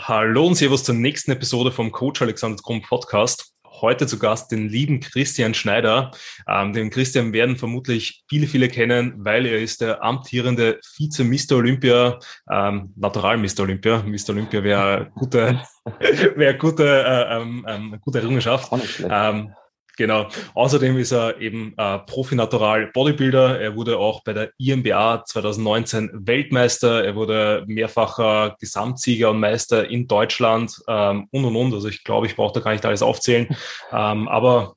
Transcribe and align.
Hallo 0.00 0.46
und 0.46 0.54
Servus 0.54 0.84
zur 0.84 0.94
nächsten 0.94 1.32
Episode 1.32 1.72
vom 1.72 1.90
Coach 1.90 2.22
Alexander 2.22 2.62
Krumm 2.62 2.80
Podcast. 2.82 3.52
Heute 3.80 4.06
zu 4.06 4.16
Gast 4.20 4.52
den 4.52 4.68
lieben 4.68 5.00
Christian 5.00 5.54
Schneider. 5.54 6.12
Ähm, 6.48 6.72
den 6.72 6.88
Christian 6.88 7.32
werden 7.32 7.56
vermutlich 7.56 8.22
viele, 8.28 8.46
viele 8.46 8.68
kennen, 8.68 9.14
weil 9.18 9.44
er 9.44 9.58
ist 9.58 9.80
der 9.80 10.02
amtierende 10.04 10.78
Vize 10.96 11.24
Mr. 11.24 11.56
Olympia, 11.56 12.20
ähm, 12.48 12.92
Natural 12.94 13.38
Mr. 13.38 13.60
Olympia. 13.62 14.02
Mr. 14.06 14.30
Olympia 14.30 14.62
wäre 14.62 15.10
gute, 15.16 15.60
wäre 16.36 16.56
gute, 16.56 16.84
äh, 16.86 17.36
ähm, 17.36 17.66
ähm, 17.68 17.98
gute 18.00 18.20
Errungenschaft. 18.20 18.70
Ähm, 19.02 19.52
Genau. 19.98 20.28
Außerdem 20.54 20.96
ist 20.96 21.10
er 21.10 21.40
eben 21.40 21.74
äh, 21.76 21.98
Profi-Natural 21.98 22.86
Bodybuilder. 22.94 23.60
Er 23.60 23.74
wurde 23.74 23.98
auch 23.98 24.22
bei 24.22 24.32
der 24.32 24.50
IMBA 24.56 25.24
2019 25.24 26.10
Weltmeister. 26.14 27.04
Er 27.04 27.16
wurde 27.16 27.64
mehrfacher 27.66 28.54
Gesamtsieger 28.60 29.30
und 29.30 29.40
Meister 29.40 29.90
in 29.90 30.06
Deutschland 30.06 30.72
ähm, 30.86 31.26
und 31.32 31.44
und 31.44 31.56
und. 31.56 31.74
Also 31.74 31.88
ich 31.88 32.04
glaube, 32.04 32.26
ich 32.26 32.36
brauche 32.36 32.54
da 32.54 32.60
gar 32.60 32.70
nicht 32.70 32.86
alles 32.86 33.02
aufzählen. 33.02 33.48
Ähm, 33.90 34.28
aber 34.28 34.74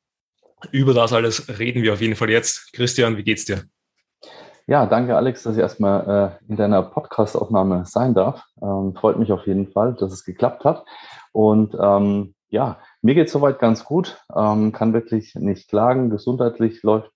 über 0.72 0.94
das 0.94 1.12
alles 1.12 1.60
reden 1.60 1.84
wir 1.84 1.94
auf 1.94 2.02
jeden 2.02 2.16
Fall 2.16 2.30
jetzt. 2.30 2.72
Christian, 2.74 3.18
wie 3.18 3.24
geht's 3.24 3.46
dir? 3.46 3.64
Ja, 4.68 4.86
danke 4.86 5.16
Alex, 5.16 5.44
dass 5.44 5.56
ich 5.56 5.62
erstmal 5.62 6.40
äh, 6.40 6.50
in 6.50 6.56
deiner 6.56 6.82
Podcast-Aufnahme 6.82 7.84
sein 7.86 8.14
darf. 8.14 8.44
Ähm, 8.62 8.96
freut 8.96 9.20
mich 9.20 9.32
auf 9.32 9.46
jeden 9.48 9.72
Fall, 9.72 9.94
dass 9.94 10.14
es 10.14 10.24
geklappt 10.24 10.64
hat. 10.64 10.86
Und 11.34 11.76
ähm, 11.80 12.34
ja, 12.52 12.80
mir 13.02 13.16
geht 13.16 13.30
soweit 13.30 13.60
ganz 13.60 13.86
gut, 13.86 14.24
ähm, 14.36 14.72
kann 14.72 14.94
wirklich 14.94 15.36
nicht 15.36 15.70
klagen. 15.70 16.10
Gesundheitlich 16.10 16.84
läuft 16.84 17.12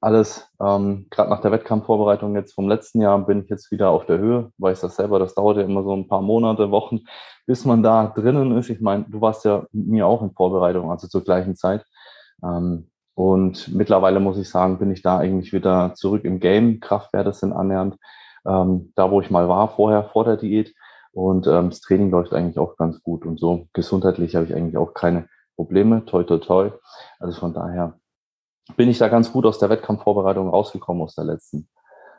alles. 0.00 0.50
Ähm, 0.60 1.06
Gerade 1.10 1.30
nach 1.30 1.40
der 1.40 1.52
Wettkampfvorbereitung 1.52 2.34
jetzt 2.34 2.54
vom 2.54 2.68
letzten 2.68 3.00
Jahr 3.00 3.18
bin 3.24 3.42
ich 3.42 3.48
jetzt 3.48 3.70
wieder 3.70 3.90
auf 3.90 4.06
der 4.06 4.18
Höhe. 4.18 4.50
Weiß 4.58 4.80
das 4.80 4.96
selber, 4.96 5.18
das 5.20 5.34
dauert 5.34 5.56
ja 5.56 5.62
immer 5.62 5.84
so 5.84 5.94
ein 5.94 6.08
paar 6.08 6.20
Monate, 6.20 6.70
Wochen, 6.72 7.00
bis 7.46 7.64
man 7.64 7.82
da 7.82 8.12
drinnen 8.14 8.56
ist. 8.58 8.70
Ich 8.70 8.80
meine, 8.80 9.04
du 9.08 9.20
warst 9.20 9.44
ja 9.44 9.64
mit 9.72 9.86
mir 9.86 10.06
auch 10.06 10.22
in 10.22 10.32
Vorbereitung, 10.32 10.90
also 10.90 11.06
zur 11.06 11.22
gleichen 11.22 11.54
Zeit. 11.54 11.84
Ähm, 12.44 12.90
und 13.14 13.72
mittlerweile 13.72 14.18
muss 14.18 14.38
ich 14.38 14.50
sagen, 14.50 14.78
bin 14.78 14.90
ich 14.90 15.02
da 15.02 15.18
eigentlich 15.18 15.52
wieder 15.52 15.94
zurück 15.94 16.24
im 16.24 16.40
Game. 16.40 16.80
Kraftwerte 16.80 17.32
sind 17.32 17.52
annähernd 17.52 17.96
ähm, 18.44 18.92
da, 18.96 19.10
wo 19.10 19.20
ich 19.20 19.30
mal 19.30 19.48
war 19.48 19.68
vorher, 19.68 20.04
vor 20.04 20.24
der 20.24 20.36
Diät. 20.36 20.74
Und 21.12 21.46
ähm, 21.46 21.70
das 21.70 21.80
Training 21.80 22.10
läuft 22.10 22.32
eigentlich 22.32 22.58
auch 22.58 22.76
ganz 22.76 23.02
gut. 23.02 23.26
Und 23.26 23.38
so 23.38 23.68
gesundheitlich 23.72 24.34
habe 24.34 24.46
ich 24.46 24.54
eigentlich 24.54 24.76
auch 24.76 24.94
keine 24.94 25.28
Probleme. 25.56 26.04
Toi, 26.06 26.24
toi, 26.24 26.38
toi. 26.38 26.70
Also 27.18 27.38
von 27.38 27.52
daher 27.52 27.98
bin 28.76 28.88
ich 28.88 28.98
da 28.98 29.08
ganz 29.08 29.32
gut 29.32 29.44
aus 29.44 29.58
der 29.58 29.70
Wettkampfvorbereitung 29.70 30.48
rausgekommen, 30.48 31.02
aus 31.02 31.14
der 31.14 31.24
letzten. 31.24 31.68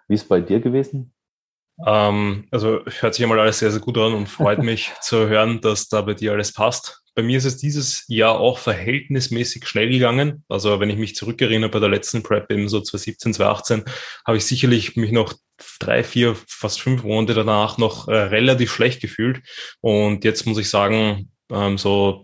Wie 0.08 0.16
ist 0.16 0.24
es 0.24 0.28
bei 0.28 0.42
dir 0.42 0.60
gewesen? 0.60 1.14
Ähm, 1.86 2.48
also 2.52 2.82
hört 2.86 3.16
sich 3.16 3.24
einmal 3.24 3.40
alles 3.40 3.60
sehr, 3.60 3.72
sehr 3.72 3.82
gut 3.82 3.98
an 3.98 4.14
und 4.14 4.30
freut 4.30 4.60
mich 4.64 4.92
zu 5.02 5.28
hören, 5.28 5.60
dass 5.62 5.90
da 5.90 6.02
bei 6.02 6.14
dir 6.14 6.34
alles 6.34 6.54
passt. 6.54 7.03
Bei 7.16 7.22
mir 7.22 7.38
ist 7.38 7.46
es 7.46 7.58
dieses 7.58 8.06
Jahr 8.08 8.40
auch 8.40 8.58
verhältnismäßig 8.58 9.68
schnell 9.68 9.90
gegangen. 9.90 10.44
Also 10.50 10.80
wenn 10.80 10.90
ich 10.90 10.98
mich 10.98 11.16
zurückerinnere 11.16 11.70
bei 11.70 11.80
der 11.80 11.90
letzten 11.90 12.24
Prep 12.24 12.52
eben 12.52 12.68
so 12.70 12.82
2017, 12.82 13.34
2018, 13.36 13.84
habe 14.26 14.38
ich 14.38 14.46
sicherlich 14.46 14.96
mich 14.96 15.12
noch 15.12 15.34
drei, 15.80 16.04
vier, 16.04 16.36
fast 16.48 16.82
fünf 16.82 17.04
Monate 17.04 17.34
danach 17.34 17.78
noch 17.78 18.08
äh, 18.08 18.16
relativ 18.16 18.72
schlecht 18.72 19.02
gefühlt. 19.02 19.42
Und 19.82 20.24
jetzt 20.24 20.46
muss 20.46 20.58
ich 20.58 20.70
sagen, 20.70 21.32
ähm, 21.52 21.78
so 21.78 22.24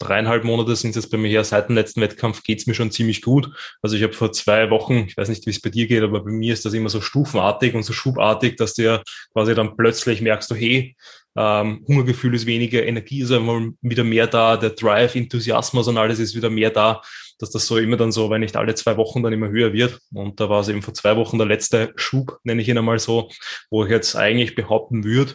dreieinhalb 0.00 0.44
Monate 0.44 0.74
sind 0.74 0.90
es 0.90 0.96
jetzt 0.96 1.10
bei 1.10 1.18
mir 1.18 1.28
her. 1.28 1.44
Seit 1.44 1.68
dem 1.68 1.76
letzten 1.76 2.00
Wettkampf 2.00 2.42
geht's 2.42 2.66
mir 2.66 2.74
schon 2.74 2.90
ziemlich 2.90 3.22
gut. 3.22 3.50
Also 3.82 3.96
ich 3.96 4.02
habe 4.02 4.14
vor 4.14 4.32
zwei 4.32 4.70
Wochen, 4.70 5.04
ich 5.06 5.16
weiß 5.16 5.28
nicht, 5.28 5.46
wie 5.46 5.50
es 5.50 5.60
bei 5.60 5.70
dir 5.70 5.86
geht, 5.86 6.02
aber 6.02 6.24
bei 6.24 6.30
mir 6.30 6.54
ist 6.54 6.64
das 6.64 6.72
immer 6.72 6.88
so 6.88 7.00
stufenartig 7.00 7.74
und 7.74 7.82
so 7.82 7.92
schubartig, 7.92 8.56
dass 8.56 8.74
du 8.74 9.02
quasi 9.32 9.54
dann 9.54 9.76
plötzlich 9.76 10.22
merkst 10.22 10.50
du, 10.50 10.54
hey, 10.54 10.96
ähm, 11.36 11.84
Hungergefühl 11.86 12.34
ist 12.34 12.46
weniger, 12.46 12.84
Energie 12.84 13.22
ist 13.22 13.30
einmal 13.30 13.70
wieder 13.80 14.04
mehr 14.04 14.26
da, 14.26 14.56
der 14.56 14.70
Drive, 14.70 15.14
Enthusiasmus 15.14 15.88
und 15.88 15.98
alles 15.98 16.18
ist 16.18 16.34
wieder 16.34 16.50
mehr 16.50 16.70
da, 16.70 17.02
dass 17.38 17.50
das 17.50 17.66
so 17.66 17.78
immer 17.78 17.96
dann 17.96 18.12
so, 18.12 18.30
wenn 18.30 18.40
nicht 18.40 18.56
alle 18.56 18.74
zwei 18.74 18.96
Wochen 18.96 19.22
dann 19.22 19.32
immer 19.32 19.48
höher 19.48 19.72
wird. 19.72 20.00
Und 20.12 20.40
da 20.40 20.48
war 20.48 20.60
es 20.60 20.68
eben 20.68 20.82
vor 20.82 20.94
zwei 20.94 21.16
Wochen 21.16 21.38
der 21.38 21.46
letzte 21.46 21.92
Schub, 21.96 22.38
nenne 22.44 22.62
ich 22.62 22.68
ihn 22.68 22.78
einmal 22.78 22.98
so, 22.98 23.30
wo 23.70 23.84
ich 23.84 23.90
jetzt 23.90 24.16
eigentlich 24.16 24.54
behaupten 24.54 25.04
würde, 25.04 25.34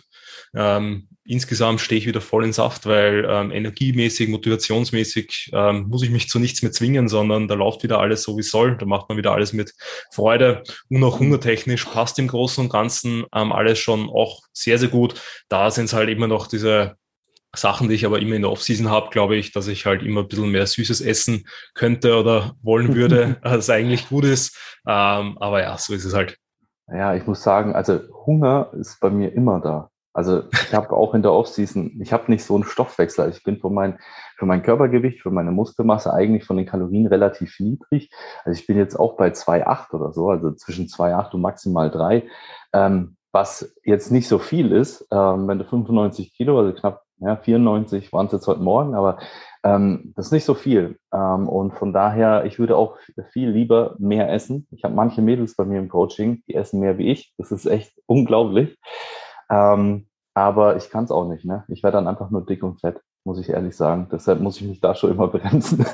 ähm, 0.54 1.08
insgesamt 1.26 1.82
stehe 1.82 2.00
ich 2.00 2.08
wieder 2.08 2.22
voll 2.22 2.46
in 2.46 2.54
Saft, 2.54 2.86
weil 2.86 3.26
ähm, 3.28 3.52
energiemäßig, 3.52 4.30
motivationsmäßig 4.30 5.52
ähm, 5.54 5.88
muss 5.90 6.04
ich 6.04 6.12
mich 6.12 6.30
zu 6.30 6.40
nichts 6.40 6.62
mehr 6.62 6.72
zwingen, 6.72 7.10
sondern 7.10 7.48
da 7.48 7.56
läuft 7.56 7.84
wieder 7.84 8.00
alles 8.00 8.24
so 8.24 8.38
wie 8.38 8.44
soll. 8.44 8.78
Da 8.78 8.86
macht 8.86 9.10
man 9.10 9.18
wieder 9.18 9.32
alles 9.32 9.52
mit 9.52 9.74
Freude 10.14 10.64
und 10.90 11.04
auch 11.04 11.20
hungertechnisch 11.20 11.86
passt 11.86 12.20
im 12.20 12.28
Großen 12.28 12.64
und 12.64 12.72
Ganzen 12.72 13.26
ähm, 13.34 13.52
alles 13.52 13.80
schon 13.80 14.10
auch 14.10 14.42
sehr, 14.54 14.78
sehr 14.78 14.90
gut. 14.90 15.20
Da 15.50 15.72
sind 15.72 15.86
es 15.86 15.94
halt 15.94 16.10
immer 16.10 16.28
noch 16.28 16.48
diese 16.48 16.96
Sachen, 17.56 17.90
die 17.90 17.96
ich 17.96 18.06
aber 18.06 18.20
immer 18.20 18.36
in 18.36 18.42
der 18.42 18.52
Offseason 18.52 18.90
habe, 18.90 19.10
glaube 19.10 19.36
ich, 19.36 19.52
dass 19.52 19.68
ich 19.68 19.86
halt 19.86 20.04
immer 20.04 20.22
ein 20.22 20.28
bisschen 20.28 20.52
mehr 20.52 20.68
Süßes 20.68 21.02
essen 21.02 21.48
könnte 21.74 22.18
oder 22.18 22.56
wollen 22.62 22.96
würde, 22.96 23.38
als 23.42 23.70
eigentlich 23.70 24.10
gut 24.10 24.26
ist. 24.26 24.58
Ähm, 24.88 25.38
aber 25.40 25.62
ja, 25.62 25.78
so 25.78 25.94
ist 25.94 26.06
es 26.06 26.14
halt. 26.14 26.38
Ja, 26.88 27.16
ich 27.16 27.26
muss 27.26 27.42
sagen, 27.42 27.74
also 27.74 28.02
Hunger 28.26 28.70
ist 28.80 29.00
bei 29.00 29.10
mir 29.10 29.34
immer 29.34 29.60
da. 29.60 29.90
Also 30.16 30.44
ich 30.54 30.74
habe 30.74 30.96
auch 30.96 31.14
in 31.14 31.22
der 31.22 31.34
Offseason, 31.34 32.00
ich 32.02 32.14
habe 32.14 32.32
nicht 32.32 32.46
so 32.46 32.56
einen 32.56 32.64
Stoffwechsel. 32.64 33.30
Ich 33.30 33.44
bin 33.44 33.60
für 33.60 33.70
mein, 33.70 34.00
für 34.38 34.46
mein 34.46 34.64
Körpergewicht, 34.64 35.22
für 35.22 35.30
meine 35.30 35.52
Muskelmasse 35.52 36.14
eigentlich 36.14 36.46
von 36.46 36.56
den 36.56 36.66
Kalorien 36.66 37.06
relativ 37.06 37.60
niedrig. 37.60 38.10
Also 38.46 38.58
ich 38.58 38.66
bin 38.66 38.78
jetzt 38.78 38.96
auch 38.98 39.18
bei 39.18 39.28
2,8 39.28 39.94
oder 39.94 40.14
so, 40.14 40.30
also 40.30 40.54
zwischen 40.54 40.88
2,8 40.88 41.34
und 41.34 41.42
maximal 41.42 41.92
3, 41.92 42.24
ähm, 42.72 43.18
was 43.34 43.76
jetzt 43.84 44.10
nicht 44.12 44.30
so 44.30 44.40
viel 44.40 44.72
ist, 44.72 45.06
ähm, 45.12 45.50
wenn 45.50 45.60
du 45.60 45.66
95 45.66 46.34
Kilo, 46.34 46.58
also 46.58 46.72
knapp 46.72 47.02
ja, 47.20 47.38
94 47.38 48.12
waren 48.12 48.26
es 48.28 48.34
jetzt 48.34 48.48
heute 48.48 48.62
Morgen, 48.62 48.94
aber 48.94 49.20
ähm, 49.64 50.14
das 50.16 50.28
ist 50.28 50.32
nicht 50.32 50.46
so 50.46 50.54
viel. 50.54 50.98
Ähm, 51.14 51.48
und 51.48 51.74
von 51.74 51.94
daher, 51.94 52.46
ich 52.46 52.60
würde 52.60 52.78
auch 52.78 52.98
viel 53.32 53.50
lieber 53.50 53.96
mehr 54.00 54.32
essen. 54.32 54.68
Ich 54.72 54.84
habe 54.84 54.94
manche 54.94 55.22
Mädels 55.22 55.56
bei 55.56 55.66
mir 55.66 55.80
im 55.80 55.90
Coaching, 55.90 56.44
die 56.48 56.56
essen 56.56 56.80
mehr 56.80 56.98
wie 56.98 57.12
ich. 57.12 57.34
Das 57.38 57.52
ist 57.52 57.66
echt 57.66 57.94
unglaublich. 58.06 58.78
Ähm, 59.50 60.08
aber 60.34 60.76
ich 60.76 60.90
kann 60.90 61.06
es 61.06 61.12
auch 61.12 61.28
nicht. 61.28 61.46
Ne? 61.46 61.64
Ich 61.70 61.82
werde 61.82 61.98
dann 61.98 62.08
einfach 62.08 62.30
nur 62.30 62.46
dick 62.46 62.62
und 62.62 62.82
fett, 62.82 63.00
muss 63.24 63.40
ich 63.40 63.50
ehrlich 63.50 63.76
sagen. 63.76 64.10
Deshalb 64.12 64.42
muss 64.42 64.60
ich 64.60 64.68
mich 64.68 64.82
da 64.82 64.94
schon 64.94 65.12
immer 65.12 65.28
bremsen. 65.30 65.86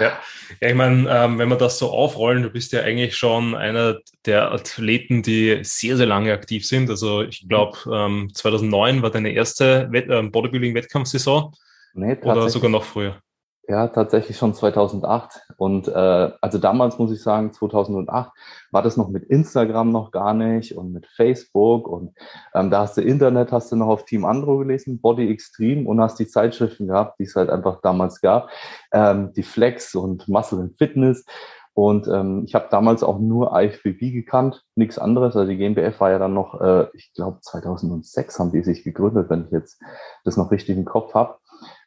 ja. 0.00 0.12
ja, 0.60 0.68
ich 0.68 0.74
meine, 0.74 1.08
ähm, 1.08 1.38
wenn 1.38 1.48
wir 1.48 1.56
das 1.56 1.78
so 1.78 1.90
aufrollen, 1.90 2.42
du 2.42 2.50
bist 2.50 2.72
ja 2.72 2.82
eigentlich 2.82 3.16
schon 3.16 3.54
einer 3.54 3.98
der 4.26 4.52
Athleten, 4.52 5.22
die 5.22 5.60
sehr, 5.62 5.96
sehr 5.96 6.06
lange 6.06 6.32
aktiv 6.32 6.66
sind. 6.66 6.90
Also 6.90 7.22
ich 7.22 7.48
glaube, 7.48 7.78
ähm, 7.90 8.30
2009 8.34 9.02
war 9.02 9.10
deine 9.10 9.30
erste 9.30 9.90
ähm, 9.92 10.30
Bodybuilding-Wettkampfsaison. 10.30 11.52
Nee, 11.94 12.18
oder 12.22 12.48
sogar 12.50 12.70
noch 12.70 12.84
früher. 12.84 13.20
Ja, 13.66 13.88
tatsächlich 13.88 14.36
schon 14.36 14.52
2008. 14.52 15.40
Und 15.56 15.88
äh, 15.88 16.30
also 16.40 16.58
damals 16.58 16.98
muss 16.98 17.10
ich 17.12 17.22
sagen, 17.22 17.52
2008 17.52 18.30
war 18.70 18.82
das 18.82 18.98
noch 18.98 19.08
mit 19.08 19.24
Instagram 19.24 19.90
noch 19.90 20.10
gar 20.10 20.34
nicht 20.34 20.76
und 20.76 20.92
mit 20.92 21.06
Facebook 21.06 21.88
und 21.88 22.14
ähm, 22.54 22.70
da 22.70 22.80
hast 22.80 22.98
du 22.98 23.00
Internet, 23.00 23.52
hast 23.52 23.72
du 23.72 23.76
noch 23.76 23.86
auf 23.86 24.04
Team 24.04 24.26
Andro 24.26 24.58
gelesen, 24.58 25.00
Body 25.00 25.30
Extreme 25.30 25.88
und 25.88 25.98
hast 26.00 26.18
die 26.18 26.26
Zeitschriften 26.26 26.88
gehabt, 26.88 27.18
die 27.18 27.24
es 27.24 27.36
halt 27.36 27.48
einfach 27.48 27.80
damals 27.80 28.20
gab, 28.20 28.50
ähm, 28.92 29.32
die 29.32 29.42
Flex 29.42 29.94
und 29.94 30.28
Muscle 30.28 30.60
and 30.60 30.76
Fitness. 30.76 31.24
Und 31.72 32.06
ähm, 32.06 32.44
ich 32.46 32.54
habe 32.54 32.68
damals 32.70 33.02
auch 33.02 33.18
nur 33.18 33.58
IFBB 33.58 34.12
gekannt, 34.12 34.62
nichts 34.76 34.98
anderes. 34.98 35.36
Also 35.36 35.50
die 35.50 35.56
GmbF 35.56 36.00
war 36.00 36.10
ja 36.10 36.18
dann 36.18 36.34
noch, 36.34 36.60
äh, 36.60 36.86
ich 36.92 37.12
glaube 37.14 37.38
2006 37.40 38.38
haben 38.38 38.52
die 38.52 38.62
sich 38.62 38.84
gegründet, 38.84 39.30
wenn 39.30 39.46
ich 39.46 39.50
jetzt 39.50 39.82
das 40.22 40.36
noch 40.36 40.50
richtig 40.50 40.76
im 40.76 40.84
Kopf 40.84 41.14
habe. 41.14 41.38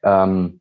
Ähm, 0.03 0.59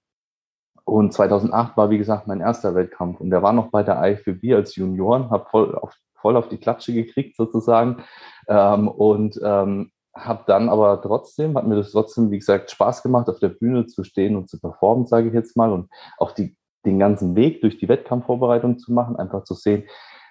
und 0.86 1.12
2008 1.12 1.76
war, 1.76 1.90
wie 1.90 1.98
gesagt, 1.98 2.28
mein 2.28 2.40
erster 2.40 2.76
Wettkampf. 2.76 3.20
Und 3.20 3.30
der 3.30 3.42
war 3.42 3.52
noch 3.52 3.72
bei 3.72 3.82
der 3.82 4.00
IFBB 4.02 4.54
als 4.54 4.76
Junioren, 4.76 5.30
habe 5.30 5.46
voll 5.50 5.74
auf, 5.74 5.92
voll 6.14 6.36
auf 6.36 6.48
die 6.48 6.58
Klatsche 6.58 6.94
gekriegt 6.94 7.36
sozusagen. 7.36 8.04
Ähm, 8.46 8.86
und 8.86 9.38
ähm, 9.42 9.90
habe 10.14 10.44
dann 10.46 10.68
aber 10.68 11.02
trotzdem, 11.02 11.58
hat 11.58 11.66
mir 11.66 11.74
das 11.74 11.90
trotzdem, 11.90 12.30
wie 12.30 12.38
gesagt, 12.38 12.70
Spaß 12.70 13.02
gemacht, 13.02 13.28
auf 13.28 13.40
der 13.40 13.48
Bühne 13.48 13.86
zu 13.86 14.04
stehen 14.04 14.36
und 14.36 14.48
zu 14.48 14.60
performen, 14.60 15.06
sage 15.06 15.26
ich 15.26 15.34
jetzt 15.34 15.56
mal. 15.56 15.72
Und 15.72 15.90
auch 16.18 16.30
die, 16.30 16.56
den 16.86 17.00
ganzen 17.00 17.34
Weg 17.34 17.62
durch 17.62 17.78
die 17.78 17.88
Wettkampfvorbereitung 17.88 18.78
zu 18.78 18.92
machen, 18.92 19.16
einfach 19.16 19.42
zu 19.42 19.54
sehen, 19.54 19.88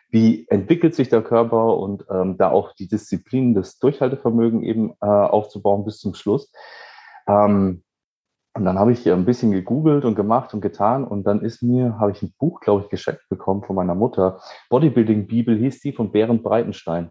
wie 0.09 0.47
entwickelt 0.47 0.95
sich 0.95 1.09
der 1.09 1.21
Körper 1.21 1.77
und 1.77 2.05
ähm, 2.09 2.37
da 2.37 2.49
auch 2.49 2.71
die 2.71 2.87
Disziplin, 2.87 3.55
das 3.55 3.77
Durchhaltevermögen 3.79 4.63
eben 4.63 4.91
äh, 5.01 5.05
aufzubauen 5.05 5.83
bis 5.83 5.99
zum 5.99 6.13
Schluss. 6.13 6.49
Ähm, 7.27 7.83
und 8.55 8.63
dann 8.63 8.79
habe 8.79 8.93
ich 8.93 9.11
ein 9.11 9.25
bisschen 9.25 9.51
gegoogelt 9.51 10.05
und 10.05 10.15
gemacht 10.15 10.53
und 10.53 10.61
getan 10.61 11.03
und 11.03 11.27
dann 11.27 11.41
ist 11.41 11.61
mir, 11.61 11.99
habe 11.99 12.11
ich 12.11 12.23
ein 12.23 12.33
Buch, 12.39 12.61
glaube 12.61 12.83
ich, 12.83 12.89
geschenkt 12.89 13.27
bekommen 13.27 13.63
von 13.63 13.75
meiner 13.75 13.95
Mutter. 13.95 14.39
Bodybuilding 14.69 15.27
Bibel 15.27 15.57
hieß 15.57 15.81
die 15.81 15.91
von 15.91 16.13
Berend 16.13 16.41
Breitenstein. 16.41 17.09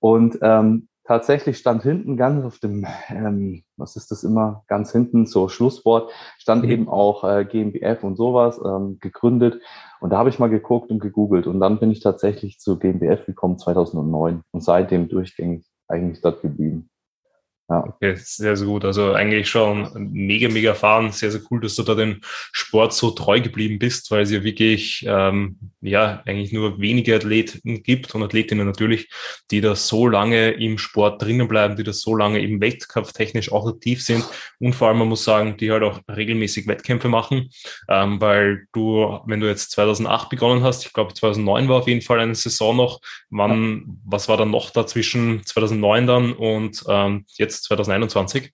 Und 0.00 0.40
ähm, 0.42 0.88
tatsächlich 1.04 1.58
stand 1.58 1.84
hinten 1.84 2.16
ganz 2.16 2.44
auf 2.44 2.58
dem, 2.58 2.84
ähm, 3.10 3.62
was 3.76 3.94
ist 3.94 4.10
das 4.10 4.24
immer, 4.24 4.64
ganz 4.66 4.90
hinten, 4.90 5.26
so 5.26 5.48
Schlusswort, 5.48 6.10
stand 6.36 6.64
mhm. 6.64 6.70
eben 6.70 6.88
auch 6.88 7.22
äh, 7.22 7.44
GmbF 7.44 8.02
und 8.02 8.16
sowas 8.16 8.60
ähm, 8.64 8.98
gegründet. 9.00 9.62
Und 10.00 10.10
da 10.10 10.18
habe 10.18 10.30
ich 10.30 10.40
mal 10.40 10.50
geguckt 10.50 10.90
und 10.90 10.98
gegoogelt 10.98 11.46
und 11.46 11.60
dann 11.60 11.78
bin 11.78 11.92
ich 11.92 12.00
tatsächlich 12.00 12.58
zu 12.58 12.76
GmbF 12.76 13.24
gekommen 13.24 13.60
2009 13.60 14.42
und 14.50 14.64
seitdem 14.64 15.08
durchgängig 15.08 15.64
eigentlich 15.86 16.22
dort 16.22 16.42
geblieben. 16.42 16.90
Ja. 17.68 17.82
Okay, 17.84 18.14
sehr, 18.16 18.56
sehr 18.56 18.66
gut. 18.66 18.84
Also 18.84 19.12
eigentlich 19.12 19.48
schon 19.48 19.90
mega, 20.12 20.48
mega 20.48 20.70
erfahren. 20.70 21.10
Sehr, 21.10 21.32
sehr 21.32 21.40
cool, 21.50 21.60
dass 21.60 21.74
du 21.74 21.82
da 21.82 21.96
dem 21.96 22.20
Sport 22.22 22.92
so 22.92 23.10
treu 23.10 23.40
geblieben 23.40 23.80
bist, 23.80 24.12
weil 24.12 24.22
es 24.22 24.30
ja 24.30 24.44
wirklich, 24.44 25.04
ähm, 25.08 25.58
ja, 25.80 26.22
eigentlich 26.26 26.52
nur 26.52 26.80
wenige 26.80 27.16
Athleten 27.16 27.82
gibt 27.82 28.14
und 28.14 28.22
Athletinnen 28.22 28.66
natürlich, 28.66 29.08
die 29.50 29.60
da 29.60 29.74
so 29.74 30.06
lange 30.06 30.50
im 30.52 30.78
Sport 30.78 31.22
drinnen 31.22 31.48
bleiben, 31.48 31.74
die 31.74 31.82
da 31.82 31.92
so 31.92 32.14
lange 32.14 32.40
im 32.40 32.60
Wettkampf 32.60 33.12
technisch 33.12 33.50
auch 33.50 33.66
aktiv 33.66 34.00
sind 34.02 34.24
und 34.60 34.74
vor 34.74 34.88
allem, 34.88 34.98
man 34.98 35.08
muss 35.08 35.24
sagen, 35.24 35.56
die 35.56 35.72
halt 35.72 35.82
auch 35.82 36.00
regelmäßig 36.08 36.68
Wettkämpfe 36.68 37.08
machen, 37.08 37.50
ähm, 37.88 38.20
weil 38.20 38.66
du, 38.72 39.18
wenn 39.26 39.40
du 39.40 39.48
jetzt 39.48 39.72
2008 39.72 40.28
begonnen 40.28 40.62
hast, 40.62 40.86
ich 40.86 40.92
glaube 40.92 41.14
2009 41.14 41.68
war 41.68 41.76
auf 41.78 41.88
jeden 41.88 42.02
Fall 42.02 42.20
eine 42.20 42.34
Saison 42.36 42.76
noch, 42.76 43.00
wann, 43.30 43.98
was 44.04 44.28
war 44.28 44.36
dann 44.36 44.50
noch 44.50 44.70
dazwischen 44.70 45.44
2009 45.44 46.06
dann 46.06 46.32
und 46.32 46.84
ähm, 46.88 47.24
jetzt 47.36 47.55
jetzt 47.56 47.64
2021? 47.64 48.52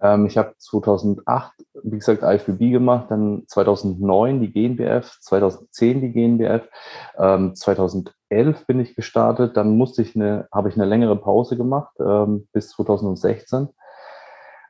Ähm, 0.00 0.26
ich 0.26 0.36
habe 0.36 0.54
2008, 0.58 1.52
wie 1.82 1.98
gesagt, 1.98 2.22
IFBB 2.22 2.72
gemacht, 2.72 3.06
dann 3.10 3.44
2009 3.46 4.40
die 4.40 4.52
GNBF, 4.52 5.18
2010 5.20 6.00
die 6.00 6.12
GNBF, 6.12 6.68
ähm, 7.18 7.54
2011 7.54 8.66
bin 8.66 8.80
ich 8.80 8.94
gestartet, 8.94 9.56
dann 9.56 9.76
musste 9.76 10.02
ich 10.02 10.14
eine, 10.16 10.48
habe 10.52 10.68
ich 10.68 10.76
eine 10.76 10.84
längere 10.84 11.16
Pause 11.16 11.56
gemacht 11.56 11.94
ähm, 12.00 12.48
bis 12.52 12.70
2016. 12.70 13.68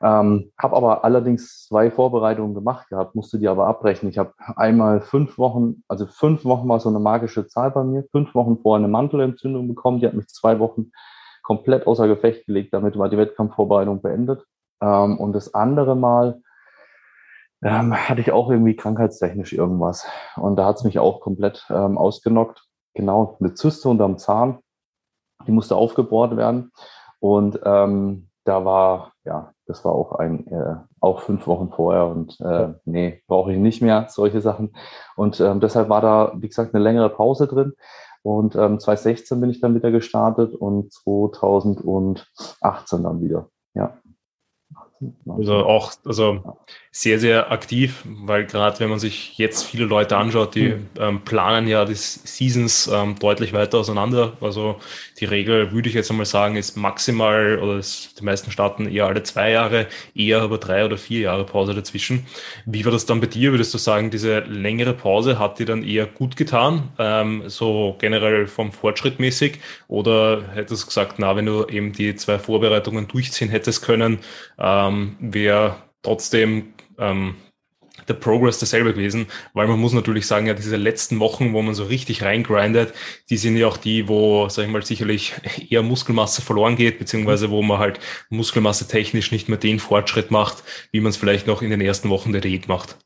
Ähm, 0.03 0.53
habe 0.59 0.77
aber 0.77 1.05
allerdings 1.05 1.65
zwei 1.67 1.91
Vorbereitungen 1.91 2.55
gemacht 2.55 2.89
gehabt, 2.91 3.15
musste 3.15 3.39
die 3.39 3.49
aber 3.49 3.67
abbrechen. 3.67 4.09
Ich 4.11 4.19
habe 4.19 4.35
einmal 4.57 5.01
fünf 5.01 5.39
Wochen, 5.39 5.83
also 5.89 6.07
fünf 6.07 6.45
Wochen 6.45 6.69
war 6.69 6.79
so 6.79 6.91
eine 6.91 6.99
magische 6.99 7.47
Zahl 7.47 7.71
bei 7.71 7.85
mir, 7.85 8.05
fünf 8.13 8.35
Wochen 8.35 8.59
vorher 8.59 8.85
eine 8.85 8.93
Mantelentzündung 8.93 9.67
bekommen, 9.67 10.01
die 10.01 10.07
hat 10.07 10.15
mich 10.15 10.29
zwei 10.29 10.59
Wochen 10.59 10.91
komplett 11.45 11.87
außer 11.87 12.09
Gefecht 12.09 12.47
gelegt. 12.47 12.75
Damit 12.75 12.99
war 12.99 13.09
die 13.09 13.19
Wettkampfvorbereitung 13.19 14.03
beendet. 14.03 14.45
Ähm, 14.81 15.19
und 15.19 15.33
das 15.33 15.55
andere 15.55 15.95
Mal 15.95 16.41
ähm, 17.63 17.95
hatte 17.95 18.21
ich 18.21 18.33
auch 18.33 18.51
irgendwie 18.51 18.75
krankheitstechnisch 18.75 19.53
irgendwas. 19.53 20.07
Und 20.37 20.57
da 20.57 20.67
hat 20.67 20.77
es 20.77 20.85
mich 20.85 20.99
auch 20.99 21.21
komplett 21.21 21.65
ähm, 21.71 21.97
ausgenockt. 21.97 22.65
Genau, 22.95 23.37
eine 23.41 23.55
Zyste 23.55 23.89
unterm 23.89 24.19
Zahn, 24.19 24.59
die 25.47 25.53
musste 25.53 25.77
aufgebohrt 25.77 26.37
werden. 26.37 26.73
Und 27.21 27.61
ähm, 27.65 28.29
da 28.45 28.65
war, 28.65 29.13
ja, 29.25 29.53
das 29.67 29.85
war 29.85 29.93
auch 29.93 30.13
ein, 30.13 30.47
äh, 30.47 30.77
auch 31.01 31.21
fünf 31.21 31.47
Wochen 31.47 31.71
vorher 31.71 32.07
und 32.07 32.39
äh, 32.41 32.75
nee, 32.85 33.23
brauche 33.27 33.53
ich 33.53 33.59
nicht 33.59 33.81
mehr, 33.81 34.07
solche 34.11 34.43
Sachen. 34.43 34.77
Und 35.17 35.41
ähm, 35.41 35.61
deshalb 35.61 35.89
war 35.89 36.03
da, 36.03 36.33
wie 36.37 36.49
gesagt, 36.49 36.75
eine 36.75 36.85
längere 36.85 37.09
Pause 37.09 37.49
drin. 37.49 37.73
Und 38.25 38.57
ähm, 38.57 38.81
2016 38.81 39.39
bin 39.39 39.51
ich 39.51 39.61
dann 39.61 39.75
wieder 39.75 39.91
gestartet 39.91 40.55
und 40.55 40.95
2018 40.95 43.03
dann 43.03 43.21
wieder. 43.21 43.51
Ja. 43.75 43.99
Also 45.27 45.55
auch, 45.65 45.93
also 46.05 46.59
sehr, 46.97 47.19
sehr 47.19 47.51
aktiv, 47.51 48.05
weil 48.05 48.47
gerade 48.47 48.79
wenn 48.79 48.89
man 48.89 49.01
sich 49.01 49.37
jetzt 49.37 49.65
viele 49.65 49.85
Leute 49.85 50.17
anschaut, 50.17 50.55
die 50.55 50.69
mhm. 50.69 50.87
ähm, 50.97 51.21
planen 51.23 51.67
ja 51.67 51.85
die 51.85 51.97
Seasons 51.97 52.87
ähm, 52.87 53.17
deutlich 53.19 53.53
weiter 53.53 53.79
auseinander. 53.79 54.35
Also 54.41 54.77
die 55.19 55.25
Regel, 55.25 55.73
würde 55.73 55.89
ich 55.89 55.97
jetzt 55.97 56.13
einmal 56.13 56.25
sagen, 56.25 56.55
ist 56.55 56.77
maximal, 56.77 57.59
oder 57.59 57.79
ist, 57.79 58.21
die 58.21 58.25
meisten 58.25 58.53
starten 58.53 58.87
eher 58.87 59.07
alle 59.07 59.25
zwei 59.25 59.51
Jahre, 59.51 59.89
eher 60.15 60.43
aber 60.43 60.59
drei 60.59 60.85
oder 60.85 60.97
vier 60.97 61.23
Jahre 61.23 61.45
Pause 61.45 61.75
dazwischen. 61.75 62.27
Wie 62.65 62.85
war 62.85 62.93
das 62.93 63.07
dann 63.07 63.21
bei 63.21 63.27
dir? 63.27 63.51
Würdest 63.51 63.75
du 63.75 63.79
sagen, 63.79 64.11
diese 64.11 64.39
längere 64.41 64.93
Pause 64.93 65.41
hat 65.41 65.59
dir 65.59 65.67
dann 65.67 65.83
eher 65.83 66.07
gut 66.07 66.37
getan, 66.37 66.91
ähm, 67.01 67.43
so 67.49 67.97
generell 67.99 68.47
vom 68.47 68.71
Fortschritt 68.71 69.19
mäßig? 69.19 69.59
Oder 69.89 70.45
hättest 70.55 70.85
du 70.85 70.87
gesagt, 70.87 71.19
na, 71.19 71.35
wenn 71.35 71.47
du 71.47 71.67
eben 71.67 71.93
die 71.93 72.15
zwei 72.15 72.39
Vorbereitungen 72.39 73.09
durchziehen 73.09 73.49
hättest 73.49 73.83
können, 73.83 74.21
ähm, 74.61 74.94
wäre 75.21 75.77
trotzdem 76.03 76.75
ähm, 76.99 77.37
der 78.09 78.15
Progress 78.15 78.59
derselbe 78.59 78.93
gewesen, 78.93 79.27
weil 79.53 79.67
man 79.67 79.79
muss 79.79 79.93
natürlich 79.93 80.27
sagen, 80.27 80.47
ja, 80.47 80.55
diese 80.55 80.77
letzten 80.77 81.21
Wochen, 81.21 81.53
wo 81.53 81.63
man 81.63 81.75
so 81.75 81.85
richtig 81.85 82.23
reingrindet, 82.23 82.93
die 83.31 83.37
sind 83.37 83.57
ja 83.57 83.67
auch 83.67 83.77
die, 83.77 84.09
wo, 84.09 84.49
sag 84.49 84.65
ich 84.65 84.71
mal, 84.71 84.85
sicherlich 84.85 85.35
eher 85.71 85.83
Muskelmasse 85.83 86.43
verloren 86.43 86.77
geht, 86.77 86.99
beziehungsweise 86.99 87.51
wo 87.51 87.63
man 87.63 87.79
halt 87.79 88.01
Muskelmasse 88.31 88.89
technisch 88.89 89.33
nicht 89.33 89.49
mehr 89.49 89.59
den 89.59 89.79
Fortschritt 89.79 90.31
macht, 90.31 90.63
wie 90.93 91.01
man 91.01 91.11
es 91.11 91.17
vielleicht 91.17 91.47
noch 91.47 91.63
in 91.63 91.71
den 91.71 91.81
ersten 91.81 92.11
Wochen 92.11 92.33
der 92.33 92.41
Diät 92.41 92.69
macht. 92.69 92.97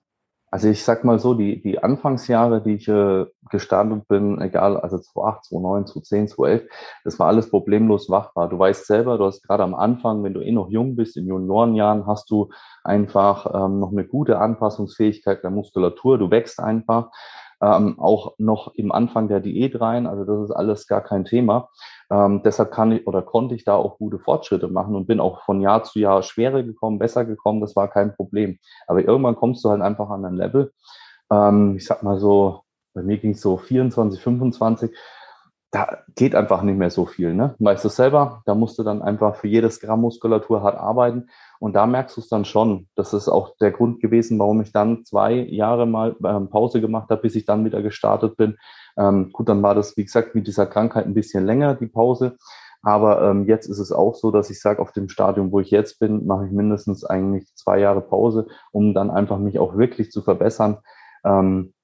Also 0.51 0.69
ich 0.69 0.83
sag 0.83 1.05
mal 1.05 1.19
so, 1.19 1.35
die, 1.35 1.61
die 1.61 1.83
Anfangsjahre, 1.83 2.63
die 2.63 2.75
ich 2.75 2.89
äh, 2.89 3.27
gestartet 3.51 4.09
bin, 4.09 4.41
egal, 4.41 4.79
also 4.79 4.99
2008, 4.99 5.45
2009, 5.45 5.87
2010, 5.87 6.29
2011, 6.29 6.71
das 7.05 7.19
war 7.19 7.29
alles 7.29 7.51
problemlos 7.51 8.09
wachbar. 8.09 8.49
Du 8.49 8.59
weißt 8.59 8.87
selber, 8.87 9.19
du 9.19 9.25
hast 9.25 9.43
gerade 9.43 9.63
am 9.63 9.75
Anfang, 9.75 10.25
wenn 10.25 10.33
du 10.33 10.41
eh 10.41 10.53
noch 10.53 10.71
jung 10.71 10.97
bist, 10.97 11.17
in 11.19 11.27
Juniorenjahren, 11.27 12.07
hast 12.07 12.31
du 12.31 12.49
einfach 12.83 13.47
ähm, 13.55 13.81
noch 13.81 13.93
eine 13.93 14.07
gute 14.07 14.39
Anpassungsfähigkeit 14.39 15.43
der 15.43 15.51
Muskulatur. 15.51 16.17
Du 16.19 16.31
wächst 16.31 16.61
einfach 16.61 17.11
ähm, 17.61 17.99
auch 17.99 18.35
noch 18.39 18.75
im 18.75 18.93
Anfang 18.93 19.29
der 19.29 19.41
Diät 19.41 19.81
rein. 19.81 20.07
Also 20.07 20.25
das 20.25 20.51
ist 20.51 20.51
alles 20.55 20.87
gar 20.87 21.01
kein 21.03 21.25
Thema. 21.25 21.69
Ähm, 22.11 22.43
deshalb 22.45 22.71
kann 22.71 22.93
ich 22.93 23.07
oder 23.07 23.23
konnte 23.23 23.55
ich 23.55 23.65
da 23.65 23.75
auch 23.75 23.99
gute 23.99 24.19
Fortschritte 24.19 24.69
machen 24.69 24.95
und 24.95 25.07
bin 25.07 25.21
auch 25.21 25.43
von 25.43 25.61
Jahr 25.61 25.83
zu 25.83 25.99
Jahr 25.99 26.23
schwerer 26.23 26.63
gekommen, 26.63 26.99
besser 26.99 27.25
gekommen. 27.25 27.61
Das 27.61 27.77
war 27.77 27.89
kein 27.89 28.15
Problem. 28.15 28.59
Aber 28.87 29.03
irgendwann 29.03 29.37
kommst 29.37 29.65
du 29.65 29.71
halt 29.71 29.83
einfach 29.83 30.09
an 30.11 30.25
ein 30.25 30.37
Level. 30.37 30.73
Ähm, 31.31 31.77
ich 31.77 31.87
sag 31.87 32.03
mal 32.03 32.19
so, 32.19 32.63
bei 32.95 33.03
mir 33.03 33.19
ging 33.19 33.33
es 33.33 33.41
so 33.41 33.57
24, 33.57 34.21
25 34.21 34.97
da 35.71 35.99
geht 36.15 36.35
einfach 36.35 36.63
nicht 36.63 36.79
mehr 36.79 36.91
so 36.91 37.05
viel. 37.05 37.35
Ne? 37.35 37.55
Weißt 37.59 37.85
du 37.85 37.91
selber, 37.91 38.43
da 38.47 38.55
musst 38.55 38.79
du 38.79 38.83
dann 38.83 39.03
einfach 39.03 39.37
für 39.37 39.49
jedes 39.49 39.81
Gramm 39.81 40.01
Muskulatur 40.01 40.63
hart 40.63 40.79
arbeiten. 40.79 41.29
Und 41.61 41.75
da 41.75 41.87
merkst 41.87 42.17
du 42.17 42.21
es 42.23 42.29
dann 42.29 42.45
schon. 42.45 42.89
Das 42.95 43.13
ist 43.13 43.29
auch 43.29 43.57
der 43.61 43.73
Grund 43.73 44.01
gewesen, 44.01 44.39
warum 44.39 44.63
ich 44.63 44.73
dann 44.73 45.05
zwei 45.05 45.35
Jahre 45.35 45.87
mal 45.87 46.17
ähm, 46.25 46.49
Pause 46.49 46.81
gemacht 46.81 47.11
habe, 47.11 47.23
bis 47.23 47.35
ich 47.35 47.45
dann 47.45 47.65
wieder 47.65 47.83
gestartet 47.83 48.37
bin. 48.37 48.57
Ähm, 48.97 49.31
gut, 49.33 49.49
dann 49.49 49.63
war 49.63 49.75
das, 49.75 49.97
wie 49.97 50.05
gesagt, 50.05 50.35
mit 50.35 50.47
dieser 50.47 50.67
Krankheit 50.67 51.07
ein 51.07 51.15
bisschen 51.15 51.45
länger, 51.45 51.75
die 51.75 51.87
Pause. 51.87 52.37
Aber 52.81 53.23
ähm, 53.23 53.47
jetzt 53.47 53.67
ist 53.67 53.81
es 53.81 53.93
auch 53.93 54.15
so, 54.15 54.31
dass 54.31 54.51
ich 54.51 54.61
sage, 54.61 54.81
auf 54.81 54.93
dem 54.93 55.09
Stadium, 55.09 55.53
wo 55.53 55.61
ich 55.61 55.71
jetzt 55.71 55.99
bin, 55.99 56.27
mache 56.27 56.47
ich 56.47 56.53
mindestens 56.53 57.05
eigentlich 57.05 57.53
zwei 57.55 57.79
Jahre 57.81 58.01
Pause, 58.01 58.47
um 58.73 58.95
dann 58.95 59.11
einfach 59.11 59.39
mich 59.39 59.59
auch 59.59 59.77
wirklich 59.77 60.11
zu 60.11 60.23
verbessern. 60.23 60.79
Ähm, 61.25 61.75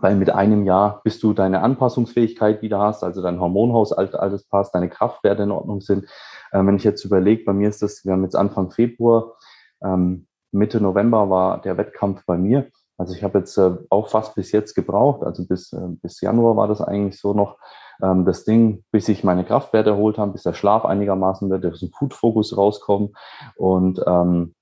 weil 0.00 0.16
mit 0.16 0.30
einem 0.30 0.64
Jahr, 0.64 1.00
bis 1.04 1.18
du 1.18 1.32
deine 1.32 1.62
Anpassungsfähigkeit 1.62 2.62
wieder 2.62 2.78
hast, 2.80 3.02
also 3.04 3.22
dein 3.22 3.40
Hormonhaushalt 3.40 4.14
alles 4.14 4.44
passt, 4.48 4.74
deine 4.74 4.88
Kraftwerte 4.88 5.42
in 5.42 5.50
Ordnung 5.50 5.80
sind. 5.80 6.04
Äh, 6.52 6.64
wenn 6.64 6.76
ich 6.76 6.84
jetzt 6.84 7.04
überlege, 7.04 7.44
bei 7.44 7.52
mir 7.52 7.68
ist 7.68 7.82
das, 7.82 8.04
wir 8.04 8.12
haben 8.12 8.24
jetzt 8.24 8.36
Anfang 8.36 8.70
Februar, 8.70 9.34
ähm, 9.82 10.26
Mitte 10.52 10.80
November 10.80 11.28
war 11.28 11.60
der 11.60 11.76
Wettkampf 11.76 12.24
bei 12.26 12.38
mir. 12.38 12.68
Also 12.98 13.14
ich 13.14 13.22
habe 13.22 13.38
jetzt 13.38 13.58
äh, 13.58 13.72
auch 13.90 14.08
fast 14.08 14.34
bis 14.34 14.52
jetzt 14.52 14.74
gebraucht, 14.74 15.22
also 15.22 15.46
bis, 15.46 15.72
äh, 15.72 15.88
bis 16.02 16.20
Januar 16.20 16.56
war 16.56 16.66
das 16.66 16.80
eigentlich 16.80 17.20
so 17.20 17.34
noch 17.34 17.58
ähm, 18.02 18.24
das 18.24 18.44
Ding, 18.44 18.84
bis 18.90 19.08
ich 19.08 19.22
meine 19.22 19.44
Kraftwerte 19.44 19.90
erholt 19.90 20.18
habe, 20.18 20.32
bis 20.32 20.42
der 20.42 20.54
Schlaf 20.54 20.84
einigermaßen 20.84 21.50
wird, 21.50 21.64
dass 21.64 21.82
ein 21.82 21.90
Food-Fokus 21.90 22.56
rauskommt 22.56 23.14
und 23.56 24.02
ähm, 24.06 24.54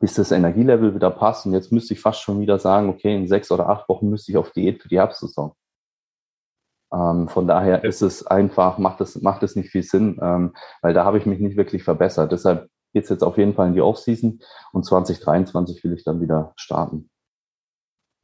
bis 0.00 0.14
das 0.14 0.32
Energielevel 0.32 0.94
wieder 0.94 1.10
passt. 1.10 1.46
Und 1.46 1.52
jetzt 1.52 1.72
müsste 1.72 1.94
ich 1.94 2.00
fast 2.00 2.20
schon 2.20 2.40
wieder 2.40 2.58
sagen, 2.58 2.88
okay, 2.88 3.14
in 3.14 3.28
sechs 3.28 3.50
oder 3.50 3.68
acht 3.68 3.88
Wochen 3.88 4.08
müsste 4.08 4.32
ich 4.32 4.38
auf 4.38 4.50
Diät 4.52 4.82
für 4.82 4.88
die 4.88 4.98
Herbstsaison. 4.98 5.52
Ähm, 6.92 7.28
von 7.28 7.46
daher 7.46 7.84
ist 7.84 8.02
es 8.02 8.26
einfach, 8.26 8.78
macht 8.78 9.00
es, 9.00 9.20
macht 9.22 9.42
es 9.42 9.56
nicht 9.56 9.70
viel 9.70 9.82
Sinn, 9.82 10.18
ähm, 10.20 10.54
weil 10.82 10.94
da 10.94 11.04
habe 11.04 11.18
ich 11.18 11.26
mich 11.26 11.40
nicht 11.40 11.56
wirklich 11.56 11.84
verbessert. 11.84 12.32
Deshalb 12.32 12.68
geht 12.92 13.04
es 13.04 13.10
jetzt 13.10 13.24
auf 13.24 13.38
jeden 13.38 13.54
Fall 13.54 13.68
in 13.68 13.74
die 13.74 13.80
Offseason 13.80 14.40
und 14.72 14.84
2023 14.84 15.82
will 15.84 15.94
ich 15.94 16.04
dann 16.04 16.20
wieder 16.20 16.52
starten. 16.56 17.08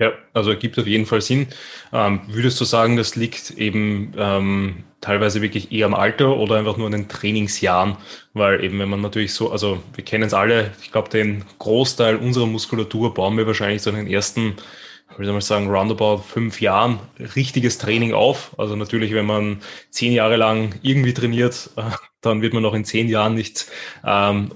Ja, 0.00 0.12
also 0.33 0.50
ergibt 0.50 0.78
auf 0.78 0.87
jeden 0.87 1.07
Fall 1.07 1.21
Sinn. 1.21 1.49
Ähm, 1.93 2.21
würdest 2.28 2.61
du 2.61 2.64
sagen, 2.64 2.97
das 2.97 3.17
liegt 3.17 3.50
eben 3.52 4.12
ähm, 4.17 4.85
teilweise 5.00 5.43
wirklich 5.43 5.73
eher 5.73 5.87
am 5.87 5.95
Alter 5.95 6.37
oder 6.37 6.57
einfach 6.57 6.76
nur 6.76 6.87
an 6.87 6.93
den 6.93 7.09
Trainingsjahren? 7.09 7.97
Weil 8.33 8.62
eben, 8.62 8.78
wenn 8.78 8.88
man 8.88 9.00
natürlich 9.00 9.35
so, 9.35 9.50
also 9.50 9.83
wir 9.97 10.05
kennen 10.05 10.23
es 10.23 10.35
alle, 10.35 10.71
ich 10.83 10.93
glaube, 10.93 11.09
den 11.09 11.45
Großteil 11.59 12.14
unserer 12.14 12.47
Muskulatur 12.47 13.12
bauen 13.12 13.37
wir 13.37 13.49
wahrscheinlich 13.49 13.83
so 13.83 13.90
in 13.90 13.97
den 13.97 14.07
ersten, 14.07 14.55
wie 15.17 15.25
soll 15.25 15.33
man 15.33 15.40
sagen, 15.43 15.69
roundabout 15.69 16.19
fünf 16.23 16.61
Jahren 16.61 17.00
richtiges 17.35 17.78
Training 17.78 18.12
auf. 18.12 18.57
Also 18.57 18.76
natürlich, 18.76 19.12
wenn 19.14 19.26
man 19.26 19.62
zehn 19.90 20.12
Jahre 20.12 20.37
lang 20.37 20.76
irgendwie 20.83 21.12
trainiert, 21.14 21.71
äh, 21.76 21.83
dann 22.21 22.40
wird 22.40 22.55
man 22.55 22.62
noch 22.62 22.75
in 22.75 22.85
zehn 22.85 23.09
Jahren 23.09 23.35
nicht 23.35 23.67
ähm, 24.05 24.52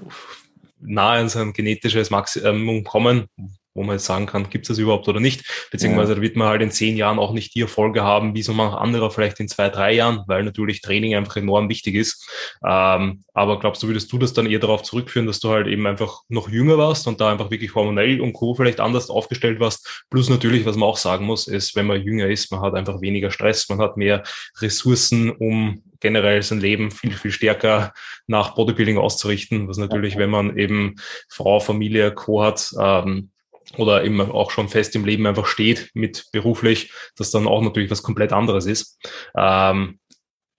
nahe 0.79 1.19
an 1.19 1.27
sein 1.29 1.51
genetisches 1.51 2.11
Maximum 2.11 2.85
kommen 2.85 3.27
wo 3.73 3.83
man 3.83 3.95
jetzt 3.95 4.05
sagen 4.05 4.25
kann, 4.25 4.49
gibt 4.49 4.65
es 4.65 4.69
das 4.69 4.77
überhaupt 4.77 5.07
oder 5.07 5.19
nicht. 5.19 5.67
Beziehungsweise 5.71 6.11
ja. 6.11 6.15
da 6.15 6.21
wird 6.21 6.35
man 6.35 6.47
halt 6.47 6.61
in 6.61 6.71
zehn 6.71 6.95
Jahren 6.95 7.19
auch 7.19 7.33
nicht 7.33 7.55
die 7.55 7.61
Erfolge 7.61 8.03
haben, 8.03 8.35
wie 8.35 8.43
so 8.43 8.53
manch 8.53 8.73
anderer 8.73 9.11
vielleicht 9.11 9.39
in 9.39 9.47
zwei, 9.47 9.69
drei 9.69 9.93
Jahren, 9.93 10.23
weil 10.27 10.43
natürlich 10.43 10.81
Training 10.81 11.15
einfach 11.15 11.37
enorm 11.37 11.69
wichtig 11.69 11.95
ist. 11.95 12.27
Ähm, 12.65 13.23
aber 13.33 13.59
glaubst 13.59 13.81
du, 13.83 13.87
würdest 13.87 14.11
du 14.11 14.17
das 14.17 14.33
dann 14.33 14.45
eher 14.45 14.59
darauf 14.59 14.83
zurückführen, 14.83 15.27
dass 15.27 15.39
du 15.39 15.49
halt 15.49 15.67
eben 15.67 15.87
einfach 15.87 16.21
noch 16.29 16.49
jünger 16.49 16.77
warst 16.77 17.07
und 17.07 17.19
da 17.19 17.31
einfach 17.31 17.51
wirklich 17.51 17.73
hormonell 17.75 18.21
und 18.21 18.33
Co. 18.33 18.53
vielleicht 18.53 18.79
anders 18.79 19.09
aufgestellt 19.09 19.59
warst? 19.59 20.05
Plus 20.09 20.29
natürlich, 20.29 20.65
was 20.65 20.75
man 20.75 20.89
auch 20.89 20.97
sagen 20.97 21.25
muss, 21.25 21.47
ist, 21.47 21.75
wenn 21.75 21.87
man 21.87 22.01
jünger 22.01 22.27
ist, 22.27 22.51
man 22.51 22.61
hat 22.61 22.75
einfach 22.75 23.01
weniger 23.01 23.31
Stress, 23.31 23.67
man 23.69 23.79
hat 23.79 23.97
mehr 23.97 24.23
Ressourcen, 24.59 25.31
um 25.31 25.83
generell 25.99 26.43
sein 26.43 26.59
Leben 26.59 26.91
viel, 26.91 27.13
viel 27.13 27.31
stärker 27.31 27.93
nach 28.27 28.55
Bodybuilding 28.55 28.97
auszurichten, 28.97 29.67
was 29.67 29.77
natürlich, 29.77 30.17
wenn 30.17 30.29
man 30.29 30.57
eben 30.57 30.95
Frau, 31.29 31.59
Familie, 31.59 32.13
Co. 32.13 32.43
hat, 32.43 32.71
ähm, 32.79 33.31
oder 33.77 34.03
eben 34.03 34.21
auch 34.21 34.51
schon 34.51 34.69
fest 34.69 34.95
im 34.95 35.05
Leben 35.05 35.25
einfach 35.25 35.45
steht 35.45 35.89
mit 35.93 36.25
beruflich, 36.31 36.91
das 37.15 37.31
dann 37.31 37.47
auch 37.47 37.61
natürlich 37.61 37.91
was 37.91 38.03
komplett 38.03 38.33
anderes 38.33 38.65
ist. 38.65 38.99
Ähm, 39.35 39.99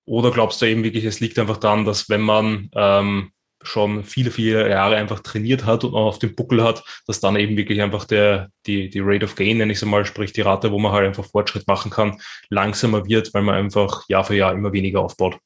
oder 0.06 0.30
glaubst 0.30 0.60
du 0.60 0.66
eben 0.66 0.84
wirklich, 0.84 1.04
es 1.04 1.20
liegt 1.20 1.38
einfach 1.38 1.56
daran, 1.56 1.84
dass 1.84 2.08
wenn 2.08 2.20
man 2.20 2.70
ähm, 2.74 3.30
schon 3.62 4.04
viele, 4.04 4.30
viele 4.30 4.68
Jahre 4.68 4.96
einfach 4.96 5.20
trainiert 5.20 5.64
hat 5.64 5.84
und 5.84 5.94
auf 5.94 6.18
dem 6.18 6.34
Buckel 6.34 6.62
hat, 6.62 6.84
dass 7.06 7.20
dann 7.20 7.36
eben 7.36 7.56
wirklich 7.56 7.80
einfach 7.80 8.04
der, 8.04 8.50
die, 8.66 8.90
die 8.90 9.00
Rate 9.00 9.24
of 9.24 9.34
Gain, 9.34 9.58
nenne 9.58 9.72
ich 9.72 9.78
es 9.78 9.84
mal, 9.84 10.04
sprich 10.04 10.32
die 10.32 10.42
Rate, 10.42 10.70
wo 10.70 10.78
man 10.78 10.92
halt 10.92 11.06
einfach 11.06 11.24
Fortschritt 11.24 11.66
machen 11.66 11.90
kann, 11.90 12.20
langsamer 12.50 13.06
wird, 13.06 13.32
weil 13.32 13.42
man 13.42 13.54
einfach 13.54 14.04
Jahr 14.08 14.24
für 14.24 14.36
Jahr 14.36 14.52
immer 14.52 14.72
weniger 14.72 15.00
aufbaut. 15.00 15.38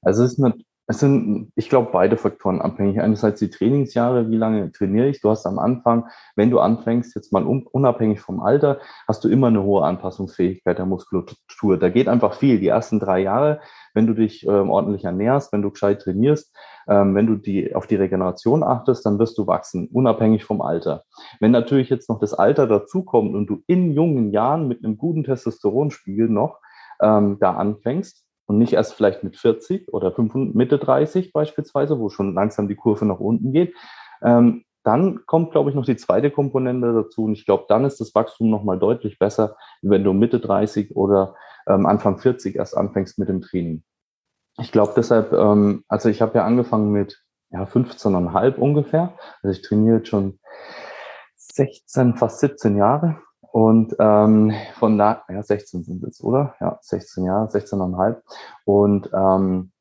Also 0.00 0.24
es 0.24 0.32
ist 0.32 0.38
es 0.90 1.00
sind, 1.00 1.52
ich 1.54 1.68
glaube, 1.68 1.90
beide 1.92 2.16
Faktoren 2.16 2.62
abhängig. 2.62 2.98
Einerseits 2.98 3.40
die 3.40 3.50
Trainingsjahre, 3.50 4.30
wie 4.30 4.38
lange 4.38 4.72
trainiere 4.72 5.08
ich. 5.08 5.20
Du 5.20 5.28
hast 5.28 5.44
am 5.44 5.58
Anfang, 5.58 6.06
wenn 6.34 6.50
du 6.50 6.60
anfängst, 6.60 7.14
jetzt 7.14 7.30
mal 7.30 7.44
unabhängig 7.44 8.20
vom 8.20 8.40
Alter, 8.40 8.78
hast 9.06 9.22
du 9.22 9.28
immer 9.28 9.48
eine 9.48 9.62
hohe 9.62 9.84
Anpassungsfähigkeit 9.84 10.78
der 10.78 10.86
Muskulatur. 10.86 11.76
Da 11.78 11.90
geht 11.90 12.08
einfach 12.08 12.32
viel. 12.32 12.58
Die 12.58 12.68
ersten 12.68 13.00
drei 13.00 13.20
Jahre, 13.20 13.60
wenn 13.92 14.06
du 14.06 14.14
dich 14.14 14.46
ähm, 14.46 14.70
ordentlich 14.70 15.04
ernährst, 15.04 15.52
wenn 15.52 15.60
du 15.60 15.70
gescheit 15.70 16.00
trainierst, 16.00 16.56
ähm, 16.88 17.14
wenn 17.14 17.26
du 17.26 17.36
die, 17.36 17.74
auf 17.74 17.86
die 17.86 17.96
Regeneration 17.96 18.62
achtest, 18.62 19.04
dann 19.04 19.18
wirst 19.18 19.36
du 19.36 19.46
wachsen, 19.46 19.88
unabhängig 19.92 20.44
vom 20.44 20.62
Alter. 20.62 21.04
Wenn 21.38 21.50
natürlich 21.50 21.90
jetzt 21.90 22.08
noch 22.08 22.18
das 22.18 22.32
Alter 22.32 22.66
dazukommt 22.66 23.34
und 23.34 23.46
du 23.46 23.62
in 23.66 23.92
jungen 23.92 24.30
Jahren 24.30 24.68
mit 24.68 24.82
einem 24.82 24.96
guten 24.96 25.22
Testosteronspiegel 25.22 26.30
noch 26.30 26.60
ähm, 27.02 27.36
da 27.40 27.52
anfängst, 27.52 28.24
und 28.48 28.58
nicht 28.58 28.72
erst 28.72 28.94
vielleicht 28.94 29.22
mit 29.22 29.36
40 29.36 29.92
oder 29.92 30.10
5, 30.10 30.54
Mitte 30.54 30.78
30 30.78 31.32
beispielsweise, 31.32 31.98
wo 31.98 32.08
schon 32.08 32.34
langsam 32.34 32.66
die 32.66 32.76
Kurve 32.76 33.04
nach 33.04 33.20
unten 33.20 33.52
geht. 33.52 33.74
Ähm, 34.22 34.64
dann 34.84 35.26
kommt, 35.26 35.50
glaube 35.50 35.68
ich, 35.68 35.76
noch 35.76 35.84
die 35.84 35.96
zweite 35.96 36.30
Komponente 36.30 36.94
dazu 36.94 37.24
und 37.24 37.34
ich 37.34 37.44
glaube, 37.44 37.66
dann 37.68 37.84
ist 37.84 38.00
das 38.00 38.14
Wachstum 38.14 38.48
nochmal 38.48 38.78
deutlich 38.78 39.18
besser, 39.18 39.56
wenn 39.82 40.02
du 40.02 40.14
Mitte 40.14 40.40
30 40.40 40.96
oder 40.96 41.36
ähm, 41.66 41.84
Anfang 41.84 42.18
40 42.18 42.56
erst 42.56 42.76
anfängst 42.76 43.18
mit 43.18 43.28
dem 43.28 43.42
Training. 43.42 43.82
Ich 44.58 44.72
glaube 44.72 44.94
deshalb, 44.96 45.32
ähm, 45.34 45.84
also 45.88 46.08
ich 46.08 46.22
habe 46.22 46.38
ja 46.38 46.44
angefangen 46.44 46.90
mit 46.90 47.22
ja, 47.50 47.64
15,5 47.64 48.56
ungefähr. 48.56 49.14
Also 49.42 49.58
ich 49.58 49.62
trainiere 49.62 49.98
jetzt 49.98 50.08
schon 50.08 50.38
16, 51.36 52.16
fast 52.16 52.40
17 52.40 52.76
Jahre 52.76 53.20
und 53.52 53.96
ähm, 53.98 54.52
von 54.74 54.98
da, 54.98 55.22
ja, 55.28 55.42
16 55.42 55.84
sind 55.84 56.04
es, 56.04 56.22
oder? 56.22 56.54
Ja, 56.60 56.78
16 56.82 57.24
Jahre, 57.24 57.48
16,5. 57.48 58.16
Und 58.64 59.10
ähm, 59.12 59.72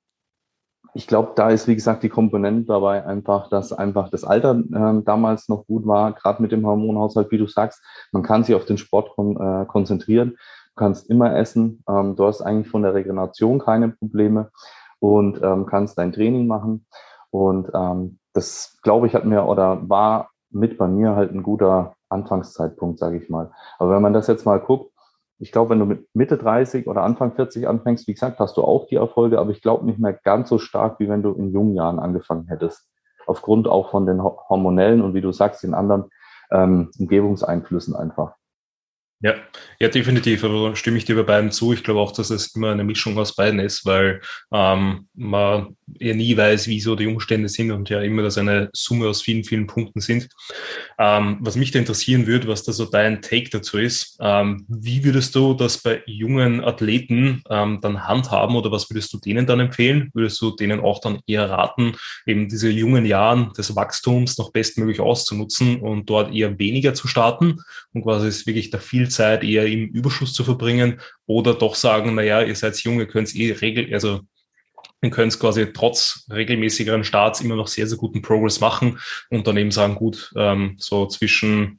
ich 0.93 1.05
glaube, 1.05 1.33
da 1.35 1.49
ist, 1.49 1.67
wie 1.67 1.75
gesagt, 1.75 2.01
die 2.01 2.09
Komponente 2.09 2.65
dabei 2.65 3.05
einfach, 3.05 3.49
dass 3.49 3.73
einfach 3.73 4.09
das 4.09 4.23
Alter 4.23 4.55
äh, 4.55 5.03
damals 5.03 5.49
noch 5.49 5.67
gut 5.67 5.85
war, 5.85 6.13
gerade 6.13 6.41
mit 6.41 6.51
dem 6.51 6.65
Hormonhaushalt, 6.65 7.29
wie 7.29 7.37
du 7.37 7.45
sagst. 7.45 7.83
Man 8.11 8.23
kann 8.23 8.43
sich 8.43 8.55
auf 8.55 8.65
den 8.65 8.77
Sport 8.77 9.11
kon 9.15 9.37
äh, 9.37 9.65
konzentrieren. 9.65 10.31
Du 10.31 10.75
kannst 10.75 11.09
immer 11.09 11.35
essen. 11.35 11.83
Ähm, 11.89 12.15
du 12.15 12.25
hast 12.25 12.41
eigentlich 12.41 12.69
von 12.69 12.83
der 12.83 12.93
Regeneration 12.93 13.59
keine 13.59 13.89
Probleme 13.89 14.49
und 14.99 15.41
ähm, 15.43 15.65
kannst 15.65 15.97
dein 15.97 16.13
Training 16.13 16.47
machen. 16.47 16.87
Und 17.31 17.69
ähm, 17.75 18.17
das, 18.33 18.77
glaube 18.81 19.07
ich, 19.07 19.13
hat 19.13 19.25
mir 19.25 19.45
oder 19.45 19.87
war 19.89 20.29
mit 20.49 20.77
bei 20.77 20.87
mir 20.87 21.15
halt 21.15 21.31
ein 21.31 21.43
guter 21.43 21.96
Anfangszeitpunkt, 22.09 22.99
sage 22.99 23.17
ich 23.17 23.29
mal. 23.29 23.51
Aber 23.79 23.91
wenn 23.91 24.01
man 24.01 24.13
das 24.13 24.27
jetzt 24.27 24.45
mal 24.45 24.59
guckt, 24.59 24.91
ich 25.39 25.51
glaube, 25.51 25.71
wenn 25.71 25.79
du 25.79 25.85
mit 25.85 26.07
Mitte 26.15 26.37
30 26.37 26.87
oder 26.87 27.03
Anfang 27.03 27.33
40 27.33 27.67
anfängst, 27.67 28.07
wie 28.07 28.13
gesagt, 28.13 28.39
hast 28.39 28.57
du 28.57 28.63
auch 28.63 28.87
die 28.87 28.95
Erfolge, 28.95 29.39
aber 29.39 29.51
ich 29.51 29.61
glaube 29.61 29.85
nicht 29.85 29.99
mehr 29.99 30.13
ganz 30.13 30.49
so 30.49 30.57
stark, 30.57 30.99
wie 30.99 31.09
wenn 31.09 31.21
du 31.21 31.33
in 31.33 31.51
jungen 31.51 31.75
Jahren 31.75 31.99
angefangen 31.99 32.47
hättest. 32.47 32.89
Aufgrund 33.27 33.67
auch 33.67 33.91
von 33.91 34.05
den 34.05 34.23
hormonellen 34.23 35.01
und 35.01 35.13
wie 35.13 35.21
du 35.21 35.31
sagst, 35.31 35.61
den 35.61 35.73
anderen 35.73 36.05
ähm, 36.49 36.89
Umgebungseinflüssen 36.97 37.95
einfach. 37.95 38.36
Ja, 39.19 39.33
ja, 39.79 39.87
definitiv. 39.87 40.43
Aber 40.43 40.75
stimme 40.75 40.97
ich 40.99 41.05
dir 41.05 41.15
bei 41.15 41.23
beiden 41.23 41.51
zu. 41.51 41.73
Ich 41.73 41.83
glaube 41.83 41.99
auch, 41.99 42.11
dass 42.11 42.29
es 42.29 42.55
immer 42.55 42.71
eine 42.71 42.83
Mischung 42.83 43.17
aus 43.17 43.33
beiden 43.35 43.59
ist, 43.59 43.83
weil 43.83 44.21
ähm, 44.53 45.07
man 45.15 45.75
ja 45.99 46.13
nie 46.13 46.37
weiß, 46.37 46.67
wie 46.67 46.79
so 46.79 46.95
die 46.95 47.07
Umstände 47.07 47.49
sind 47.49 47.71
und 47.71 47.89
ja 47.89 48.01
immer 48.01 48.21
das 48.21 48.37
eine 48.37 48.69
Summe 48.73 49.07
aus 49.07 49.23
vielen, 49.23 49.43
vielen 49.43 49.65
Punkten 49.65 50.01
sind. 50.01 50.29
Ähm, 50.99 51.37
was 51.39 51.55
mich 51.55 51.71
da 51.71 51.79
interessieren 51.79 52.27
würde, 52.27 52.47
was 52.47 52.63
da 52.63 52.71
so 52.73 52.85
dein 52.85 53.23
Take 53.23 53.49
dazu 53.49 53.79
ist, 53.79 54.17
ähm, 54.21 54.65
wie 54.67 55.03
würdest 55.03 55.33
du 55.33 55.55
das 55.55 55.79
bei 55.79 56.03
jungen 56.05 56.63
Athleten 56.63 57.41
ähm, 57.49 57.79
dann 57.81 58.07
handhaben 58.07 58.55
oder 58.55 58.71
was 58.71 58.87
würdest 58.91 59.11
du 59.13 59.17
denen 59.17 59.47
dann 59.47 59.59
empfehlen? 59.59 60.11
Würdest 60.13 60.39
du 60.41 60.51
denen 60.51 60.79
auch 60.79 61.01
dann 61.01 61.21
eher 61.25 61.49
raten, 61.49 61.95
eben 62.27 62.47
diese 62.49 62.69
jungen 62.69 63.05
Jahren 63.07 63.51
des 63.53 63.75
Wachstums 63.75 64.37
noch 64.37 64.51
bestmöglich 64.51 64.99
auszunutzen 64.99 65.79
und 65.81 66.07
dort 66.07 66.35
eher 66.35 66.59
weniger 66.59 66.93
zu 66.93 67.07
starten 67.07 67.61
und 67.93 68.03
quasi 68.03 68.27
ist 68.27 68.45
wirklich 68.45 68.69
da 68.69 68.77
viel 68.77 69.06
Zeit 69.07 69.43
eher 69.43 69.65
im 69.65 69.87
Überschuss 69.87 70.33
zu 70.33 70.43
verbringen 70.43 70.99
oder 71.25 71.53
doch 71.53 71.75
sagen, 71.75 72.15
naja, 72.15 72.41
ihr 72.41 72.55
seid 72.55 72.77
jung, 72.79 72.99
ihr 72.99 73.07
könnt 73.07 73.35
eh 73.35 73.51
regel, 73.51 73.93
also 73.93 74.21
können 75.01 75.29
es 75.29 75.39
quasi 75.39 75.71
trotz 75.73 76.25
regelmäßigeren 76.31 77.03
Starts 77.03 77.41
immer 77.41 77.55
noch 77.55 77.67
sehr, 77.67 77.87
sehr 77.87 77.97
guten 77.97 78.21
Progress 78.21 78.59
machen 78.59 78.99
und 79.29 79.47
dann 79.47 79.57
eben 79.57 79.71
sagen, 79.71 79.95
gut, 79.95 80.31
ähm, 80.35 80.75
so 80.79 81.05
zwischen, 81.05 81.77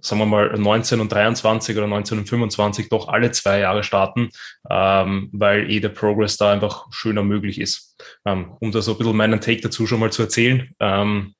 sagen 0.00 0.20
wir 0.20 0.26
mal, 0.26 0.58
19 0.58 1.00
und 1.00 1.12
23 1.12 1.76
oder 1.76 1.86
19 1.86 2.18
und 2.18 2.28
25 2.28 2.88
doch 2.88 3.08
alle 3.08 3.30
zwei 3.32 3.60
Jahre 3.60 3.84
starten, 3.84 4.30
ähm, 4.70 5.28
weil 5.32 5.70
eh 5.70 5.80
der 5.80 5.90
Progress 5.90 6.36
da 6.36 6.52
einfach 6.52 6.86
schöner 6.90 7.22
möglich 7.22 7.60
ist. 7.60 7.96
Ähm, 8.24 8.56
um 8.60 8.72
da 8.72 8.80
so 8.80 8.92
ein 8.92 8.98
bisschen 8.98 9.16
meinen 9.16 9.40
Take 9.40 9.60
dazu 9.60 9.86
schon 9.86 10.00
mal 10.00 10.12
zu 10.12 10.22
erzählen. 10.22 10.70
Ähm, 10.80 11.34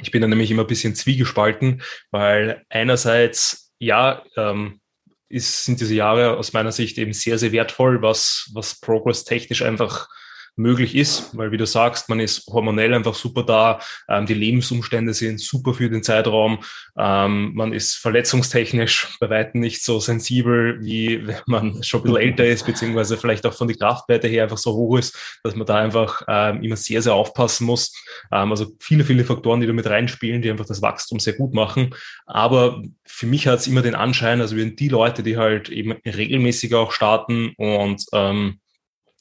ich 0.00 0.10
bin 0.10 0.22
da 0.22 0.28
nämlich 0.28 0.50
immer 0.50 0.62
ein 0.62 0.68
bisschen 0.68 0.94
zwiegespalten, 0.94 1.82
weil 2.10 2.64
einerseits, 2.68 3.63
ja, 3.84 4.22
ähm, 4.36 4.80
ist, 5.28 5.64
sind 5.64 5.80
diese 5.80 5.94
Jahre 5.94 6.36
aus 6.36 6.52
meiner 6.52 6.72
Sicht 6.72 6.98
eben 6.98 7.12
sehr, 7.12 7.38
sehr 7.38 7.52
wertvoll, 7.52 8.02
was, 8.02 8.50
was 8.54 8.80
Progress 8.80 9.24
technisch 9.24 9.62
einfach 9.62 10.08
möglich 10.56 10.94
ist, 10.94 11.36
weil 11.36 11.50
wie 11.50 11.56
du 11.56 11.66
sagst, 11.66 12.08
man 12.08 12.20
ist 12.20 12.46
hormonell 12.46 12.94
einfach 12.94 13.14
super 13.14 13.42
da, 13.42 13.80
ähm, 14.08 14.26
die 14.26 14.34
Lebensumstände 14.34 15.14
sind 15.14 15.40
super 15.40 15.74
für 15.74 15.90
den 15.90 16.02
Zeitraum, 16.02 16.60
ähm, 16.96 17.52
man 17.54 17.72
ist 17.72 17.96
verletzungstechnisch 17.96 19.16
bei 19.20 19.30
weitem 19.30 19.60
nicht 19.60 19.82
so 19.82 19.98
sensibel, 19.98 20.78
wie 20.80 21.26
wenn 21.26 21.36
man 21.46 21.82
schon 21.82 22.00
ein 22.00 22.04
bisschen 22.04 22.20
älter 22.20 22.46
ist, 22.46 22.66
beziehungsweise 22.66 23.16
vielleicht 23.16 23.46
auch 23.46 23.54
von 23.54 23.68
der 23.68 23.76
Kraftwerte 23.76 24.28
her 24.28 24.44
einfach 24.44 24.58
so 24.58 24.74
hoch 24.74 24.98
ist, 24.98 25.40
dass 25.42 25.56
man 25.56 25.66
da 25.66 25.76
einfach 25.76 26.22
ähm, 26.28 26.62
immer 26.62 26.76
sehr, 26.76 27.02
sehr 27.02 27.14
aufpassen 27.14 27.66
muss. 27.66 27.92
Ähm, 28.30 28.50
also 28.50 28.72
viele, 28.78 29.04
viele 29.04 29.24
Faktoren, 29.24 29.60
die 29.60 29.66
da 29.66 29.72
mit 29.72 29.86
reinspielen, 29.86 30.42
die 30.42 30.50
einfach 30.50 30.66
das 30.66 30.82
Wachstum 30.82 31.18
sehr 31.18 31.34
gut 31.34 31.54
machen. 31.54 31.94
Aber 32.26 32.82
für 33.04 33.26
mich 33.26 33.46
hat 33.46 33.60
es 33.60 33.66
immer 33.66 33.82
den 33.82 33.94
Anschein, 33.94 34.40
also 34.40 34.56
wenn 34.56 34.76
die 34.76 34.88
Leute, 34.88 35.22
die 35.22 35.36
halt 35.36 35.68
eben 35.68 35.92
regelmäßig 35.92 36.74
auch 36.74 36.92
starten 36.92 37.52
und 37.56 38.04
ähm, 38.12 38.60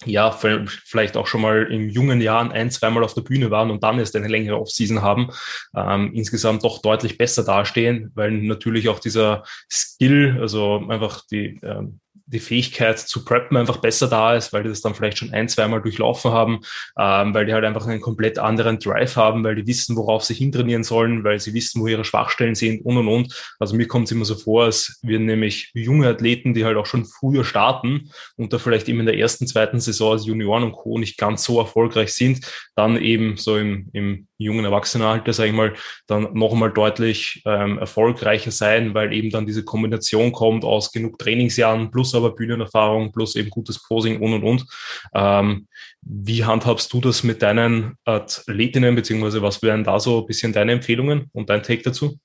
ja, 0.06 0.32
vielleicht 0.32 1.18
auch 1.18 1.28
schon 1.28 1.42
mal 1.42 1.72
in 1.72 1.90
jungen 1.90 2.22
Jahren 2.22 2.52
ein, 2.52 2.72
zweimal 2.72 3.04
auf 3.04 3.14
der 3.14 3.22
Bühne 3.22 3.52
waren 3.52 3.72
und 3.72 3.84
dann 3.84 4.00
erst 4.00 4.16
eine 4.16 4.28
längere 4.28 4.60
Offseason 4.60 5.02
haben, 5.02 5.30
ähm, 5.76 6.12
insgesamt 6.14 6.64
doch 6.64 6.82
deutlich 6.82 7.18
besser 7.18 7.44
dastehen, 7.44 8.12
weil 8.16 8.32
natürlich 8.32 8.90
auch 8.90 9.00
dieser 9.00 9.44
Skill, 9.72 10.38
also 10.40 10.86
einfach 10.88 11.24
die, 11.32 11.60
ähm, 11.64 12.00
die 12.26 12.40
Fähigkeit 12.40 13.00
zu 13.00 13.26
preppen 13.26 13.58
einfach 13.58 13.78
besser 13.78 14.08
da 14.08 14.36
ist, 14.36 14.54
weil 14.54 14.64
die 14.64 14.70
das 14.70 14.82
dann 14.82 14.96
vielleicht 14.96 15.18
schon 15.18 15.34
ein, 15.34 15.50
zweimal 15.50 15.82
durchlaufen 15.82 16.32
haben, 16.32 16.62
ähm, 16.98 17.34
weil 17.34 17.46
die 17.46 17.54
halt 17.54 17.66
einfach 17.66 17.86
einen 17.86 18.02
komplett 18.02 18.40
anderen 18.40 18.80
Drive 18.80 19.16
haben, 19.16 19.44
weil 19.44 19.56
die 19.56 19.68
wissen, 19.68 19.96
worauf 19.98 20.24
sie 20.24 20.34
hintrainieren 20.34 20.84
sollen, 20.84 21.24
weil 21.24 21.40
sie 21.40 21.54
wissen, 21.54 21.82
wo 21.82 21.88
ihre 21.88 22.06
Schwachstellen 22.06 22.56
sind 22.56 22.86
und 22.86 22.98
und 22.98 23.08
und. 23.08 23.56
Also 23.60 23.76
mir 23.76 23.88
kommt 23.88 24.06
es 24.06 24.12
immer 24.12 24.26
so 24.26 24.36
vor, 24.36 24.66
als 24.66 25.00
wir 25.02 25.20
nämlich 25.20 25.72
junge 25.74 26.08
Athleten, 26.08 26.54
die 26.54 26.66
halt 26.66 26.78
auch 26.78 26.86
schon 26.86 27.06
früher 27.06 27.44
starten 27.44 28.12
und 28.38 28.54
da 28.54 28.60
vielleicht 28.60 28.88
eben 28.88 29.02
in 29.02 29.06
der 29.06 29.18
ersten, 29.18 29.46
zweiten 29.48 29.80
Saison 29.80 30.14
als 30.14 30.26
Junioren 30.26 30.64
und 30.64 30.74
Co. 30.74 30.98
nicht 30.98 31.18
ganz 31.18 31.44
so 31.44 31.60
erfolgreich 31.60 32.14
sind, 32.14 32.46
dann 32.76 32.98
eben 32.98 33.38
so 33.38 33.58
im, 33.58 33.90
im 33.94 34.28
jungen 34.38 34.66
Erwachsenenalter, 34.66 35.34
sage 35.34 35.50
ich 35.50 35.56
mal, 35.56 35.74
dann 36.08 36.30
noch 36.34 36.54
einmal 36.54 36.72
deutlich 36.72 37.42
ähm, 37.46 37.78
erfolgreicher 37.78 38.52
sein, 38.52 38.94
weil 38.94 39.14
eben 39.14 39.30
dann 39.30 39.46
diese 39.46 39.64
Kombination 39.64 40.32
kommt 40.32 40.66
aus 40.66 40.92
genug 40.92 41.20
Trainingsjahren 41.20 41.92
plus 41.92 42.16
aber 42.16 42.32
Bühnenerfahrung 42.36 43.12
plus 43.12 43.36
eben 43.36 43.50
gutes 43.50 43.82
Posing 43.82 44.22
und 44.22 44.34
und 44.34 44.44
und. 44.44 44.66
Ähm, 45.14 45.68
wie 46.02 46.44
handhabst 46.44 46.92
du 46.94 47.02
das 47.02 47.24
mit 47.24 47.42
deinen 47.42 47.96
Athletinnen, 48.06 48.96
beziehungsweise 48.96 49.42
was 49.42 49.62
wären 49.62 49.84
da 49.84 50.00
so 50.00 50.20
ein 50.20 50.26
bisschen 50.26 50.54
deine 50.54 50.74
Empfehlungen 50.74 51.30
und 51.34 51.50
dein 51.50 51.64
Take 51.64 51.84
dazu? 51.84 52.18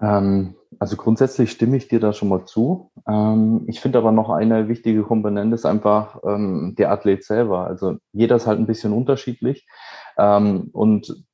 Ähm, 0.00 0.54
also 0.78 0.96
grundsätzlich 0.96 1.50
stimme 1.50 1.76
ich 1.76 1.88
dir 1.88 2.00
da 2.00 2.12
schon 2.12 2.28
mal 2.28 2.44
zu. 2.44 2.90
Ähm, 3.08 3.64
ich 3.66 3.80
finde 3.80 3.98
aber 3.98 4.12
noch 4.12 4.30
eine 4.30 4.68
wichtige 4.68 5.02
Komponente 5.02 5.54
ist 5.54 5.64
einfach 5.64 6.20
ähm, 6.24 6.74
der 6.76 6.90
Athlet 6.90 7.24
selber. 7.24 7.66
Also 7.66 7.96
jeder 8.12 8.36
ist 8.36 8.46
halt 8.46 8.58
ein 8.58 8.66
bisschen 8.66 8.92
unterschiedlich. 8.92 9.66
Ähm, 10.18 10.68
und 10.72 11.25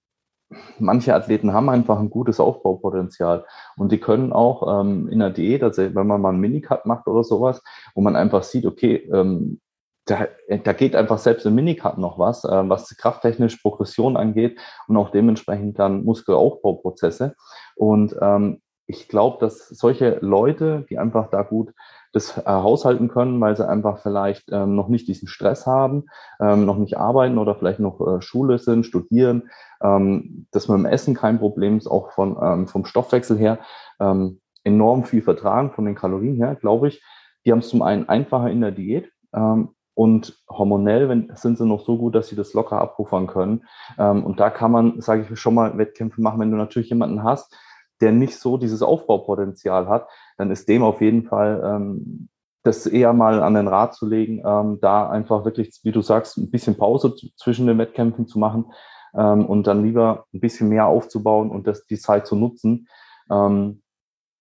manche 0.78 1.14
Athleten 1.14 1.52
haben 1.52 1.68
einfach 1.68 1.98
ein 1.98 2.10
gutes 2.10 2.40
Aufbaupotenzial 2.40 3.44
und 3.76 3.92
die 3.92 3.98
können 3.98 4.32
auch 4.32 4.80
ähm, 4.80 5.08
in 5.08 5.18
der 5.18 5.30
Diät, 5.30 5.62
also 5.62 5.82
wenn 5.82 6.06
man 6.06 6.20
mal 6.20 6.30
einen 6.30 6.40
Minicut 6.40 6.86
macht 6.86 7.06
oder 7.06 7.24
sowas, 7.24 7.62
wo 7.94 8.00
man 8.00 8.16
einfach 8.16 8.42
sieht, 8.42 8.66
okay, 8.66 8.96
ähm, 9.12 9.60
da, 10.04 10.26
da 10.64 10.72
geht 10.72 10.96
einfach 10.96 11.18
selbst 11.18 11.46
im 11.46 11.54
Minicut 11.54 11.98
noch 11.98 12.18
was, 12.18 12.44
äh, 12.44 12.68
was 12.68 12.96
krafttechnisch 12.96 13.56
Progression 13.56 14.16
angeht 14.16 14.58
und 14.88 14.96
auch 14.96 15.10
dementsprechend 15.10 15.78
dann 15.78 16.04
Muskelaufbauprozesse. 16.04 17.34
Und 17.76 18.16
ähm, 18.20 18.60
ich 18.92 19.08
glaube, 19.08 19.38
dass 19.40 19.68
solche 19.68 20.18
Leute, 20.20 20.84
die 20.90 20.98
einfach 20.98 21.30
da 21.30 21.42
gut 21.42 21.72
das 22.12 22.36
äh, 22.36 22.42
haushalten 22.44 23.08
können, 23.08 23.40
weil 23.40 23.56
sie 23.56 23.66
einfach 23.66 23.98
vielleicht 23.98 24.50
ähm, 24.52 24.74
noch 24.74 24.88
nicht 24.88 25.08
diesen 25.08 25.28
Stress 25.28 25.66
haben, 25.66 26.04
ähm, 26.40 26.66
noch 26.66 26.76
nicht 26.76 26.98
arbeiten 26.98 27.38
oder 27.38 27.54
vielleicht 27.54 27.80
noch 27.80 28.00
äh, 28.06 28.20
Schule 28.20 28.58
sind, 28.58 28.84
studieren, 28.84 29.50
ähm, 29.82 30.46
dass 30.50 30.68
mit 30.68 30.76
dem 30.76 30.84
Essen 30.84 31.14
kein 31.14 31.38
Problem 31.38 31.78
ist, 31.78 31.86
auch 31.86 32.12
von, 32.12 32.36
ähm, 32.42 32.68
vom 32.68 32.84
Stoffwechsel 32.84 33.38
her 33.38 33.60
ähm, 33.98 34.40
enorm 34.62 35.04
viel 35.04 35.22
vertragen, 35.22 35.72
von 35.72 35.86
den 35.86 35.94
Kalorien 35.94 36.36
her, 36.36 36.54
glaube 36.54 36.88
ich. 36.88 37.02
Die 37.46 37.52
haben 37.52 37.60
es 37.60 37.70
zum 37.70 37.80
einen 37.80 38.08
einfacher 38.08 38.50
in 38.50 38.60
der 38.60 38.72
Diät 38.72 39.10
ähm, 39.34 39.70
und 39.94 40.38
hormonell 40.50 41.08
wenn, 41.08 41.32
sind 41.34 41.56
sie 41.56 41.66
noch 41.66 41.84
so 41.84 41.96
gut, 41.96 42.14
dass 42.14 42.28
sie 42.28 42.36
das 42.36 42.52
locker 42.52 42.78
abpuffern 42.78 43.26
können. 43.26 43.64
Ähm, 43.98 44.22
und 44.22 44.38
da 44.38 44.50
kann 44.50 44.70
man, 44.70 45.00
sage 45.00 45.26
ich 45.30 45.40
schon 45.40 45.54
mal, 45.54 45.78
Wettkämpfe 45.78 46.20
machen, 46.20 46.40
wenn 46.40 46.50
du 46.50 46.58
natürlich 46.58 46.90
jemanden 46.90 47.24
hast, 47.24 47.56
der 48.02 48.12
nicht 48.12 48.36
so 48.36 48.58
dieses 48.58 48.82
Aufbaupotenzial 48.82 49.88
hat, 49.88 50.08
dann 50.36 50.50
ist 50.50 50.68
dem 50.68 50.82
auf 50.82 51.00
jeden 51.00 51.24
Fall 51.24 51.62
ähm, 51.64 52.28
das 52.64 52.86
eher 52.86 53.12
mal 53.12 53.42
an 53.42 53.54
den 53.54 53.68
Rat 53.68 53.94
zu 53.94 54.06
legen, 54.06 54.42
ähm, 54.44 54.78
da 54.80 55.08
einfach 55.08 55.44
wirklich, 55.44 55.80
wie 55.82 55.92
du 55.92 56.02
sagst, 56.02 56.36
ein 56.36 56.50
bisschen 56.50 56.76
Pause 56.76 57.14
zwischen 57.36 57.66
den 57.66 57.78
Wettkämpfen 57.78 58.26
zu 58.26 58.38
machen 58.38 58.72
ähm, 59.14 59.46
und 59.46 59.66
dann 59.66 59.84
lieber 59.84 60.26
ein 60.32 60.40
bisschen 60.40 60.68
mehr 60.68 60.86
aufzubauen 60.86 61.50
und 61.50 61.66
das, 61.66 61.86
die 61.86 61.98
Zeit 61.98 62.26
zu 62.26 62.36
nutzen. 62.36 62.88
Ähm, 63.30 63.82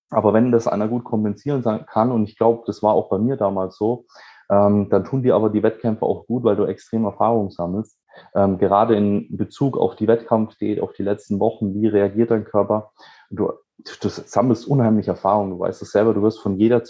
aber 0.10 0.34
wenn 0.34 0.52
das 0.52 0.68
einer 0.68 0.88
gut 0.88 1.04
kompensieren 1.04 1.64
kann, 1.88 2.12
und 2.12 2.26
ich 2.26 2.38
glaube, 2.38 2.64
das 2.66 2.84
war 2.84 2.94
auch 2.94 3.10
bei 3.10 3.18
mir 3.18 3.38
damals 3.38 3.78
so, 3.78 4.06
ähm, 4.50 4.90
dann 4.90 5.06
tun 5.06 5.24
dir 5.24 5.36
aber 5.36 5.50
die 5.50 5.64
Wettkämpfe 5.64 6.06
auch 6.06 6.28
gut, 6.28 6.44
weil 6.44 6.58
du 6.58 6.66
extrem 6.66 7.06
Erfahrung 7.06 7.50
sammelst. 7.50 7.98
Ähm, 8.36 8.58
gerade 8.58 8.96
in 8.96 9.36
Bezug 9.36 9.78
auf 9.78 9.96
die 9.96 10.08
Wettkampfdiät, 10.08 10.80
auf 10.80 10.94
die 10.94 11.04
letzten 11.04 11.40
Wochen, 11.40 11.74
wie 11.74 11.88
reagiert 11.88 12.32
dein 12.32 12.46
Körper? 12.46 12.92
Du, 13.30 13.52
du 13.78 14.10
sammelst 14.10 14.68
unheimlich 14.68 15.08
Erfahrung. 15.08 15.52
Du 15.52 15.60
weißt 15.60 15.82
es 15.82 15.92
selber, 15.92 16.14
du 16.14 16.22
wirst 16.22 16.40
von 16.40 16.58
jeder 16.58 16.84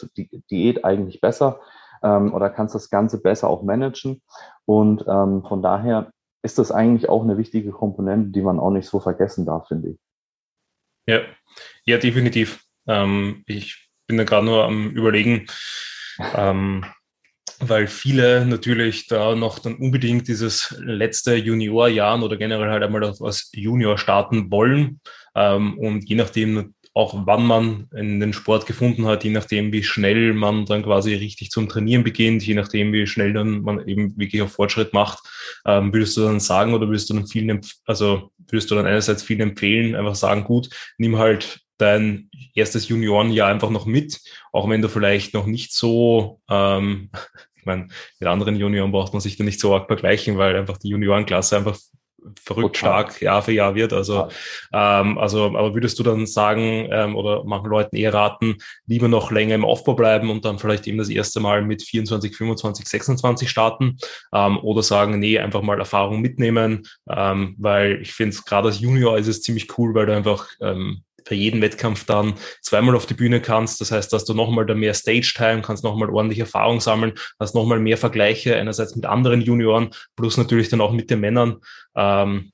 Diät 0.50 0.84
eigentlich 0.86 1.22
besser 1.22 1.60
ähm, 2.04 2.34
oder 2.34 2.50
kannst 2.50 2.75
das 2.75 2.90
Ganze 2.90 3.22
besser 3.22 3.50
auch 3.50 3.63
managen. 3.63 4.22
Und 4.66 5.06
ähm, 5.08 5.44
von 5.48 5.62
daher 5.62 6.12
ist 6.44 6.58
das 6.58 6.72
eigentlich 6.72 7.10
auch 7.10 7.24
eine 7.24 7.38
wichtige 7.38 7.72
Komponente, 7.72 8.32
die 8.32 8.42
man 8.42 8.60
auch 8.60 8.72
nicht 8.72 8.88
so 8.88 9.00
vergessen 9.00 9.46
darf, 9.46 9.68
finde 9.68 9.90
ich. 9.90 9.98
Ja, 11.08 11.22
ja, 11.86 11.98
definitiv. 11.98 12.63
Ähm, 12.88 13.44
ich 13.46 13.90
bin 14.08 14.18
da 14.18 14.24
gerade 14.24 14.46
nur 14.46 14.63
am 14.66 14.90
Überlegen, 14.92 15.48
ähm, 16.36 16.86
weil 17.62 17.88
viele 17.88 18.46
natürlich 18.46 19.08
da 19.08 19.36
noch 19.36 19.60
dann 19.60 19.75
unbedingt 19.75 20.27
dieses 20.27 20.75
letzte 20.80 21.36
Juniorjahr 21.36 22.22
oder 22.22 22.38
generell 22.38 22.70
halt 22.70 22.84
einmal 22.84 23.03
als 23.03 23.50
Junior 23.53 23.98
starten 23.98 24.51
wollen. 24.51 25.00
Ähm, 25.36 25.77
und 25.77 26.10
je 26.10 26.15
nachdem 26.15 26.74
auch 26.94 27.25
wann 27.25 27.46
man 27.46 27.88
in 27.96 28.20
den 28.20 28.34
Sport 28.34 28.65
gefunden 28.65 29.06
hat, 29.06 29.24
je 29.24 29.30
nachdem, 29.30 29.72
wie 29.72 29.84
schnell 29.84 30.34
man 30.34 30.65
dann 30.65 30.84
quasi 30.84 31.13
richtig 31.13 31.50
zum 31.50 31.70
Trainieren 31.70 32.03
beginnt, 32.03 32.46
je 32.46 32.53
nachdem, 32.53 32.91
wie 32.91 33.08
schnell 33.08 33.32
dann 33.32 33.62
man 33.62 33.88
eben 33.88 34.18
wirklich 34.18 34.41
auch 34.41 34.50
Fortschritt 34.50 34.94
macht, 34.94 35.20
ähm, 35.65 35.94
würdest 35.94 36.18
du 36.18 36.22
dann 36.22 36.41
sagen 36.41 36.74
oder 36.74 36.88
würdest 36.88 37.10
du 37.10 37.13
dann 37.13 37.27
vielen, 37.27 37.62
also 37.86 38.32
würdest 38.50 38.70
du 38.70 38.75
dann 38.75 38.88
einerseits 38.88 39.24
vielen 39.24 39.41
empfehlen, 39.41 39.96
einfach 39.96 40.15
sagen, 40.15 40.44
gut, 40.44 40.70
nimm 40.98 41.18
halt 41.18 41.62
dein 41.82 42.30
erstes 42.56 42.88
Juniorenjahr 42.88 43.50
einfach 43.50 43.70
noch 43.70 43.86
mit, 43.86 44.20
auch 44.52 44.70
wenn 44.70 44.82
du 44.82 44.90
vielleicht 44.90 45.34
noch 45.34 45.46
nicht 45.46 45.74
so 45.74 46.40
ähm, 46.50 47.10
ich 47.62 47.66
meine, 47.66 47.90
mit 48.20 48.28
anderen 48.28 48.56
Junioren 48.56 48.92
braucht 48.92 49.14
man 49.14 49.22
sich 49.22 49.38
da 49.38 49.44
nicht 49.44 49.60
so 49.60 49.74
arg 49.76 49.86
vergleichen, 49.86 50.38
weil 50.40 50.56
einfach 50.56 50.78
die 50.78 50.90
Juniorenklasse 50.90 51.58
einfach 51.58 51.78
verrückt 52.40 52.78
stark 52.78 53.22
Jahr 53.22 53.42
für 53.42 53.52
Jahr 53.52 53.76
wird. 53.76 53.94
Also, 53.94 54.30
ähm, 54.74 55.18
also, 55.18 55.46
aber 55.46 55.74
würdest 55.74 55.98
du 56.00 56.04
dann 56.04 56.26
sagen 56.26 56.88
ähm, 56.92 57.16
oder 57.16 57.44
manchen 57.44 57.70
Leuten 57.70 57.96
eher 57.96 58.14
raten, 58.14 58.58
lieber 58.86 59.08
noch 59.08 59.32
länger 59.32 59.56
im 59.56 59.66
Aufbau 59.66 59.94
bleiben 59.94 60.29
und 60.29 60.46
dann 60.46 60.60
vielleicht 60.60 60.88
eben 60.88 60.98
das 60.98 61.10
erste 61.10 61.40
Mal 61.40 61.64
mit 61.64 61.82
24, 61.84 62.36
25, 62.36 62.88
26 62.88 63.50
starten 63.50 63.98
ähm, 64.34 64.58
oder 64.60 64.84
sagen, 64.84 65.20
nee, 65.20 65.40
einfach 65.40 65.62
mal 65.62 65.79
Erfahrung 65.79 66.22
mitnehmen, 66.22 66.84
ähm, 67.10 67.55
weil 67.58 68.01
ich 68.01 68.14
finde, 68.14 68.38
gerade 68.46 68.68
als 68.68 68.79
Junior 68.79 69.18
ist 69.18 69.27
es 69.27 69.42
ziemlich 69.42 69.77
cool, 69.77 69.94
weil 69.96 70.05
du 70.05 70.16
einfach 70.16 70.48
ähm, 70.62 71.03
für 71.25 71.36
jeden 71.36 71.62
Wettkampf 71.62 72.05
dann 72.05 72.34
zweimal 72.62 72.96
auf 72.96 73.05
die 73.05 73.14
Bühne 73.14 73.42
kannst. 73.42 73.81
Das 73.81 73.92
heißt, 73.92 74.12
dass 74.14 74.25
du 74.25 74.34
nochmal 74.34 74.66
da 74.66 74.74
mehr 74.74 74.94
Stage-Time, 74.94 75.62
kannst 75.62 75.84
nochmal 75.84 76.10
ordentlich 76.10 76.40
Erfahrung 76.40 76.81
sammeln, 76.81 77.14
hast 77.40 77.55
nochmal 77.55 77.79
mehr 77.79 77.98
Vergleiche 77.98 78.55
einerseits 78.55 78.96
mit 78.96 79.05
anderen 79.05 79.42
Junioren, 79.42 79.90
plus 80.16 80.38
natürlich 80.38 80.70
dann 80.70 80.81
auch 80.81 80.92
mit 80.92 81.10
den 81.10 81.20
Männern. 81.20 81.57
Ähm, 81.96 82.51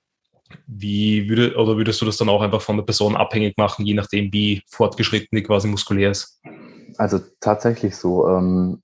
wie 0.65 1.27
würde, 1.29 1.55
oder 1.55 1.77
würdest 1.77 2.01
du 2.01 2.05
das 2.05 2.17
dann 2.17 2.29
auch 2.29 2.41
einfach 2.41 2.61
von 2.61 2.77
der 2.77 2.83
Person 2.83 3.15
abhängig 3.15 3.57
machen, 3.57 3.85
je 3.85 3.93
nachdem, 3.93 4.31
wie 4.31 4.61
fortgeschritten 4.69 5.35
die 5.35 5.43
quasi 5.43 5.67
muskulär 5.67 6.11
ist? 6.11 6.41
Also 6.97 7.19
tatsächlich 7.39 7.95
so. 7.95 8.27
Ähm, 8.29 8.81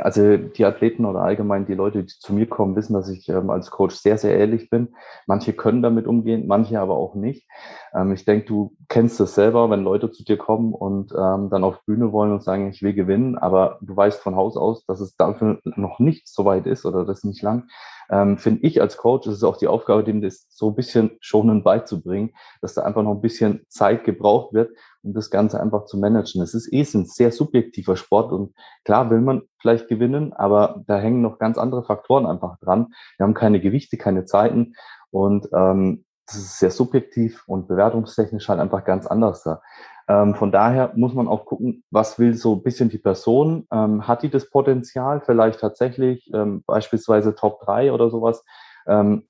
also 0.00 0.36
die 0.36 0.64
Athleten 0.64 1.04
oder 1.04 1.22
allgemein 1.22 1.66
die 1.66 1.74
Leute, 1.74 2.04
die 2.04 2.06
zu 2.06 2.32
mir 2.32 2.46
kommen, 2.46 2.76
wissen, 2.76 2.94
dass 2.94 3.08
ich 3.08 3.28
ähm, 3.28 3.50
als 3.50 3.70
Coach 3.70 3.96
sehr, 3.96 4.18
sehr 4.18 4.36
ehrlich 4.36 4.70
bin. 4.70 4.94
Manche 5.26 5.52
können 5.52 5.82
damit 5.82 6.06
umgehen, 6.06 6.46
manche 6.46 6.80
aber 6.80 6.96
auch 6.96 7.14
nicht. 7.14 7.46
Ähm, 7.94 8.12
ich 8.12 8.24
denke, 8.24 8.46
du 8.46 8.76
kennst 8.88 9.20
es 9.20 9.34
selber, 9.34 9.70
wenn 9.70 9.82
Leute 9.82 10.10
zu 10.10 10.24
dir 10.24 10.36
kommen 10.36 10.72
und 10.74 11.12
ähm, 11.12 11.50
dann 11.50 11.64
auf 11.64 11.84
Bühne 11.84 12.12
wollen 12.12 12.32
und 12.32 12.44
sagen, 12.44 12.68
ich 12.68 12.82
will 12.82 12.94
gewinnen, 12.94 13.36
aber 13.36 13.78
du 13.80 13.96
weißt 13.96 14.20
von 14.20 14.36
Haus 14.36 14.56
aus, 14.56 14.84
dass 14.86 15.00
es 15.00 15.16
dafür 15.16 15.58
noch 15.64 15.98
nicht 15.98 16.28
so 16.28 16.44
weit 16.44 16.66
ist 16.66 16.84
oder 16.84 17.04
das 17.04 17.24
nicht 17.24 17.42
lang. 17.42 17.68
Ähm, 18.12 18.36
Finde 18.36 18.60
ich 18.66 18.82
als 18.82 18.98
Coach, 18.98 19.26
ist 19.26 19.36
es 19.36 19.42
auch 19.42 19.56
die 19.56 19.68
Aufgabe, 19.68 20.04
dem 20.04 20.20
das 20.20 20.46
so 20.50 20.68
ein 20.68 20.74
bisschen 20.74 21.12
schonend 21.20 21.64
beizubringen, 21.64 22.34
dass 22.60 22.74
da 22.74 22.82
einfach 22.82 23.02
noch 23.02 23.14
ein 23.14 23.22
bisschen 23.22 23.64
Zeit 23.68 24.04
gebraucht 24.04 24.52
wird, 24.52 24.70
um 25.02 25.14
das 25.14 25.30
Ganze 25.30 25.58
einfach 25.58 25.86
zu 25.86 25.98
managen. 25.98 26.42
Es 26.42 26.52
ist 26.52 26.70
eh 26.70 26.82
ein 26.82 27.06
sehr 27.06 27.32
subjektiver 27.32 27.96
Sport 27.96 28.32
und 28.32 28.54
klar 28.84 29.10
will 29.10 29.22
man 29.22 29.42
vielleicht 29.58 29.88
gewinnen, 29.88 30.34
aber 30.34 30.84
da 30.86 30.98
hängen 30.98 31.22
noch 31.22 31.38
ganz 31.38 31.56
andere 31.56 31.84
Faktoren 31.84 32.26
einfach 32.26 32.58
dran. 32.60 32.92
Wir 33.16 33.24
haben 33.24 33.34
keine 33.34 33.60
Gewichte, 33.60 33.96
keine 33.96 34.26
Zeiten 34.26 34.74
und 35.10 35.48
ähm, 35.54 36.04
das 36.26 36.36
ist 36.36 36.58
sehr 36.58 36.70
subjektiv 36.70 37.42
und 37.46 37.66
bewertungstechnisch 37.66 38.48
halt 38.48 38.60
einfach 38.60 38.84
ganz 38.84 39.06
anders 39.06 39.42
da. 39.42 39.62
Ähm, 40.08 40.34
von 40.34 40.52
daher 40.52 40.92
muss 40.96 41.14
man 41.14 41.28
auch 41.28 41.44
gucken, 41.44 41.84
was 41.90 42.18
will 42.18 42.34
so 42.34 42.54
ein 42.54 42.62
bisschen 42.62 42.88
die 42.88 42.98
Person. 42.98 43.66
Ähm, 43.72 44.06
hat 44.06 44.22
die 44.22 44.30
das 44.30 44.50
Potenzial, 44.50 45.20
vielleicht 45.20 45.60
tatsächlich 45.60 46.30
ähm, 46.34 46.62
beispielsweise 46.66 47.34
Top 47.34 47.60
3 47.60 47.92
oder 47.92 48.10
sowas? 48.10 48.44
Ähm, 48.86 49.28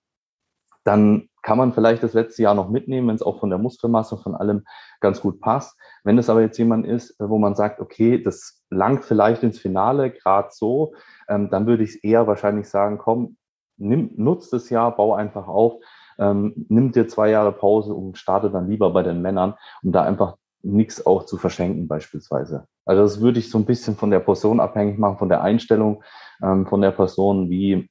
dann 0.85 1.29
kann 1.43 1.59
man 1.59 1.73
vielleicht 1.73 2.03
das 2.03 2.13
letzte 2.13 2.43
Jahr 2.43 2.55
noch 2.55 2.69
mitnehmen, 2.69 3.09
wenn 3.09 3.17
es 3.17 3.23
auch 3.23 3.41
von 3.41 3.51
der 3.51 3.59
Muskelmasse, 3.59 4.17
von 4.17 4.35
allem 4.35 4.65
ganz 5.01 5.21
gut 5.21 5.41
passt. 5.41 5.77
Wenn 6.05 6.19
es 6.19 6.31
aber 6.31 6.41
jetzt 6.41 6.59
jemand 6.59 6.87
ist, 6.87 7.17
wo 7.19 7.39
man 7.39 7.55
sagt, 7.55 7.81
okay, 7.81 8.23
das 8.23 8.63
langt 8.71 9.05
vielleicht 9.05 9.43
ins 9.43 9.59
Finale, 9.59 10.11
gerade 10.11 10.49
so, 10.53 10.95
ähm, 11.29 11.51
dann 11.51 11.67
würde 11.67 11.85
ich 11.85 12.05
eher 12.05 12.27
wahrscheinlich 12.27 12.69
sagen, 12.69 12.99
komm, 12.99 13.37
nimm, 13.77 14.11
nutz 14.17 14.51
das 14.51 14.71
Jahr, 14.71 14.95
bau 14.95 15.15
einfach 15.15 15.49
auf, 15.49 15.75
ähm, 16.19 16.67
nimm 16.69 16.93
dir 16.93 17.09
zwei 17.09 17.31
Jahre 17.31 17.53
Pause 17.53 17.95
und 17.95 18.19
starte 18.19 18.51
dann 18.51 18.69
lieber 18.69 18.91
bei 18.91 19.03
den 19.03 19.23
Männern, 19.23 19.55
um 19.83 19.93
da 19.93 20.03
einfach 20.03 20.37
nichts 20.63 21.05
auch 21.05 21.27
zu 21.27 21.37
verschenken 21.37 21.89
beispielsweise. 21.89 22.67
Also 22.85 23.03
das 23.03 23.21
würde 23.21 23.39
ich 23.39 23.51
so 23.51 23.59
ein 23.59 23.65
bisschen 23.65 23.97
von 23.97 24.11
der 24.11 24.21
Person 24.21 24.61
abhängig 24.61 24.99
machen, 24.99 25.19
von 25.19 25.29
der 25.29 25.43
Einstellung 25.43 26.03
ähm, 26.43 26.67
von 26.67 26.81
der 26.81 26.91
Person, 26.91 27.51
wie 27.51 27.89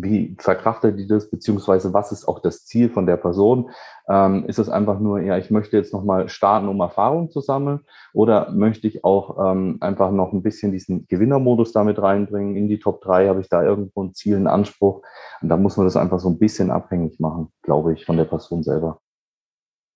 wie 0.00 0.36
verkraftet 0.38 0.96
die 0.96 1.08
das, 1.08 1.28
beziehungsweise 1.28 1.92
was 1.92 2.12
ist 2.12 2.26
auch 2.26 2.38
das 2.38 2.64
Ziel 2.64 2.88
von 2.88 3.04
der 3.04 3.16
Person? 3.16 3.70
Ähm, 4.08 4.44
ist 4.46 4.60
es 4.60 4.68
einfach 4.68 5.00
nur, 5.00 5.20
ja, 5.20 5.36
ich 5.36 5.50
möchte 5.50 5.76
jetzt 5.76 5.92
nochmal 5.92 6.28
starten, 6.28 6.68
um 6.68 6.78
Erfahrung 6.78 7.30
zu 7.30 7.40
sammeln, 7.40 7.80
oder 8.12 8.52
möchte 8.52 8.86
ich 8.86 9.02
auch 9.02 9.50
ähm, 9.50 9.78
einfach 9.80 10.12
noch 10.12 10.32
ein 10.32 10.42
bisschen 10.42 10.70
diesen 10.70 11.08
Gewinnermodus 11.08 11.72
damit 11.72 12.00
reinbringen? 12.00 12.54
In 12.54 12.68
die 12.68 12.78
Top 12.78 13.00
3 13.00 13.26
habe 13.26 13.40
ich 13.40 13.48
da 13.48 13.64
irgendwo 13.64 14.04
ein 14.04 14.14
Ziel, 14.14 14.36
einen 14.36 14.46
Anspruch. 14.46 15.02
Und 15.42 15.48
da 15.48 15.56
muss 15.56 15.76
man 15.76 15.86
das 15.86 15.96
einfach 15.96 16.20
so 16.20 16.28
ein 16.28 16.38
bisschen 16.38 16.70
abhängig 16.70 17.18
machen, 17.18 17.52
glaube 17.62 17.92
ich, 17.92 18.06
von 18.06 18.16
der 18.16 18.24
Person 18.24 18.62
selber. 18.62 19.00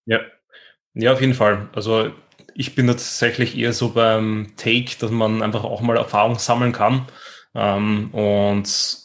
Ja, 0.04 0.18
ja, 0.94 1.12
auf 1.12 1.20
jeden 1.20 1.34
Fall. 1.34 1.68
Also 1.74 2.10
ich 2.54 2.74
bin 2.74 2.86
tatsächlich 2.86 3.56
eher 3.56 3.72
so 3.72 3.90
beim 3.90 4.52
Take, 4.56 4.96
dass 4.98 5.10
man 5.10 5.42
einfach 5.42 5.64
auch 5.64 5.80
mal 5.80 5.96
Erfahrung 5.96 6.38
sammeln 6.38 6.72
kann. 6.72 7.06
Ähm, 7.54 8.10
und 8.12 8.98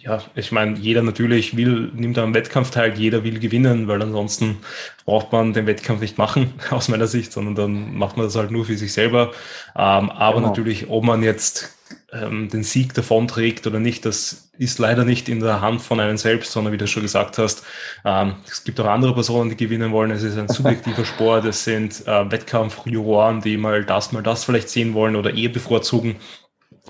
ja, 0.00 0.22
ich 0.36 0.52
meine, 0.52 0.78
jeder 0.78 1.02
natürlich 1.02 1.56
will, 1.56 1.90
nimmt 1.94 2.18
am 2.18 2.34
Wettkampf 2.34 2.70
teil, 2.70 2.96
jeder 2.96 3.24
will 3.24 3.40
gewinnen, 3.40 3.88
weil 3.88 4.00
ansonsten 4.02 4.58
braucht 5.04 5.32
man 5.32 5.52
den 5.52 5.66
Wettkampf 5.66 6.00
nicht 6.00 6.18
machen, 6.18 6.54
aus 6.70 6.88
meiner 6.88 7.06
Sicht, 7.06 7.32
sondern 7.32 7.54
dann 7.54 7.94
macht 7.94 8.16
man 8.16 8.26
das 8.26 8.36
halt 8.36 8.50
nur 8.50 8.64
für 8.64 8.76
sich 8.76 8.92
selber. 8.92 9.32
Ähm, 9.74 10.10
aber 10.10 10.36
genau. 10.36 10.48
natürlich, 10.48 10.88
ob 10.88 11.04
man 11.04 11.22
jetzt 11.22 11.75
ähm, 12.12 12.48
den 12.48 12.62
Sieg 12.62 12.94
davonträgt 12.94 13.66
oder 13.66 13.78
nicht, 13.80 14.04
das 14.04 14.50
ist 14.58 14.78
leider 14.78 15.04
nicht 15.04 15.28
in 15.28 15.40
der 15.40 15.60
Hand 15.60 15.82
von 15.82 16.00
einem 16.00 16.16
selbst, 16.16 16.52
sondern 16.52 16.72
wie 16.72 16.78
du 16.78 16.86
schon 16.86 17.02
gesagt 17.02 17.38
hast, 17.38 17.64
ähm, 18.04 18.36
es 18.46 18.64
gibt 18.64 18.80
auch 18.80 18.86
andere 18.86 19.14
Personen, 19.14 19.50
die 19.50 19.56
gewinnen 19.56 19.92
wollen. 19.92 20.10
Es 20.10 20.22
ist 20.22 20.38
ein 20.38 20.48
subjektiver 20.48 21.04
Sport, 21.04 21.44
es 21.44 21.64
sind 21.64 22.06
äh, 22.06 22.30
Wettkampfjuroren, 22.30 23.40
die 23.40 23.56
mal 23.56 23.84
das, 23.84 24.12
mal 24.12 24.22
das 24.22 24.44
vielleicht 24.44 24.68
sehen 24.68 24.94
wollen 24.94 25.16
oder 25.16 25.34
eher 25.34 25.50
bevorzugen. 25.50 26.16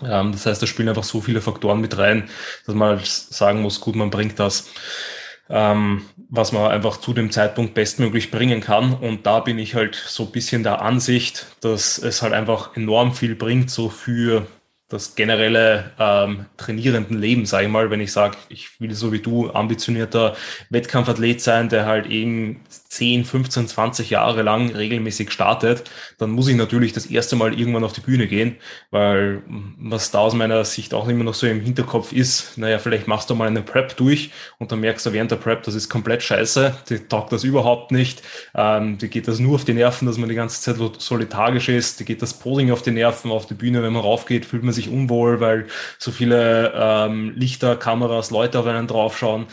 Ähm, 0.02 0.32
das 0.32 0.46
heißt, 0.46 0.62
da 0.62 0.66
spielen 0.66 0.88
einfach 0.88 1.04
so 1.04 1.20
viele 1.20 1.40
Faktoren 1.40 1.80
mit 1.80 1.96
rein, 1.98 2.28
dass 2.66 2.74
man 2.74 2.96
halt 2.96 3.06
sagen 3.06 3.62
muss, 3.62 3.80
gut, 3.80 3.96
man 3.96 4.10
bringt 4.10 4.38
das, 4.38 4.68
ähm, 5.48 6.02
was 6.28 6.52
man 6.52 6.70
einfach 6.70 6.98
zu 6.98 7.12
dem 7.12 7.30
Zeitpunkt 7.30 7.74
bestmöglich 7.74 8.30
bringen 8.30 8.60
kann. 8.60 8.94
Und 8.94 9.26
da 9.26 9.40
bin 9.40 9.58
ich 9.58 9.74
halt 9.74 9.94
so 9.94 10.24
ein 10.24 10.32
bisschen 10.32 10.62
der 10.62 10.82
Ansicht, 10.82 11.46
dass 11.60 11.98
es 11.98 12.22
halt 12.22 12.32
einfach 12.32 12.76
enorm 12.76 13.14
viel 13.14 13.34
bringt, 13.34 13.70
so 13.70 13.88
für 13.88 14.46
das 14.88 15.16
generelle 15.16 15.90
ähm, 15.98 16.46
trainierenden 16.56 17.18
Leben, 17.18 17.44
sage 17.44 17.66
ich 17.66 17.72
mal, 17.72 17.90
wenn 17.90 18.00
ich 18.00 18.12
sage, 18.12 18.36
ich 18.48 18.80
will 18.80 18.94
so 18.94 19.12
wie 19.12 19.20
du 19.20 19.50
ambitionierter 19.50 20.36
Wettkampfathlet 20.70 21.40
sein, 21.40 21.68
der 21.68 21.86
halt 21.86 22.06
eben 22.06 22.60
10, 22.96 23.24
15, 23.24 23.68
20 23.68 24.10
Jahre 24.10 24.42
lang 24.42 24.70
regelmäßig 24.74 25.30
startet, 25.30 25.84
dann 26.18 26.30
muss 26.30 26.48
ich 26.48 26.56
natürlich 26.56 26.94
das 26.94 27.06
erste 27.06 27.36
Mal 27.36 27.58
irgendwann 27.58 27.84
auf 27.84 27.92
die 27.92 28.00
Bühne 28.00 28.26
gehen, 28.26 28.56
weil 28.90 29.42
was 29.78 30.10
da 30.10 30.20
aus 30.20 30.34
meiner 30.34 30.64
Sicht 30.64 30.94
auch 30.94 31.06
immer 31.06 31.24
noch 31.24 31.34
so 31.34 31.46
im 31.46 31.60
Hinterkopf 31.60 32.12
ist, 32.12 32.56
naja, 32.56 32.78
vielleicht 32.78 33.06
machst 33.06 33.28
du 33.28 33.34
mal 33.34 33.48
eine 33.48 33.62
Prep 33.62 33.96
durch 33.96 34.30
und 34.58 34.72
dann 34.72 34.80
merkst 34.80 35.04
du 35.04 35.12
während 35.12 35.30
der 35.30 35.36
Prep, 35.36 35.62
das 35.64 35.74
ist 35.74 35.90
komplett 35.90 36.22
scheiße, 36.22 36.74
die 36.88 36.98
taugt 37.00 37.32
das 37.32 37.44
überhaupt 37.44 37.92
nicht, 37.92 38.22
ähm, 38.54 38.96
die 38.96 39.08
geht 39.08 39.28
das 39.28 39.38
nur 39.38 39.56
auf 39.56 39.64
die 39.64 39.74
Nerven, 39.74 40.06
dass 40.06 40.16
man 40.16 40.30
die 40.30 40.34
ganze 40.34 40.62
Zeit 40.62 40.76
so 40.98 41.16
lethargisch 41.16 41.68
ist, 41.68 42.00
die 42.00 42.06
geht 42.06 42.22
das 42.22 42.34
Posing 42.34 42.70
auf 42.70 42.80
die 42.82 42.92
Nerven, 42.92 43.30
auf 43.30 43.46
die 43.46 43.54
Bühne, 43.54 43.82
wenn 43.82 43.92
man 43.92 44.02
raufgeht, 44.02 44.46
fühlt 44.46 44.62
man 44.62 44.72
sich 44.72 44.88
unwohl, 44.88 45.40
weil 45.40 45.66
so 45.98 46.10
viele 46.10 46.72
ähm, 46.74 47.34
Lichter, 47.36 47.76
Kameras, 47.76 48.30
Leute 48.30 48.58
auf 48.58 48.66
einen 48.66 48.86
draufschauen, 48.86 49.46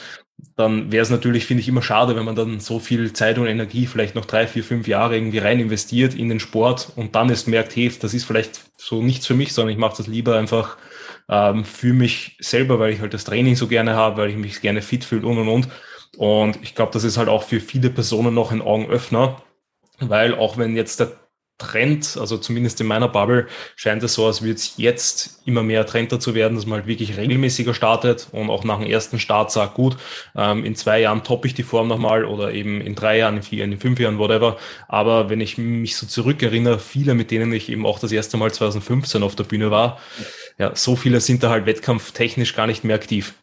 dann 0.56 0.91
wäre 0.91 1.04
es 1.04 1.10
natürlich, 1.10 1.46
finde 1.46 1.62
ich, 1.62 1.67
immer 1.67 1.82
schade, 1.82 2.15
wenn 2.15 2.26
man 2.26 2.36
dann 2.36 2.60
so 2.60 2.80
viel 2.80 3.13
Zeit 3.13 3.38
und 3.38 3.48
Energie 3.48 3.88
vielleicht 3.88 4.15
noch 4.15 4.26
drei, 4.26 4.46
vier, 4.46 4.63
fünf 4.63 4.88
Jahre 4.88 5.15
irgendwie 5.15 5.39
rein 5.39 5.60
investiert 5.60 6.13
in 6.13 6.30
den 6.30 6.39
Sport 6.39 6.91
und 6.96 7.15
dann 7.15 7.30
erst 7.30 7.48
merkt, 7.48 7.76
hey, 7.76 7.91
das 8.00 8.13
ist 8.13 8.26
vielleicht 8.26 8.62
so 8.78 9.02
nichts 9.02 9.26
für 9.26 9.34
mich, 9.34 9.54
sondern 9.54 9.74
ich 9.74 9.80
mache 9.80 9.98
das 9.98 10.08
lieber 10.08 10.38
einfach 10.38 10.78
ähm, 11.30 11.65
für 11.65 11.93
mich 11.93 12.38
selber, 12.39 12.80
weil 12.80 12.93
ich 12.93 13.00
halt 13.00 13.13
das 13.13 13.24
Training 13.24 13.56
so 13.56 13.67
gerne 13.67 13.96
habe, 13.96 14.17
weil 14.22 14.30
ich 14.30 14.38
mich 14.38 14.62
gerne 14.62 14.82
fit 14.82 15.06
fühle 15.06 15.26
und 15.26 15.38
und 15.39 15.48
und. 15.48 15.69
Und 16.17 16.60
ich 16.62 16.76
glaube, 16.76 16.91
das 16.91 17.04
ist 17.04 17.17
halt 17.17 17.30
auch 17.30 17.43
für 17.43 17.60
viele 17.60 17.89
Personen 17.89 18.36
noch 18.36 18.52
ein 18.52 18.62
Augenöffner, 18.62 19.41
weil 20.00 20.36
auch 20.36 20.58
wenn 20.58 20.76
jetzt 20.76 21.00
der 21.00 21.12
Trend, 21.60 22.18
also 22.20 22.38
zumindest 22.38 22.82
in 22.82 22.88
meiner 22.88 23.08
Bubble, 23.08 23.48
scheint 23.76 24.02
es 24.04 24.16
so, 24.16 24.26
als 24.26 24.42
würde 24.42 24.56
es 24.56 24.78
jetzt 24.78 25.42
immer 25.46 25.63
mehr 25.63 25.86
Trend 25.86 26.12
dazu 26.12 26.34
werden, 26.34 26.56
dass 26.56 26.66
man 26.66 26.80
halt 26.80 26.88
wirklich 26.88 27.16
regelmäßiger 27.16 27.74
startet 27.74 28.28
und 28.32 28.50
auch 28.50 28.63
nach 28.63 28.80
dem 28.80 28.89
ersten 28.89 29.20
Start 29.20 29.52
sagt, 29.52 29.76
gut, 29.76 29.96
ähm, 30.36 30.66
in 30.66 30.76
zwei 30.76 31.00
Jahren 31.00 31.24
toppe 31.24 31.48
ich 31.48 31.54
die 31.54 31.63
Form 31.63 31.88
nochmal 31.88 32.26
oder 32.26 32.54
eben 32.54 32.82
in 32.82 32.96
drei 32.96 33.20
Jahren, 33.20 33.38
in 33.38 33.44
vier 33.44 33.60
Jahren, 33.60 33.72
in 33.72 33.80
fünf 33.80 34.00
Jahren, 34.00 34.18
whatever. 34.18 34.58
Aber 34.88 35.30
wenn 35.30 35.42
ich 35.42 35.58
mich 35.58 35.96
so 35.96 36.08
zurückerinnere, 36.08 36.80
viele, 36.80 37.13
mit 37.13 37.30
denen 37.32 37.54
ich 37.54 37.70
eben 37.70 37.86
auch 37.86 38.00
das 38.00 38.12
erste 38.12 38.38
Mal 38.38 38.52
2015 38.52 39.22
auf 39.22 39.36
der 39.36 39.44
Bühne 39.44 39.70
war, 39.70 40.00
ja, 40.58 40.76
so 40.76 40.96
viele 40.96 41.20
sind 41.20 41.44
da 41.44 41.50
halt 41.50 41.66
wettkampftechnisch 41.66 42.56
gar 42.56 42.68
nicht 42.68 42.84
mehr 42.84 42.96
aktiv. 42.96 43.36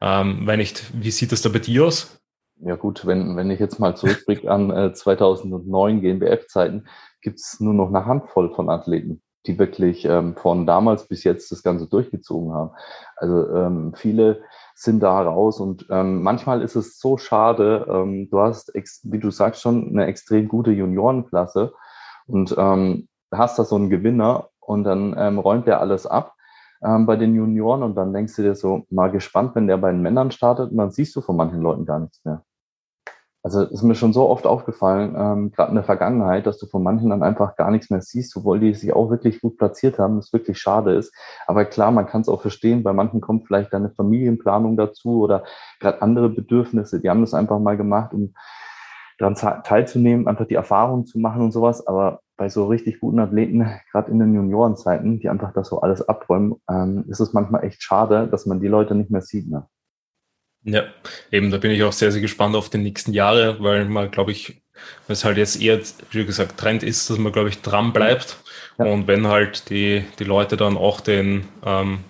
Ähm, 0.00 0.46
wenn 0.46 0.58
nicht, 0.58 0.84
wie 0.94 1.10
sieht 1.10 1.32
das 1.32 1.42
da 1.42 1.50
bei 1.50 1.58
dir 1.58 1.84
aus? 1.84 2.20
Ja 2.62 2.76
gut, 2.76 3.06
wenn, 3.06 3.36
wenn 3.36 3.50
ich 3.50 3.58
jetzt 3.58 3.78
mal 3.78 3.96
zurückblicke 3.96 4.50
an 4.50 4.70
äh, 4.70 4.92
2009 4.92 6.02
GmbF-Zeiten, 6.02 6.86
gibt 7.22 7.38
es 7.40 7.60
nur 7.60 7.74
noch 7.74 7.88
eine 7.88 8.06
Handvoll 8.06 8.54
von 8.54 8.68
Athleten, 8.68 9.22
die 9.46 9.58
wirklich 9.58 10.04
ähm, 10.04 10.36
von 10.36 10.66
damals 10.66 11.06
bis 11.06 11.24
jetzt 11.24 11.50
das 11.52 11.62
Ganze 11.62 11.86
durchgezogen 11.86 12.52
haben. 12.52 12.70
Also 13.16 13.48
ähm, 13.54 13.92
viele 13.94 14.42
sind 14.74 15.02
da 15.02 15.20
raus 15.20 15.60
und 15.60 15.86
ähm, 15.90 16.22
manchmal 16.22 16.62
ist 16.62 16.76
es 16.76 16.98
so 16.98 17.18
schade, 17.18 17.86
ähm, 17.88 18.28
du 18.30 18.40
hast, 18.40 18.72
wie 19.04 19.18
du 19.18 19.30
sagst 19.30 19.62
schon, 19.62 19.90
eine 19.90 20.06
extrem 20.06 20.48
gute 20.48 20.70
Juniorenklasse 20.70 21.72
und 22.26 22.54
ähm, 22.56 23.08
hast 23.32 23.58
da 23.58 23.64
so 23.64 23.76
einen 23.76 23.90
Gewinner 23.90 24.48
und 24.60 24.84
dann 24.84 25.14
ähm, 25.18 25.38
räumt 25.38 25.66
der 25.66 25.80
alles 25.80 26.06
ab 26.06 26.34
ähm, 26.82 27.06
bei 27.06 27.16
den 27.16 27.34
Junioren 27.34 27.82
und 27.82 27.94
dann 27.94 28.12
denkst 28.12 28.36
du 28.36 28.42
dir 28.42 28.54
so, 28.54 28.86
mal 28.90 29.10
gespannt, 29.10 29.54
wenn 29.54 29.66
der 29.66 29.76
bei 29.76 29.90
den 29.90 30.02
Männern 30.02 30.30
startet 30.30 30.70
und 30.70 30.78
dann 30.78 30.90
siehst 30.90 31.14
du 31.16 31.20
von 31.20 31.36
manchen 31.36 31.60
Leuten 31.60 31.84
gar 31.84 31.98
nichts 31.98 32.24
mehr. 32.24 32.44
Also 33.42 33.62
ist 33.62 33.82
mir 33.82 33.94
schon 33.94 34.12
so 34.12 34.28
oft 34.28 34.46
aufgefallen, 34.46 35.14
ähm, 35.16 35.52
gerade 35.52 35.70
in 35.70 35.76
der 35.76 35.84
Vergangenheit, 35.84 36.46
dass 36.46 36.58
du 36.58 36.66
von 36.66 36.82
manchen 36.82 37.08
dann 37.08 37.22
einfach 37.22 37.56
gar 37.56 37.70
nichts 37.70 37.88
mehr 37.88 38.02
siehst, 38.02 38.36
obwohl 38.36 38.60
die 38.60 38.74
sich 38.74 38.92
auch 38.92 39.08
wirklich 39.10 39.40
gut 39.40 39.56
platziert 39.56 39.98
haben, 39.98 40.16
das 40.16 40.32
wirklich 40.34 40.58
schade 40.58 40.92
ist. 40.94 41.14
Aber 41.46 41.64
klar, 41.64 41.90
man 41.90 42.06
kann 42.06 42.20
es 42.20 42.28
auch 42.28 42.42
verstehen, 42.42 42.82
bei 42.82 42.92
manchen 42.92 43.22
kommt 43.22 43.46
vielleicht 43.46 43.72
eine 43.72 43.90
Familienplanung 43.90 44.76
dazu 44.76 45.20
oder 45.22 45.44
gerade 45.80 46.02
andere 46.02 46.28
Bedürfnisse. 46.28 47.00
Die 47.00 47.08
haben 47.08 47.22
das 47.22 47.32
einfach 47.32 47.58
mal 47.58 47.78
gemacht, 47.78 48.12
um 48.12 48.34
daran 49.16 49.34
teilzunehmen, 49.34 50.28
einfach 50.28 50.46
die 50.46 50.54
Erfahrung 50.54 51.06
zu 51.06 51.18
machen 51.18 51.42
und 51.42 51.52
sowas. 51.52 51.86
Aber 51.86 52.20
bei 52.36 52.48
so 52.48 52.66
richtig 52.66 53.00
guten 53.00 53.20
Athleten, 53.20 53.66
gerade 53.90 54.10
in 54.10 54.18
den 54.18 54.34
Juniorenzeiten, 54.34 55.18
die 55.20 55.28
einfach 55.28 55.52
das 55.52 55.68
so 55.68 55.80
alles 55.80 56.06
abräumen, 56.06 56.56
ähm, 56.70 57.04
ist 57.08 57.20
es 57.20 57.32
manchmal 57.32 57.64
echt 57.64 57.82
schade, 57.82 58.28
dass 58.28 58.46
man 58.46 58.60
die 58.60 58.68
Leute 58.68 58.94
nicht 58.94 59.10
mehr 59.10 59.22
sieht. 59.22 59.48
Ne? 59.48 59.66
Ja, 60.64 60.84
eben, 61.30 61.50
da 61.50 61.58
bin 61.58 61.70
ich 61.70 61.82
auch 61.82 61.92
sehr, 61.92 62.12
sehr 62.12 62.20
gespannt 62.20 62.54
auf 62.54 62.68
die 62.68 62.78
nächsten 62.78 63.12
Jahre, 63.12 63.56
weil 63.60 63.86
man, 63.86 64.10
glaube 64.10 64.32
ich, 64.32 64.60
es 65.08 65.24
halt 65.24 65.38
jetzt 65.38 65.60
eher, 65.60 65.80
wie 66.10 66.24
gesagt, 66.24 66.58
Trend 66.58 66.82
ist, 66.82 67.08
dass 67.10 67.18
man, 67.18 67.32
glaube 67.32 67.48
ich, 67.48 67.60
dran 67.62 67.92
bleibt. 67.92 68.38
Ja. 68.78 68.86
Und 68.86 69.06
wenn 69.06 69.26
halt 69.26 69.70
die, 69.70 70.04
die 70.18 70.24
Leute 70.24 70.56
dann 70.56 70.76
auch 70.76 71.00
den, 71.00 71.48
ähm, 71.64 72.00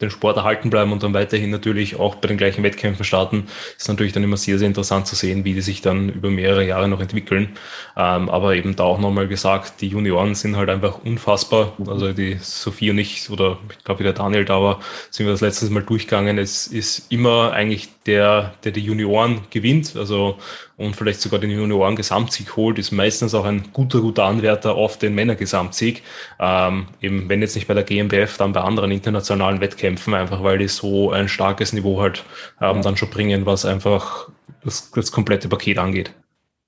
den 0.00 0.10
Sport 0.10 0.38
erhalten 0.38 0.70
bleiben 0.70 0.92
und 0.92 1.02
dann 1.02 1.12
weiterhin 1.12 1.50
natürlich 1.50 1.96
auch 1.96 2.14
bei 2.14 2.28
den 2.28 2.38
gleichen 2.38 2.62
Wettkämpfen 2.62 3.04
starten, 3.04 3.46
ist 3.76 3.88
natürlich 3.88 4.12
dann 4.12 4.22
immer 4.22 4.36
sehr, 4.36 4.58
sehr 4.58 4.68
interessant 4.68 5.06
zu 5.06 5.14
sehen, 5.14 5.44
wie 5.44 5.52
die 5.52 5.60
sich 5.60 5.82
dann 5.82 6.08
über 6.08 6.30
mehrere 6.30 6.64
Jahre 6.66 6.88
noch 6.88 7.00
entwickeln. 7.00 7.56
Ähm, 7.96 8.28
aber 8.28 8.54
eben 8.54 8.76
da 8.76 8.84
auch 8.84 8.98
nochmal 8.98 9.28
gesagt, 9.28 9.80
die 9.80 9.88
Junioren 9.88 10.34
sind 10.34 10.56
halt 10.56 10.70
einfach 10.70 11.04
unfassbar. 11.04 11.74
Mhm. 11.78 11.88
Also 11.88 12.12
die 12.12 12.38
Sophie 12.40 12.90
und 12.90 12.98
ich, 12.98 13.28
oder 13.30 13.58
ich 13.70 13.84
glaube, 13.84 14.02
der 14.02 14.12
Daniel 14.14 14.44
da 14.44 14.62
war, 14.62 14.80
sind 15.10 15.26
wir 15.26 15.32
das 15.32 15.42
letztes 15.42 15.70
Mal 15.70 15.82
durchgegangen. 15.82 16.38
Es 16.38 16.66
ist 16.66 17.12
immer 17.12 17.52
eigentlich 17.52 17.90
der, 18.06 18.54
der 18.64 18.72
die 18.72 18.80
Junioren 18.80 19.42
gewinnt, 19.50 19.94
also 19.96 20.38
und 20.76 20.96
vielleicht 20.96 21.20
sogar 21.20 21.38
den 21.38 21.50
Junioren 21.50 21.96
Gesamtsieg 21.96 22.56
holt, 22.56 22.78
ist 22.78 22.90
meistens 22.90 23.34
auch 23.34 23.44
ein 23.44 23.72
guter, 23.72 24.00
guter 24.00 24.24
Anwärter 24.24 24.74
auf 24.74 24.96
den 24.96 25.14
Männergesamtsieg. 25.14 26.02
Ähm, 26.38 26.86
eben, 27.02 27.28
wenn 27.28 27.42
jetzt 27.42 27.54
nicht 27.54 27.68
bei 27.68 27.74
der 27.74 27.82
GmbF, 27.82 28.38
dann 28.38 28.52
bei 28.52 28.62
anderen 28.62 28.90
internationalen 28.90 29.60
Wettkämpfen, 29.60 30.14
einfach 30.14 30.42
weil 30.42 30.58
die 30.58 30.68
so 30.68 31.10
ein 31.10 31.28
starkes 31.28 31.74
Niveau 31.74 32.00
halt 32.00 32.24
ähm, 32.60 32.80
dann 32.80 32.96
schon 32.96 33.10
bringen, 33.10 33.44
was 33.44 33.66
einfach 33.66 34.30
das, 34.64 34.90
das 34.92 35.12
komplette 35.12 35.48
Paket 35.48 35.78
angeht. 35.78 36.14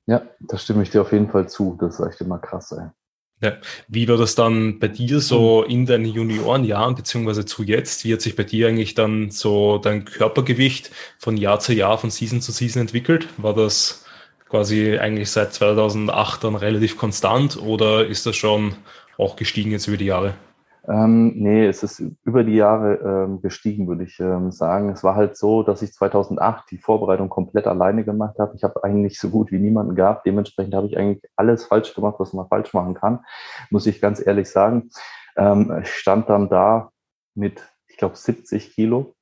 Ja, 0.06 0.22
da 0.40 0.58
stimme 0.58 0.82
ich 0.82 0.90
dir 0.90 1.00
auf 1.00 1.12
jeden 1.12 1.30
Fall 1.30 1.48
zu. 1.48 1.78
Das 1.80 1.98
ist 1.98 2.06
echt 2.06 2.20
immer 2.20 2.38
krass, 2.38 2.72
ey. 2.72 2.88
Ja. 3.42 3.56
Wie 3.88 4.06
war 4.08 4.16
das 4.16 4.36
dann 4.36 4.78
bei 4.78 4.86
dir 4.86 5.20
so 5.20 5.64
in 5.64 5.84
deinen 5.84 6.04
Juniorenjahren, 6.04 6.94
beziehungsweise 6.94 7.44
zu 7.44 7.64
jetzt? 7.64 8.04
Wie 8.04 8.12
hat 8.12 8.20
sich 8.20 8.36
bei 8.36 8.44
dir 8.44 8.68
eigentlich 8.68 8.94
dann 8.94 9.32
so 9.32 9.78
dein 9.78 10.04
Körpergewicht 10.04 10.92
von 11.18 11.36
Jahr 11.36 11.58
zu 11.58 11.74
Jahr, 11.74 11.98
von 11.98 12.10
Season 12.10 12.40
zu 12.40 12.52
Season 12.52 12.80
entwickelt? 12.80 13.26
War 13.38 13.52
das 13.52 14.04
quasi 14.48 14.96
eigentlich 14.96 15.30
seit 15.30 15.52
2008 15.54 16.44
dann 16.44 16.54
relativ 16.54 16.96
konstant 16.96 17.56
oder 17.56 18.06
ist 18.06 18.26
das 18.26 18.36
schon 18.36 18.76
auch 19.18 19.34
gestiegen 19.34 19.72
jetzt 19.72 19.88
über 19.88 19.96
die 19.96 20.04
Jahre? 20.04 20.34
Ähm, 20.88 21.34
nee, 21.36 21.66
es 21.66 21.84
ist 21.84 22.02
über 22.24 22.42
die 22.42 22.56
Jahre 22.56 22.94
ähm, 22.96 23.40
gestiegen, 23.40 23.86
würde 23.86 24.02
ich 24.02 24.18
ähm, 24.18 24.50
sagen. 24.50 24.90
Es 24.90 25.04
war 25.04 25.14
halt 25.14 25.36
so, 25.36 25.62
dass 25.62 25.80
ich 25.80 25.92
2008 25.92 26.70
die 26.70 26.78
Vorbereitung 26.78 27.28
komplett 27.28 27.68
alleine 27.68 28.04
gemacht 28.04 28.38
habe. 28.40 28.56
Ich 28.56 28.64
habe 28.64 28.82
eigentlich 28.82 29.18
so 29.20 29.30
gut 29.30 29.52
wie 29.52 29.60
niemanden 29.60 29.94
gehabt. 29.94 30.26
Dementsprechend 30.26 30.74
habe 30.74 30.88
ich 30.88 30.98
eigentlich 30.98 31.22
alles 31.36 31.66
falsch 31.66 31.94
gemacht, 31.94 32.16
was 32.18 32.32
man 32.32 32.48
falsch 32.48 32.74
machen 32.74 32.94
kann, 32.94 33.20
muss 33.70 33.86
ich 33.86 34.00
ganz 34.00 34.24
ehrlich 34.24 34.50
sagen. 34.50 34.90
Ähm, 35.36 35.72
ich 35.82 35.90
stand 35.90 36.28
dann 36.28 36.48
da 36.48 36.90
mit, 37.34 37.62
ich 37.86 37.96
glaube, 37.96 38.16
70 38.16 38.72
Kilo 38.72 39.14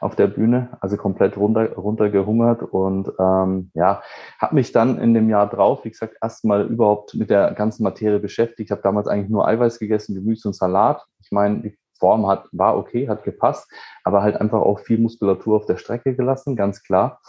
auf 0.00 0.16
der 0.16 0.26
Bühne, 0.26 0.76
also 0.80 0.96
komplett 0.96 1.36
runter, 1.36 1.72
runtergehungert 1.74 2.62
und 2.62 3.10
ähm, 3.18 3.70
ja, 3.74 4.02
habe 4.38 4.54
mich 4.54 4.72
dann 4.72 4.98
in 4.98 5.14
dem 5.14 5.28
Jahr 5.30 5.48
drauf, 5.48 5.84
wie 5.84 5.90
gesagt, 5.90 6.16
erstmal 6.20 6.66
überhaupt 6.66 7.14
mit 7.14 7.30
der 7.30 7.52
ganzen 7.52 7.84
Materie 7.84 8.18
beschäftigt. 8.18 8.68
Ich 8.68 8.70
habe 8.70 8.82
damals 8.82 9.06
eigentlich 9.06 9.30
nur 9.30 9.46
Eiweiß 9.46 9.78
gegessen, 9.78 10.14
Gemüse 10.14 10.48
und 10.48 10.54
Salat. 10.54 11.04
Ich 11.20 11.30
meine, 11.30 11.60
die 11.62 11.78
Form 11.98 12.26
hat, 12.26 12.48
war 12.52 12.76
okay, 12.76 13.08
hat 13.08 13.22
gepasst, 13.22 13.70
aber 14.02 14.22
halt 14.22 14.36
einfach 14.40 14.60
auch 14.60 14.80
viel 14.80 14.98
Muskulatur 14.98 15.56
auf 15.56 15.66
der 15.66 15.76
Strecke 15.76 16.14
gelassen, 16.14 16.56
ganz 16.56 16.82
klar. 16.82 17.20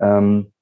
Ähm, 0.00 0.53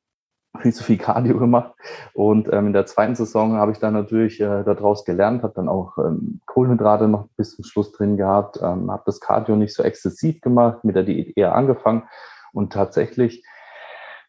viel 0.60 0.72
zu 0.72 0.84
viel 0.84 0.98
Cardio 0.98 1.38
gemacht. 1.38 1.72
Und 2.14 2.52
ähm, 2.52 2.68
in 2.68 2.72
der 2.72 2.86
zweiten 2.86 3.14
Saison 3.14 3.54
habe 3.56 3.72
ich 3.72 3.78
dann 3.78 3.94
natürlich 3.94 4.40
äh, 4.40 4.64
daraus 4.64 5.04
gelernt, 5.04 5.42
habe 5.42 5.54
dann 5.54 5.68
auch 5.68 5.96
ähm, 5.98 6.40
Kohlenhydrate 6.46 7.08
noch 7.08 7.28
bis 7.36 7.56
zum 7.56 7.64
Schluss 7.64 7.92
drin 7.92 8.16
gehabt, 8.16 8.58
ähm, 8.62 8.90
habe 8.90 9.02
das 9.06 9.20
Cardio 9.20 9.56
nicht 9.56 9.74
so 9.74 9.82
exzessiv 9.82 10.40
gemacht, 10.40 10.84
mit 10.84 10.96
der 10.96 11.04
Diät 11.04 11.36
eher 11.36 11.54
angefangen 11.54 12.04
Und 12.52 12.72
tatsächlich 12.72 13.44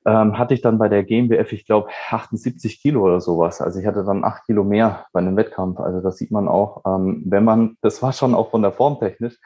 ähm, 0.05 0.37
hatte 0.37 0.53
ich 0.53 0.61
dann 0.61 0.77
bei 0.77 0.89
der 0.89 1.03
GmbF, 1.03 1.51
ich 1.53 1.65
glaube, 1.65 1.89
78 2.09 2.81
Kilo 2.81 3.03
oder 3.03 3.21
sowas. 3.21 3.61
Also 3.61 3.79
ich 3.79 3.85
hatte 3.85 4.03
dann 4.03 4.23
acht 4.23 4.45
Kilo 4.45 4.63
mehr 4.63 5.05
bei 5.13 5.19
einem 5.19 5.37
Wettkampf. 5.37 5.79
Also 5.79 6.01
das 6.01 6.17
sieht 6.17 6.31
man 6.31 6.47
auch, 6.47 6.83
ähm, 6.85 7.23
wenn 7.25 7.43
man, 7.43 7.77
das 7.81 8.01
war 8.01 8.11
schon 8.11 8.35
auch 8.35 8.51
von 8.51 8.61
der 8.61 8.73
Form 8.73 8.99
technisch, 8.99 9.39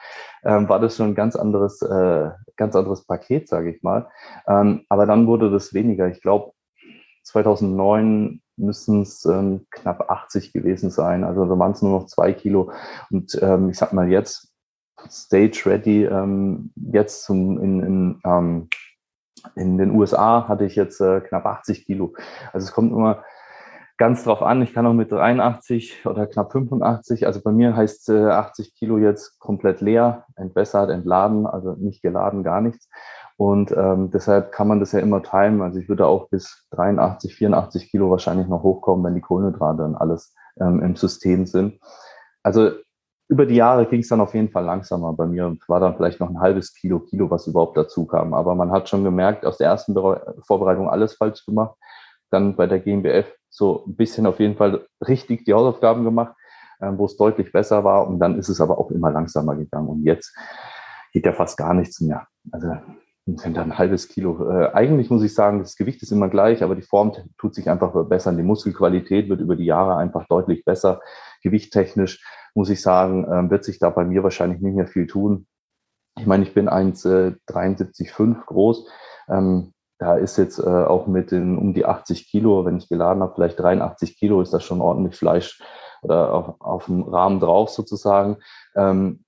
ähm, 0.43 0.67
war 0.69 0.79
das 0.79 0.97
schon 0.97 1.09
ein 1.09 1.15
ganz 1.15 1.35
anderes, 1.35 1.81
äh, 1.81 2.31
ganz 2.55 2.75
anderes 2.75 3.05
Paket, 3.05 3.47
sage 3.47 3.71
ich 3.71 3.83
mal. 3.83 4.07
Ähm, 4.47 4.85
aber 4.89 5.05
dann 5.05 5.27
wurde 5.27 5.51
das 5.51 5.73
weniger. 5.73 6.07
Ich 6.07 6.21
glaube, 6.21 6.53
2009 7.27 8.41
müssen 8.57 9.01
es 9.01 9.25
ähm, 9.25 9.65
knapp 9.69 10.09
80 10.09 10.53
gewesen 10.53 10.89
sein. 10.89 11.23
Also 11.23 11.45
da 11.45 11.59
waren 11.59 11.73
es 11.73 11.81
nur 11.81 11.99
noch 11.99 12.07
zwei 12.07 12.33
Kilo. 12.33 12.71
Und 13.11 13.37
ähm, 13.41 13.69
ich 13.69 13.77
sag 13.77 13.93
mal 13.93 14.09
jetzt, 14.09 14.53
Stage 15.09 15.63
Ready, 15.65 16.05
ähm, 16.05 16.71
jetzt 16.75 17.23
zum, 17.23 17.61
in, 17.61 17.83
in 17.83 18.21
ähm, 18.25 18.69
in 19.55 19.77
den 19.77 19.91
USA 19.91 20.47
hatte 20.47 20.65
ich 20.65 20.75
jetzt 20.75 20.99
äh, 20.99 21.21
knapp 21.21 21.45
80 21.45 21.85
Kilo. 21.85 22.13
Also 22.53 22.65
es 22.65 22.73
kommt 22.73 22.91
immer 22.91 23.23
ganz 23.97 24.23
drauf 24.23 24.41
an. 24.41 24.61
Ich 24.61 24.73
kann 24.73 24.85
auch 24.85 24.93
mit 24.93 25.11
83 25.11 26.05
oder 26.05 26.27
knapp 26.27 26.51
85. 26.51 27.25
Also 27.25 27.41
bei 27.41 27.51
mir 27.51 27.75
heißt 27.75 28.09
äh, 28.09 28.29
80 28.29 28.75
Kilo 28.75 28.97
jetzt 28.97 29.39
komplett 29.39 29.81
leer, 29.81 30.25
entwässert, 30.35 30.89
entladen, 30.89 31.47
also 31.47 31.73
nicht 31.73 32.01
geladen, 32.01 32.43
gar 32.43 32.61
nichts. 32.61 32.89
Und 33.37 33.71
ähm, 33.71 34.09
deshalb 34.09 34.51
kann 34.51 34.67
man 34.67 34.79
das 34.79 34.91
ja 34.91 34.99
immer 34.99 35.21
teilen. 35.21 35.61
Also 35.61 35.79
ich 35.79 35.87
würde 35.87 36.07
auch 36.07 36.29
bis 36.29 36.67
83, 36.71 37.35
84 37.35 37.89
Kilo 37.89 38.09
wahrscheinlich 38.09 38.47
noch 38.47 38.63
hochkommen, 38.63 39.05
wenn 39.05 39.13
die 39.13 39.21
Kohlenhydrate 39.21 39.83
und 39.83 39.95
alles 39.95 40.33
ähm, 40.59 40.81
im 40.81 40.95
System 40.95 41.45
sind. 41.45 41.79
Also 42.41 42.71
über 43.29 43.45
die 43.45 43.55
Jahre 43.55 43.85
ging 43.85 43.99
es 43.99 44.07
dann 44.07 44.21
auf 44.21 44.33
jeden 44.33 44.49
Fall 44.49 44.63
langsamer 44.63 45.13
bei 45.13 45.27
mir 45.27 45.45
und 45.45 45.67
war 45.69 45.79
dann 45.79 45.95
vielleicht 45.95 46.19
noch 46.19 46.29
ein 46.29 46.39
halbes 46.39 46.73
Kilo, 46.73 46.99
Kilo, 46.99 47.29
was 47.29 47.45
überhaupt 47.45 47.77
dazu 47.77 48.07
kam. 48.07 48.33
Aber 48.33 48.55
man 48.55 48.71
hat 48.71 48.89
schon 48.89 49.03
gemerkt, 49.03 49.45
aus 49.45 49.57
der 49.57 49.67
ersten 49.67 49.93
Vorbereitung 50.43 50.89
alles 50.89 51.13
falsch 51.13 51.45
gemacht. 51.45 51.75
Dann 52.31 52.55
bei 52.55 52.65
der 52.67 52.79
GmbF 52.79 53.31
so 53.49 53.83
ein 53.85 53.95
bisschen 53.95 54.25
auf 54.25 54.39
jeden 54.39 54.55
Fall 54.55 54.85
richtig 55.05 55.45
die 55.45 55.53
Hausaufgaben 55.53 56.03
gemacht, 56.03 56.35
äh, 56.79 56.91
wo 56.95 57.05
es 57.05 57.17
deutlich 57.17 57.51
besser 57.51 57.83
war. 57.83 58.07
Und 58.07 58.19
dann 58.19 58.39
ist 58.39 58.49
es 58.49 58.61
aber 58.61 58.77
auch 58.79 58.91
immer 58.91 59.11
langsamer 59.11 59.55
gegangen. 59.55 59.89
Und 59.89 60.03
jetzt 60.03 60.35
geht 61.11 61.25
ja 61.25 61.33
fast 61.33 61.57
gar 61.57 61.73
nichts 61.73 61.99
mehr. 62.01 62.27
Also 62.51 62.77
wenn 63.27 63.53
da 63.53 63.61
ein 63.61 63.77
halbes 63.77 64.07
Kilo. 64.07 64.49
Äh, 64.49 64.71
eigentlich 64.73 65.09
muss 65.09 65.21
ich 65.21 65.33
sagen, 65.33 65.59
das 65.59 65.75
Gewicht 65.75 66.01
ist 66.01 66.11
immer 66.11 66.29
gleich, 66.29 66.63
aber 66.63 66.75
die 66.75 66.81
Form 66.81 67.11
tut 67.37 67.55
sich 67.55 67.69
einfach 67.69 67.91
verbessern. 67.91 68.37
Die 68.37 68.43
Muskelqualität 68.43 69.27
wird 69.27 69.41
über 69.41 69.57
die 69.57 69.65
Jahre 69.65 69.97
einfach 69.97 70.25
deutlich 70.27 70.63
besser. 70.63 71.01
Gewichttechnisch 71.43 72.23
muss 72.55 72.69
ich 72.69 72.81
sagen, 72.81 73.25
äh, 73.25 73.49
wird 73.49 73.65
sich 73.65 73.79
da 73.79 73.89
bei 73.89 74.05
mir 74.05 74.23
wahrscheinlich 74.23 74.61
nicht 74.61 74.75
mehr 74.75 74.87
viel 74.87 75.07
tun. 75.07 75.45
Ich 76.17 76.25
meine, 76.25 76.43
ich 76.43 76.53
bin 76.53 76.69
1,73,5 76.69 78.31
äh, 78.31 78.45
groß. 78.45 78.89
Ähm, 79.29 79.73
da 79.99 80.15
ist 80.15 80.37
jetzt 80.37 80.59
äh, 80.59 80.63
auch 80.63 81.07
mit 81.07 81.31
den 81.31 81.57
um 81.57 81.73
die 81.73 81.85
80 81.85 82.29
Kilo, 82.29 82.65
wenn 82.65 82.77
ich 82.77 82.87
geladen 82.87 83.21
habe, 83.21 83.33
vielleicht 83.35 83.59
83 83.59 84.17
Kilo, 84.17 84.41
ist 84.41 84.53
das 84.53 84.63
schon 84.63 84.79
ordentlich 84.79 85.15
Fleisch 85.15 85.61
oder 86.01 86.33
auf, 86.33 86.61
auf 86.61 86.85
dem 86.85 87.03
Rahmen 87.03 87.39
drauf 87.39 87.69
sozusagen. 87.69 88.37
Ähm, 88.75 89.23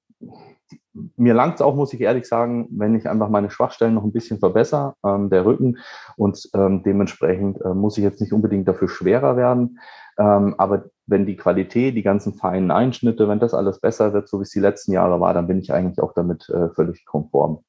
mir 1.15 1.34
langt 1.34 1.55
es 1.55 1.62
auch, 1.62 1.75
muss 1.75 1.93
ich 1.93 2.01
ehrlich 2.01 2.27
sagen, 2.27 2.67
wenn 2.71 2.95
ich 2.95 3.10
einfach 3.10 3.29
meine 3.29 3.49
Schwachstellen 3.49 3.93
noch 3.93 4.03
ein 4.03 4.12
bisschen 4.12 4.39
verbessere, 4.39 4.95
ähm, 5.05 5.29
der 5.29 5.45
Rücken 5.45 5.77
und 6.17 6.49
ähm, 6.53 6.84
dementsprechend 6.84 7.62
äh, 7.62 7.73
muss 7.73 7.97
ich 7.97 8.03
jetzt 8.03 8.21
nicht 8.21 8.34
unbedingt 8.34 8.67
dafür 8.67 8.89
schwerer 8.89 9.38
werden. 9.38 9.79
Ähm, 10.17 10.55
aber 10.58 10.86
wenn 11.05 11.25
die 11.25 11.38
Qualität, 11.38 11.95
die 11.95 12.03
ganzen 12.03 12.34
feinen 12.34 12.71
Einschnitte, 12.71 13.27
wenn 13.27 13.39
das 13.39 13.53
alles 13.53 13.79
besser 13.79 14.13
wird, 14.13 14.27
so 14.27 14.39
wie 14.39 14.43
es 14.43 14.51
die 14.51 14.60
letzten 14.60 14.91
Jahre 14.91 15.19
war, 15.19 15.34
dann 15.34 15.47
bin 15.47 15.60
ich 15.60 15.73
eigentlich 15.73 16.01
auch 16.01 16.13
damit 16.13 16.49
äh, 16.49 16.69
völlig 16.69 17.05
konform. 17.05 17.63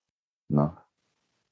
Na. 0.48 0.84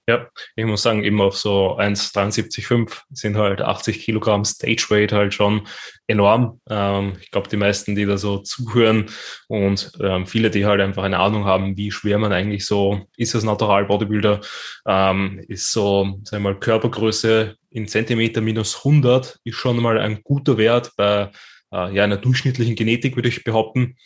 Ja, 0.08 0.26
ich 0.56 0.64
muss 0.64 0.80
sagen, 0.80 1.04
eben 1.04 1.20
auf 1.20 1.36
so 1.36 1.76
1,73,5 1.76 3.02
sind 3.10 3.36
halt 3.36 3.60
80 3.60 4.00
Kilogramm 4.00 4.42
Stage 4.42 4.86
Weight 4.88 5.12
halt 5.12 5.34
schon 5.34 5.68
enorm. 6.06 6.62
Ähm, 6.70 7.18
ich 7.20 7.30
glaube, 7.30 7.50
die 7.50 7.58
meisten, 7.58 7.94
die 7.94 8.06
da 8.06 8.16
so 8.16 8.38
zuhören 8.38 9.10
und 9.48 9.92
ähm, 10.00 10.26
viele, 10.26 10.48
die 10.48 10.64
halt 10.64 10.80
einfach 10.80 11.02
eine 11.02 11.18
Ahnung 11.18 11.44
haben, 11.44 11.76
wie 11.76 11.90
schwer 11.90 12.16
man 12.16 12.32
eigentlich 12.32 12.64
so 12.64 13.06
ist 13.18 13.34
als 13.34 13.44
Natural 13.44 13.84
Bodybuilder, 13.84 14.40
ähm, 14.86 15.44
ist 15.46 15.72
so, 15.72 16.18
sagen 16.24 16.42
wir 16.42 16.52
mal, 16.52 16.58
Körpergröße 16.58 17.56
in 17.68 17.86
Zentimeter 17.86 18.40
minus 18.40 18.78
100 18.78 19.38
ist 19.44 19.56
schon 19.56 19.76
mal 19.76 19.98
ein 19.98 20.22
guter 20.22 20.56
Wert 20.56 20.92
bei 20.96 21.30
äh, 21.70 21.94
ja, 21.94 22.04
einer 22.04 22.16
durchschnittlichen 22.16 22.76
Genetik, 22.76 23.14
würde 23.14 23.28
ich 23.28 23.44
behaupten 23.44 23.98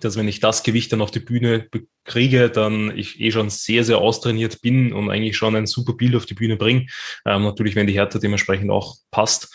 dass 0.00 0.16
wenn 0.16 0.28
ich 0.28 0.40
das 0.40 0.62
Gewicht 0.62 0.92
dann 0.92 1.00
auf 1.00 1.10
die 1.10 1.20
Bühne 1.20 1.68
kriege, 2.04 2.50
dann 2.50 2.96
ich 2.96 3.20
eh 3.20 3.30
schon 3.30 3.50
sehr, 3.50 3.84
sehr 3.84 3.98
austrainiert 3.98 4.60
bin 4.60 4.92
und 4.92 5.10
eigentlich 5.10 5.36
schon 5.36 5.56
ein 5.56 5.66
super 5.66 5.94
Bild 5.94 6.14
auf 6.14 6.26
die 6.26 6.34
Bühne 6.34 6.56
bringe. 6.56 6.86
Ähm, 7.26 7.42
natürlich, 7.44 7.76
wenn 7.76 7.86
die 7.86 7.94
Härte 7.94 8.18
dementsprechend 8.18 8.70
auch 8.70 8.96
passt. 9.10 9.48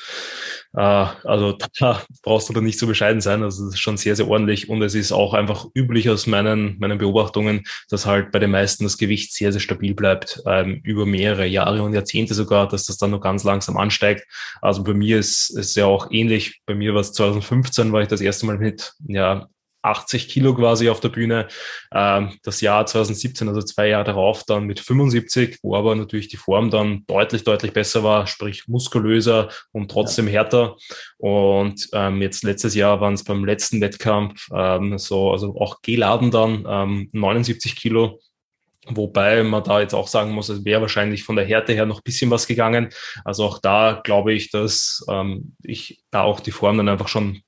Äh, 0.73 0.81
also 0.81 1.57
da 1.79 2.03
brauchst 2.23 2.49
du 2.49 2.53
dann 2.53 2.63
nicht 2.63 2.79
so 2.79 2.87
bescheiden 2.87 3.21
sein. 3.21 3.43
Also 3.43 3.65
das 3.65 3.75
ist 3.75 3.79
schon 3.79 3.97
sehr, 3.97 4.15
sehr 4.15 4.27
ordentlich. 4.27 4.69
Und 4.69 4.81
es 4.81 4.95
ist 4.95 5.11
auch 5.11 5.33
einfach 5.33 5.65
üblich 5.75 6.09
aus 6.09 6.27
meinen, 6.27 6.77
meinen 6.79 6.97
Beobachtungen, 6.97 7.63
dass 7.89 8.05
halt 8.05 8.31
bei 8.31 8.39
den 8.39 8.51
meisten 8.51 8.83
das 8.83 8.97
Gewicht 8.97 9.33
sehr, 9.33 9.51
sehr 9.51 9.61
stabil 9.61 9.93
bleibt, 9.93 10.41
ähm, 10.45 10.81
über 10.83 11.05
mehrere 11.05 11.45
Jahre 11.45 11.83
und 11.83 11.93
Jahrzehnte 11.93 12.33
sogar, 12.33 12.67
dass 12.67 12.85
das 12.85 12.97
dann 12.97 13.11
nur 13.11 13.21
ganz 13.21 13.43
langsam 13.43 13.77
ansteigt. 13.77 14.25
Also 14.61 14.83
bei 14.83 14.93
mir 14.93 15.19
ist 15.19 15.55
es 15.57 15.75
ja 15.75 15.85
auch 15.85 16.11
ähnlich. 16.11 16.61
Bei 16.65 16.75
mir 16.75 16.93
war 16.93 17.01
es 17.01 17.13
2015, 17.13 17.91
war 17.91 18.01
ich 18.01 18.07
das 18.07 18.21
erste 18.21 18.45
Mal 18.45 18.57
mit 18.57 18.93
ja, 19.07 19.47
80 19.81 20.29
Kilo 20.29 20.53
quasi 20.53 20.89
auf 20.89 20.99
der 20.99 21.09
Bühne. 21.09 21.47
Ähm, 21.93 22.37
das 22.43 22.61
Jahr 22.61 22.85
2017, 22.85 23.47
also 23.47 23.61
zwei 23.61 23.87
Jahre 23.87 24.05
darauf, 24.05 24.43
dann 24.43 24.65
mit 24.65 24.79
75, 24.79 25.59
wo 25.63 25.75
aber 25.75 25.95
natürlich 25.95 26.27
die 26.27 26.37
Form 26.37 26.69
dann 26.69 27.03
deutlich, 27.07 27.43
deutlich 27.43 27.73
besser 27.73 28.03
war, 28.03 28.27
sprich 28.27 28.67
muskulöser 28.67 29.49
und 29.71 29.89
trotzdem 29.91 30.27
härter. 30.27 30.75
Und 31.17 31.87
ähm, 31.93 32.21
jetzt 32.21 32.43
letztes 32.43 32.75
Jahr 32.75 33.01
waren 33.01 33.13
es 33.13 33.23
beim 33.23 33.45
letzten 33.45 33.81
Wettkampf 33.81 34.47
ähm, 34.53 34.97
so, 34.97 35.31
also 35.31 35.55
auch 35.59 35.81
geladen 35.81 36.31
dann 36.31 36.65
ähm, 36.67 37.09
79 37.13 37.75
Kilo. 37.75 38.19
Wobei 38.87 39.43
man 39.43 39.63
da 39.63 39.81
jetzt 39.81 39.93
auch 39.93 40.07
sagen 40.07 40.31
muss, 40.31 40.49
es 40.49 40.65
wäre 40.65 40.81
wahrscheinlich 40.81 41.23
von 41.23 41.35
der 41.35 41.45
Härte 41.45 41.73
her 41.73 41.85
noch 41.85 41.99
ein 41.99 42.03
bisschen 42.03 42.31
was 42.31 42.47
gegangen. 42.47 42.89
Also 43.23 43.43
auch 43.45 43.59
da 43.59 44.01
glaube 44.03 44.33
ich, 44.33 44.51
dass 44.51 45.05
ähm, 45.09 45.55
ich 45.63 46.01
da 46.11 46.23
auch 46.23 46.39
die 46.39 46.51
Form 46.51 46.77
dann 46.77 46.89
einfach 46.89 47.07
schon 47.07 47.41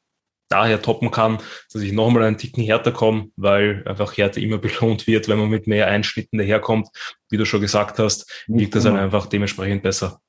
daher 0.51 0.81
toppen 0.81 1.11
kann, 1.11 1.39
dass 1.71 1.81
ich 1.81 1.93
nochmal 1.93 2.23
einen 2.23 2.37
Ticken 2.37 2.63
härter 2.63 2.91
komme, 2.91 3.29
weil 3.35 3.83
einfach 3.85 4.17
Härte 4.17 4.41
immer 4.41 4.57
belohnt 4.59 5.07
wird, 5.07 5.27
wenn 5.27 5.39
man 5.39 5.49
mit 5.49 5.67
mehr 5.67 5.87
Einschnitten 5.87 6.37
daherkommt. 6.37 6.89
Wie 7.29 7.37
du 7.37 7.45
schon 7.45 7.61
gesagt 7.61 7.99
hast, 7.99 8.45
Nicht 8.47 8.59
liegt 8.59 8.75
das 8.75 8.83
dann 8.83 8.97
einfach 8.97 9.25
dementsprechend 9.27 9.83
besser. 9.83 10.19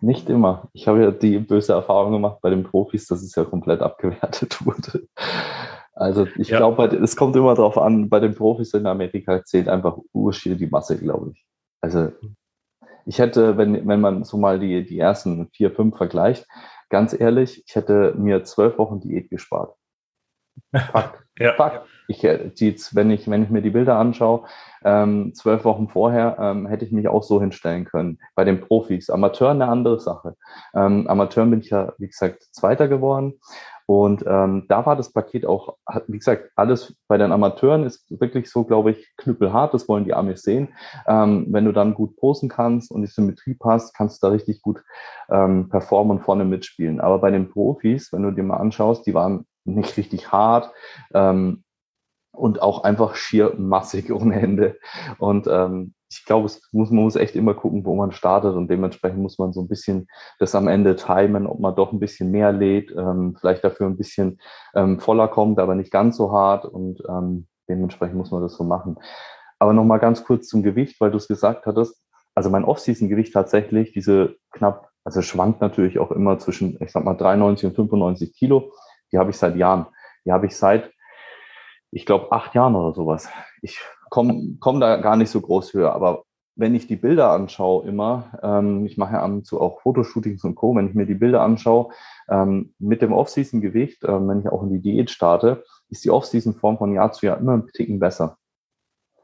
Nicht 0.00 0.28
immer. 0.28 0.68
Ich 0.74 0.86
habe 0.86 1.02
ja 1.02 1.10
die 1.10 1.38
böse 1.38 1.72
Erfahrung 1.72 2.12
gemacht 2.12 2.38
bei 2.42 2.50
den 2.50 2.64
Profis, 2.64 3.06
dass 3.06 3.22
es 3.22 3.34
ja 3.34 3.44
komplett 3.44 3.80
abgewertet 3.80 4.58
wurde. 4.66 5.06
Also 5.94 6.26
ich 6.36 6.48
ja. 6.48 6.58
glaube, 6.58 6.84
es 6.86 7.16
kommt 7.16 7.36
immer 7.36 7.54
darauf 7.54 7.78
an, 7.78 8.08
bei 8.08 8.20
den 8.20 8.34
Profis 8.34 8.74
in 8.74 8.86
Amerika 8.86 9.44
zählt 9.44 9.68
einfach 9.68 9.96
urschier 10.12 10.56
die 10.56 10.66
Masse, 10.66 10.98
glaube 10.98 11.32
ich. 11.32 11.46
Also 11.80 12.10
ich 13.06 13.18
hätte, 13.18 13.56
wenn, 13.56 13.86
wenn 13.86 14.00
man 14.00 14.24
so 14.24 14.36
mal 14.36 14.58
die, 14.58 14.84
die 14.84 14.98
ersten 14.98 15.48
vier, 15.52 15.70
fünf 15.70 15.96
vergleicht, 15.96 16.46
ganz 16.90 17.18
ehrlich, 17.18 17.62
ich 17.66 17.74
hätte 17.74 18.14
mir 18.16 18.44
zwölf 18.44 18.78
Wochen 18.78 19.00
Diät 19.00 19.30
gespart. 19.30 19.74
Fakt. 20.72 21.22
ja. 21.38 21.52
Fakt. 21.54 21.86
Ich, 22.06 22.22
äh, 22.22 22.50
die, 22.50 22.76
wenn, 22.92 23.10
ich, 23.10 23.28
wenn 23.28 23.42
ich 23.42 23.50
mir 23.50 23.62
die 23.62 23.70
Bilder 23.70 23.96
anschaue, 23.96 24.46
ähm, 24.84 25.32
zwölf 25.34 25.64
Wochen 25.64 25.88
vorher 25.88 26.36
ähm, 26.38 26.66
hätte 26.66 26.84
ich 26.84 26.92
mich 26.92 27.08
auch 27.08 27.22
so 27.22 27.40
hinstellen 27.40 27.84
können. 27.86 28.18
Bei 28.34 28.44
den 28.44 28.60
Profis. 28.60 29.10
Amateuren 29.10 29.62
eine 29.62 29.70
andere 29.70 30.00
Sache. 30.00 30.36
Ähm, 30.74 31.08
Amateuren 31.08 31.50
bin 31.50 31.60
ich 31.60 31.70
ja, 31.70 31.94
wie 31.98 32.08
gesagt, 32.08 32.42
Zweiter 32.52 32.88
geworden. 32.88 33.40
Und 33.86 34.24
ähm, 34.26 34.64
da 34.68 34.86
war 34.86 34.96
das 34.96 35.12
Paket 35.12 35.44
auch, 35.44 35.76
wie 36.06 36.18
gesagt, 36.18 36.50
alles 36.56 36.94
bei 37.06 37.18
den 37.18 37.32
Amateuren 37.32 37.84
ist 37.84 38.06
wirklich 38.08 38.50
so, 38.50 38.64
glaube 38.64 38.92
ich, 38.92 39.14
knüppelhart. 39.18 39.74
Das 39.74 39.88
wollen 39.88 40.04
die 40.04 40.14
Amis 40.14 40.42
sehen. 40.42 40.74
Ähm, 41.06 41.46
wenn 41.50 41.66
du 41.66 41.72
dann 41.72 41.94
gut 41.94 42.16
posen 42.16 42.48
kannst 42.48 42.90
und 42.90 43.02
die 43.02 43.08
Symmetrie 43.08 43.54
passt, 43.54 43.94
kannst 43.94 44.22
du 44.22 44.26
da 44.26 44.32
richtig 44.32 44.62
gut 44.62 44.82
ähm, 45.30 45.68
performen 45.68 46.18
und 46.18 46.24
vorne 46.24 46.44
mitspielen. 46.44 47.00
Aber 47.00 47.18
bei 47.18 47.30
den 47.30 47.50
Profis, 47.50 48.12
wenn 48.12 48.22
du 48.22 48.30
dir 48.30 48.42
mal 48.42 48.56
anschaust, 48.56 49.06
die 49.06 49.14
waren 49.14 49.46
nicht 49.64 49.96
richtig 49.96 50.32
hart. 50.32 50.72
Ähm, 51.12 51.64
und 52.34 52.60
auch 52.60 52.84
einfach 52.84 53.14
schier 53.14 53.54
massig 53.56 54.12
ohne 54.12 54.40
Ende. 54.40 54.78
Und 55.18 55.46
ähm, 55.46 55.93
ich 56.10 56.24
glaube, 56.24 56.46
es 56.46 56.60
muss, 56.72 56.90
man 56.90 57.04
muss 57.04 57.16
echt 57.16 57.34
immer 57.34 57.54
gucken, 57.54 57.84
wo 57.84 57.94
man 57.94 58.12
startet 58.12 58.54
und 58.54 58.68
dementsprechend 58.68 59.20
muss 59.20 59.38
man 59.38 59.52
so 59.52 59.62
ein 59.62 59.68
bisschen 59.68 60.06
das 60.38 60.54
am 60.54 60.68
Ende 60.68 60.96
timen, 60.96 61.46
ob 61.46 61.60
man 61.60 61.74
doch 61.74 61.92
ein 61.92 62.00
bisschen 62.00 62.30
mehr 62.30 62.52
lädt, 62.52 62.92
ähm, 62.96 63.36
vielleicht 63.40 63.64
dafür 63.64 63.86
ein 63.86 63.96
bisschen 63.96 64.40
ähm, 64.74 65.00
voller 65.00 65.28
kommt, 65.28 65.58
aber 65.58 65.74
nicht 65.74 65.90
ganz 65.90 66.16
so 66.16 66.32
hart 66.32 66.64
und 66.66 67.02
ähm, 67.08 67.46
dementsprechend 67.68 68.16
muss 68.16 68.30
man 68.30 68.42
das 68.42 68.54
so 68.54 68.64
machen. 68.64 68.96
Aber 69.58 69.72
nochmal 69.72 69.98
ganz 69.98 70.24
kurz 70.24 70.48
zum 70.48 70.62
Gewicht, 70.62 71.00
weil 71.00 71.10
du 71.10 71.16
es 71.16 71.28
gesagt 71.28 71.66
hattest. 71.66 72.00
Also 72.34 72.50
mein 72.50 72.64
Off-Season-Gewicht 72.64 73.32
tatsächlich, 73.32 73.92
diese 73.92 74.36
knapp, 74.50 74.90
also 75.04 75.22
schwankt 75.22 75.60
natürlich 75.60 75.98
auch 75.98 76.10
immer 76.10 76.38
zwischen, 76.38 76.76
ich 76.82 76.92
sag 76.92 77.04
mal, 77.04 77.14
93 77.14 77.68
und 77.68 77.76
95 77.76 78.34
Kilo. 78.34 78.72
Die 79.12 79.18
habe 79.18 79.30
ich 79.30 79.36
seit 79.36 79.56
Jahren. 79.56 79.86
Die 80.24 80.32
habe 80.32 80.46
ich 80.46 80.56
seit, 80.56 80.90
ich 81.90 82.06
glaube, 82.06 82.32
acht 82.32 82.54
Jahren 82.54 82.74
oder 82.74 82.92
sowas. 82.92 83.28
Ich 83.62 83.80
komme 84.10 84.56
komm 84.60 84.80
da 84.80 84.96
gar 84.96 85.16
nicht 85.16 85.30
so 85.30 85.40
groß 85.40 85.74
höher. 85.74 85.92
Aber 85.92 86.24
wenn 86.56 86.74
ich 86.74 86.86
die 86.86 86.96
Bilder 86.96 87.30
anschaue, 87.30 87.86
immer, 87.86 88.38
ähm, 88.42 88.86
ich 88.86 88.96
mache 88.96 89.14
ja 89.14 89.22
ab 89.22 89.30
und 89.30 89.46
zu 89.46 89.60
auch 89.60 89.80
Fotoshootings 89.80 90.44
und 90.44 90.54
Co., 90.54 90.74
wenn 90.76 90.88
ich 90.88 90.94
mir 90.94 91.06
die 91.06 91.14
Bilder 91.14 91.42
anschaue, 91.42 91.92
ähm, 92.28 92.74
mit 92.78 93.02
dem 93.02 93.12
Off-Season-Gewicht, 93.12 94.04
ähm, 94.04 94.28
wenn 94.28 94.40
ich 94.40 94.48
auch 94.48 94.62
in 94.62 94.70
die 94.70 94.80
Diät 94.80 95.10
starte, 95.10 95.64
ist 95.90 96.04
die 96.04 96.10
Off-Season-Form 96.10 96.78
von 96.78 96.92
Jahr 96.92 97.12
zu 97.12 97.26
Jahr 97.26 97.38
immer 97.38 97.54
ein 97.54 97.66
Ticken 97.72 97.98
besser. 97.98 98.38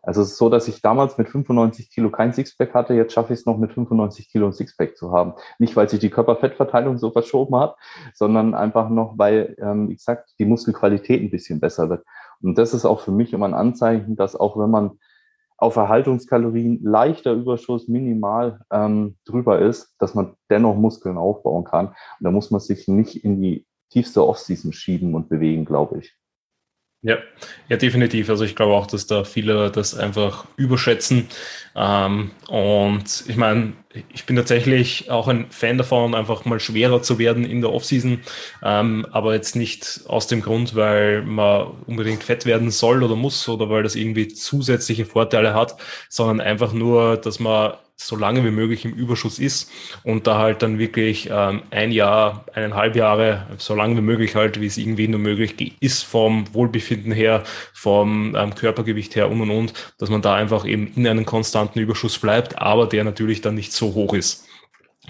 Also 0.03 0.23
es 0.23 0.33
ist 0.33 0.39
so, 0.39 0.49
dass 0.49 0.67
ich 0.67 0.81
damals 0.81 1.19
mit 1.19 1.29
95 1.29 1.91
Kilo 1.91 2.11
kein 2.11 2.33
Sixpack 2.33 2.73
hatte, 2.73 2.95
jetzt 2.95 3.13
schaffe 3.13 3.35
ich 3.35 3.41
es 3.41 3.47
noch 3.47 3.59
mit 3.59 3.73
95 3.73 4.31
Kilo 4.31 4.47
ein 4.47 4.53
Sixpack 4.53 4.97
zu 4.97 5.13
haben. 5.13 5.35
Nicht, 5.59 5.77
weil 5.77 5.89
sich 5.91 6.01
die 6.01 6.09
Körperfettverteilung 6.09 6.97
so 6.97 7.11
verschoben 7.11 7.57
hat, 7.57 7.77
sondern 8.15 8.55
einfach 8.55 8.89
noch, 8.89 9.19
weil, 9.19 9.57
ähm, 9.61 9.91
wie 9.91 9.97
gesagt, 9.97 10.35
die 10.39 10.47
Muskelqualität 10.47 11.21
ein 11.21 11.31
bisschen 11.31 11.61
besser 11.61 11.91
wird. 11.91 12.05
Und 12.43 12.57
das 12.59 12.75
ist 12.75 12.85
auch 12.85 13.01
für 13.01 13.13
mich 13.13 13.33
immer 13.33 13.47
ein 13.47 13.55
Anzeichen, 13.55 14.17
dass 14.17 14.37
auch 14.37 14.59
wenn 14.59 14.71
man 14.71 14.99
auf 15.57 15.77
Erhaltungskalorien 15.77 16.83
leichter 16.83 17.33
Überschuss 17.35 17.87
minimal 17.87 18.61
ähm, 18.71 19.17
drüber 19.27 19.59
ist, 19.59 19.95
dass 19.99 20.15
man 20.15 20.35
dennoch 20.49 20.75
Muskeln 20.75 21.19
aufbauen 21.19 21.65
kann. 21.65 21.89
Und 21.89 21.97
da 22.21 22.31
muss 22.31 22.51
man 22.51 22.61
sich 22.61 22.89
nicht 22.89 23.25
in 23.25 23.43
die 23.43 23.67
tiefste 23.91 24.27
Offseason 24.27 24.73
schieben 24.73 25.15
und 25.15 25.29
bewegen, 25.29 25.67
glaube 25.67 25.99
ich. 25.99 26.17
Ja, 27.03 27.17
ja, 27.71 27.79
definitiv. 27.79 28.29
Also 28.29 28.45
ich 28.45 28.55
glaube 28.55 28.75
auch, 28.75 28.87
dass 28.87 29.07
da 29.07 29.25
viele 29.25 29.71
das 29.71 29.95
einfach 29.95 30.45
überschätzen. 30.57 31.29
Ähm, 31.75 32.31
und 32.49 33.25
ich 33.27 33.37
meine, 33.37 33.73
ich 34.13 34.27
bin 34.27 34.37
tatsächlich 34.37 35.11
auch 35.11 35.27
ein 35.29 35.51
Fan 35.51 35.79
davon, 35.79 36.15
einfach 36.15 36.45
mal 36.45 36.61
schwerer 36.61 37.01
zu 37.01 37.19
werden 37.19 37.47
in 37.47 37.63
der 37.63 37.73
Offseason. 37.73 38.21
Ähm, 38.63 39.07
aber 39.13 39.33
jetzt 39.35 39.57
nicht 39.57 40.03
aus 40.09 40.27
dem 40.27 40.43
Grund, 40.43 40.75
weil 40.75 41.23
man 41.23 41.69
unbedingt 41.87 42.23
fett 42.23 42.45
werden 42.45 42.71
soll 42.71 43.03
oder 43.03 43.17
muss 43.17 43.49
oder 43.49 43.71
weil 43.71 43.83
das 43.83 43.95
irgendwie 43.95 44.29
zusätzliche 44.29 45.07
Vorteile 45.07 45.55
hat, 45.55 45.77
sondern 46.11 46.43
einfach 46.47 46.75
nur, 46.75 47.17
dass 47.17 47.41
man 47.41 47.75
so 48.01 48.17
lange 48.17 48.45
wie 48.45 48.51
möglich 48.51 48.85
im 48.85 48.93
Überschuss 48.93 49.39
ist 49.39 49.71
und 50.05 50.27
da 50.27 50.39
halt 50.39 50.63
dann 50.63 50.79
wirklich 50.79 51.29
ähm, 51.31 51.63
ein 51.71 51.93
Jahr, 51.93 52.47
eineinhalb 52.55 52.97
Jahre, 52.97 53.47
so 53.59 53.75
lange 53.75 53.97
wie 53.97 54.01
möglich 54.01 54.35
halt, 54.35 54.61
wie 54.61 54.67
es 54.67 54.79
irgendwie 54.79 55.07
nur 55.07 55.21
möglich 55.21 55.77
ist, 55.81 56.05
vom 56.05 56.53
Wohlbefinden 56.55 57.13
her, 57.13 57.45
vom 57.75 58.35
ähm, 58.37 58.55
Körpergewicht 58.55 59.17
her 59.17 59.31
und 59.31 59.41
und 59.41 59.51
und, 59.51 59.75
dass 59.99 60.09
man 60.09 60.23
da 60.23 60.35
einfach 60.35 60.67
eben 60.67 60.93
in 60.97 61.07
einem 61.07 61.27
konstanten 61.27 61.79
Überschuss 61.79 62.19
bleibt, 62.19 62.59
aber 62.59 62.87
der 62.87 63.05
natürlich 63.05 63.43
dann 63.43 63.55
nicht 63.55 63.73
so 63.73 63.95
hoch 63.95 64.15
ist. 64.15 64.47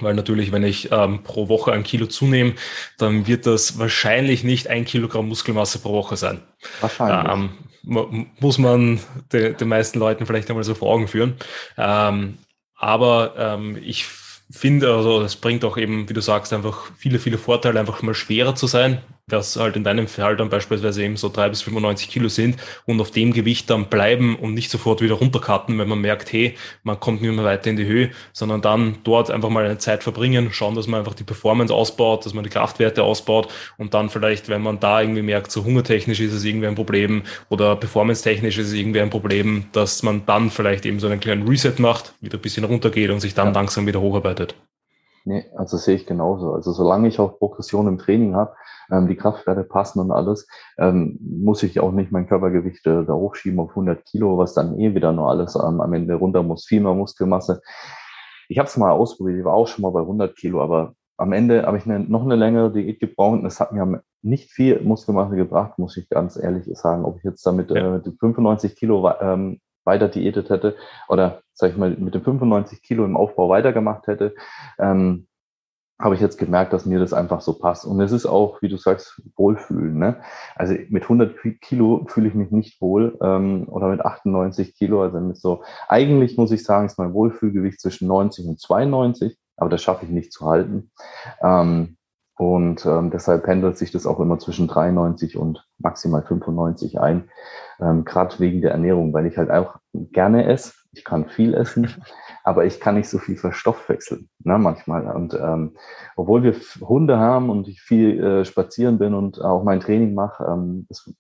Weil 0.01 0.15
natürlich, 0.15 0.51
wenn 0.51 0.65
ich 0.65 0.91
ähm, 0.91 1.23
pro 1.23 1.49
Woche 1.49 1.73
ein 1.73 1.83
Kilo 1.83 2.07
zunehme, 2.07 2.55
dann 2.99 3.27
wird 3.27 3.47
das 3.47 3.79
wahrscheinlich 3.79 4.45
nicht 4.45 4.69
ein 4.69 4.85
Kilogramm 4.85 5.29
Muskelmasse 5.29 5.79
pro 5.81 5.93
Woche 5.93 6.17
sein. 6.17 6.41
Wahrscheinlich. 6.81 7.33
Ähm, 7.33 7.51
muss 7.83 8.59
man 8.59 9.01
de, 9.33 9.55
den 9.55 9.69
meisten 9.69 9.99
Leuten 9.99 10.27
vielleicht 10.27 10.49
einmal 10.51 10.65
so 10.65 10.75
vor 10.75 10.93
Augen 10.93 11.09
führen. 11.09 11.37
Ähm, 11.79 12.39
aber 12.81 13.35
ähm, 13.37 13.79
ich 13.83 14.07
finde, 14.51 14.93
also 14.93 15.23
es 15.23 15.37
bringt 15.37 15.65
auch 15.65 15.77
eben, 15.77 16.09
wie 16.09 16.15
du 16.15 16.23
sagst, 16.23 16.53
einfach 16.53 16.91
viele, 16.97 17.19
viele 17.19 17.39
Vorteile, 17.39 17.79
einfach 17.79 18.03
mal 18.03 18.15
schwerer 18.15 18.55
zu 18.55 18.67
sein, 18.67 19.03
was 19.33 19.57
halt 19.57 19.77
in 19.77 19.85
deinem 19.85 20.07
Fall 20.07 20.37
dann 20.37 20.49
beispielsweise 20.49 21.03
eben 21.03 21.17
so 21.17 21.29
drei 21.29 21.49
bis 21.49 21.63
95 21.63 22.09
Kilo 22.09 22.29
sind 22.29 22.57
und 22.87 23.01
auf 23.01 23.11
dem 23.11 23.33
Gewicht 23.33 23.71
dann 23.71 23.87
bleiben 23.87 24.37
und 24.37 24.55
nicht 24.55 24.71
sofort 24.71 25.01
wieder 25.01 25.15
runtercutten, 25.15 25.79
wenn 25.79 25.89
man 25.89 26.01
merkt, 26.01 26.33
hey, 26.33 26.55
man 26.83 26.99
kommt 26.99 27.23
nicht 27.23 27.35
mehr 27.35 27.45
weiter 27.45 27.71
in 27.71 27.77
die 27.77 27.87
Höhe, 27.87 28.11
sondern 28.33 28.63
dann 28.63 28.99
dort 29.05 29.31
einfach 29.31 29.49
mal 29.49 29.65
eine 29.65 29.79
Zeit 29.79 30.03
verbringen, 30.03 30.51
schauen, 30.53 30.75
dass 30.75 30.87
man 30.87 31.01
einfach 31.01 31.15
die 31.15 31.25
Performance 31.25 31.73
ausbaut, 31.73 32.27
dass 32.27 32.35
man 32.35 32.45
die 32.45 32.51
Kraftwerte 32.51 33.03
ausbaut 33.03 33.49
und 33.77 33.95
dann 33.95 34.11
vielleicht, 34.11 34.49
wenn 34.49 34.63
man 34.63 34.81
da 34.81 35.01
irgendwie 35.01 35.23
merkt, 35.23 35.51
so 35.51 35.65
hungertechnisch 35.65 36.21
ist 36.21 36.33
es 36.33 36.45
irgendwie 36.45 36.67
ein 36.67 36.75
Problem 36.75 37.23
oder 37.49 37.77
performance-technisch 37.77 38.59
ist 38.59 38.69
es 38.69 38.73
irgendwie 38.75 39.01
ein 39.01 39.11
Problem, 39.11 39.67
dass 39.73 40.03
man 40.03 40.27
dann 40.27 40.51
vielleicht 40.51 40.87
eben 40.87 41.01
so 41.01 41.07
einen 41.07 41.21
kleinen 41.21 41.47
Reset 41.47 41.75
macht, 41.79 42.15
wieder 42.21 42.39
ein 42.39 42.43
bisschen 42.43 42.65
runtergeht 42.65 43.11
und 43.11 43.21
sich 43.21 43.35
dann 43.35 43.49
ja. 43.49 43.55
langsam 43.55 43.87
wieder 43.87 44.01
hocharbeitet. 44.01 44.55
Nee, 45.25 45.45
also 45.55 45.77
sehe 45.77 45.97
ich 45.97 46.07
genauso. 46.07 46.55
Also 46.55 46.73
solange 46.73 47.09
ich 47.09 47.19
auch 47.21 47.39
Progression 47.39 47.87
im 47.87 47.99
Training 47.99 48.35
habe, 48.35 48.55
ähm, 48.91 49.07
die 49.07 49.17
Kraftwerte 49.17 49.65
passen 49.65 50.01
und 50.01 50.11
alles, 50.11 50.49
ähm, 50.79 51.19
muss 51.21 51.63
ich 51.63 51.81
auch 51.81 51.93
nicht 51.93 52.11
mein 52.11 52.27
Körpergewicht 52.27 52.87
äh, 52.87 53.05
da 53.05 53.13
hochschieben 53.13 53.61
auf 53.61 53.71
100 53.71 54.05
Kilo, 54.07 54.39
was 54.39 54.55
dann 54.55 54.79
eh 54.79 54.95
wieder 54.95 55.13
nur 55.13 55.29
alles 55.29 55.57
ähm, 55.57 55.81
am 55.81 55.93
Ende 55.93 56.15
runter 56.15 56.43
muss, 56.43 56.67
viel 56.67 56.81
mehr 56.81 56.95
Muskelmasse. 56.95 57.61
Ich 58.49 58.59
habe 58.59 58.69
es 58.69 58.77
mal 58.77 58.91
ausprobiert, 58.93 59.39
ich 59.39 59.45
war 59.45 59.55
auch 59.55 59.69
schon 59.69 59.83
mal 59.83 59.91
bei 59.91 60.01
100 60.01 60.35
Kilo, 60.37 60.63
aber 60.63 60.95
am 61.19 61.33
Ende 61.33 61.67
habe 61.67 61.77
ich 61.77 61.85
eine, 61.85 62.01
noch 62.01 62.25
eine 62.25 62.35
längere 62.35 62.73
Diät 62.73 62.99
gebraucht 62.99 63.41
und 63.41 63.47
es 63.47 63.61
hat 63.61 63.73
mir 63.73 64.03
nicht 64.23 64.51
viel 64.51 64.81
Muskelmasse 64.81 65.37
gebracht, 65.37 65.79
muss 65.79 65.97
ich 65.99 66.09
ganz 66.09 66.37
ehrlich 66.37 66.67
sagen. 66.79 67.05
Ob 67.05 67.19
ich 67.19 67.25
jetzt 67.25 67.45
damit 67.47 67.71
ja. 67.71 67.97
äh, 67.97 68.01
95 68.21 68.75
Kilo 68.75 69.11
ähm, 69.21 69.61
weiter 69.91 70.09
diätet 70.09 70.49
hätte 70.51 70.77
oder 71.09 71.43
sag 71.53 71.71
ich 71.71 71.77
mal 71.77 71.91
mit 71.91 72.15
den 72.15 72.23
95 72.23 72.83
Kilo 72.83 73.05
im 73.05 73.17
Aufbau 73.17 73.49
weitergemacht 73.49 74.07
hätte, 74.07 74.35
ähm, 74.79 75.27
habe 76.01 76.15
ich 76.15 76.21
jetzt 76.21 76.39
gemerkt, 76.39 76.73
dass 76.73 76.87
mir 76.87 76.99
das 76.99 77.13
einfach 77.13 77.43
so 77.43 77.59
passt. 77.59 77.85
Und 77.85 78.01
es 78.01 78.11
ist 78.11 78.25
auch, 78.25 78.63
wie 78.63 78.69
du 78.69 78.79
sagst, 78.79 79.21
Wohlfühlen. 79.37 79.99
Ne? 79.99 80.17
Also 80.57 80.75
mit 80.89 81.03
100 81.03 81.37
Kilo 81.61 82.07
fühle 82.09 82.29
ich 82.29 82.35
mich 82.35 82.51
nicht 82.51 82.81
wohl 82.81 83.19
ähm, 83.23 83.69
oder 83.69 83.89
mit 83.89 84.01
98 84.01 84.75
Kilo. 84.75 85.03
Also 85.03 85.21
mit 85.21 85.37
so, 85.37 85.63
eigentlich 85.89 86.39
muss 86.39 86.53
ich 86.53 86.65
sagen, 86.65 86.87
ist 86.87 86.99
mein 86.99 87.13
Wohlfühlgewicht 87.13 87.81
zwischen 87.81 88.09
90 88.09 88.47
und 88.47 88.61
92, 88.61 89.37
aber 89.59 89.69
das 89.69 89.83
schaffe 89.83 90.07
ich 90.07 90.11
nicht 90.11 90.33
zu 90.33 90.47
halten. 90.47 90.91
Ähm, 91.43 91.99
und 92.41 92.87
ähm, 92.87 93.11
deshalb 93.11 93.43
pendelt 93.43 93.77
sich 93.77 93.93
das 93.93 94.07
auch 94.07 94.19
immer 94.19 94.39
zwischen 94.39 94.67
93 94.67 95.37
und 95.37 95.69
maximal 95.77 96.23
95 96.23 96.99
ein. 96.99 97.29
Ähm, 97.79 98.07
Gerade 98.07 98.39
wegen 98.39 98.63
der 98.63 98.71
Ernährung, 98.71 99.13
weil 99.13 99.27
ich 99.27 99.37
halt 99.37 99.51
auch 99.51 99.77
gerne 99.93 100.47
esse. 100.47 100.73
Ich 100.93 101.05
kann 101.05 101.29
viel 101.29 101.53
essen, 101.53 101.95
aber 102.43 102.65
ich 102.65 102.81
kann 102.81 102.95
nicht 102.95 103.11
so 103.11 103.19
viel 103.19 103.37
verstoffwechseln, 103.37 104.31
ne, 104.43 104.57
manchmal. 104.57 105.15
Und 105.15 105.35
ähm, 105.35 105.77
obwohl 106.17 106.43
wir 106.43 106.55
Hunde 106.81 107.19
haben 107.19 107.51
und 107.51 107.69
ich 107.69 107.83
viel 107.83 108.19
äh, 108.19 108.45
spazieren 108.47 108.99
bin 108.99 109.13
und 109.13 109.39
auch 109.43 109.63
mein 109.63 109.81
Training 109.81 110.15
mache, 110.15 110.43
ähm, 110.45 110.87
das 110.89 111.13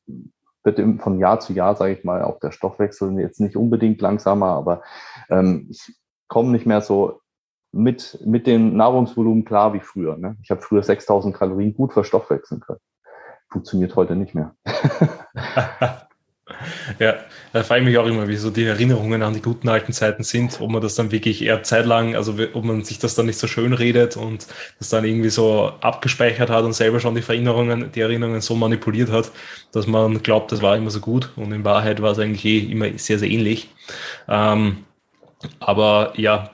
wird 0.64 0.80
von 1.02 1.18
Jahr 1.18 1.38
zu 1.38 1.52
Jahr, 1.52 1.76
sage 1.76 1.92
ich 1.92 2.02
mal, 2.02 2.22
auch 2.22 2.40
der 2.40 2.50
Stoffwechsel 2.50 3.20
jetzt 3.20 3.40
nicht 3.40 3.56
unbedingt 3.56 4.00
langsamer, 4.00 4.52
aber 4.52 4.80
ähm, 5.28 5.66
ich 5.68 5.94
komme 6.28 6.50
nicht 6.50 6.64
mehr 6.64 6.80
so 6.80 7.20
mit, 7.72 8.18
mit 8.24 8.46
dem 8.46 8.76
Nahrungsvolumen 8.76 9.44
klar 9.44 9.72
wie 9.74 9.80
früher. 9.80 10.16
Ne? 10.16 10.36
Ich 10.42 10.50
habe 10.50 10.60
früher 10.60 10.82
6000 10.82 11.34
Kalorien 11.34 11.74
gut 11.74 11.92
verstoffwechseln 11.92 12.60
können. 12.60 12.80
Funktioniert 13.48 13.96
heute 13.96 14.16
nicht 14.16 14.34
mehr. 14.34 14.54
ja, 16.98 17.14
da 17.52 17.62
frage 17.62 17.80
ich 17.80 17.86
mich 17.86 17.98
auch 17.98 18.06
immer, 18.06 18.28
wie 18.28 18.36
so 18.36 18.50
die 18.50 18.64
Erinnerungen 18.64 19.22
an 19.22 19.34
die 19.34 19.42
guten 19.42 19.68
alten 19.68 19.92
Zeiten 19.92 20.22
sind, 20.22 20.60
ob 20.60 20.70
man 20.70 20.82
das 20.82 20.94
dann 20.94 21.10
wirklich 21.10 21.42
eher 21.42 21.62
zeitlang, 21.62 22.14
also 22.16 22.34
ob 22.54 22.64
man 22.64 22.84
sich 22.84 22.98
das 22.98 23.14
dann 23.14 23.26
nicht 23.26 23.38
so 23.38 23.46
schön 23.46 23.72
redet 23.72 24.16
und 24.16 24.46
das 24.78 24.88
dann 24.88 25.04
irgendwie 25.04 25.30
so 25.30 25.72
abgespeichert 25.80 26.50
hat 26.50 26.64
und 26.64 26.72
selber 26.72 27.00
schon 27.00 27.14
die 27.14 27.22
Erinnerungen, 27.22 27.90
die 27.92 28.00
Erinnerungen 28.00 28.40
so 28.40 28.54
manipuliert 28.54 29.10
hat, 29.10 29.30
dass 29.72 29.86
man 29.86 30.22
glaubt, 30.22 30.52
das 30.52 30.62
war 30.62 30.76
immer 30.76 30.90
so 30.90 31.00
gut 31.00 31.30
und 31.36 31.52
in 31.52 31.64
Wahrheit 31.64 32.02
war 32.02 32.12
es 32.12 32.18
eigentlich 32.18 32.44
eh 32.44 32.58
immer 32.70 32.86
sehr, 32.98 33.18
sehr 33.18 33.30
ähnlich. 33.30 33.70
Ähm, 34.28 34.84
aber 35.58 36.12
ja, 36.16 36.50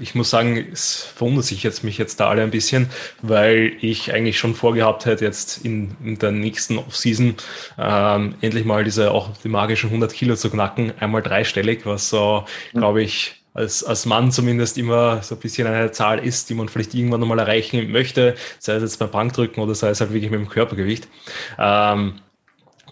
ich 0.00 0.14
muss 0.14 0.30
sagen, 0.30 0.56
es 0.72 1.02
verwundert 1.02 1.44
sich 1.44 1.62
jetzt 1.62 1.82
mich 1.82 1.98
jetzt 1.98 2.20
da 2.20 2.28
alle 2.28 2.42
ein 2.42 2.50
bisschen, 2.50 2.88
weil 3.20 3.72
ich 3.80 4.12
eigentlich 4.12 4.38
schon 4.38 4.54
vorgehabt 4.54 5.06
hätte, 5.06 5.24
jetzt 5.24 5.64
in, 5.64 5.96
in 6.04 6.18
der 6.18 6.30
nächsten 6.30 6.78
Offseason 6.78 7.34
ähm, 7.78 8.34
endlich 8.40 8.64
mal 8.64 8.84
diese 8.84 9.10
auch 9.10 9.30
die 9.38 9.48
magischen 9.48 9.88
100 9.88 10.12
Kilo 10.12 10.36
zu 10.36 10.50
knacken, 10.50 10.92
einmal 11.00 11.22
dreistellig, 11.22 11.84
was 11.84 12.10
so, 12.10 12.44
mhm. 12.72 12.78
glaube 12.78 13.02
ich, 13.02 13.42
als, 13.54 13.84
als 13.84 14.06
Mann 14.06 14.30
zumindest 14.30 14.78
immer 14.78 15.22
so 15.22 15.34
ein 15.34 15.40
bisschen 15.40 15.66
eine 15.66 15.90
Zahl 15.90 16.18
ist, 16.20 16.48
die 16.48 16.54
man 16.54 16.68
vielleicht 16.68 16.94
irgendwann 16.94 17.20
nochmal 17.20 17.38
erreichen 17.40 17.90
möchte, 17.90 18.34
sei 18.58 18.74
es 18.74 18.82
jetzt 18.82 18.98
beim 18.98 19.10
Bankdrücken 19.10 19.62
oder 19.62 19.74
sei 19.74 19.90
es 19.90 20.00
halt 20.00 20.12
wirklich 20.12 20.30
mit 20.30 20.40
dem 20.40 20.48
Körpergewicht. 20.48 21.08
Ähm, 21.58 22.20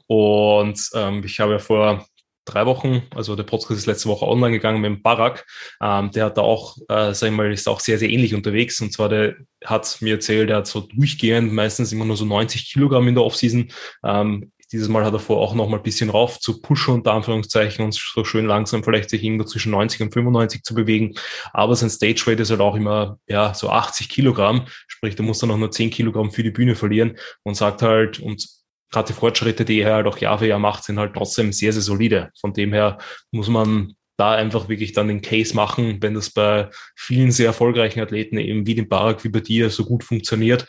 und 0.07 0.81
ähm, 0.95 1.23
ich 1.25 1.39
habe 1.39 1.53
ja 1.53 1.59
vor 1.61 2.05
drei 2.53 2.67
Wochen, 2.67 3.03
also 3.15 3.37
der 3.37 3.45
Podcast 3.45 3.81
ist 3.81 3.87
letzte 3.87 4.09
Woche 4.09 4.27
online 4.27 4.53
gegangen 4.53 4.81
mit 4.81 4.91
dem 4.91 5.03
Barak, 5.03 5.47
ähm, 5.83 6.11
der 6.11 6.27
hat 6.27 6.37
da 6.37 6.43
auch, 6.43 6.77
äh, 6.89 7.15
sag 7.15 7.31
ich 7.31 7.37
mal, 7.37 7.53
ist 7.53 7.69
auch 7.69 7.81
sehr, 7.81 7.99
sehr 7.99 8.11
ähnlich 8.11 8.35
unterwegs 8.35 8.81
und 8.81 8.93
zwar 8.93 9.09
der 9.09 9.37
hat 9.65 9.99
mir 10.01 10.15
erzählt, 10.15 10.49
der 10.49 10.59
hat 10.59 10.67
so 10.67 10.81
durchgehend 10.81 11.53
meistens 11.53 11.93
immer 11.93 12.05
nur 12.05 12.17
so 12.17 12.25
90 12.25 12.73
Kilogramm 12.73 13.09
in 13.09 13.15
der 13.15 13.25
Offseason, 13.25 13.69
ähm, 14.05 14.51
dieses 14.73 14.89
Mal 14.89 15.05
hat 15.05 15.13
er 15.13 15.19
vor, 15.19 15.39
auch 15.39 15.55
noch 15.55 15.69
mal 15.69 15.79
ein 15.79 15.83
bisschen 15.83 16.11
rauf 16.11 16.39
zu 16.39 16.61
pushen, 16.61 16.95
unter 16.95 17.13
Anführungszeichen, 17.13 17.85
und 17.85 17.95
so 17.95 18.25
schön 18.25 18.47
langsam 18.47 18.85
vielleicht 18.85 19.11
sich 19.11 19.23
irgendwo 19.23 19.45
zwischen 19.45 19.73
90 19.73 20.03
und 20.03 20.13
95 20.13 20.63
zu 20.63 20.75
bewegen. 20.75 21.15
Aber 21.53 21.75
sein 21.75 21.91
Stage 21.91 22.23
Weight 22.27 22.41
ist 22.41 22.51
halt 22.51 22.61
auch 22.61 22.77
immer, 22.77 23.19
ja, 23.27 23.53
so 23.53 23.71
80 23.71 24.09
Kilogramm. 24.09 24.67
Sprich, 24.87 25.17
da 25.17 25.23
muss 25.23 25.43
er 25.43 25.49
noch 25.49 25.59
nur 25.59 25.71
10 25.71 25.91
Kilogramm 25.91 26.31
für 26.31 26.43
die 26.43 26.53
Bühne 26.53 26.77
verlieren 26.77 27.17
und 27.43 27.57
sagt 27.57 27.83
halt, 27.83 28.21
und 28.21 28.47
gerade 28.91 29.09
die 29.09 29.19
Fortschritte, 29.19 29.65
die 29.65 29.81
er 29.81 29.95
halt 29.95 30.07
auch 30.07 30.19
Jahr 30.19 30.39
für 30.39 30.47
Jahr 30.47 30.59
macht, 30.59 30.85
sind 30.85 30.99
halt 30.99 31.15
trotzdem 31.15 31.53
sehr, 31.53 31.73
sehr 31.73 31.83
solide. 31.83 32.31
Von 32.41 32.53
dem 32.53 32.73
her 32.73 32.99
muss 33.31 33.49
man 33.49 33.95
da 34.21 34.33
einfach 34.33 34.69
wirklich 34.69 34.93
dann 34.93 35.09
den 35.09 35.23
Case 35.23 35.57
machen, 35.57 35.97
wenn 36.03 36.13
das 36.13 36.31
bei 36.31 36.69
vielen 36.95 37.33
sehr 37.33 37.47
erfolgreichen 37.47 38.01
Athleten 38.01 38.37
eben 38.37 38.67
wie 38.67 38.75
dem 38.75 38.89
Barak, 38.89 39.25
wie 39.25 39.31
bei 39.31 39.41
dir 39.41 39.71
so 39.71 39.85
gut 39.87 40.05
funktioniert, 40.05 40.69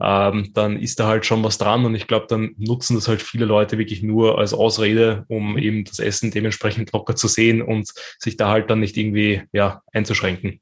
ähm, 0.00 0.52
dann 0.54 0.78
ist 0.78 1.00
da 1.00 1.08
halt 1.08 1.26
schon 1.26 1.42
was 1.42 1.58
dran 1.58 1.84
und 1.84 1.96
ich 1.96 2.06
glaube, 2.06 2.26
dann 2.28 2.54
nutzen 2.58 2.94
das 2.94 3.08
halt 3.08 3.20
viele 3.20 3.44
Leute 3.44 3.76
wirklich 3.76 4.04
nur 4.04 4.38
als 4.38 4.54
Ausrede, 4.54 5.24
um 5.26 5.58
eben 5.58 5.84
das 5.84 5.98
Essen 5.98 6.30
dementsprechend 6.30 6.92
locker 6.92 7.16
zu 7.16 7.26
sehen 7.26 7.60
und 7.60 7.92
sich 8.20 8.36
da 8.36 8.48
halt 8.48 8.70
dann 8.70 8.78
nicht 8.78 8.96
irgendwie 8.96 9.42
ja, 9.52 9.82
einzuschränken. 9.92 10.60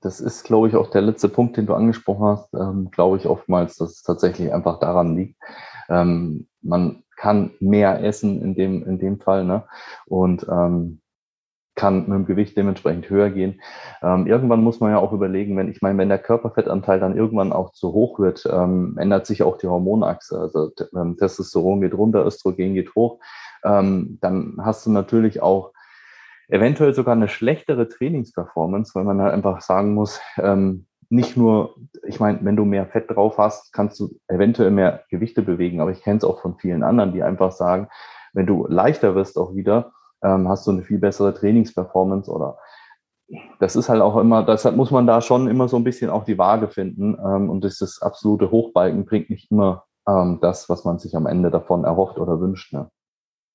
Das 0.00 0.20
ist, 0.20 0.44
glaube 0.44 0.68
ich, 0.68 0.74
auch 0.74 0.90
der 0.90 1.02
letzte 1.02 1.28
Punkt, 1.28 1.56
den 1.56 1.66
du 1.66 1.74
angesprochen 1.74 2.26
hast, 2.26 2.54
ähm, 2.54 2.88
glaube 2.90 3.18
ich 3.18 3.26
oftmals, 3.26 3.76
dass 3.76 3.90
es 3.90 4.02
tatsächlich 4.02 4.52
einfach 4.52 4.80
daran 4.80 5.16
liegt. 5.16 5.36
Ähm, 5.88 6.48
man 6.62 7.02
kann 7.16 7.52
mehr 7.60 8.02
essen 8.02 8.42
in 8.42 8.54
dem, 8.54 8.86
in 8.86 8.98
dem 8.98 9.20
Fall, 9.20 9.44
ne? 9.44 9.64
Und 10.06 10.46
ähm, 10.48 11.00
kann 11.78 12.00
mit 12.00 12.08
dem 12.08 12.26
Gewicht 12.26 12.56
dementsprechend 12.56 13.08
höher 13.08 13.30
gehen. 13.30 13.60
Ähm, 14.02 14.26
irgendwann 14.26 14.62
muss 14.64 14.80
man 14.80 14.90
ja 14.90 14.98
auch 14.98 15.12
überlegen, 15.12 15.56
wenn 15.56 15.70
ich 15.70 15.80
meine, 15.80 15.96
wenn 15.98 16.08
der 16.08 16.18
Körperfettanteil 16.18 16.98
dann 16.98 17.16
irgendwann 17.16 17.52
auch 17.52 17.72
zu 17.72 17.92
hoch 17.92 18.18
wird, 18.18 18.44
ähm, 18.50 18.96
ändert 18.98 19.26
sich 19.26 19.44
auch 19.44 19.56
die 19.58 19.68
Hormonachse. 19.68 20.38
Also 20.38 20.72
ähm, 20.96 21.16
Testosteron 21.16 21.80
geht 21.80 21.94
runter, 21.94 22.26
Östrogen 22.26 22.74
geht 22.74 22.94
hoch. 22.96 23.20
Ähm, 23.64 24.18
dann 24.20 24.56
hast 24.60 24.86
du 24.86 24.90
natürlich 24.90 25.40
auch 25.40 25.72
eventuell 26.48 26.94
sogar 26.94 27.14
eine 27.14 27.28
schlechtere 27.28 27.88
Trainingsperformance, 27.88 28.96
weil 28.96 29.04
man 29.04 29.22
halt 29.22 29.32
einfach 29.32 29.60
sagen 29.60 29.94
muss, 29.94 30.20
ähm, 30.36 30.87
nicht 31.10 31.36
nur, 31.36 31.76
ich 32.06 32.20
meine, 32.20 32.38
wenn 32.42 32.56
du 32.56 32.64
mehr 32.64 32.86
Fett 32.86 33.10
drauf 33.10 33.38
hast, 33.38 33.72
kannst 33.72 33.98
du 33.98 34.10
eventuell 34.28 34.70
mehr 34.70 35.04
Gewichte 35.10 35.42
bewegen, 35.42 35.80
aber 35.80 35.90
ich 35.90 36.02
kenne 36.02 36.18
es 36.18 36.24
auch 36.24 36.40
von 36.40 36.56
vielen 36.58 36.82
anderen, 36.82 37.12
die 37.12 37.22
einfach 37.22 37.52
sagen, 37.52 37.88
wenn 38.34 38.46
du 38.46 38.66
leichter 38.68 39.14
wirst 39.14 39.38
auch 39.38 39.54
wieder, 39.54 39.92
ähm, 40.22 40.48
hast 40.48 40.66
du 40.66 40.72
eine 40.72 40.82
viel 40.82 40.98
bessere 40.98 41.34
Trainingsperformance 41.34 42.30
oder 42.30 42.58
das 43.58 43.76
ist 43.76 43.88
halt 43.88 44.00
auch 44.00 44.16
immer, 44.16 44.42
deshalb 44.42 44.76
muss 44.76 44.90
man 44.90 45.06
da 45.06 45.20
schon 45.20 45.48
immer 45.48 45.68
so 45.68 45.76
ein 45.76 45.84
bisschen 45.84 46.10
auch 46.10 46.24
die 46.24 46.38
Waage 46.38 46.68
finden 46.68 47.16
ähm, 47.22 47.50
und 47.50 47.64
das, 47.64 47.78
das 47.78 48.00
absolute 48.00 48.50
Hochbalken 48.50 49.04
bringt 49.04 49.30
nicht 49.30 49.50
immer 49.50 49.84
ähm, 50.08 50.38
das, 50.40 50.68
was 50.68 50.84
man 50.84 50.98
sich 50.98 51.14
am 51.16 51.26
Ende 51.26 51.50
davon 51.50 51.84
erhofft 51.84 52.18
oder 52.18 52.40
wünscht. 52.40 52.72
Ne? 52.72 52.90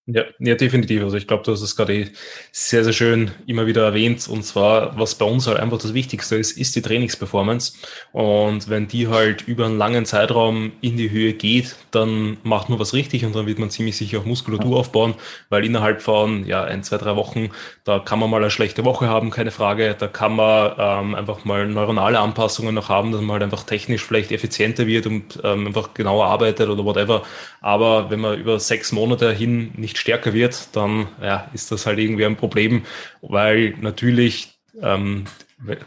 Ja, 0.05 0.23
ja, 0.39 0.55
definitiv. 0.55 1.01
Also 1.01 1.15
ich 1.15 1.27
glaube, 1.27 1.43
du 1.43 1.53
hast 1.53 1.61
es 1.61 1.77
gerade 1.77 2.11
sehr, 2.51 2.83
sehr 2.83 2.91
schön 2.91 3.31
immer 3.47 3.67
wieder 3.67 3.85
erwähnt. 3.85 4.27
Und 4.27 4.43
zwar, 4.43 4.99
was 4.99 5.15
bei 5.15 5.23
uns 5.23 5.47
halt 5.47 5.57
einfach 5.59 5.77
das 5.77 5.93
Wichtigste 5.93 6.35
ist, 6.35 6.57
ist 6.57 6.75
die 6.75 6.81
Trainingsperformance. 6.81 7.71
Und 8.11 8.67
wenn 8.69 8.89
die 8.89 9.07
halt 9.07 9.43
über 9.47 9.65
einen 9.65 9.77
langen 9.77 10.05
Zeitraum 10.05 10.73
in 10.81 10.97
die 10.97 11.09
Höhe 11.09 11.33
geht, 11.33 11.77
dann 11.91 12.35
macht 12.43 12.67
man 12.67 12.79
was 12.79 12.93
richtig 12.93 13.23
und 13.23 13.33
dann 13.33 13.45
wird 13.47 13.59
man 13.59 13.69
ziemlich 13.69 13.95
sicher 13.95 14.19
auch 14.19 14.25
Muskulatur 14.25 14.77
aufbauen, 14.77 15.15
weil 15.47 15.63
innerhalb 15.63 16.01
von 16.01 16.45
ja 16.45 16.63
ein, 16.65 16.83
zwei, 16.83 16.97
drei 16.97 17.15
Wochen, 17.15 17.51
da 17.85 17.99
kann 17.99 18.19
man 18.19 18.29
mal 18.29 18.41
eine 18.41 18.51
schlechte 18.51 18.83
Woche 18.83 19.07
haben, 19.07 19.29
keine 19.31 19.51
Frage. 19.51 19.95
Da 19.97 20.07
kann 20.09 20.35
man 20.35 20.73
ähm, 20.77 21.15
einfach 21.15 21.45
mal 21.45 21.65
neuronale 21.65 22.19
Anpassungen 22.19 22.75
noch 22.75 22.89
haben, 22.89 23.13
dass 23.13 23.21
man 23.21 23.31
halt 23.35 23.43
einfach 23.43 23.63
technisch 23.63 24.03
vielleicht 24.03 24.33
effizienter 24.33 24.85
wird 24.85 25.07
und 25.07 25.39
ähm, 25.45 25.67
einfach 25.67 25.93
genauer 25.93 26.25
arbeitet 26.25 26.67
oder 26.67 26.83
whatever. 26.83 27.23
Aber 27.61 28.09
wenn 28.09 28.19
man 28.19 28.37
über 28.39 28.59
sechs 28.59 28.91
Monate 28.91 29.31
hin 29.31 29.71
nicht 29.75 29.92
nicht 29.93 30.01
stärker 30.01 30.33
wird, 30.33 30.75
dann 30.75 31.07
ja, 31.21 31.49
ist 31.53 31.71
das 31.71 31.85
halt 31.85 31.99
irgendwie 31.99 32.25
ein 32.25 32.35
Problem, 32.35 32.83
weil 33.21 33.75
natürlich 33.79 34.59
ähm, 34.81 35.25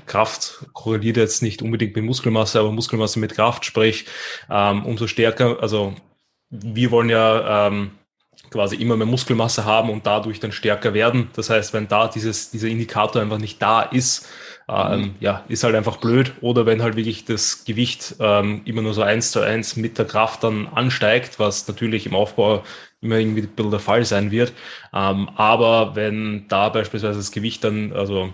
Kraft 0.06 0.64
korreliert 0.72 1.16
jetzt 1.16 1.42
nicht 1.42 1.60
unbedingt 1.60 1.96
mit 1.96 2.04
Muskelmasse, 2.04 2.60
aber 2.60 2.70
Muskelmasse 2.70 3.18
mit 3.18 3.34
Kraft, 3.34 3.64
sprich 3.64 4.06
ähm, 4.48 4.86
umso 4.86 5.08
stärker, 5.08 5.60
also 5.60 5.94
wir 6.50 6.90
wollen 6.92 7.08
ja 7.08 7.66
ähm, 7.66 7.90
quasi 8.50 8.76
immer 8.76 8.96
mehr 8.96 9.08
Muskelmasse 9.08 9.64
haben 9.64 9.90
und 9.90 10.06
dadurch 10.06 10.38
dann 10.38 10.52
stärker 10.52 10.94
werden. 10.94 11.30
Das 11.34 11.50
heißt, 11.50 11.72
wenn 11.72 11.88
da 11.88 12.06
dieses, 12.06 12.50
dieser 12.50 12.68
Indikator 12.68 13.20
einfach 13.20 13.38
nicht 13.38 13.60
da 13.60 13.82
ist, 13.82 14.28
ähm, 14.68 15.00
mhm. 15.00 15.14
ja, 15.20 15.44
ist 15.48 15.64
halt 15.64 15.74
einfach 15.74 15.98
blöd. 15.98 16.32
Oder 16.40 16.66
wenn 16.66 16.82
halt 16.82 16.96
wirklich 16.96 17.24
das 17.24 17.64
Gewicht 17.64 18.16
ähm, 18.18 18.62
immer 18.64 18.82
nur 18.82 18.94
so 18.94 19.02
eins 19.02 19.30
zu 19.30 19.40
eins 19.40 19.76
mit 19.76 19.98
der 19.98 20.06
Kraft 20.06 20.42
dann 20.44 20.66
ansteigt, 20.68 21.38
was 21.38 21.68
natürlich 21.68 22.06
im 22.06 22.14
Aufbau 22.14 22.64
immer 23.00 23.16
irgendwie 23.16 23.42
ein 23.42 23.48
bisschen 23.48 23.70
der 23.70 23.80
Fall 23.80 24.04
sein 24.04 24.30
wird. 24.30 24.52
Ähm, 24.92 25.28
aber 25.36 25.94
wenn 25.94 26.48
da 26.48 26.68
beispielsweise 26.68 27.18
das 27.18 27.30
Gewicht 27.30 27.62
dann 27.64 27.92
also 27.92 28.32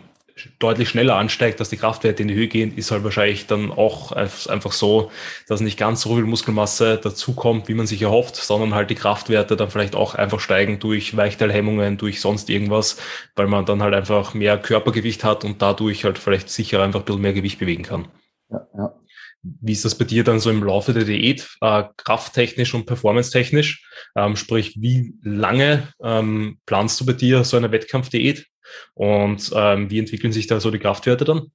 deutlich 0.58 0.88
schneller 0.88 1.16
ansteigt, 1.16 1.60
dass 1.60 1.70
die 1.70 1.76
Kraftwerte 1.76 2.22
in 2.22 2.28
die 2.28 2.34
Höhe 2.34 2.48
gehen, 2.48 2.76
ist 2.76 2.90
halt 2.90 3.04
wahrscheinlich 3.04 3.46
dann 3.46 3.70
auch 3.70 4.12
einfach 4.12 4.72
so, 4.72 5.10
dass 5.48 5.60
nicht 5.60 5.78
ganz 5.78 6.02
so 6.02 6.14
viel 6.14 6.24
Muskelmasse 6.24 6.98
dazukommt, 6.98 7.68
wie 7.68 7.74
man 7.74 7.86
sich 7.86 8.02
erhofft, 8.02 8.36
sondern 8.36 8.74
halt 8.74 8.90
die 8.90 8.94
Kraftwerte 8.94 9.56
dann 9.56 9.70
vielleicht 9.70 9.94
auch 9.94 10.14
einfach 10.14 10.40
steigen 10.40 10.78
durch 10.78 11.16
Weichteilhemmungen, 11.16 11.98
durch 11.98 12.20
sonst 12.20 12.50
irgendwas, 12.50 12.96
weil 13.36 13.46
man 13.46 13.66
dann 13.66 13.82
halt 13.82 13.94
einfach 13.94 14.34
mehr 14.34 14.58
Körpergewicht 14.58 15.24
hat 15.24 15.44
und 15.44 15.62
dadurch 15.62 16.04
halt 16.04 16.18
vielleicht 16.18 16.50
sicher 16.50 16.82
einfach 16.82 17.00
ein 17.00 17.04
bisschen 17.04 17.22
mehr 17.22 17.32
Gewicht 17.32 17.58
bewegen 17.58 17.82
kann. 17.82 18.08
Ja, 18.50 18.66
ja. 18.76 18.94
Wie 19.42 19.72
ist 19.72 19.84
das 19.84 19.96
bei 19.96 20.04
dir 20.04 20.22
dann 20.22 20.38
so 20.38 20.50
im 20.50 20.62
Laufe 20.62 20.92
der 20.92 21.02
Diät, 21.02 21.48
äh, 21.60 21.84
krafttechnisch 21.96 22.74
und 22.74 22.86
performance-technisch? 22.86 23.84
Ähm, 24.14 24.36
sprich, 24.36 24.80
wie 24.80 25.14
lange 25.22 25.88
ähm, 26.00 26.58
planst 26.64 27.00
du 27.00 27.06
bei 27.06 27.12
dir 27.12 27.42
so 27.42 27.56
eine 27.56 27.72
Wettkampfdiät 27.72 28.46
und 28.94 29.50
ähm, 29.54 29.90
wie 29.90 29.98
entwickeln 29.98 30.32
sich 30.32 30.46
da 30.46 30.60
so 30.60 30.70
die 30.70 30.78
Kraftwerte 30.78 31.24
dann? 31.24 31.50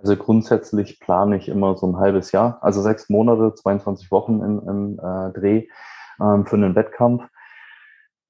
Also 0.00 0.16
grundsätzlich 0.16 1.00
plane 1.00 1.36
ich 1.36 1.48
immer 1.48 1.76
so 1.76 1.86
ein 1.86 1.96
halbes 1.96 2.30
Jahr, 2.32 2.58
also 2.62 2.82
sechs 2.82 3.08
Monate, 3.08 3.54
22 3.54 4.10
Wochen 4.10 4.40
im, 4.40 4.68
im 4.68 4.98
äh, 4.98 5.32
Dreh 5.32 5.66
ähm, 6.20 6.46
für 6.46 6.56
einen 6.56 6.74
Wettkampf. 6.74 7.24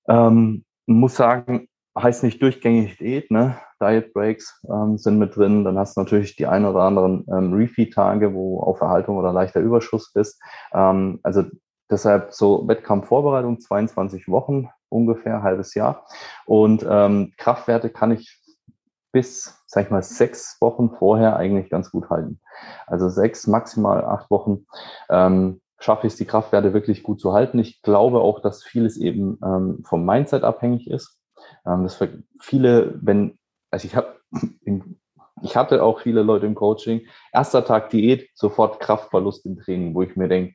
Ähm, 0.08 0.64
muss 0.86 1.16
sagen, 1.16 1.68
heißt 1.98 2.22
nicht 2.22 2.40
durchgängig 2.40 2.96
Diät, 2.96 3.30
ne? 3.30 3.58
Diet 3.80 4.12
Breaks 4.12 4.60
ähm, 4.68 4.98
sind 4.98 5.18
mit 5.18 5.36
drin. 5.36 5.64
Dann 5.64 5.78
hast 5.78 5.96
du 5.96 6.00
natürlich 6.00 6.36
die 6.36 6.46
ein 6.46 6.64
oder 6.64 6.80
anderen 6.80 7.24
ähm, 7.30 7.52
Refeed-Tage, 7.52 8.34
wo 8.34 8.60
auf 8.60 8.80
Erhaltung 8.80 9.16
oder 9.16 9.32
leichter 9.32 9.60
Überschuss 9.60 10.12
bist. 10.12 10.40
Ähm, 10.72 11.20
also 11.22 11.44
deshalb 11.90 12.32
so 12.32 12.66
Wettkampfvorbereitung 12.68 13.60
22 13.60 14.28
Wochen 14.28 14.68
ungefähr, 14.88 15.42
halbes 15.42 15.74
Jahr. 15.74 16.06
Und 16.46 16.86
ähm, 16.88 17.32
Kraftwerte 17.36 17.90
kann 17.90 18.12
ich 18.12 18.38
bis, 19.12 19.62
sag 19.66 19.86
ich 19.86 19.90
mal, 19.90 20.02
sechs 20.02 20.58
Wochen 20.60 20.90
vorher 20.90 21.36
eigentlich 21.36 21.70
ganz 21.70 21.90
gut 21.90 22.10
halten. 22.10 22.40
Also 22.86 23.08
sechs, 23.08 23.46
maximal 23.46 24.04
acht 24.04 24.30
Wochen 24.30 24.66
ähm, 25.08 25.60
schaffe 25.78 26.06
ich 26.06 26.14
es, 26.14 26.18
die 26.18 26.26
Kraftwerte 26.26 26.74
wirklich 26.74 27.02
gut 27.02 27.20
zu 27.20 27.32
halten. 27.32 27.58
Ich 27.58 27.82
glaube 27.82 28.20
auch, 28.20 28.40
dass 28.40 28.64
vieles 28.64 28.96
eben 28.96 29.38
ähm, 29.44 29.82
vom 29.84 30.04
Mindset 30.04 30.42
abhängig 30.44 30.90
ist. 30.90 31.18
Ähm, 31.66 31.84
das 31.84 31.94
für 31.94 32.22
viele, 32.40 32.98
wenn, 33.00 33.38
also 33.70 33.86
ich 33.86 33.96
habe, 33.96 34.16
ich 35.42 35.56
hatte 35.56 35.82
auch 35.82 36.00
viele 36.00 36.22
Leute 36.22 36.46
im 36.46 36.54
Coaching, 36.54 37.06
erster 37.32 37.64
Tag 37.64 37.90
Diät, 37.90 38.28
sofort 38.34 38.80
Kraftverlust 38.80 39.46
im 39.46 39.56
Training, 39.58 39.94
wo 39.94 40.02
ich 40.02 40.16
mir 40.16 40.28
denke, 40.28 40.54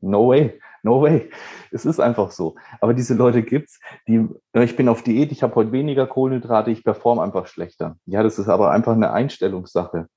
no 0.00 0.28
way, 0.28 0.60
no 0.82 1.02
way. 1.02 1.30
Es 1.70 1.84
ist 1.84 2.00
einfach 2.00 2.30
so. 2.30 2.56
Aber 2.80 2.94
diese 2.94 3.14
Leute 3.14 3.42
gibt's, 3.42 3.80
die, 4.08 4.28
ich 4.54 4.76
bin 4.76 4.88
auf 4.88 5.02
Diät, 5.02 5.32
ich 5.32 5.42
habe 5.42 5.54
heute 5.54 5.72
weniger 5.72 6.06
Kohlenhydrate, 6.06 6.70
ich 6.70 6.84
performe 6.84 7.22
einfach 7.22 7.46
schlechter. 7.46 7.96
Ja, 8.06 8.22
das 8.22 8.38
ist 8.38 8.48
aber 8.48 8.70
einfach 8.70 8.92
eine 8.92 9.12
Einstellungssache. 9.12 10.08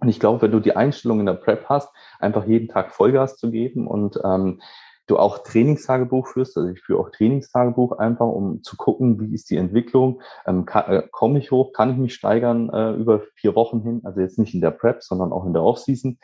Und 0.00 0.08
ich 0.08 0.20
glaube, 0.20 0.42
wenn 0.42 0.52
du 0.52 0.60
die 0.60 0.76
Einstellung 0.76 1.20
in 1.20 1.26
der 1.26 1.34
Prep 1.34 1.68
hast, 1.68 1.88
einfach 2.18 2.46
jeden 2.46 2.68
Tag 2.68 2.92
Vollgas 2.92 3.36
zu 3.36 3.50
geben 3.50 3.86
und 3.86 4.20
ähm, 4.24 4.60
du 5.06 5.18
auch 5.18 5.38
Trainingstagebuch 5.38 6.28
führst, 6.28 6.56
also 6.56 6.70
ich 6.70 6.80
führe 6.80 7.00
auch 7.00 7.10
Trainingstagebuch 7.10 7.98
einfach, 7.98 8.26
um 8.26 8.62
zu 8.62 8.76
gucken, 8.76 9.20
wie 9.20 9.34
ist 9.34 9.50
die 9.50 9.56
Entwicklung, 9.56 10.22
ähm, 10.46 10.66
äh, 10.72 11.02
komme 11.10 11.38
ich 11.38 11.50
hoch, 11.50 11.72
kann 11.72 11.90
ich 11.90 11.96
mich 11.96 12.14
steigern 12.14 12.70
äh, 12.70 12.92
über 12.92 13.22
vier 13.34 13.54
Wochen 13.54 13.82
hin, 13.82 14.00
also 14.04 14.20
jetzt 14.20 14.38
nicht 14.38 14.54
in 14.54 14.60
der 14.60 14.70
Prep, 14.70 15.02
sondern 15.02 15.32
auch 15.32 15.44
in 15.44 15.52
der 15.52 15.62
Offseason. 15.62 16.18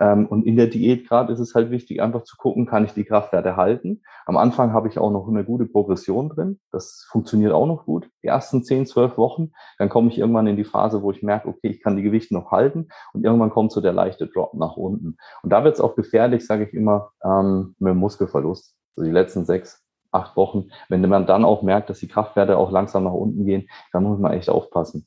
Ähm, 0.00 0.26
und 0.26 0.46
in 0.46 0.56
der 0.56 0.66
Diät 0.66 1.08
gerade 1.08 1.32
ist 1.32 1.40
es 1.40 1.54
halt 1.54 1.70
wichtig, 1.70 2.02
einfach 2.02 2.22
zu 2.22 2.36
gucken, 2.36 2.66
kann 2.66 2.84
ich 2.84 2.92
die 2.92 3.04
Kraftwerte 3.04 3.56
halten. 3.56 4.02
Am 4.26 4.36
Anfang 4.36 4.72
habe 4.72 4.88
ich 4.88 4.98
auch 4.98 5.10
noch 5.10 5.28
eine 5.28 5.44
gute 5.44 5.66
Progression 5.66 6.28
drin. 6.28 6.60
Das 6.72 7.06
funktioniert 7.10 7.52
auch 7.52 7.66
noch 7.66 7.84
gut. 7.84 8.08
Die 8.22 8.28
ersten 8.28 8.62
10, 8.62 8.86
12 8.86 9.16
Wochen, 9.16 9.52
dann 9.78 9.88
komme 9.88 10.08
ich 10.08 10.18
irgendwann 10.18 10.46
in 10.46 10.56
die 10.56 10.64
Phase, 10.64 11.02
wo 11.02 11.10
ich 11.10 11.22
merke, 11.22 11.48
okay, 11.48 11.68
ich 11.68 11.82
kann 11.82 11.96
die 11.96 12.02
Gewichte 12.02 12.34
noch 12.34 12.50
halten 12.50 12.88
und 13.12 13.24
irgendwann 13.24 13.50
kommt 13.50 13.72
so 13.72 13.80
der 13.80 13.92
leichte 13.92 14.26
Drop 14.26 14.54
nach 14.54 14.76
unten. 14.76 15.16
Und 15.42 15.50
da 15.50 15.64
wird 15.64 15.74
es 15.74 15.80
auch 15.80 15.96
gefährlich, 15.96 16.46
sage 16.46 16.64
ich 16.64 16.74
immer, 16.74 17.10
ähm, 17.24 17.74
mit 17.78 17.90
dem 17.90 17.98
Muskelverlust. 17.98 18.74
Also 18.96 19.06
die 19.06 19.14
letzten 19.14 19.44
sechs, 19.44 19.82
acht 20.12 20.36
Wochen. 20.36 20.70
Wenn 20.88 21.06
man 21.08 21.26
dann 21.26 21.44
auch 21.44 21.62
merkt, 21.62 21.90
dass 21.90 22.00
die 22.00 22.08
Kraftwerte 22.08 22.56
auch 22.56 22.70
langsam 22.70 23.04
nach 23.04 23.12
unten 23.12 23.44
gehen, 23.44 23.68
dann 23.92 24.04
muss 24.04 24.18
man 24.18 24.32
echt 24.32 24.48
aufpassen. 24.48 25.06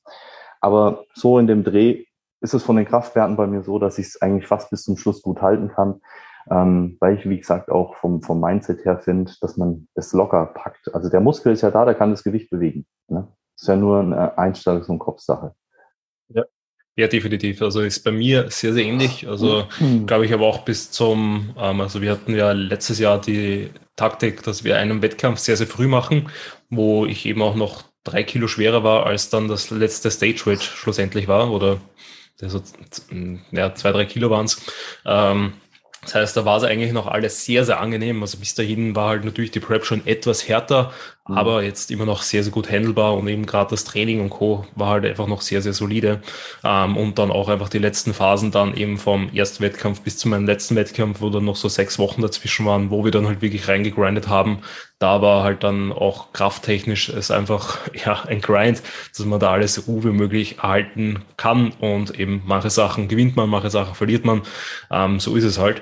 Aber 0.62 1.06
so 1.14 1.40
in 1.40 1.48
dem 1.48 1.64
Dreh 1.64 2.06
ist 2.42 2.54
es 2.54 2.64
von 2.64 2.76
den 2.76 2.86
Kraftwerten 2.86 3.36
bei 3.36 3.48
mir 3.48 3.64
so, 3.64 3.80
dass 3.80 3.98
ich 3.98 4.08
es 4.08 4.22
eigentlich 4.22 4.48
fast 4.48 4.70
bis 4.70 4.84
zum 4.84 4.98
Schluss 4.98 5.22
gut 5.22 5.42
halten 5.42 5.70
kann, 5.70 6.02
ähm, 6.50 6.98
weil 7.00 7.16
ich, 7.16 7.30
wie 7.30 7.38
gesagt, 7.38 7.70
auch 7.70 7.96
vom, 7.96 8.22
vom 8.22 8.40
Mindset 8.40 8.86
her 8.86 9.00
finde, 9.00 9.32
dass 9.42 9.58
man 9.58 9.88
es 9.96 10.14
locker 10.14 10.46
packt. 10.48 10.94
Also 10.94 11.10
der 11.10 11.20
Muskel 11.22 11.54
ist 11.54 11.62
ja 11.62 11.72
da, 11.72 11.86
der 11.86 11.96
kann 11.96 12.12
das 12.12 12.24
Gewicht 12.24 12.50
bewegen. 12.50 12.86
Ne? 13.08 13.28
ist 13.60 13.68
ja 13.68 13.76
nur 13.76 14.00
eine 14.00 14.38
Einstellungs- 14.38 14.88
und 14.88 15.00
Kopfsache. 15.00 15.54
Ja. 16.30 16.44
Ja, 16.96 17.08
definitiv. 17.08 17.62
Also 17.62 17.82
ist 17.82 18.04
bei 18.04 18.12
mir 18.12 18.50
sehr, 18.50 18.74
sehr 18.74 18.84
ähnlich. 18.84 19.28
Also 19.28 19.66
mhm. 19.80 20.06
glaube 20.06 20.26
ich 20.26 20.34
aber 20.34 20.46
auch 20.46 20.60
bis 20.60 20.92
zum, 20.92 21.56
ähm, 21.58 21.82
also 21.82 22.02
wir 22.02 22.12
hatten 22.12 22.36
ja 22.36 22.52
letztes 22.52 23.00
Jahr 23.00 23.22
die 23.22 23.70
Taktik, 23.96 24.44
dass 24.44 24.64
wir 24.64 24.78
einen 24.78 25.02
Wettkampf 25.02 25.40
sehr, 25.40 25.56
sehr 25.56 25.68
früh 25.68 25.88
machen, 25.88 26.30
wo 26.70 27.06
ich 27.06 27.26
eben 27.26 27.42
auch 27.42 27.56
noch 27.56 27.84
drei 28.04 28.24
Kilo 28.24 28.48
schwerer 28.48 28.84
war, 28.84 29.06
als 29.06 29.30
dann 29.30 29.48
das 29.48 29.70
letzte 29.70 30.12
Stage 30.12 30.46
Weight 30.46 30.64
schlussendlich 30.64 31.28
war 31.28 31.52
oder 31.52 31.80
also, 32.42 32.62
ja, 33.52 33.74
zwei, 33.76 33.92
drei 33.92 34.06
Kilo 34.06 34.30
waren 34.30 34.46
es. 34.46 34.62
Ähm, 35.06 35.54
Das 36.02 36.16
heißt, 36.16 36.38
da 36.38 36.46
war 36.46 36.58
es 36.58 36.64
eigentlich 36.64 36.94
noch 36.94 37.08
alles 37.08 37.46
sehr, 37.46 37.66
sehr 37.66 37.80
angenehm. 37.82 38.22
Also 38.24 38.38
bis 38.40 38.56
dahin 38.56 38.96
war 38.96 39.10
halt 39.10 39.26
natürlich 39.26 39.52
die 39.52 39.60
Prep 39.60 39.84
schon 39.86 40.06
etwas 40.08 40.48
härter. 40.48 40.94
Aber 41.36 41.64
jetzt 41.64 41.92
immer 41.92 42.06
noch 42.06 42.22
sehr, 42.22 42.44
sehr 42.44 42.52
gut 42.52 42.70
handelbar 42.70 43.16
und 43.16 43.28
eben 43.28 43.46
gerade 43.46 43.72
das 43.72 43.84
Training 43.84 44.22
und 44.22 44.30
Co. 44.30 44.66
war 44.76 44.90
halt 44.90 45.06
einfach 45.06 45.28
noch 45.28 45.42
sehr, 45.42 45.62
sehr 45.62 45.74
solide. 45.74 46.22
Ähm, 46.64 46.98
und 46.98 47.20
dann 47.20 47.32
auch 47.32 47.50
einfach 47.50 47.70
die 47.70 47.78
letzten 47.78 48.14
Phasen 48.14 48.52
dann 48.52 48.76
eben 48.76 48.98
vom 48.98 49.30
ersten 49.34 49.64
Wettkampf 49.64 50.02
bis 50.02 50.18
zu 50.18 50.28
meinem 50.28 50.46
letzten 50.46 50.76
Wettkampf, 50.76 51.22
wo 51.22 51.30
dann 51.30 51.46
noch 51.46 51.56
so 51.56 51.70
sechs 51.70 52.00
Wochen 52.00 52.22
dazwischen 52.22 52.66
waren, 52.66 52.90
wo 52.90 53.04
wir 53.04 53.12
dann 53.12 53.28
halt 53.28 53.42
wirklich 53.42 53.68
reingegrindet 53.68 54.28
haben. 54.28 54.60
Da 55.00 55.22
war 55.22 55.44
halt 55.44 55.64
dann 55.64 55.92
auch 55.92 56.34
krafttechnisch 56.34 57.10
es 57.10 57.32
einfach 57.32 57.80
ja 58.06 58.24
ein 58.24 58.42
Grind, 58.42 58.82
dass 59.16 59.26
man 59.26 59.40
da 59.40 59.52
alles 59.52 59.76
so 59.76 59.82
gut 59.84 60.04
wie 60.04 60.10
möglich 60.10 60.58
erhalten 60.58 61.24
kann 61.38 61.72
und 61.80 62.20
eben 62.20 62.42
manche 62.46 62.70
Sachen 62.70 63.08
gewinnt 63.08 63.36
man, 63.36 63.50
manche 63.50 63.70
Sachen 63.70 63.96
verliert 63.96 64.26
man. 64.26 64.42
Ähm, 64.92 65.20
so 65.20 65.36
ist 65.36 65.44
es 65.44 65.58
halt. 65.58 65.82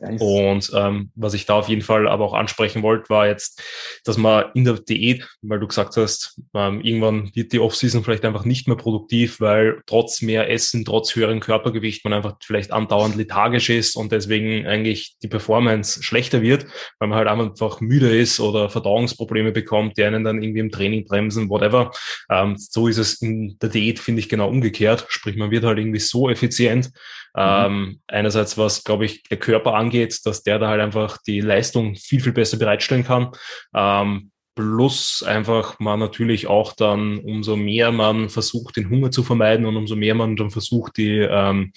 Und 0.00 0.70
ähm, 0.74 1.10
was 1.14 1.34
ich 1.34 1.46
da 1.46 1.54
auf 1.54 1.68
jeden 1.68 1.82
Fall 1.82 2.08
aber 2.08 2.24
auch 2.24 2.34
ansprechen 2.34 2.82
wollte, 2.82 3.08
war 3.10 3.26
jetzt, 3.26 3.62
dass 4.04 4.16
man 4.16 4.46
in 4.54 4.64
der 4.64 4.74
Diät, 4.74 5.26
weil 5.42 5.60
du 5.60 5.66
gesagt 5.66 5.96
hast, 5.96 6.40
ähm, 6.54 6.80
irgendwann 6.80 7.30
wird 7.34 7.52
die 7.52 7.58
Offseason 7.58 8.04
vielleicht 8.04 8.24
einfach 8.24 8.44
nicht 8.44 8.68
mehr 8.68 8.76
produktiv, 8.76 9.40
weil 9.40 9.80
trotz 9.86 10.22
mehr 10.22 10.50
Essen, 10.50 10.84
trotz 10.84 11.14
höheren 11.14 11.40
Körpergewicht 11.40 12.04
man 12.04 12.12
einfach 12.12 12.36
vielleicht 12.42 12.72
andauernd 12.72 13.16
lethargisch 13.16 13.70
ist 13.70 13.96
und 13.96 14.12
deswegen 14.12 14.66
eigentlich 14.66 15.16
die 15.22 15.28
Performance 15.28 16.02
schlechter 16.02 16.42
wird, 16.42 16.66
weil 16.98 17.08
man 17.08 17.18
halt 17.18 17.28
einfach 17.28 17.80
müde 17.80 18.16
ist 18.16 18.40
oder 18.40 18.68
Verdauungsprobleme 18.68 19.52
bekommt, 19.52 19.96
die 19.96 20.04
einen 20.04 20.24
dann 20.24 20.42
irgendwie 20.42 20.60
im 20.60 20.70
Training 20.70 21.04
bremsen, 21.04 21.48
whatever. 21.48 21.90
Ähm, 22.30 22.56
so 22.56 22.88
ist 22.88 22.98
es 22.98 23.20
in 23.22 23.56
der 23.60 23.68
Diät, 23.68 23.98
finde 23.98 24.20
ich, 24.20 24.28
genau 24.28 24.48
umgekehrt. 24.48 25.06
Sprich, 25.08 25.36
man 25.36 25.50
wird 25.50 25.64
halt 25.64 25.78
irgendwie 25.78 26.00
so 26.00 26.28
effizient. 26.28 26.90
Ähm, 27.36 28.00
einerseits, 28.06 28.56
was, 28.56 28.84
glaube 28.84 29.06
ich, 29.06 29.24
der 29.24 29.38
Körper 29.38 29.74
angeht, 29.74 30.20
dass 30.24 30.42
der 30.42 30.58
da 30.58 30.68
halt 30.68 30.80
einfach 30.80 31.18
die 31.26 31.40
Leistung 31.40 31.96
viel, 31.96 32.20
viel 32.20 32.32
besser 32.32 32.58
bereitstellen 32.58 33.04
kann. 33.04 33.32
Ähm, 33.74 34.30
plus 34.54 35.24
einfach 35.26 35.80
man 35.80 35.98
natürlich 35.98 36.46
auch 36.46 36.72
dann, 36.74 37.18
umso 37.18 37.56
mehr 37.56 37.90
man 37.90 38.28
versucht, 38.28 38.76
den 38.76 38.88
Hunger 38.88 39.10
zu 39.10 39.22
vermeiden 39.22 39.66
und 39.66 39.76
umso 39.76 39.96
mehr 39.96 40.14
man 40.14 40.36
dann 40.36 40.50
versucht, 40.50 40.96
die, 40.96 41.18
ähm, 41.18 41.72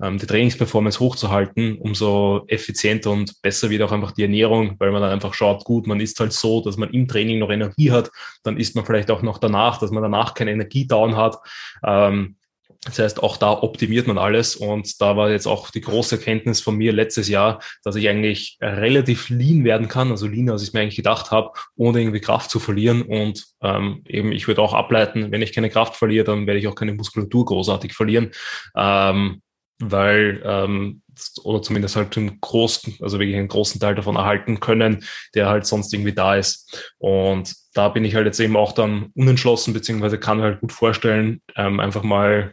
ähm, 0.00 0.18
die 0.18 0.26
Trainingsperformance 0.26 1.00
hochzuhalten, 1.00 1.78
umso 1.78 2.44
effizienter 2.46 3.10
und 3.10 3.40
besser 3.42 3.68
wird 3.70 3.82
auch 3.82 3.92
einfach 3.92 4.12
die 4.12 4.22
Ernährung, 4.22 4.76
weil 4.78 4.92
man 4.92 5.02
dann 5.02 5.10
einfach 5.10 5.34
schaut, 5.34 5.64
gut, 5.64 5.86
man 5.86 6.00
isst 6.00 6.20
halt 6.20 6.32
so, 6.32 6.62
dass 6.62 6.76
man 6.76 6.90
im 6.90 7.08
Training 7.08 7.40
noch 7.40 7.50
Energie 7.50 7.90
hat, 7.90 8.10
dann 8.44 8.56
isst 8.56 8.76
man 8.76 8.84
vielleicht 8.84 9.10
auch 9.10 9.22
noch 9.22 9.38
danach, 9.38 9.78
dass 9.78 9.90
man 9.90 10.02
danach 10.02 10.34
keine 10.34 10.52
Energiedown 10.52 11.16
hat. 11.16 11.36
Ähm, 11.84 12.36
das 12.82 12.98
heißt, 12.98 13.22
auch 13.22 13.36
da 13.36 13.62
optimiert 13.62 14.06
man 14.06 14.16
alles 14.16 14.56
und 14.56 15.02
da 15.02 15.14
war 15.14 15.30
jetzt 15.30 15.46
auch 15.46 15.70
die 15.70 15.82
große 15.82 16.16
Erkenntnis 16.16 16.62
von 16.62 16.76
mir 16.76 16.92
letztes 16.94 17.28
Jahr, 17.28 17.60
dass 17.84 17.94
ich 17.94 18.08
eigentlich 18.08 18.56
relativ 18.62 19.28
lean 19.28 19.64
werden 19.64 19.88
kann, 19.88 20.10
also 20.10 20.26
leaner, 20.26 20.52
als 20.52 20.62
ich 20.62 20.72
mir 20.72 20.80
eigentlich 20.80 20.96
gedacht 20.96 21.30
habe, 21.30 21.50
ohne 21.76 22.00
irgendwie 22.00 22.20
Kraft 22.20 22.50
zu 22.50 22.58
verlieren 22.58 23.02
und 23.02 23.44
ähm, 23.60 24.02
eben 24.06 24.32
ich 24.32 24.48
würde 24.48 24.62
auch 24.62 24.72
ableiten, 24.72 25.30
wenn 25.30 25.42
ich 25.42 25.52
keine 25.52 25.68
Kraft 25.68 25.96
verliere, 25.96 26.24
dann 26.24 26.46
werde 26.46 26.58
ich 26.58 26.68
auch 26.68 26.74
keine 26.74 26.94
Muskulatur 26.94 27.44
großartig 27.44 27.92
verlieren. 27.92 28.30
Ähm, 28.74 29.42
weil 29.82 30.42
ähm, 30.44 31.02
oder 31.42 31.62
zumindest 31.62 31.96
halt 31.96 32.16
einen 32.16 32.40
großen, 32.40 32.96
also 33.00 33.18
wirklich 33.18 33.36
einen 33.36 33.48
großen 33.48 33.80
Teil 33.80 33.94
davon 33.94 34.16
erhalten 34.16 34.60
können, 34.60 35.04
der 35.34 35.48
halt 35.48 35.66
sonst 35.66 35.92
irgendwie 35.92 36.12
da 36.12 36.36
ist. 36.36 36.92
Und 36.98 37.54
da 37.74 37.88
bin 37.88 38.04
ich 38.04 38.14
halt 38.14 38.26
jetzt 38.26 38.40
eben 38.40 38.56
auch 38.56 38.72
dann 38.72 39.10
unentschlossen, 39.14 39.74
beziehungsweise 39.74 40.18
kann 40.18 40.38
mir 40.38 40.44
halt 40.44 40.60
gut 40.60 40.72
vorstellen, 40.72 41.40
ähm, 41.56 41.80
einfach 41.80 42.02
mal 42.02 42.52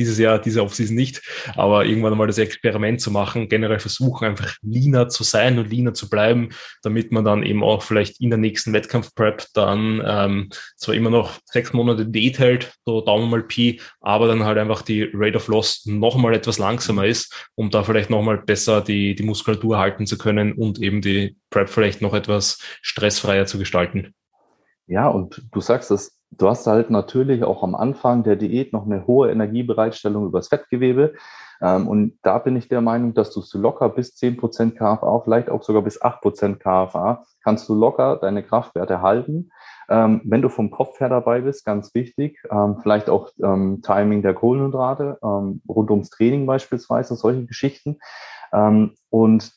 dieses 0.00 0.18
Jahr, 0.18 0.40
diese 0.40 0.62
Offseason 0.62 0.96
nicht, 0.96 1.22
aber 1.54 1.84
irgendwann 1.84 2.16
mal 2.16 2.26
das 2.26 2.38
Experiment 2.38 3.00
zu 3.00 3.10
machen, 3.10 3.48
generell 3.48 3.78
versuchen, 3.78 4.26
einfach 4.26 4.56
leaner 4.62 5.08
zu 5.08 5.22
sein 5.22 5.58
und 5.58 5.70
leaner 5.70 5.94
zu 5.94 6.10
bleiben, 6.10 6.48
damit 6.82 7.12
man 7.12 7.24
dann 7.24 7.44
eben 7.44 7.62
auch 7.62 7.82
vielleicht 7.82 8.20
in 8.20 8.30
der 8.30 8.38
nächsten 8.38 8.72
Wettkampf-Prep 8.72 9.46
dann 9.54 10.02
ähm, 10.04 10.48
zwar 10.76 10.94
immer 10.94 11.10
noch 11.10 11.38
sechs 11.44 11.72
Monate 11.72 12.06
Date 12.06 12.38
hält, 12.38 12.72
so 12.84 13.02
Daumen 13.02 13.30
mal 13.30 13.42
Pi, 13.42 13.80
aber 14.00 14.26
dann 14.26 14.44
halt 14.44 14.58
einfach 14.58 14.82
die 14.82 15.08
Rate 15.12 15.36
of 15.36 15.48
Loss 15.48 15.86
nochmal 15.86 16.34
etwas 16.34 16.58
langsamer 16.58 17.06
ist, 17.06 17.48
um 17.54 17.70
da 17.70 17.84
vielleicht 17.84 18.10
nochmal 18.10 18.38
besser 18.38 18.80
die, 18.80 19.14
die 19.14 19.22
Muskulatur 19.22 19.78
halten 19.78 20.06
zu 20.06 20.18
können 20.18 20.54
und 20.54 20.80
eben 20.80 21.02
die 21.02 21.36
Prep 21.50 21.68
vielleicht 21.68 22.00
noch 22.00 22.14
etwas 22.14 22.58
stressfreier 22.80 23.46
zu 23.46 23.58
gestalten. 23.58 24.14
Ja, 24.86 25.08
und 25.08 25.42
du 25.52 25.60
sagst 25.60 25.90
es, 25.90 26.19
du 26.30 26.48
hast 26.48 26.66
halt 26.66 26.90
natürlich 26.90 27.44
auch 27.44 27.62
am 27.62 27.74
Anfang 27.74 28.22
der 28.22 28.36
Diät 28.36 28.72
noch 28.72 28.86
eine 28.86 29.06
hohe 29.06 29.30
Energiebereitstellung 29.30 30.26
übers 30.26 30.48
Fettgewebe. 30.48 31.14
Ähm, 31.60 31.88
und 31.88 32.18
da 32.22 32.38
bin 32.38 32.56
ich 32.56 32.68
der 32.68 32.80
Meinung, 32.80 33.14
dass 33.14 33.32
du 33.32 33.42
locker 33.58 33.88
bis 33.88 34.16
10% 34.16 34.72
KFA, 34.72 35.20
vielleicht 35.24 35.50
auch 35.50 35.62
sogar 35.62 35.82
bis 35.82 36.00
8% 36.00 36.56
KFA, 36.56 37.24
kannst 37.42 37.68
du 37.68 37.74
locker 37.74 38.16
deine 38.16 38.42
Kraftwerte 38.42 39.02
halten. 39.02 39.50
Ähm, 39.88 40.22
wenn 40.24 40.40
du 40.40 40.48
vom 40.48 40.70
Kopf 40.70 41.00
her 41.00 41.08
dabei 41.08 41.40
bist, 41.40 41.64
ganz 41.64 41.94
wichtig, 41.94 42.40
ähm, 42.50 42.78
vielleicht 42.80 43.10
auch 43.10 43.30
Timing 43.36 44.22
der 44.22 44.34
Kohlenhydrate, 44.34 45.18
rund 45.20 45.90
ums 45.90 46.10
Training 46.10 46.46
beispielsweise, 46.46 47.16
solche 47.16 47.44
Geschichten. 47.46 47.98
Und 49.10 49.52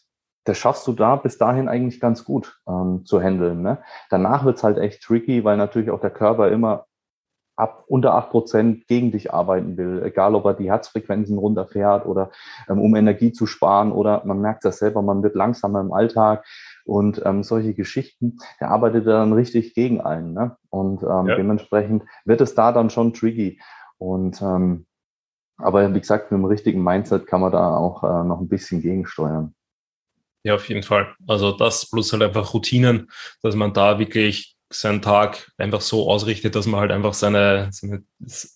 das 0.45 0.57
schaffst 0.57 0.87
du 0.87 0.93
da 0.93 1.15
bis 1.15 1.37
dahin 1.37 1.67
eigentlich 1.67 1.99
ganz 1.99 2.23
gut 2.23 2.59
ähm, 2.67 3.05
zu 3.05 3.21
handeln. 3.21 3.61
Ne? 3.61 3.79
Danach 4.09 4.45
wird's 4.45 4.63
halt 4.63 4.77
echt 4.77 5.01
tricky, 5.03 5.43
weil 5.43 5.57
natürlich 5.57 5.89
auch 5.89 6.01
der 6.01 6.11
Körper 6.11 6.49
immer 6.49 6.85
ab 7.55 7.83
unter 7.87 8.15
acht 8.15 8.31
Prozent 8.31 8.87
gegen 8.87 9.11
dich 9.11 9.33
arbeiten 9.33 9.77
will, 9.77 10.01
egal 10.03 10.33
ob 10.33 10.45
er 10.45 10.53
die 10.55 10.71
Herzfrequenzen 10.71 11.37
runterfährt 11.37 12.05
oder 12.05 12.31
ähm, 12.67 12.81
um 12.81 12.95
Energie 12.95 13.31
zu 13.31 13.45
sparen 13.45 13.91
oder 13.91 14.23
man 14.25 14.41
merkt 14.41 14.65
das 14.65 14.79
selber, 14.79 15.01
man 15.01 15.21
wird 15.21 15.35
langsamer 15.35 15.79
im 15.81 15.93
Alltag 15.93 16.45
und 16.85 17.21
ähm, 17.25 17.43
solche 17.43 17.73
Geschichten, 17.73 18.37
der 18.59 18.71
arbeitet 18.71 19.05
dann 19.05 19.33
richtig 19.33 19.75
gegen 19.75 20.01
einen. 20.01 20.33
Ne? 20.33 20.57
Und 20.69 21.03
ähm, 21.03 21.27
ja. 21.27 21.35
dementsprechend 21.35 22.03
wird 22.25 22.41
es 22.41 22.55
da 22.55 22.71
dann 22.71 22.89
schon 22.89 23.13
tricky. 23.13 23.61
Und 23.97 24.41
ähm, 24.41 24.87
aber 25.57 25.93
wie 25.93 25.99
gesagt, 25.99 26.31
mit 26.31 26.39
dem 26.39 26.45
richtigen 26.45 26.83
Mindset 26.83 27.27
kann 27.27 27.41
man 27.41 27.51
da 27.51 27.77
auch 27.77 28.03
äh, 28.03 28.23
noch 28.23 28.41
ein 28.41 28.49
bisschen 28.49 28.81
gegensteuern. 28.81 29.53
Ja, 30.43 30.55
auf 30.55 30.67
jeden 30.69 30.83
Fall. 30.83 31.15
Also 31.27 31.51
das 31.53 31.89
plus 31.89 32.11
halt 32.11 32.21
einfach 32.23 32.53
Routinen, 32.53 33.09
dass 33.41 33.55
man 33.55 33.73
da 33.73 33.97
wirklich 33.99 34.55
seinen 34.69 35.01
Tag 35.01 35.51
einfach 35.57 35.81
so 35.81 36.09
ausrichtet, 36.09 36.55
dass 36.55 36.65
man 36.65 36.81
halt 36.81 36.91
einfach 36.91 37.13
seine, 37.13 37.69
seine 37.71 38.03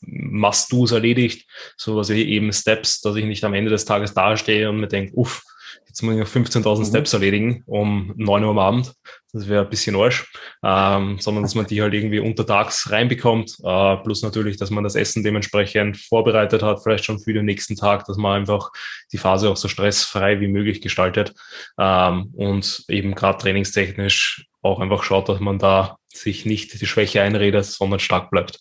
Must-Dos 0.01 0.91
erledigt, 0.91 1.47
so 1.77 1.95
was 1.95 2.09
ich 2.09 2.27
eben 2.27 2.51
Steps, 2.51 3.01
dass 3.01 3.15
ich 3.15 3.25
nicht 3.25 3.43
am 3.43 3.53
Ende 3.53 3.69
des 3.69 3.85
Tages 3.85 4.13
dastehe 4.13 4.69
und 4.69 4.79
mir 4.79 4.87
denke, 4.87 5.13
uff, 5.15 5.43
jetzt 5.85 6.01
muss 6.03 6.13
ich 6.13 6.19
noch 6.19 6.27
15.000 6.27 6.79
mhm. 6.79 6.85
Steps 6.85 7.13
erledigen 7.13 7.63
um 7.65 8.13
9 8.17 8.43
Uhr 8.43 8.49
am 8.51 8.59
Abend. 8.59 8.93
Das 9.33 9.47
wäre 9.47 9.63
ein 9.63 9.69
bisschen 9.69 9.95
Arsch. 9.95 10.31
Ähm, 10.63 11.19
sondern 11.19 11.43
dass 11.43 11.55
man 11.55 11.65
die 11.65 11.81
halt 11.81 11.93
irgendwie 11.93 12.19
untertags 12.19 12.91
reinbekommt. 12.91 13.57
Äh, 13.63 13.97
plus 13.97 14.21
natürlich, 14.21 14.57
dass 14.57 14.69
man 14.69 14.83
das 14.83 14.95
Essen 14.95 15.23
dementsprechend 15.23 15.97
vorbereitet 15.97 16.63
hat, 16.63 16.81
vielleicht 16.83 17.05
schon 17.05 17.19
für 17.19 17.33
den 17.33 17.45
nächsten 17.45 17.75
Tag, 17.75 18.05
dass 18.05 18.17
man 18.17 18.41
einfach 18.41 18.71
die 19.11 19.17
Phase 19.17 19.49
auch 19.49 19.57
so 19.57 19.67
stressfrei 19.67 20.39
wie 20.39 20.47
möglich 20.47 20.81
gestaltet. 20.81 21.33
Ähm, 21.77 22.31
und 22.35 22.85
eben 22.87 23.15
gerade 23.15 23.37
trainingstechnisch 23.39 24.47
auch 24.61 24.79
einfach 24.79 25.03
schaut, 25.03 25.29
dass 25.29 25.39
man 25.39 25.59
da 25.59 25.97
sich 26.13 26.45
nicht 26.45 26.79
die 26.79 26.87
Schwäche 26.87 27.21
einredet, 27.21 27.65
sondern 27.65 27.99
stark 27.99 28.29
bleibt. 28.29 28.59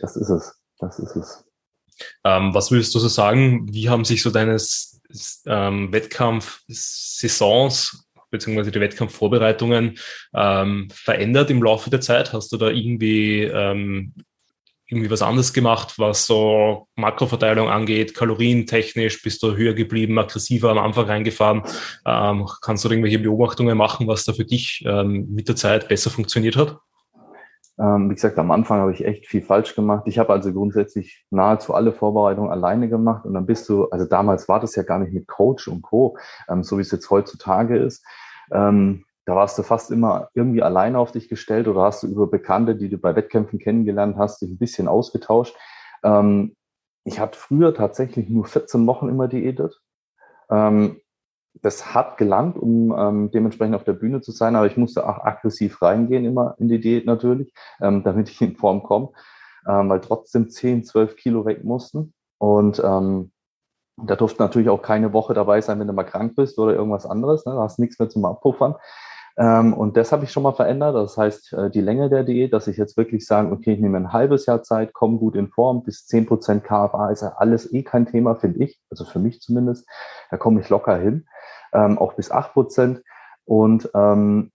Das 0.00 0.16
ist 0.16 0.28
es. 0.28 0.54
Das 0.78 0.98
ist 0.98 1.16
es. 1.16 1.44
Ähm, 2.24 2.54
was 2.54 2.70
würdest 2.70 2.94
du 2.94 2.98
so 2.98 3.08
sagen? 3.08 3.72
Wie 3.72 3.88
haben 3.88 4.04
sich 4.04 4.22
so 4.22 4.30
deine 4.30 4.58
ähm, 5.46 5.92
Wettkampf-Saisons 5.92 8.06
beziehungsweise 8.30 8.72
die 8.72 8.80
Wettkampfvorbereitungen 8.80 9.98
ähm, 10.34 10.88
verändert 10.92 11.50
im 11.50 11.62
Laufe 11.62 11.90
der 11.90 12.00
Zeit? 12.00 12.32
Hast 12.32 12.52
du 12.52 12.56
da 12.56 12.68
irgendwie 12.68 13.42
ähm, 13.42 14.14
irgendwie 14.86 15.10
was 15.10 15.22
anderes 15.22 15.52
gemacht, 15.52 15.94
was 15.98 16.26
so 16.26 16.88
Makroverteilung 16.96 17.68
angeht, 17.68 18.14
kalorientechnisch, 18.14 19.22
bist 19.22 19.42
du 19.42 19.56
höher 19.56 19.74
geblieben, 19.74 20.18
aggressiver 20.18 20.70
am 20.70 20.78
Anfang 20.78 21.06
reingefahren? 21.06 21.62
Ähm, 22.04 22.46
kannst 22.60 22.84
du 22.84 22.90
irgendwelche 22.90 23.18
Beobachtungen 23.18 23.78
machen, 23.78 24.06
was 24.06 24.24
da 24.24 24.32
für 24.32 24.44
dich 24.44 24.84
ähm, 24.86 25.26
mit 25.30 25.48
der 25.48 25.56
Zeit 25.56 25.88
besser 25.88 26.10
funktioniert 26.10 26.56
hat? 26.56 26.76
Ähm, 27.78 28.08
wie 28.08 28.14
gesagt, 28.14 28.38
am 28.38 28.50
Anfang 28.50 28.80
habe 28.80 28.92
ich 28.92 29.04
echt 29.04 29.26
viel 29.26 29.42
falsch 29.42 29.74
gemacht. 29.74 30.04
Ich 30.06 30.18
habe 30.18 30.32
also 30.32 30.52
grundsätzlich 30.52 31.24
nahezu 31.30 31.74
alle 31.74 31.92
Vorbereitungen 31.92 32.50
alleine 32.50 32.88
gemacht 32.88 33.24
und 33.24 33.34
dann 33.34 33.46
bist 33.46 33.68
du, 33.68 33.88
also 33.90 34.06
damals 34.06 34.48
war 34.48 34.60
das 34.60 34.76
ja 34.76 34.84
gar 34.84 35.00
nicht 35.00 35.12
mit 35.12 35.26
Coach 35.26 35.66
und 35.68 35.82
Co., 35.82 36.16
ähm, 36.48 36.62
so 36.62 36.78
wie 36.78 36.82
es 36.82 36.92
jetzt 36.92 37.10
heutzutage 37.10 37.76
ist. 37.76 38.04
Ähm, 38.52 39.04
da 39.24 39.34
warst 39.34 39.58
du 39.58 39.62
fast 39.62 39.90
immer 39.90 40.28
irgendwie 40.34 40.62
alleine 40.62 40.98
auf 40.98 41.10
dich 41.10 41.28
gestellt 41.28 41.66
oder 41.66 41.82
hast 41.82 42.02
du 42.02 42.06
über 42.06 42.26
Bekannte, 42.26 42.76
die 42.76 42.90
du 42.90 42.98
bei 42.98 43.16
Wettkämpfen 43.16 43.58
kennengelernt 43.58 44.16
hast, 44.18 44.42
dich 44.42 44.50
ein 44.50 44.58
bisschen 44.58 44.86
ausgetauscht. 44.86 45.56
Ähm, 46.04 46.54
ich 47.04 47.18
hatte 47.20 47.38
früher 47.38 47.74
tatsächlich 47.74 48.28
nur 48.28 48.44
14 48.44 48.86
Wochen 48.86 49.08
immer 49.08 49.26
diätet. 49.28 49.80
Ähm, 50.50 51.00
das 51.62 51.94
hat 51.94 52.16
gelangt, 52.18 52.56
um 52.58 52.94
ähm, 52.96 53.30
dementsprechend 53.30 53.76
auf 53.76 53.84
der 53.84 53.94
Bühne 53.94 54.20
zu 54.20 54.32
sein, 54.32 54.56
aber 54.56 54.66
ich 54.66 54.76
musste 54.76 55.08
auch 55.08 55.24
aggressiv 55.24 55.80
reingehen 55.82 56.24
immer 56.24 56.54
in 56.58 56.68
die 56.68 56.80
Diät 56.80 57.06
natürlich, 57.06 57.52
ähm, 57.80 58.02
damit 58.02 58.28
ich 58.28 58.40
in 58.42 58.56
Form 58.56 58.82
komme, 58.82 59.10
ähm, 59.66 59.88
weil 59.88 60.00
trotzdem 60.00 60.50
10, 60.50 60.84
12 60.84 61.16
Kilo 61.16 61.44
weg 61.46 61.64
mussten. 61.64 62.12
Und 62.38 62.82
ähm, 62.84 63.30
Da 63.96 64.16
durfte 64.16 64.42
natürlich 64.42 64.68
auch 64.68 64.82
keine 64.82 65.12
Woche 65.12 65.34
dabei 65.34 65.60
sein, 65.60 65.78
wenn 65.78 65.86
du 65.86 65.92
mal 65.92 66.04
krank 66.04 66.34
bist 66.34 66.58
oder 66.58 66.74
irgendwas 66.74 67.06
anderes. 67.06 67.46
Ne? 67.46 67.52
Da 67.54 67.62
hast 67.62 67.78
nichts 67.78 67.98
mehr 67.98 68.08
zum 68.08 68.24
Abpuffern. 68.24 68.74
Ähm, 69.36 69.72
und 69.74 69.96
das 69.96 70.12
habe 70.12 70.24
ich 70.24 70.32
schon 70.32 70.42
mal 70.42 70.52
verändert. 70.52 70.94
Das 70.96 71.16
heißt, 71.16 71.52
äh, 71.54 71.70
die 71.70 71.80
Länge 71.80 72.08
der 72.08 72.24
Diät, 72.24 72.52
dass 72.52 72.66
ich 72.68 72.76
jetzt 72.76 72.96
wirklich 72.96 73.26
sage, 73.26 73.52
okay, 73.52 73.74
ich 73.74 73.80
nehme 73.80 73.96
ein 73.98 74.12
halbes 74.12 74.46
Jahr 74.46 74.62
Zeit, 74.62 74.92
komme 74.94 75.18
gut 75.18 75.36
in 75.36 75.48
Form, 75.48 75.82
bis 75.84 76.06
zehn 76.06 76.26
Prozent 76.26 76.64
KFA 76.64 77.10
ist 77.10 77.22
ja 77.22 77.34
alles 77.36 77.72
eh 77.72 77.82
kein 77.84 78.06
Thema, 78.06 78.34
finde 78.36 78.64
ich. 78.64 78.80
Also 78.90 79.04
für 79.04 79.18
mich 79.20 79.40
zumindest. 79.40 79.88
Da 80.30 80.36
komme 80.36 80.60
ich 80.60 80.68
locker 80.68 80.96
hin. 80.96 81.26
Ähm, 81.74 81.98
auch 81.98 82.14
bis 82.14 82.30
acht 82.30 82.52
Prozent. 82.52 83.02
Und 83.44 83.90
ähm, 83.94 84.52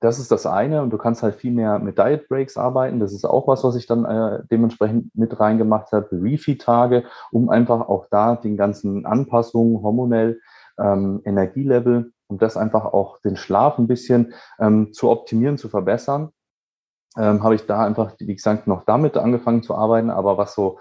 das 0.00 0.18
ist 0.18 0.30
das 0.30 0.46
eine 0.46 0.82
und 0.82 0.90
du 0.90 0.98
kannst 0.98 1.22
halt 1.22 1.34
viel 1.34 1.52
mehr 1.52 1.78
mit 1.78 1.98
Diet 1.98 2.26
Breaks 2.28 2.56
arbeiten. 2.56 3.00
Das 3.00 3.12
ist 3.12 3.26
auch 3.26 3.46
was, 3.46 3.62
was 3.64 3.76
ich 3.76 3.86
dann 3.86 4.06
äh, 4.06 4.42
dementsprechend 4.50 5.14
mit 5.14 5.38
reingemacht 5.38 5.92
habe, 5.92 6.08
Refeed-Tage, 6.10 7.04
um 7.30 7.50
einfach 7.50 7.86
auch 7.86 8.06
da 8.10 8.36
den 8.36 8.56
ganzen 8.56 9.04
Anpassungen 9.04 9.82
hormonell, 9.82 10.40
ähm, 10.78 11.20
Energielevel, 11.24 12.12
um 12.28 12.38
das 12.38 12.56
einfach 12.56 12.86
auch 12.86 13.18
den 13.20 13.36
Schlaf 13.36 13.78
ein 13.78 13.88
bisschen 13.88 14.32
ähm, 14.58 14.94
zu 14.94 15.10
optimieren, 15.10 15.58
zu 15.58 15.68
verbessern. 15.68 16.30
Ähm, 17.18 17.42
habe 17.42 17.56
ich 17.56 17.66
da 17.66 17.84
einfach, 17.84 18.14
wie 18.18 18.34
gesagt, 18.34 18.66
noch 18.66 18.84
damit 18.84 19.18
angefangen 19.18 19.62
zu 19.62 19.74
arbeiten. 19.74 20.08
Aber 20.10 20.38
was 20.38 20.54
so 20.54 20.78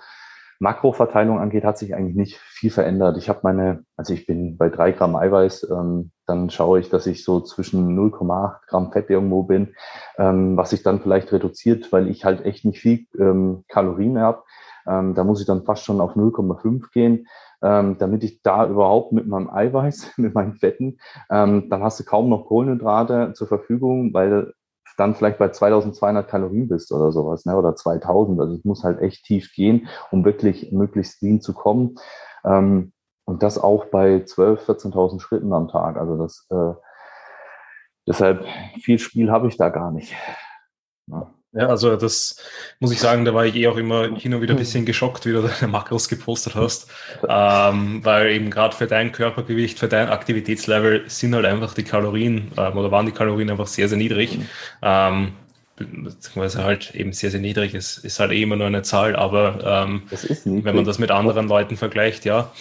Makroverteilung 0.59 1.39
angeht, 1.39 1.63
hat 1.63 1.77
sich 1.77 1.95
eigentlich 1.95 2.15
nicht 2.15 2.37
viel 2.37 2.69
verändert. 2.69 3.17
Ich 3.17 3.29
habe 3.29 3.39
meine, 3.43 3.85
also 3.95 4.13
ich 4.13 4.25
bin 4.25 4.57
bei 4.57 4.69
drei 4.69 4.91
Gramm 4.91 5.15
Eiweiß, 5.15 5.69
ähm, 5.71 6.11
dann 6.25 6.49
schaue 6.49 6.81
ich, 6.81 6.89
dass 6.89 7.07
ich 7.07 7.23
so 7.23 7.39
zwischen 7.39 7.97
0,8 7.97 8.67
Gramm 8.67 8.91
Fett 8.91 9.09
irgendwo 9.09 9.43
bin, 9.43 9.73
ähm, 10.17 10.57
was 10.57 10.71
sich 10.71 10.83
dann 10.83 10.99
vielleicht 10.99 11.31
reduziert, 11.31 11.91
weil 11.93 12.09
ich 12.09 12.25
halt 12.25 12.45
echt 12.45 12.65
nicht 12.65 12.79
viel 12.79 13.05
ähm, 13.17 13.63
Kalorien 13.69 14.19
habe. 14.19 14.43
Ähm, 14.85 15.15
da 15.15 15.23
muss 15.23 15.39
ich 15.39 15.47
dann 15.47 15.63
fast 15.63 15.85
schon 15.85 16.01
auf 16.01 16.15
0,5 16.15 16.91
gehen, 16.91 17.27
ähm, 17.61 17.97
damit 17.97 18.23
ich 18.23 18.41
da 18.41 18.67
überhaupt 18.67 19.13
mit 19.13 19.27
meinem 19.27 19.49
Eiweiß, 19.49 20.13
mit 20.17 20.33
meinen 20.33 20.55
Fetten, 20.55 20.97
ähm, 21.29 21.69
dann 21.69 21.83
hast 21.83 21.99
du 22.01 22.03
kaum 22.03 22.29
noch 22.29 22.47
Kohlenhydrate 22.47 23.31
zur 23.33 23.47
Verfügung, 23.47 24.13
weil 24.13 24.53
dann 24.99 25.15
vielleicht 25.15 25.37
bei 25.37 25.49
2200 25.49 26.27
Kalorien 26.27 26.67
bist 26.67 26.91
oder 26.91 27.11
sowas, 27.11 27.45
ne? 27.45 27.55
oder 27.55 27.75
2000. 27.75 28.39
Also 28.39 28.55
es 28.55 28.65
muss 28.65 28.83
halt 28.83 28.99
echt 28.99 29.25
tief 29.25 29.53
gehen, 29.53 29.87
um 30.11 30.25
wirklich 30.25 30.71
möglichst 30.71 31.21
lean 31.21 31.41
zu 31.41 31.53
kommen. 31.53 31.95
Ähm, 32.43 32.91
und 33.25 33.43
das 33.43 33.57
auch 33.57 33.85
bei 33.85 34.23
12, 34.23 34.67
14.000 34.67 35.19
Schritten 35.21 35.53
am 35.53 35.67
Tag. 35.67 35.97
Also 35.97 36.17
das, 36.17 36.47
äh, 36.49 36.73
deshalb 38.07 38.45
viel 38.81 38.97
Spiel 38.97 39.31
habe 39.31 39.47
ich 39.47 39.57
da 39.57 39.69
gar 39.69 39.91
nicht. 39.91 40.15
Ja. 41.07 41.33
Ja, 41.51 41.67
also 41.67 41.95
das 41.95 42.35
muss 42.79 42.91
ich 42.91 42.99
sagen, 42.99 43.25
da 43.25 43.33
war 43.33 43.43
ich 43.43 43.55
eh 43.55 43.67
auch 43.67 43.77
immer 43.77 44.15
hin 44.15 44.35
und 44.35 44.41
wieder 44.41 44.53
ein 44.53 44.59
bisschen 44.59 44.85
geschockt, 44.85 45.25
wie 45.25 45.31
du 45.31 45.41
deine 45.41 45.71
Makros 45.71 46.07
gepostet 46.07 46.53
hast, 46.53 46.87
ähm, 47.27 48.05
weil 48.05 48.31
eben 48.31 48.51
gerade 48.51 48.75
für 48.75 48.85
dein 48.85 49.11
Körpergewicht, 49.11 49.79
für 49.79 49.87
dein 49.87 50.09
Aktivitätslevel 50.09 51.09
sind 51.09 51.33
halt 51.33 51.45
einfach 51.45 51.73
die 51.73 51.83
Kalorien 51.83 52.51
ähm, 52.55 52.77
oder 52.77 52.91
waren 52.91 53.07
die 53.07 53.11
Kalorien 53.11 53.49
einfach 53.49 53.65
sehr, 53.65 53.89
sehr 53.89 53.97
niedrig. 53.97 54.37
Mhm. 54.37 54.45
Ähm, 54.83 55.31
beziehungsweise 55.75 56.63
halt 56.63 56.93
eben 56.93 57.13
sehr, 57.13 57.31
sehr 57.31 57.39
niedrig. 57.39 57.73
Es 57.73 57.97
ist 57.97 58.19
halt 58.19 58.31
eh 58.31 58.43
immer 58.43 58.55
nur 58.55 58.67
eine 58.67 58.83
Zahl, 58.83 59.15
aber 59.15 59.87
ähm, 59.87 60.03
wenn 60.43 60.75
man 60.75 60.85
das 60.85 60.99
mit 60.99 61.09
anderen 61.09 61.47
Leuten 61.47 61.77
vergleicht, 61.77 62.25
ja, 62.25 62.51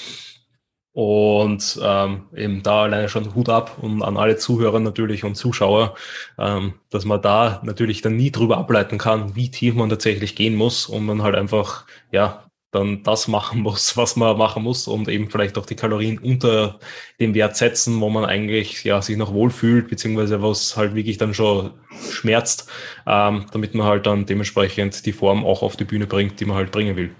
und 0.98 1.78
ähm, 1.80 2.22
eben 2.34 2.64
da 2.64 2.82
alleine 2.82 3.08
schon 3.08 3.32
Hut 3.36 3.48
ab 3.48 3.78
und 3.80 4.02
an 4.02 4.16
alle 4.16 4.36
Zuhörer 4.36 4.80
natürlich 4.80 5.22
und 5.22 5.36
Zuschauer, 5.36 5.94
ähm, 6.40 6.74
dass 6.90 7.04
man 7.04 7.22
da 7.22 7.60
natürlich 7.62 8.02
dann 8.02 8.16
nie 8.16 8.32
drüber 8.32 8.58
ableiten 8.58 8.98
kann, 8.98 9.36
wie 9.36 9.48
tief 9.48 9.76
man 9.76 9.90
tatsächlich 9.90 10.34
gehen 10.34 10.56
muss 10.56 10.86
und 10.86 11.06
man 11.06 11.22
halt 11.22 11.36
einfach, 11.36 11.86
ja, 12.10 12.50
dann 12.72 13.04
das 13.04 13.28
machen 13.28 13.60
muss, 13.62 13.96
was 13.96 14.16
man 14.16 14.36
machen 14.36 14.64
muss 14.64 14.88
und 14.88 15.08
eben 15.08 15.30
vielleicht 15.30 15.56
auch 15.56 15.66
die 15.66 15.76
Kalorien 15.76 16.18
unter 16.18 16.80
dem 17.20 17.32
Wert 17.32 17.56
setzen, 17.56 18.00
wo 18.00 18.10
man 18.10 18.24
eigentlich 18.24 18.82
ja 18.82 19.00
sich 19.00 19.16
noch 19.16 19.32
wohlfühlt, 19.32 19.88
beziehungsweise 19.88 20.42
was 20.42 20.76
halt 20.76 20.96
wirklich 20.96 21.16
dann 21.16 21.32
schon 21.32 21.74
schmerzt, 22.10 22.68
ähm, 23.06 23.46
damit 23.52 23.72
man 23.72 23.86
halt 23.86 24.04
dann 24.04 24.26
dementsprechend 24.26 25.06
die 25.06 25.12
Form 25.12 25.46
auch 25.46 25.62
auf 25.62 25.76
die 25.76 25.84
Bühne 25.84 26.08
bringt, 26.08 26.40
die 26.40 26.44
man 26.44 26.56
halt 26.56 26.72
bringen 26.72 26.96
will. 26.96 27.14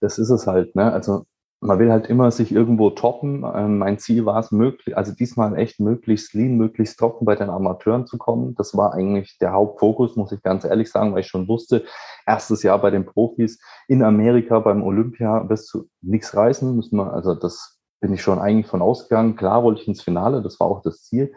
Das 0.00 0.18
ist 0.18 0.30
es 0.30 0.46
halt, 0.46 0.74
ne? 0.74 0.90
Also 0.90 1.26
man 1.66 1.78
will 1.78 1.90
halt 1.90 2.06
immer 2.06 2.30
sich 2.30 2.52
irgendwo 2.52 2.90
toppen. 2.90 3.44
Ähm, 3.54 3.78
mein 3.78 3.98
Ziel 3.98 4.24
war 4.24 4.38
es 4.38 4.52
möglich, 4.52 4.96
also 4.96 5.12
diesmal 5.12 5.56
echt 5.58 5.80
möglichst 5.80 6.32
lean, 6.34 6.56
möglichst 6.56 6.98
trocken 6.98 7.24
bei 7.24 7.34
den 7.34 7.50
Amateuren 7.50 8.06
zu 8.06 8.18
kommen. 8.18 8.54
Das 8.54 8.76
war 8.76 8.94
eigentlich 8.94 9.38
der 9.38 9.52
Hauptfokus, 9.52 10.16
muss 10.16 10.32
ich 10.32 10.42
ganz 10.42 10.64
ehrlich 10.64 10.90
sagen, 10.90 11.12
weil 11.12 11.20
ich 11.20 11.26
schon 11.26 11.48
wusste, 11.48 11.84
erstes 12.26 12.62
Jahr 12.62 12.80
bei 12.80 12.90
den 12.90 13.04
Profis 13.04 13.60
in 13.88 14.02
Amerika 14.02 14.60
beim 14.60 14.82
Olympia 14.82 15.48
wirst 15.48 15.72
du 15.74 15.88
nichts 16.02 16.34
reißen, 16.36 16.74
müssen 16.74 16.96
wir, 16.96 17.12
also 17.12 17.34
das 17.34 17.78
bin 18.00 18.12
ich 18.12 18.22
schon 18.22 18.38
eigentlich 18.38 18.66
von 18.66 18.82
ausgegangen. 18.82 19.36
Klar 19.36 19.64
wollte 19.64 19.82
ich 19.82 19.88
ins 19.88 20.02
Finale, 20.02 20.42
das 20.42 20.60
war 20.60 20.68
auch 20.68 20.82
das 20.82 21.02
Ziel. 21.02 21.32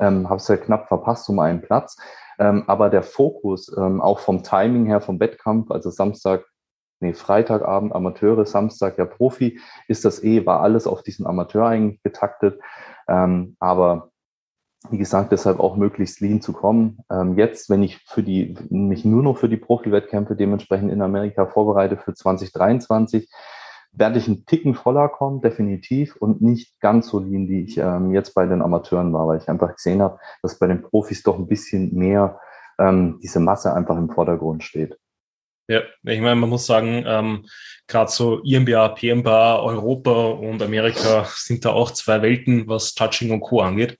Ähm, 0.00 0.28
Habe 0.28 0.36
es 0.36 0.48
ja 0.48 0.56
knapp 0.56 0.88
verpasst 0.88 1.28
um 1.28 1.38
einen 1.40 1.60
Platz. 1.60 1.96
Ähm, 2.38 2.64
aber 2.66 2.90
der 2.90 3.02
Fokus, 3.02 3.74
ähm, 3.76 4.00
auch 4.00 4.18
vom 4.18 4.42
Timing 4.42 4.86
her, 4.86 5.00
vom 5.00 5.20
Wettkampf, 5.20 5.70
also 5.70 5.90
Samstag 5.90 6.44
nee, 7.04 7.14
Freitagabend 7.14 7.94
Amateure, 7.94 8.46
Samstag 8.46 8.98
ja 8.98 9.04
Profi, 9.04 9.60
ist 9.88 10.04
das 10.04 10.22
eh, 10.22 10.44
war 10.46 10.60
alles 10.60 10.86
auf 10.86 11.02
diesen 11.02 11.26
Amateur 11.26 11.66
eigentlich 11.66 12.02
getaktet. 12.02 12.60
Ähm, 13.08 13.56
aber 13.60 14.10
wie 14.90 14.98
gesagt, 14.98 15.32
deshalb 15.32 15.60
auch 15.60 15.76
möglichst 15.76 16.20
lean 16.20 16.42
zu 16.42 16.52
kommen. 16.52 16.98
Ähm, 17.10 17.38
jetzt, 17.38 17.70
wenn 17.70 17.82
ich 17.82 17.98
für 18.06 18.22
die, 18.22 18.54
mich 18.70 19.04
nur 19.04 19.22
noch 19.22 19.38
für 19.38 19.48
die 19.48 19.56
Profi-Wettkämpfe 19.56 20.36
dementsprechend 20.36 20.92
in 20.92 21.00
Amerika 21.00 21.46
vorbereite 21.46 21.96
für 21.96 22.12
2023, 22.12 23.30
werde 23.92 24.18
ich 24.18 24.26
einen 24.26 24.44
Ticken 24.44 24.74
voller 24.74 25.08
kommen, 25.08 25.40
definitiv, 25.40 26.16
und 26.16 26.42
nicht 26.42 26.80
ganz 26.80 27.08
so 27.08 27.18
lean, 27.20 27.48
wie 27.48 27.62
ich 27.62 27.78
ähm, 27.78 28.12
jetzt 28.12 28.34
bei 28.34 28.44
den 28.44 28.60
Amateuren 28.60 29.12
war, 29.12 29.26
weil 29.26 29.38
ich 29.38 29.48
einfach 29.48 29.74
gesehen 29.74 30.02
habe, 30.02 30.18
dass 30.42 30.58
bei 30.58 30.66
den 30.66 30.82
Profis 30.82 31.22
doch 31.22 31.38
ein 31.38 31.46
bisschen 31.46 31.94
mehr 31.94 32.40
ähm, 32.78 33.20
diese 33.22 33.40
Masse 33.40 33.72
einfach 33.72 33.96
im 33.96 34.10
Vordergrund 34.10 34.64
steht. 34.64 34.98
Ja, 35.66 35.80
ich 36.02 36.20
meine, 36.20 36.36
man 36.36 36.50
muss 36.50 36.66
sagen, 36.66 37.04
ähm, 37.06 37.46
gerade 37.86 38.10
so 38.10 38.40
IMBA, 38.42 38.88
PMBA, 38.88 39.62
Europa 39.62 40.26
und 40.26 40.62
Amerika 40.62 41.26
sind 41.34 41.64
da 41.64 41.70
auch 41.70 41.90
zwei 41.90 42.20
Welten, 42.20 42.68
was 42.68 42.94
Touching 42.94 43.30
und 43.30 43.40
Co. 43.40 43.60
angeht. 43.60 43.98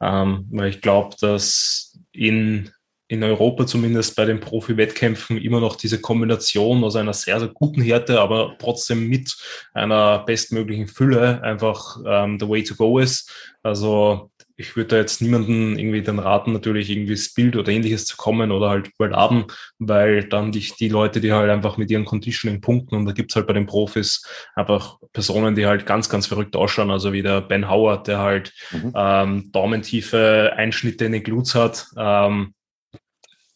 Ähm, 0.00 0.46
weil 0.50 0.70
ich 0.70 0.80
glaube, 0.80 1.16
dass 1.20 1.98
in, 2.12 2.70
in 3.08 3.24
Europa 3.24 3.66
zumindest 3.66 4.14
bei 4.14 4.24
den 4.24 4.38
Profi-Wettkämpfen 4.38 5.38
immer 5.38 5.58
noch 5.58 5.74
diese 5.74 6.00
Kombination 6.00 6.84
aus 6.84 6.94
einer 6.94 7.12
sehr, 7.12 7.40
sehr 7.40 7.48
guten 7.48 7.82
Härte, 7.82 8.20
aber 8.20 8.56
trotzdem 8.60 9.08
mit 9.08 9.36
einer 9.74 10.20
bestmöglichen 10.20 10.86
Fülle 10.86 11.42
einfach 11.42 11.98
ähm, 12.06 12.38
the 12.38 12.48
way 12.48 12.62
to 12.62 12.76
go 12.76 13.00
ist. 13.00 13.32
Also 13.64 14.30
ich 14.60 14.76
würde 14.76 14.88
da 14.88 14.96
jetzt 14.96 15.22
niemanden 15.22 15.78
irgendwie 15.78 16.02
dann 16.02 16.18
raten, 16.18 16.52
natürlich 16.52 16.90
irgendwie 16.90 17.18
Bild 17.34 17.56
oder 17.56 17.72
ähnliches 17.72 18.04
zu 18.04 18.16
kommen 18.16 18.52
oder 18.52 18.68
halt 18.68 18.90
World 18.98 19.14
Abend, 19.14 19.52
weil 19.78 20.24
dann 20.24 20.52
die, 20.52 20.70
die 20.78 20.88
Leute, 20.88 21.20
die 21.20 21.32
halt 21.32 21.50
einfach 21.50 21.78
mit 21.78 21.90
ihren 21.90 22.04
Conditioning 22.04 22.60
punkten 22.60 22.94
und 22.94 23.06
da 23.06 23.12
gibt's 23.12 23.34
halt 23.34 23.46
bei 23.46 23.54
den 23.54 23.66
Profis 23.66 24.22
einfach 24.54 24.98
Personen, 25.12 25.54
die 25.54 25.66
halt 25.66 25.86
ganz, 25.86 26.10
ganz 26.10 26.26
verrückt 26.26 26.54
ausschauen, 26.56 26.90
also 26.90 27.12
wie 27.12 27.22
der 27.22 27.40
Ben 27.40 27.70
Howard, 27.70 28.06
der 28.06 28.18
halt 28.18 28.52
mhm. 28.70 28.92
ähm, 28.94 29.50
daumentiefe 29.52 30.52
Einschnitte 30.54 31.06
in 31.06 31.12
den 31.12 31.22
Glutes 31.22 31.54
hat 31.54 31.86
ähm, 31.96 32.54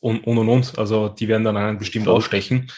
und, 0.00 0.26
und 0.26 0.38
und 0.38 0.48
und. 0.48 0.78
Also 0.78 1.08
die 1.08 1.28
werden 1.28 1.44
dann 1.44 1.56
einen 1.56 1.78
bestimmt 1.78 2.08
ausstechen. 2.08 2.70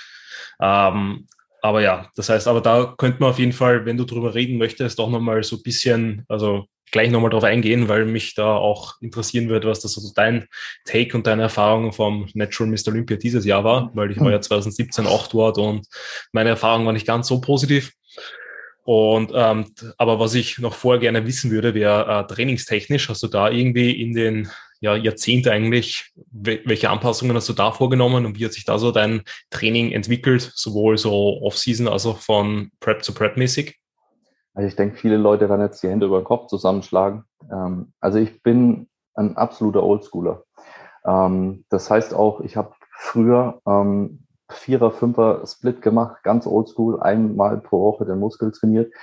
Ähm, 0.61 1.27
aber 1.63 1.81
ja, 1.81 2.11
das 2.17 2.29
heißt, 2.29 2.49
aber 2.49 2.61
da 2.61 2.95
könnte 2.99 3.21
man 3.21 3.31
auf 3.31 3.39
jeden 3.39 3.53
Fall, 3.53 3.87
wenn 3.87 3.97
du 3.97 4.05
drüber 4.05 4.35
reden 4.35 4.59
möchtest, 4.59 5.01
auch 5.01 5.11
nochmal 5.11 5.43
so 5.43 5.57
ein 5.57 5.63
bisschen, 5.63 6.25
also 6.29 6.67
gleich 6.91 7.11
nochmal 7.11 7.31
drauf 7.31 7.45
eingehen, 7.45 7.89
weil 7.89 8.05
mich 8.05 8.35
da 8.35 8.57
auch 8.57 8.95
interessieren 9.01 9.49
wird, 9.49 9.65
was 9.65 9.81
das 9.81 9.93
so 9.93 10.13
dein 10.15 10.47
Take 10.85 11.17
und 11.17 11.27
deine 11.27 11.43
Erfahrung 11.43 11.93
vom 11.93 12.29
Natural 12.35 12.71
Mr. 12.71 12.89
Olympia 12.89 13.17
dieses 13.17 13.45
Jahr 13.45 13.65
war, 13.65 13.91
weil 13.95 14.11
ich 14.11 14.21
war 14.21 14.31
ja 14.31 14.41
2017 14.41 15.07
auch 15.07 15.27
dort 15.27 15.59
und 15.59 15.87
meine 16.33 16.51
Erfahrung 16.51 16.87
war 16.87 16.93
nicht 16.93 17.07
ganz 17.07 17.29
so 17.29 17.41
positiv. 17.41 17.93
Und 18.85 19.33
ähm, 19.35 19.67
aber 19.99 20.21
was 20.21 20.35
ich 20.35 20.59
noch 20.59 20.75
vorher 20.75 21.01
gerne 21.01 21.27
wissen 21.27 21.51
würde, 21.51 21.75
wäre 21.75 22.21
äh, 22.23 22.33
trainingstechnisch, 22.33 23.09
hast 23.09 23.23
du 23.23 23.27
da 23.27 23.51
irgendwie 23.51 24.01
in 24.01 24.15
den 24.15 24.49
ja, 24.81 24.95
Jahrzehnten 24.95 25.49
eigentlich, 25.49 26.13
welche 26.31 26.91
Anpassungen 26.91 27.37
hast 27.37 27.49
du 27.49 27.53
da 27.53 27.73
vorgenommen 27.73 28.27
und 28.27 28.39
wie 28.39 28.45
hat 28.45 28.53
sich 28.53 28.65
da 28.65 28.79
so 28.79 28.93
dein 28.93 29.23
Training 29.51 29.91
entwickelt, 29.91 30.53
sowohl 30.55 30.99
so 30.99 31.41
Off-Season 31.43 31.89
als 31.89 32.07
auch 32.07 32.19
von 32.19 32.71
Prep 32.79 33.03
zu 33.03 33.13
Prep 33.13 33.37
mäßig? 33.37 33.77
Also 34.57 34.69
ich 34.69 34.77
denke, 34.77 34.97
viele 34.97 35.19
Leute 35.19 35.51
werden 35.51 35.61
jetzt 35.61 35.83
die 35.83 35.89
Hände 35.89 36.07
über 36.07 36.19
den 36.19 36.25
Kopf 36.25 36.47
zusammenschlagen. 36.47 37.25
Ähm, 37.53 37.93
also 38.01 38.19
ich 38.19 38.43
bin 38.43 38.89
ein 39.15 39.37
absoluter 39.37 39.83
Oldschooler. 39.83 40.45
Ähm, 41.05 41.67
das 41.69 41.91
heißt 41.91 42.15
auch, 42.15 42.41
ich 42.41 42.57
habe 42.57 42.73
früher 42.91 43.61
ähm, 43.67 44.25
Vierer, 44.49 44.93
Fünfer 44.93 45.47
Split 45.47 45.83
gemacht, 45.83 46.23
ganz 46.23 46.47
oldschool, 46.47 47.03
einmal 47.03 47.59
pro 47.59 47.83
Woche 47.83 48.07
den 48.07 48.19
Muskel 48.19 48.51
trainiert. 48.51 48.95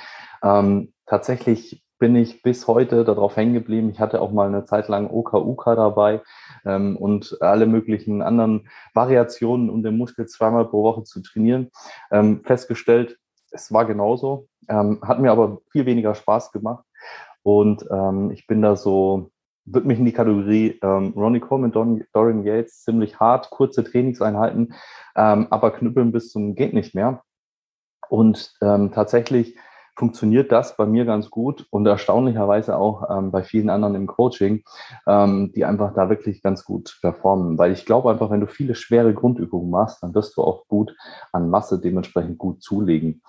Ähm, 0.41 0.91
tatsächlich 1.05 1.83
bin 1.99 2.15
ich 2.15 2.41
bis 2.41 2.65
heute 2.65 3.03
darauf 3.03 3.35
hängen 3.35 3.53
geblieben. 3.53 3.91
Ich 3.91 3.99
hatte 3.99 4.21
auch 4.21 4.31
mal 4.31 4.47
eine 4.47 4.65
Zeit 4.65 4.87
lang 4.87 5.07
OKUK 5.07 5.65
dabei 5.75 6.21
ähm, 6.65 6.97
und 6.97 7.37
alle 7.41 7.67
möglichen 7.67 8.23
anderen 8.23 8.67
Variationen, 8.95 9.69
um 9.69 9.83
den 9.83 9.97
Muskel 9.97 10.25
zweimal 10.25 10.65
pro 10.65 10.81
Woche 10.81 11.03
zu 11.03 11.21
trainieren. 11.21 11.69
Ähm, 12.09 12.41
festgestellt, 12.43 13.19
es 13.51 13.71
war 13.71 13.85
genauso. 13.85 14.47
Ähm, 14.67 14.99
hat 15.01 15.19
mir 15.19 15.31
aber 15.31 15.59
viel 15.71 15.85
weniger 15.85 16.15
Spaß 16.15 16.51
gemacht. 16.51 16.83
Und 17.43 17.85
ähm, 17.91 18.31
ich 18.31 18.47
bin 18.47 18.61
da 18.61 18.75
so, 18.75 19.31
würde 19.65 19.87
mich 19.87 19.99
in 19.99 20.05
die 20.05 20.13
Kategorie 20.13 20.79
ähm, 20.81 21.13
Ronnie 21.15 21.39
Coleman, 21.39 21.71
Don, 21.71 22.03
Dorian 22.13 22.45
Yates, 22.45 22.83
ziemlich 22.83 23.19
hart, 23.19 23.49
kurze 23.49 23.83
Trainingseinheiten, 23.83 24.73
ähm, 25.15 25.47
aber 25.49 25.71
knüppeln 25.71 26.11
bis 26.11 26.31
zum 26.31 26.55
geht 26.55 26.73
nicht 26.73 26.95
mehr. 26.95 27.23
Und 28.09 28.53
ähm, 28.61 28.91
tatsächlich 28.91 29.55
funktioniert 29.95 30.51
das 30.51 30.75
bei 30.75 30.85
mir 30.85 31.05
ganz 31.05 31.29
gut 31.29 31.67
und 31.69 31.85
erstaunlicherweise 31.85 32.77
auch 32.77 33.09
ähm, 33.09 33.31
bei 33.31 33.43
vielen 33.43 33.69
anderen 33.69 33.95
im 33.95 34.07
Coaching, 34.07 34.63
ähm, 35.07 35.51
die 35.55 35.65
einfach 35.65 35.93
da 35.93 36.09
wirklich 36.09 36.41
ganz 36.41 36.63
gut 36.63 36.97
performen. 37.01 37.57
Weil 37.57 37.71
ich 37.71 37.85
glaube 37.85 38.09
einfach, 38.09 38.31
wenn 38.31 38.41
du 38.41 38.47
viele 38.47 38.75
schwere 38.75 39.13
Grundübungen 39.13 39.69
machst, 39.69 40.01
dann 40.01 40.15
wirst 40.15 40.35
du 40.35 40.41
auch 40.41 40.67
gut 40.67 40.95
an 41.31 41.49
Masse 41.49 41.79
dementsprechend 41.79 42.37
gut 42.37 42.63
zulegen. 42.63 43.21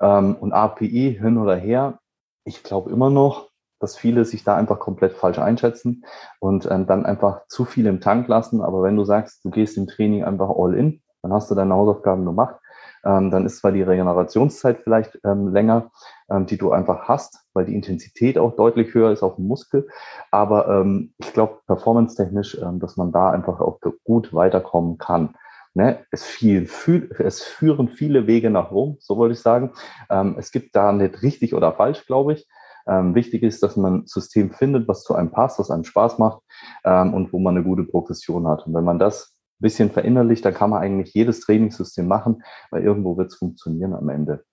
Ähm, 0.00 0.36
und 0.36 0.52
API 0.52 1.16
hin 1.20 1.38
oder 1.38 1.56
her, 1.56 1.98
ich 2.44 2.62
glaube 2.62 2.90
immer 2.90 3.10
noch, 3.10 3.50
dass 3.80 3.96
viele 3.96 4.24
sich 4.24 4.44
da 4.44 4.56
einfach 4.56 4.78
komplett 4.78 5.12
falsch 5.12 5.38
einschätzen 5.38 6.04
und 6.40 6.68
ähm, 6.70 6.86
dann 6.86 7.04
einfach 7.04 7.46
zu 7.48 7.64
viel 7.64 7.86
im 7.86 8.00
Tank 8.00 8.28
lassen. 8.28 8.62
Aber 8.62 8.82
wenn 8.82 8.96
du 8.96 9.04
sagst, 9.04 9.44
du 9.44 9.50
gehst 9.50 9.76
im 9.76 9.86
Training 9.86 10.24
einfach 10.24 10.48
all 10.48 10.74
in, 10.74 11.02
dann 11.22 11.32
hast 11.32 11.50
du 11.50 11.54
deine 11.54 11.74
Hausaufgaben 11.74 12.24
gemacht, 12.24 12.56
ähm, 13.04 13.30
dann 13.30 13.46
ist 13.46 13.58
zwar 13.58 13.72
die 13.72 13.82
Regenerationszeit 13.82 14.80
vielleicht 14.82 15.18
ähm, 15.24 15.48
länger, 15.48 15.90
ähm, 16.30 16.46
die 16.46 16.58
du 16.58 16.72
einfach 16.72 17.08
hast, 17.08 17.46
weil 17.52 17.64
die 17.64 17.74
Intensität 17.74 18.38
auch 18.38 18.56
deutlich 18.56 18.94
höher 18.94 19.12
ist 19.12 19.22
auf 19.22 19.36
dem 19.36 19.46
Muskel. 19.46 19.88
Aber 20.30 20.68
ähm, 20.68 21.14
ich 21.18 21.32
glaube, 21.32 21.60
performance-technisch, 21.66 22.58
ähm, 22.60 22.80
dass 22.80 22.96
man 22.96 23.12
da 23.12 23.30
einfach 23.30 23.60
auch 23.60 23.80
gut 24.04 24.34
weiterkommen 24.34 24.98
kann. 24.98 25.36
Ne, 25.76 26.06
es, 26.10 26.24
viel, 26.24 26.64
viel, 26.64 27.10
es 27.18 27.42
führen 27.42 27.90
viele 27.90 28.26
Wege 28.26 28.48
nach 28.48 28.70
Rom, 28.70 28.96
so 28.98 29.18
wollte 29.18 29.34
ich 29.34 29.40
sagen. 29.40 29.72
Ähm, 30.08 30.36
es 30.38 30.50
gibt 30.50 30.74
da 30.74 30.90
nicht 30.90 31.20
richtig 31.20 31.52
oder 31.52 31.74
falsch, 31.74 32.06
glaube 32.06 32.32
ich. 32.32 32.48
Ähm, 32.88 33.14
wichtig 33.14 33.42
ist, 33.42 33.62
dass 33.62 33.76
man 33.76 33.94
ein 33.96 34.06
System 34.06 34.52
findet, 34.52 34.88
was 34.88 35.02
zu 35.02 35.14
einem 35.14 35.30
passt, 35.30 35.58
was 35.58 35.70
einem 35.70 35.84
Spaß 35.84 36.18
macht 36.18 36.40
ähm, 36.82 37.12
und 37.12 37.30
wo 37.30 37.38
man 37.40 37.54
eine 37.54 37.62
gute 37.62 37.84
Progression 37.84 38.48
hat. 38.48 38.66
Und 38.66 38.72
wenn 38.72 38.84
man 38.84 38.98
das 38.98 39.34
ein 39.36 39.64
bisschen 39.64 39.90
verinnerlicht, 39.90 40.46
dann 40.46 40.54
kann 40.54 40.70
man 40.70 40.80
eigentlich 40.80 41.12
jedes 41.12 41.40
Trainingssystem 41.40 42.08
machen, 42.08 42.42
weil 42.70 42.82
irgendwo 42.82 43.18
wird 43.18 43.28
es 43.28 43.36
funktionieren 43.36 43.92
am 43.92 44.08
Ende. 44.08 44.46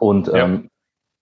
Und 0.00 0.28
ja. 0.28 0.46
ähm, 0.46 0.70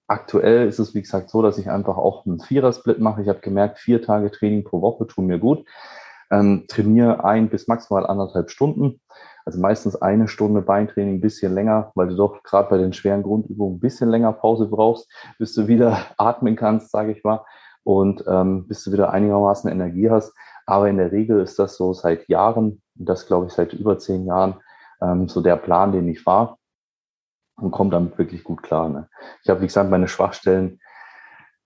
aktuell 0.06 0.68
ist 0.68 0.78
es, 0.78 0.94
wie 0.94 1.02
gesagt, 1.02 1.30
so, 1.30 1.42
dass 1.42 1.58
ich 1.58 1.68
einfach 1.68 1.96
auch 1.96 2.26
einen 2.26 2.38
Vierer-Split 2.38 3.00
mache. 3.00 3.22
Ich 3.22 3.28
habe 3.28 3.40
gemerkt, 3.40 3.80
vier 3.80 4.02
Tage 4.02 4.30
Training 4.30 4.62
pro 4.62 4.82
Woche 4.82 5.08
tun 5.08 5.26
mir 5.26 5.40
gut 5.40 5.64
ähm, 6.30 6.64
trainiere 6.68 7.24
ein 7.24 7.48
bis 7.48 7.68
maximal 7.68 8.06
anderthalb 8.06 8.50
Stunden. 8.50 9.00
Also 9.44 9.60
meistens 9.60 9.94
eine 9.96 10.26
Stunde 10.26 10.62
Beintraining, 10.62 11.16
ein 11.16 11.20
bisschen 11.20 11.54
länger, 11.54 11.92
weil 11.94 12.08
du 12.08 12.16
doch 12.16 12.42
gerade 12.42 12.68
bei 12.68 12.78
den 12.78 12.92
schweren 12.92 13.22
Grundübungen 13.22 13.76
ein 13.76 13.80
bisschen 13.80 14.10
länger 14.10 14.32
Pause 14.32 14.66
brauchst, 14.66 15.08
bis 15.38 15.54
du 15.54 15.68
wieder 15.68 15.98
atmen 16.18 16.56
kannst, 16.56 16.90
sage 16.90 17.12
ich 17.12 17.22
mal, 17.22 17.44
und 17.84 18.24
ähm, 18.26 18.66
bis 18.66 18.82
du 18.84 18.92
wieder 18.92 19.12
einigermaßen 19.12 19.70
Energie 19.70 20.10
hast. 20.10 20.34
Aber 20.66 20.88
in 20.88 20.96
der 20.96 21.12
Regel 21.12 21.40
ist 21.40 21.58
das 21.58 21.76
so 21.76 21.92
seit 21.92 22.28
Jahren, 22.28 22.82
das 22.94 23.26
glaube 23.26 23.46
ich 23.46 23.52
seit 23.52 23.72
über 23.72 23.98
zehn 23.98 24.26
Jahren, 24.26 24.56
ähm, 25.00 25.28
so 25.28 25.40
der 25.40 25.56
Plan, 25.56 25.92
den 25.92 26.08
ich 26.08 26.22
fahre 26.22 26.56
und 27.56 27.70
komme 27.70 27.90
damit 27.90 28.18
wirklich 28.18 28.42
gut 28.42 28.62
klar. 28.62 28.88
Ne? 28.88 29.08
Ich 29.42 29.48
habe, 29.48 29.60
wie 29.60 29.66
gesagt, 29.66 29.90
meine 29.90 30.08
Schwachstellen 30.08 30.80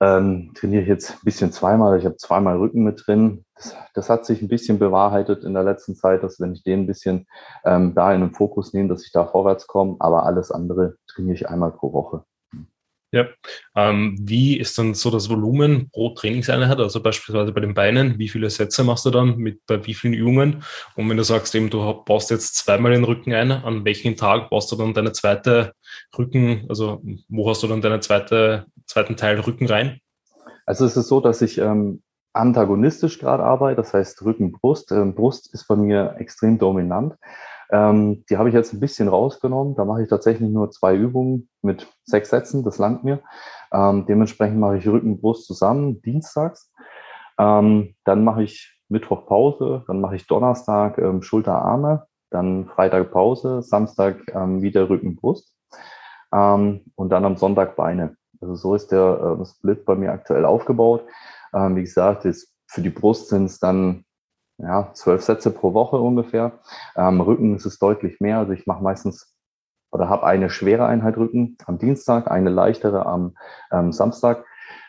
ähm, 0.01 0.53
trainiere 0.55 0.83
ich 0.83 0.89
jetzt 0.89 1.13
ein 1.13 1.25
bisschen 1.25 1.53
zweimal. 1.53 1.99
Ich 1.99 2.05
habe 2.07 2.17
zweimal 2.17 2.57
Rücken 2.57 2.83
mit 2.83 3.07
drin. 3.07 3.45
Das, 3.55 3.77
das, 3.95 4.11
hat 4.11 4.25
sich 4.25 4.41
ein 4.41 4.49
bisschen 4.49 4.79
bewahrheitet 4.79 5.45
in 5.45 5.53
der 5.53 5.63
letzten 5.63 5.95
Zeit, 5.95 6.23
dass 6.23 6.41
wenn 6.41 6.53
ich 6.53 6.63
den 6.63 6.81
ein 6.81 6.87
bisschen 6.87 7.27
ähm, 7.65 7.95
da 7.95 8.13
in 8.15 8.21
den 8.21 8.33
Fokus 8.33 8.73
nehme, 8.73 8.89
dass 8.89 9.05
ich 9.05 9.13
da 9.13 9.27
vorwärts 9.27 9.67
komme. 9.67 9.97
Aber 9.99 10.25
alles 10.25 10.51
andere 10.51 10.97
trainiere 11.07 11.35
ich 11.35 11.49
einmal 11.49 11.73
pro 11.73 11.93
Woche. 11.93 12.25
Ja. 13.13 13.27
Ähm, 13.75 14.17
wie 14.21 14.57
ist 14.57 14.79
dann 14.79 14.95
so 14.95 15.11
das 15.11 15.29
Volumen 15.29 15.91
pro 15.91 16.11
Trainingseinheit? 16.11 16.79
Also 16.79 17.03
beispielsweise 17.03 17.53
bei 17.53 17.61
den 17.61 17.75
Beinen, 17.75 18.19
wie 18.19 18.29
viele 18.29 18.49
Sätze 18.51 18.85
machst 18.85 19.05
du 19.05 19.11
dann 19.11 19.37
mit 19.37 19.67
bei 19.67 19.85
wie 19.85 19.95
vielen 19.95 20.15
Übungen? 20.15 20.63
Und 20.95 21.11
wenn 21.11 21.17
du 21.17 21.25
sagst, 21.25 21.55
eben 21.57 21.71
du 21.71 22.05
baust 22.05 22.31
jetzt 22.31 22.57
zweimal 22.57 22.93
den 22.93 23.03
Rücken 23.03 23.35
ein, 23.35 23.51
an 23.51 23.85
welchem 23.85 24.17
Tag 24.17 24.51
baust 24.51 24.71
du 24.71 24.77
dann 24.77 24.95
deine 24.95 25.13
zweite 25.13 25.73
Rücken, 26.17 26.67
also 26.69 27.03
wo 27.29 27.51
hast 27.51 27.65
du 27.65 27.67
dann 27.67 27.81
deine 27.81 27.99
zweite, 27.99 28.67
zweiten 28.87 29.17
Teil 29.17 29.41
Rücken 29.41 29.67
rein? 29.67 30.01
Also 30.65 30.85
es 30.85 30.97
ist 30.97 31.09
so, 31.09 31.21
dass 31.21 31.43
ich 31.43 31.59
ähm, 31.59 32.03
antagonistisch 32.33 33.19
gerade 33.19 33.43
arbeite, 33.43 33.77
das 33.77 33.93
heißt 33.93 34.23
Rücken, 34.25 34.53
Brust. 34.53 34.93
Ähm, 34.93 35.17
Brust 35.17 35.53
ist 35.53 35.67
bei 35.67 35.75
mir 35.75 36.15
extrem 36.19 36.59
dominant. 36.59 37.15
Ähm, 37.73 38.25
die 38.29 38.37
habe 38.37 38.49
ich 38.49 38.55
jetzt 38.55 38.73
ein 38.73 38.81
bisschen 38.81 39.09
rausgenommen. 39.09 39.77
Da 39.77 39.85
mache 39.85 40.03
ich 40.03 40.09
tatsächlich 40.09 40.51
nur 40.51 40.71
zwei 40.71 40.95
Übungen 40.95 41.49
mit 41.63 41.87
sechs 42.05 42.31
Sätzen. 42.31 42.65
Das 42.65 42.79
langt 42.79 43.05
mir. 43.05 43.21
Ähm, 43.73 44.07
dementsprechend 44.07 44.59
mache 44.59 44.79
ich 44.79 44.89
Rücken, 44.89 45.21
Brust 45.21 45.47
zusammen, 45.47 46.03
dienstags. 46.03 46.73
Ähm, 47.39 47.95
dann 48.05 48.25
mache 48.25 48.43
ich 48.43 48.77
Mittwoch 48.89 49.27
Pause. 49.27 49.85
Dann 49.87 50.01
mache 50.01 50.17
ich 50.17 50.27
Donnerstag 50.27 50.99
ähm, 50.99 51.23
Schulter, 51.23 51.63
Arme. 51.63 52.07
Dann 52.31 52.67
Freitag 52.67 53.13
Pause. 53.13 53.63
Samstag 53.63 54.17
ähm, 54.35 54.63
wieder 54.63 54.89
Rücken, 54.89 55.15
Brust. 55.15 55.55
Ähm, 56.35 56.83
und 56.97 57.11
dann 57.11 57.25
am 57.25 57.37
Sonntag 57.37 57.77
Beine. 57.77 58.17
Also 58.41 58.57
so 58.57 58.75
ist 58.75 58.89
der 58.91 59.39
äh, 59.41 59.45
Split 59.45 59.85
bei 59.85 59.95
mir 59.95 60.13
aktuell 60.13 60.45
aufgebaut. 60.45 61.05
wie 61.53 61.83
gesagt, 61.83 62.25
ist, 62.25 62.55
für 62.69 62.81
die 62.81 62.91
Brust 62.91 63.29
sind 63.29 63.47
es 63.47 63.59
dann 63.59 64.05
ja, 64.63 64.91
zwölf 64.95 65.23
Sätze 65.23 65.51
pro 65.51 65.75
Woche 65.75 65.99
ungefähr. 65.99 66.61
Ähm, 66.97 67.21
Rücken 67.21 67.57
ist 67.57 67.67
es 67.67 67.79
deutlich 67.79 68.21
mehr. 68.21 68.39
Also 68.39 68.53
ich 68.53 68.67
mache 68.67 68.83
meistens 68.83 69.35
oder 69.93 70.09
habe 70.09 70.25
eine 70.25 70.51
schwere 70.51 70.87
Einheit 70.87 71.17
Rücken 71.17 71.57
am 71.67 71.79
Dienstag, 71.79 72.31
eine 72.31 72.51
leichtere 72.51 73.07
am 73.07 73.37
ähm, 73.73 73.93
Samstag. 73.93 74.45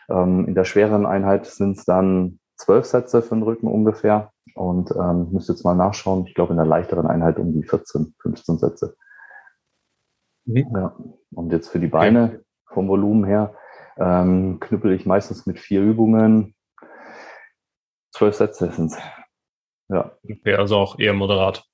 Ähm, 0.08 0.46
in 0.46 0.54
der 0.54 0.64
schweren 0.64 1.06
Einheit 1.06 1.46
sind 1.46 1.76
es 1.78 1.84
dann 1.84 2.38
zwölf 2.56 2.86
Sätze 2.86 3.22
für 3.22 3.34
den 3.34 3.42
Rücken 3.42 3.66
ungefähr. 3.66 4.30
Und 4.54 4.90
ähm, 4.92 5.28
müsste 5.32 5.52
jetzt 5.52 5.64
mal 5.64 5.74
nachschauen. 5.74 6.26
Ich 6.26 6.34
glaube, 6.34 6.52
in 6.52 6.58
der 6.58 6.66
leichteren 6.66 7.06
Einheit 7.06 7.38
um 7.38 7.52
die 7.52 7.62
14, 7.62 8.14
15 8.20 8.58
Sätze. 8.58 8.96
Mhm. 10.44 10.66
Ja. 10.74 10.96
Und 11.34 11.52
jetzt 11.52 11.68
für 11.68 11.80
die 11.80 11.88
Beine 11.88 12.42
vom 12.66 12.88
Volumen 12.88 13.24
her 13.24 13.54
ähm, 13.96 14.60
knüppel 14.60 14.92
ich 14.92 15.06
meistens 15.06 15.46
mit 15.46 15.58
vier 15.58 15.82
Übungen. 15.82 16.54
Zwölf 18.12 18.34
Sätze 18.34 18.70
sind 18.70 18.92
es. 18.92 18.98
Ja. 19.92 20.12
Okay, 20.24 20.54
also 20.54 20.76
auch 20.76 20.98
eher 20.98 21.12
moderat. 21.12 21.64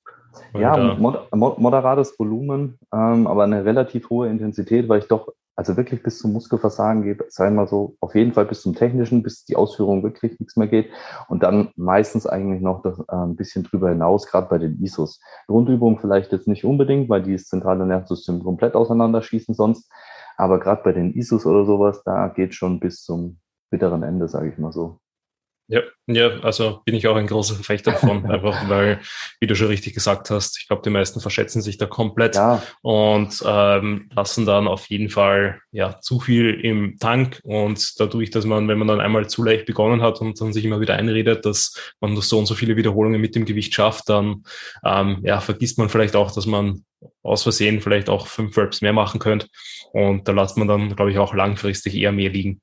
Ja, 0.55 0.77
mod 0.77 1.59
moderates 1.59 2.19
Volumen, 2.19 2.79
ähm, 2.93 3.27
aber 3.27 3.45
eine 3.45 3.65
relativ 3.65 4.11
hohe 4.11 4.29
Intensität, 4.29 4.89
weil 4.89 5.01
ich 5.01 5.09
doch 5.09 5.29
also 5.57 5.77
wirklich 5.77 6.05
bis 6.05 6.21
zum 6.21 6.33
Muskelversagen 6.35 7.03
gehe, 7.03 7.19
sei 7.31 7.51
mal 7.51 7.67
so, 7.67 7.97
auf 7.99 8.15
jeden 8.15 8.33
Fall 8.33 8.45
bis 8.45 8.63
zum 8.63 8.77
technischen, 8.77 9.25
bis 9.25 9.45
die 9.45 9.57
Ausführung 9.57 10.05
wirklich 10.05 10.39
nichts 10.39 10.57
mehr 10.57 10.69
geht 10.69 10.89
und 11.29 11.43
dann 11.43 11.71
meistens 11.75 12.29
eigentlich 12.29 12.63
noch 12.63 12.83
das, 12.83 12.97
äh, 13.01 13.05
ein 13.09 13.35
bisschen 13.35 13.65
drüber 13.65 13.89
hinaus, 13.89 14.29
gerade 14.29 14.49
bei 14.49 14.59
den 14.59 14.81
ISOs. 14.81 15.21
Grundübung 15.49 15.99
vielleicht 15.99 16.31
jetzt 16.31 16.47
nicht 16.47 16.65
unbedingt, 16.65 17.09
weil 17.09 17.23
die 17.23 17.33
das 17.33 17.47
zentrale 17.47 17.85
Nervensystem 17.87 18.45
komplett 18.45 18.77
auseinanderschießen 18.77 19.53
sonst, 19.55 19.91
aber 20.37 20.61
gerade 20.61 20.83
bei 20.85 20.93
den 20.93 21.13
ISOs 21.15 21.45
oder 21.45 21.65
sowas, 21.65 22.05
da 22.05 22.29
geht 22.29 22.55
schon 22.55 22.79
bis 22.79 23.03
zum 23.03 23.41
bitteren 23.71 24.05
Ende, 24.05 24.29
sage 24.29 24.51
ich 24.51 24.59
mal 24.59 24.71
so. 24.71 25.01
Ja, 25.71 25.83
ja, 26.07 26.31
also 26.41 26.81
bin 26.87 26.95
ich 26.95 27.07
auch 27.07 27.17
ein 27.17 27.27
großer 27.27 27.55
Verfechter 27.55 27.93
davon, 27.93 28.25
einfach 28.31 28.71
weil, 28.71 29.01
wie 29.39 29.47
du 29.47 29.55
schon 29.55 29.67
richtig 29.67 29.93
gesagt 29.93 30.31
hast, 30.31 30.59
ich 30.59 30.67
glaube, 30.67 30.81
die 30.83 30.89
meisten 30.89 31.21
verschätzen 31.21 31.61
sich 31.61 31.77
da 31.77 31.85
komplett 31.85 32.37
ja. 32.37 32.63
und 32.81 33.43
ähm, 33.47 34.09
lassen 34.15 34.47
dann 34.47 34.67
auf 34.67 34.87
jeden 34.87 35.11
Fall 35.11 35.61
ja 35.71 36.01
zu 36.01 36.21
viel 36.21 36.59
im 36.65 36.97
Tank 36.99 37.41
und 37.45 38.01
dadurch, 38.01 38.31
dass 38.31 38.47
man, 38.47 38.67
wenn 38.67 38.79
man 38.79 38.89
dann 38.89 39.01
einmal 39.01 39.29
zu 39.29 39.45
leicht 39.45 39.67
begonnen 39.67 40.01
hat 40.01 40.23
und 40.23 40.41
dann 40.41 40.55
sich 40.55 40.65
immer 40.65 40.81
wieder 40.81 40.95
einredet, 40.95 41.45
dass 41.45 41.75
man 42.01 42.15
nur 42.15 42.23
so 42.23 42.39
und 42.39 42.47
so 42.47 42.55
viele 42.55 42.77
Wiederholungen 42.77 43.21
mit 43.21 43.35
dem 43.35 43.45
Gewicht 43.45 43.75
schafft, 43.75 44.09
dann 44.09 44.45
ähm, 44.87 45.19
ja, 45.23 45.41
vergisst 45.41 45.77
man 45.77 45.91
vielleicht 45.91 46.17
auch, 46.17 46.33
dass 46.33 46.47
man 46.47 46.85
aus 47.23 47.43
Versehen 47.43 47.83
vielleicht 47.83 48.09
auch 48.09 48.27
fünf 48.27 48.57
Reps 48.57 48.81
mehr 48.81 48.95
machen 48.95 49.21
könnte 49.21 49.49
und 49.93 50.27
da 50.27 50.33
lässt 50.33 50.57
man 50.57 50.67
dann, 50.67 50.97
glaube 50.97 51.11
ich, 51.11 51.19
auch 51.19 51.35
langfristig 51.35 51.95
eher 51.95 52.13
mehr 52.13 52.31
liegen. 52.31 52.63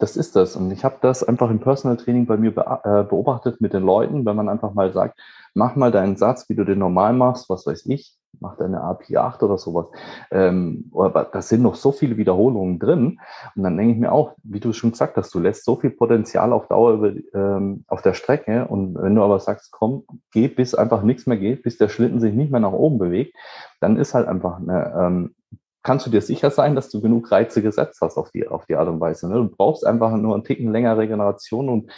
Das 0.00 0.16
ist 0.16 0.34
das. 0.34 0.56
Und 0.56 0.70
ich 0.70 0.82
habe 0.82 0.96
das 1.02 1.22
einfach 1.22 1.50
im 1.50 1.60
Personal 1.60 1.98
Training 1.98 2.24
bei 2.24 2.38
mir 2.38 2.50
äh, 2.56 3.04
beobachtet 3.04 3.60
mit 3.60 3.74
den 3.74 3.82
Leuten, 3.82 4.24
wenn 4.24 4.34
man 4.34 4.48
einfach 4.48 4.72
mal 4.72 4.92
sagt, 4.92 5.20
mach 5.52 5.76
mal 5.76 5.92
deinen 5.92 6.16
Satz, 6.16 6.48
wie 6.48 6.54
du 6.54 6.64
den 6.64 6.78
normal 6.78 7.12
machst, 7.12 7.50
was 7.50 7.66
weiß 7.66 7.84
ich, 7.84 8.16
mach 8.40 8.56
deine 8.56 8.80
API 8.80 9.18
8 9.18 9.42
oder 9.42 9.58
sowas. 9.58 9.88
Ähm, 10.30 10.90
aber 10.94 11.24
da 11.24 11.42
sind 11.42 11.60
noch 11.60 11.74
so 11.74 11.92
viele 11.92 12.16
Wiederholungen 12.16 12.78
drin. 12.78 13.20
Und 13.54 13.62
dann 13.62 13.76
denke 13.76 13.92
ich 13.92 13.98
mir 13.98 14.10
auch, 14.10 14.32
wie 14.42 14.60
du 14.60 14.72
schon 14.72 14.92
gesagt 14.92 15.18
hast, 15.18 15.34
du 15.34 15.38
lässt 15.38 15.66
so 15.66 15.76
viel 15.76 15.90
Potenzial 15.90 16.54
auf 16.54 16.66
Dauer 16.68 17.12
ähm, 17.34 17.84
auf 17.86 18.00
der 18.00 18.14
Strecke. 18.14 18.68
Und 18.68 18.94
wenn 18.94 19.14
du 19.14 19.22
aber 19.22 19.38
sagst, 19.38 19.70
komm, 19.70 20.04
geh, 20.32 20.48
bis 20.48 20.74
einfach 20.74 21.02
nichts 21.02 21.26
mehr 21.26 21.36
geht, 21.36 21.62
bis 21.62 21.76
der 21.76 21.90
Schlitten 21.90 22.20
sich 22.20 22.32
nicht 22.32 22.50
mehr 22.50 22.60
nach 22.60 22.72
oben 22.72 22.98
bewegt, 22.98 23.36
dann 23.80 23.98
ist 23.98 24.14
halt 24.14 24.28
einfach 24.28 24.60
eine, 24.60 24.94
ähm, 24.98 25.34
kannst 25.82 26.06
du 26.06 26.10
dir 26.10 26.20
sicher 26.20 26.50
sein, 26.50 26.74
dass 26.74 26.90
du 26.90 27.00
genug 27.00 27.30
Reize 27.30 27.62
gesetzt 27.62 28.00
hast 28.00 28.16
auf 28.16 28.30
die, 28.30 28.46
auf 28.46 28.66
die 28.66 28.76
Art 28.76 28.88
und 28.88 29.00
Weise. 29.00 29.28
Ne? 29.28 29.34
Du 29.34 29.48
brauchst 29.48 29.86
einfach 29.86 30.12
nur 30.12 30.34
einen 30.34 30.44
Ticken 30.44 30.70
länger 30.72 30.98
Regeneration 30.98 31.68
und 31.68 31.92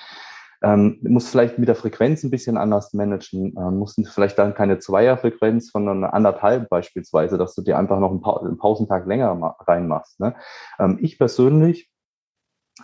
ähm, 0.63 0.99
muss 1.03 1.29
vielleicht 1.29 1.59
mit 1.59 1.69
der 1.69 1.75
Frequenz 1.75 2.23
ein 2.23 2.31
bisschen 2.31 2.57
anders 2.57 2.93
managen, 2.93 3.55
ähm, 3.59 3.79
muss 3.79 3.97
vielleicht 4.15 4.39
dann 4.39 4.55
keine 4.55 4.79
Zweierfrequenz, 4.79 5.73
sondern 5.73 6.05
eine 6.05 6.13
anderthalb 6.13 6.69
beispielsweise, 6.69 7.37
dass 7.37 7.55
du 7.55 7.63
dir 7.63 7.79
einfach 7.79 7.99
noch 7.99 8.11
einen, 8.11 8.21
pa 8.21 8.37
einen 8.37 8.59
Pausentag 8.59 9.07
länger 9.07 9.57
reinmachst. 9.67 10.21
Ne? 10.21 10.37
Ähm, 10.79 10.99
ich 11.01 11.19
persönlich 11.19 11.91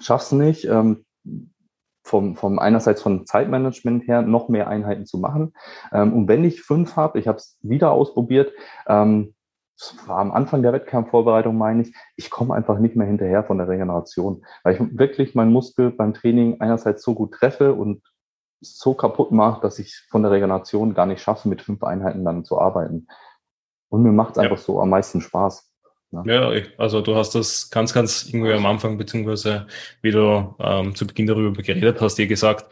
schaff's 0.00 0.32
nicht, 0.32 0.64
ähm, 0.64 1.04
vom, 2.08 2.36
vom 2.36 2.58
einerseits 2.58 3.02
von 3.02 3.26
Zeitmanagement 3.26 4.08
her 4.08 4.22
noch 4.22 4.48
mehr 4.48 4.68
Einheiten 4.68 5.06
zu 5.06 5.18
machen. 5.18 5.52
Ähm, 5.92 6.14
und 6.14 6.26
wenn 6.26 6.42
ich 6.42 6.62
fünf 6.62 6.96
habe, 6.96 7.18
ich 7.18 7.28
habe 7.28 7.38
es 7.38 7.58
wieder 7.62 7.92
ausprobiert, 7.92 8.52
ähm, 8.88 9.34
das 9.78 9.94
war 10.08 10.18
am 10.18 10.32
Anfang 10.32 10.62
der 10.62 10.72
Wettkampfvorbereitung, 10.72 11.56
meine 11.56 11.82
ich, 11.82 11.94
ich 12.16 12.30
komme 12.30 12.54
einfach 12.54 12.78
nicht 12.78 12.96
mehr 12.96 13.06
hinterher 13.06 13.44
von 13.44 13.58
der 13.58 13.68
Regeneration, 13.68 14.44
weil 14.64 14.74
ich 14.74 14.98
wirklich 14.98 15.34
meinen 15.34 15.52
Muskel 15.52 15.90
beim 15.90 16.14
Training 16.14 16.60
einerseits 16.60 17.02
so 17.02 17.14
gut 17.14 17.32
treffe 17.32 17.74
und 17.74 18.02
so 18.60 18.94
kaputt 18.94 19.30
mache, 19.30 19.60
dass 19.60 19.78
ich 19.78 19.94
von 20.10 20.22
der 20.22 20.32
Regeneration 20.32 20.94
gar 20.94 21.06
nicht 21.06 21.22
schaffe, 21.22 21.48
mit 21.48 21.62
fünf 21.62 21.84
Einheiten 21.84 22.24
dann 22.24 22.44
zu 22.44 22.58
arbeiten. 22.58 23.06
Und 23.88 24.02
mir 24.02 24.10
macht 24.12 24.32
es 24.32 24.38
einfach 24.38 24.58
so 24.58 24.80
am 24.80 24.90
meisten 24.90 25.20
Spaß. 25.20 25.68
Ja. 26.10 26.22
ja, 26.24 26.62
also 26.78 27.02
du 27.02 27.14
hast 27.14 27.34
das 27.34 27.68
ganz, 27.70 27.92
ganz 27.92 28.30
irgendwie 28.32 28.54
am 28.54 28.64
Anfang, 28.64 28.96
beziehungsweise 28.96 29.66
wie 30.00 30.10
du 30.10 30.54
ähm, 30.58 30.94
zu 30.94 31.06
Beginn 31.06 31.26
darüber 31.26 31.62
geredet 31.62 32.00
hast, 32.00 32.16
dir 32.16 32.26
gesagt, 32.26 32.64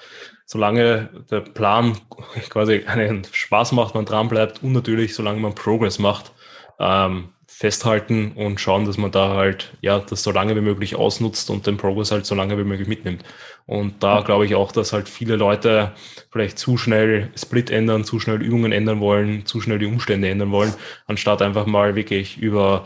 solange 0.46 1.11
der 1.30 1.40
Plan 1.42 1.98
quasi 2.48 2.84
einen 2.86 3.24
Spaß 3.30 3.72
macht, 3.72 3.94
man 3.94 4.07
dran 4.07 4.28
bleibt 4.28 4.62
und 4.62 4.72
natürlich 4.72 5.14
solange 5.14 5.40
man 5.40 5.54
Progress 5.54 5.98
macht, 5.98 6.32
ähm, 6.78 7.28
festhalten 7.46 8.32
und 8.32 8.60
schauen, 8.60 8.84
dass 8.84 8.98
man 8.98 9.10
da 9.10 9.30
halt, 9.34 9.72
ja, 9.80 9.98
das 9.98 10.22
so 10.22 10.30
lange 10.30 10.54
wie 10.56 10.60
möglich 10.60 10.94
ausnutzt 10.94 11.48
und 11.48 11.66
den 11.66 11.78
Progress 11.78 12.10
halt 12.10 12.26
so 12.26 12.34
lange 12.34 12.58
wie 12.58 12.64
möglich 12.64 12.86
mitnimmt. 12.86 13.24
Und 13.64 14.02
da 14.02 14.20
glaube 14.20 14.44
ich 14.44 14.54
auch, 14.54 14.72
dass 14.72 14.92
halt 14.92 15.08
viele 15.08 15.36
Leute 15.36 15.92
vielleicht 16.30 16.58
zu 16.58 16.76
schnell 16.76 17.30
Split 17.34 17.70
ändern, 17.70 18.04
zu 18.04 18.20
schnell 18.20 18.42
Übungen 18.42 18.72
ändern 18.72 19.00
wollen, 19.00 19.46
zu 19.46 19.60
schnell 19.60 19.78
die 19.78 19.86
Umstände 19.86 20.28
ändern 20.28 20.50
wollen, 20.50 20.74
anstatt 21.06 21.40
einfach 21.40 21.66
mal 21.66 21.94
wirklich 21.96 22.36
über 22.36 22.84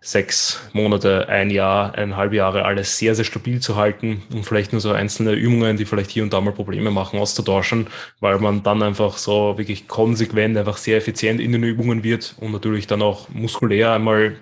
sechs 0.00 0.60
Monate, 0.72 1.28
ein 1.28 1.50
Jahr, 1.50 1.94
eineinhalb 1.94 2.32
Jahre 2.32 2.64
alles 2.64 2.96
sehr, 2.96 3.14
sehr 3.14 3.24
stabil 3.24 3.60
zu 3.60 3.76
halten 3.76 4.22
und 4.32 4.44
vielleicht 4.44 4.72
nur 4.72 4.80
so 4.80 4.92
einzelne 4.92 5.32
Übungen, 5.32 5.76
die 5.76 5.84
vielleicht 5.84 6.10
hier 6.10 6.22
und 6.22 6.32
da 6.32 6.40
mal 6.40 6.52
Probleme 6.52 6.90
machen, 6.90 7.18
auszutauschen, 7.18 7.86
weil 8.20 8.38
man 8.38 8.62
dann 8.62 8.82
einfach 8.82 9.18
so 9.18 9.58
wirklich 9.58 9.88
konsequent, 9.88 10.56
einfach 10.56 10.78
sehr 10.78 10.96
effizient 10.96 11.40
in 11.40 11.52
den 11.52 11.62
Übungen 11.64 12.02
wird 12.02 12.34
und 12.40 12.52
natürlich 12.52 12.86
dann 12.86 13.02
auch 13.02 13.28
muskulär 13.28 13.92
einmal 13.92 14.36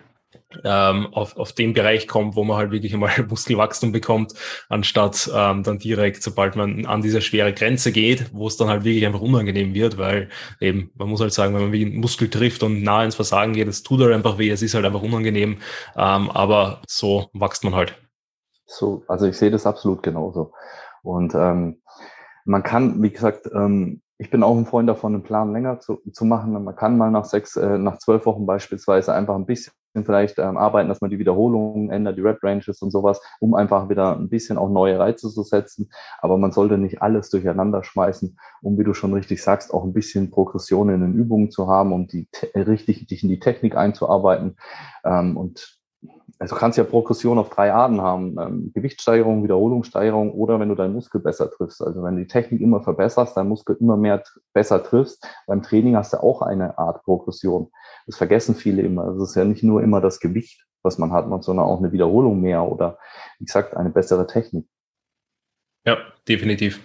ähm, 0.64 1.08
auf, 1.12 1.36
auf 1.36 1.52
den 1.52 1.74
Bereich 1.74 2.08
kommt, 2.08 2.36
wo 2.36 2.44
man 2.44 2.56
halt 2.56 2.70
wirklich 2.70 2.94
einmal 2.94 3.10
Muskelwachstum 3.28 3.92
bekommt, 3.92 4.34
anstatt 4.68 5.30
ähm, 5.34 5.62
dann 5.62 5.78
direkt, 5.78 6.22
sobald 6.22 6.56
man 6.56 6.86
an 6.86 7.02
diese 7.02 7.20
schwere 7.20 7.52
Grenze 7.52 7.92
geht, 7.92 8.32
wo 8.32 8.46
es 8.46 8.56
dann 8.56 8.68
halt 8.68 8.84
wirklich 8.84 9.06
einfach 9.06 9.20
unangenehm 9.20 9.74
wird, 9.74 9.98
weil 9.98 10.28
eben, 10.60 10.90
man 10.94 11.08
muss 11.08 11.20
halt 11.20 11.32
sagen, 11.32 11.54
wenn 11.54 11.62
man 11.62 11.72
wie 11.72 11.84
einen 11.84 12.00
Muskel 12.00 12.30
trifft 12.30 12.62
und 12.62 12.82
nah 12.82 13.04
ins 13.04 13.14
Versagen 13.14 13.52
geht, 13.52 13.68
es 13.68 13.82
tut 13.82 14.00
halt 14.00 14.14
einfach 14.14 14.38
weh, 14.38 14.50
es 14.50 14.62
ist 14.62 14.74
halt 14.74 14.84
einfach 14.84 15.02
unangenehm, 15.02 15.58
ähm, 15.96 16.30
aber 16.30 16.80
so 16.86 17.28
wächst 17.34 17.64
man 17.64 17.74
halt. 17.74 17.94
So, 18.66 19.02
also 19.08 19.26
ich 19.26 19.36
sehe 19.36 19.50
das 19.50 19.66
absolut 19.66 20.02
genauso. 20.02 20.52
Und 21.02 21.34
ähm, 21.34 21.80
man 22.44 22.62
kann, 22.62 23.02
wie 23.02 23.10
gesagt, 23.10 23.48
ähm, 23.54 24.02
ich 24.18 24.30
bin 24.30 24.42
auch 24.42 24.56
ein 24.56 24.66
Freund 24.66 24.88
davon, 24.88 25.14
einen 25.14 25.22
Plan 25.22 25.52
länger 25.52 25.78
zu, 25.78 26.00
zu 26.12 26.24
machen. 26.24 26.52
Man 26.52 26.74
kann 26.74 26.98
mal 26.98 27.10
nach 27.10 27.24
sechs, 27.24 27.56
äh, 27.56 27.78
nach 27.78 27.98
zwölf 27.98 28.26
Wochen 28.26 28.46
beispielsweise 28.46 29.14
einfach 29.14 29.36
ein 29.36 29.46
bisschen 29.46 29.72
vielleicht 30.04 30.38
ähm, 30.38 30.56
arbeiten, 30.56 30.88
dass 30.88 31.00
man 31.00 31.10
die 31.10 31.18
Wiederholungen 31.18 31.90
ändert, 31.90 32.16
die 32.16 32.22
Red 32.22 32.38
Ranges 32.42 32.82
und 32.82 32.90
sowas, 32.90 33.20
um 33.40 33.54
einfach 33.54 33.88
wieder 33.88 34.16
ein 34.16 34.28
bisschen 34.28 34.58
auch 34.58 34.68
neue 34.68 34.98
Reize 34.98 35.30
zu 35.30 35.42
setzen. 35.42 35.90
Aber 36.20 36.36
man 36.38 36.52
sollte 36.52 36.78
nicht 36.78 37.02
alles 37.02 37.30
durcheinander 37.30 37.84
schmeißen, 37.84 38.38
um, 38.62 38.78
wie 38.78 38.84
du 38.84 38.94
schon 38.94 39.14
richtig 39.14 39.42
sagst, 39.42 39.72
auch 39.72 39.84
ein 39.84 39.92
bisschen 39.92 40.30
Progression 40.30 40.90
in 40.90 41.00
den 41.00 41.14
Übungen 41.14 41.50
zu 41.50 41.68
haben, 41.68 41.92
um 41.92 42.06
die 42.06 42.28
richtig 42.54 43.06
dich 43.06 43.22
in 43.22 43.28
die 43.28 43.40
Technik 43.40 43.76
einzuarbeiten. 43.76 44.56
Ähm, 45.04 45.36
und 45.36 45.78
also 46.38 46.54
kannst 46.54 46.78
ja 46.78 46.84
Progression 46.84 47.38
auf 47.38 47.50
drei 47.50 47.72
Arten 47.72 48.00
haben. 48.00 48.36
Ähm, 48.38 48.72
Gewichtssteigerung, 48.74 49.42
Wiederholungssteigerung 49.42 50.32
oder 50.32 50.60
wenn 50.60 50.68
du 50.68 50.74
deinen 50.74 50.94
Muskel 50.94 51.20
besser 51.20 51.50
triffst. 51.50 51.82
Also 51.82 52.02
wenn 52.02 52.14
du 52.14 52.22
die 52.22 52.28
Technik 52.28 52.60
immer 52.60 52.80
verbesserst, 52.80 53.36
dein 53.36 53.48
Muskel 53.48 53.76
immer 53.80 53.96
mehr 53.96 54.22
besser 54.52 54.82
triffst, 54.82 55.26
beim 55.46 55.62
Training 55.62 55.96
hast 55.96 56.12
du 56.12 56.22
auch 56.22 56.42
eine 56.42 56.78
Art 56.78 57.02
Progression. 57.02 57.70
Das 58.08 58.16
vergessen 58.16 58.54
viele 58.54 58.80
immer. 58.80 59.04
Also 59.04 59.22
es 59.22 59.30
ist 59.30 59.36
ja 59.36 59.44
nicht 59.44 59.62
nur 59.62 59.82
immer 59.82 60.00
das 60.00 60.18
Gewicht, 60.18 60.64
was 60.82 60.96
man 60.96 61.12
hat, 61.12 61.26
sondern 61.44 61.66
auch 61.66 61.78
eine 61.78 61.92
Wiederholung 61.92 62.40
mehr 62.40 62.62
oder, 62.62 62.98
wie 63.38 63.44
gesagt, 63.44 63.76
eine 63.76 63.90
bessere 63.90 64.26
Technik. 64.26 64.66
Ja, 65.84 65.98
definitiv. 66.26 66.80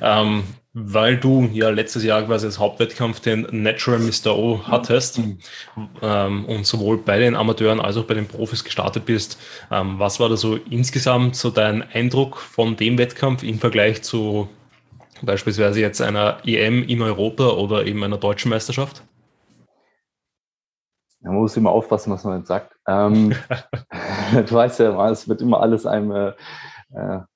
Ähm, 0.00 0.44
weil 0.72 1.18
du 1.18 1.48
ja 1.52 1.68
letztes 1.68 2.04
Jahr 2.04 2.22
quasi 2.22 2.46
als 2.46 2.58
Hauptwettkampf 2.58 3.20
den 3.20 3.46
Natural 3.50 3.98
Mr. 3.98 4.34
O 4.34 4.62
hattest 4.64 5.18
mhm. 5.18 5.38
ähm, 6.00 6.46
und 6.46 6.66
sowohl 6.66 6.96
bei 6.96 7.18
den 7.18 7.34
Amateuren 7.34 7.80
als 7.80 7.98
auch 7.98 8.04
bei 8.04 8.14
den 8.14 8.26
Profis 8.26 8.64
gestartet 8.64 9.04
bist, 9.04 9.38
ähm, 9.70 9.98
was 9.98 10.20
war 10.20 10.30
da 10.30 10.38
so 10.38 10.56
insgesamt 10.56 11.36
so 11.36 11.50
dein 11.50 11.82
Eindruck 11.82 12.38
von 12.38 12.76
dem 12.76 12.96
Wettkampf 12.96 13.42
im 13.42 13.58
Vergleich 13.58 14.02
zu 14.02 14.48
beispielsweise 15.20 15.80
jetzt 15.80 16.00
einer 16.00 16.38
EM 16.46 16.82
in 16.82 17.02
Europa 17.02 17.48
oder 17.48 17.86
eben 17.86 18.02
einer 18.02 18.18
deutschen 18.18 18.50
Meisterschaft? 18.50 19.02
Man 21.26 21.36
muss 21.36 21.56
immer 21.56 21.70
aufpassen, 21.70 22.12
was 22.12 22.24
man 22.24 22.38
jetzt 22.38 22.48
sagt. 22.48 22.76
Ähm, 22.86 23.34
du 24.32 24.52
weißt 24.52 24.80
ja, 24.80 25.10
es 25.10 25.28
wird 25.28 25.42
immer 25.42 25.60
alles 25.60 25.86
einem 25.86 26.10
äh, 26.10 26.32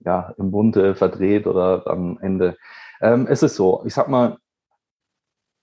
ja, 0.01 0.34
im 0.38 0.51
Bunde 0.51 0.95
verdreht 0.95 1.47
oder 1.47 1.86
am 1.86 2.18
Ende 2.20 2.57
ähm, 3.01 3.26
es 3.28 3.43
ist 3.43 3.57
so, 3.57 3.82
ich 3.86 3.95
sag 3.95 4.09
mal, 4.09 4.36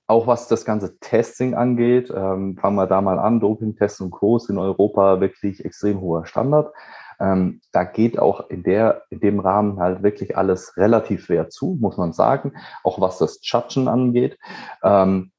auch 0.07 0.25
was 0.25 0.47
das 0.47 0.65
ganze 0.65 0.97
Testing 0.99 1.53
angeht, 1.53 2.11
ähm, 2.15 2.57
fangen 2.57 2.77
wir 2.77 2.87
da 2.87 3.01
mal 3.01 3.19
an, 3.19 3.39
Dopingtests 3.39 3.99
und 3.99 4.11
Co. 4.11 4.39
in 4.47 4.57
Europa 4.57 5.19
wirklich 5.19 5.65
extrem 5.65 6.01
hoher 6.01 6.25
Standard. 6.25 6.73
Ähm, 7.19 7.61
da 7.71 7.83
geht 7.83 8.17
auch 8.17 8.49
in, 8.49 8.63
der, 8.63 9.03
in 9.09 9.19
dem 9.19 9.39
Rahmen 9.39 9.79
halt 9.79 10.03
wirklich 10.03 10.37
alles 10.37 10.77
relativ 10.77 11.25
schwer 11.25 11.49
zu, 11.49 11.77
muss 11.79 11.97
man 11.97 12.13
sagen, 12.13 12.53
auch 12.83 13.01
was 13.01 13.17
das 13.17 13.39
Judgen 13.41 13.87
angeht. 13.87 14.37
Ähm, 14.83 15.31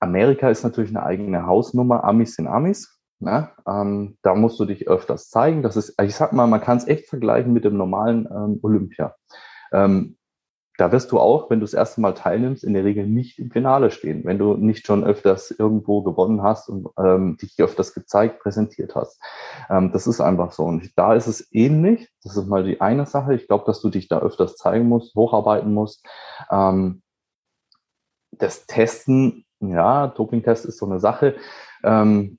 Amerika 0.00 0.50
ist 0.50 0.64
natürlich 0.64 0.90
eine 0.90 1.04
eigene 1.04 1.46
Hausnummer, 1.46 2.04
Amis 2.04 2.34
sind 2.34 2.46
Amis. 2.46 2.98
Ne? 3.20 3.50
Ähm, 3.66 4.16
da 4.22 4.34
musst 4.34 4.60
du 4.60 4.64
dich 4.64 4.88
öfters 4.88 5.28
zeigen. 5.28 5.62
Das 5.62 5.76
ist, 5.76 6.00
ich 6.00 6.14
sag 6.14 6.32
mal, 6.32 6.46
man 6.46 6.60
kann 6.60 6.78
es 6.78 6.86
echt 6.86 7.08
vergleichen 7.08 7.52
mit 7.52 7.64
dem 7.64 7.76
normalen 7.76 8.28
ähm, 8.30 8.60
Olympia. 8.62 9.14
Ähm, 9.72 10.18
da 10.78 10.92
wirst 10.92 11.10
du 11.10 11.18
auch, 11.18 11.50
wenn 11.50 11.58
du 11.58 11.64
das 11.64 11.74
erste 11.74 12.00
Mal 12.00 12.14
teilnimmst, 12.14 12.62
in 12.62 12.72
der 12.72 12.84
Regel 12.84 13.08
nicht 13.08 13.40
im 13.40 13.50
Finale 13.50 13.90
stehen, 13.90 14.24
wenn 14.24 14.38
du 14.38 14.54
nicht 14.54 14.86
schon 14.86 15.02
öfters 15.02 15.50
irgendwo 15.50 16.02
gewonnen 16.02 16.44
hast 16.44 16.68
und 16.68 16.86
ähm, 16.96 17.36
dich 17.36 17.56
öfters 17.58 17.94
gezeigt, 17.94 18.38
präsentiert 18.38 18.94
hast. 18.94 19.20
Ähm, 19.68 19.90
das 19.90 20.06
ist 20.06 20.20
einfach 20.20 20.52
so. 20.52 20.62
Und 20.62 20.96
da 20.96 21.14
ist 21.14 21.26
es 21.26 21.52
ähnlich. 21.52 22.08
Das 22.22 22.36
ist 22.36 22.46
mal 22.46 22.62
die 22.62 22.80
eine 22.80 23.06
Sache. 23.06 23.34
Ich 23.34 23.48
glaube, 23.48 23.64
dass 23.66 23.80
du 23.80 23.90
dich 23.90 24.06
da 24.06 24.20
öfters 24.20 24.54
zeigen 24.54 24.86
musst, 24.86 25.16
hocharbeiten 25.16 25.74
musst. 25.74 26.06
Ähm, 26.48 27.02
das 28.30 28.66
Testen, 28.66 29.44
ja, 29.60 30.08
Dopingtest 30.08 30.66
ist 30.66 30.78
so 30.78 30.86
eine 30.86 31.00
Sache. 31.00 31.36
Ähm, 31.84 32.38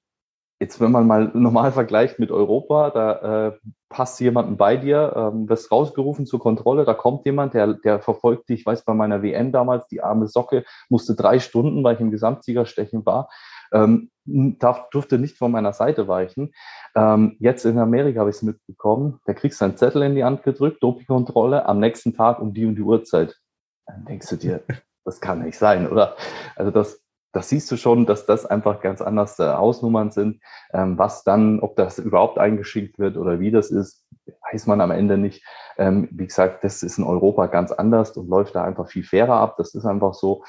Jetzt, 0.62 0.82
wenn 0.82 0.92
man 0.92 1.08
mal 1.08 1.32
normal 1.34 1.72
vergleicht 1.72 2.20
mit 2.20 2.32
Europa, 2.32 2.90
da 2.90 3.48
äh, 3.48 3.52
passt 3.88 4.20
jemanden 4.20 4.58
bei 4.58 4.76
dir, 4.76 5.14
ähm, 5.16 5.48
wirst 5.48 5.72
rausgerufen 5.72 6.26
zur 6.26 6.42
Kontrolle, 6.42 6.84
da 6.84 6.94
kommt 6.94 7.26
jemand, 7.26 7.54
der, 7.54 7.76
der 7.76 8.02
verfolgt 8.02 8.50
dich, 8.50 8.60
ich 8.60 8.66
weiß 8.66 8.84
bei 8.84 8.94
meiner 8.94 9.24
WM 9.24 9.54
damals, 9.54 9.88
die 9.88 10.04
arme 10.04 10.28
Socke 10.28 10.66
musste 10.90 11.16
drei 11.16 11.40
Stunden, 11.40 11.82
weil 11.86 11.96
ich 11.96 12.02
im 12.02 12.12
Gesamtsiegerstechen 12.12 13.06
war, 13.06 13.30
ähm, 13.72 14.12
darf, 14.26 14.90
durfte 14.90 15.18
nicht 15.18 15.38
von 15.38 15.50
meiner 15.50 15.72
Seite 15.72 16.10
weichen. 16.10 16.52
Ähm, 16.94 17.38
jetzt 17.40 17.64
in 17.64 17.80
Amerika 17.80 18.20
habe 18.20 18.30
ich 18.30 18.36
es 18.36 18.44
mitbekommen, 18.44 19.22
da 19.24 19.34
kriegst 19.34 19.62
du 19.62 19.66
einen 19.66 19.78
Zettel 19.78 20.02
in 20.02 20.16
die 20.16 20.26
Hand 20.26 20.44
gedrückt, 20.44 20.84
Dopingkontrolle, 20.84 21.66
am 21.68 21.80
nächsten 21.80 22.14
Tag 22.14 22.42
um 22.42 22.54
die 22.54 22.66
und 22.66 22.76
die 22.76 22.82
Uhrzeit. 22.82 23.38
Dann 23.86 24.04
denkst 24.04 24.28
du 24.28 24.36
dir, 24.36 24.62
das 25.06 25.22
kann 25.22 25.42
nicht 25.42 25.58
sein, 25.58 25.90
oder? 25.90 26.18
Also 26.58 26.70
das, 26.70 27.02
das 27.32 27.50
siehst 27.50 27.70
du 27.72 27.78
schon, 27.78 28.06
dass 28.06 28.26
das 28.26 28.46
einfach 28.46 28.82
ganz 28.82 29.02
anders 29.02 29.38
äh, 29.40 29.54
Hausnummern 29.54 30.12
sind. 30.12 30.42
Ähm, 30.74 30.98
was 30.98 31.24
dann, 31.24 31.60
ob 31.60 31.76
das 31.76 32.00
überhaupt 32.00 32.40
eingeschickt 32.40 32.98
wird 32.98 33.18
oder 33.18 33.40
wie 33.40 33.52
das 33.52 33.70
ist, 33.70 34.06
weiß 34.52 34.68
man 34.68 34.82
am 34.82 34.92
Ende 34.92 35.18
nicht. 35.18 35.46
Ähm, 35.78 36.08
wie 36.12 36.28
gesagt, 36.28 36.64
das 36.64 36.82
ist 36.82 36.98
in 36.98 37.04
Europa 37.04 37.48
ganz 37.48 37.72
anders 37.72 38.18
und 38.18 38.30
läuft 38.30 38.56
da 38.56 38.64
einfach 38.64 38.90
viel 38.90 39.04
fairer 39.04 39.36
ab. 39.36 39.56
Das 39.58 39.76
ist 39.76 39.86
einfach 39.86 40.14
so. 40.14 40.44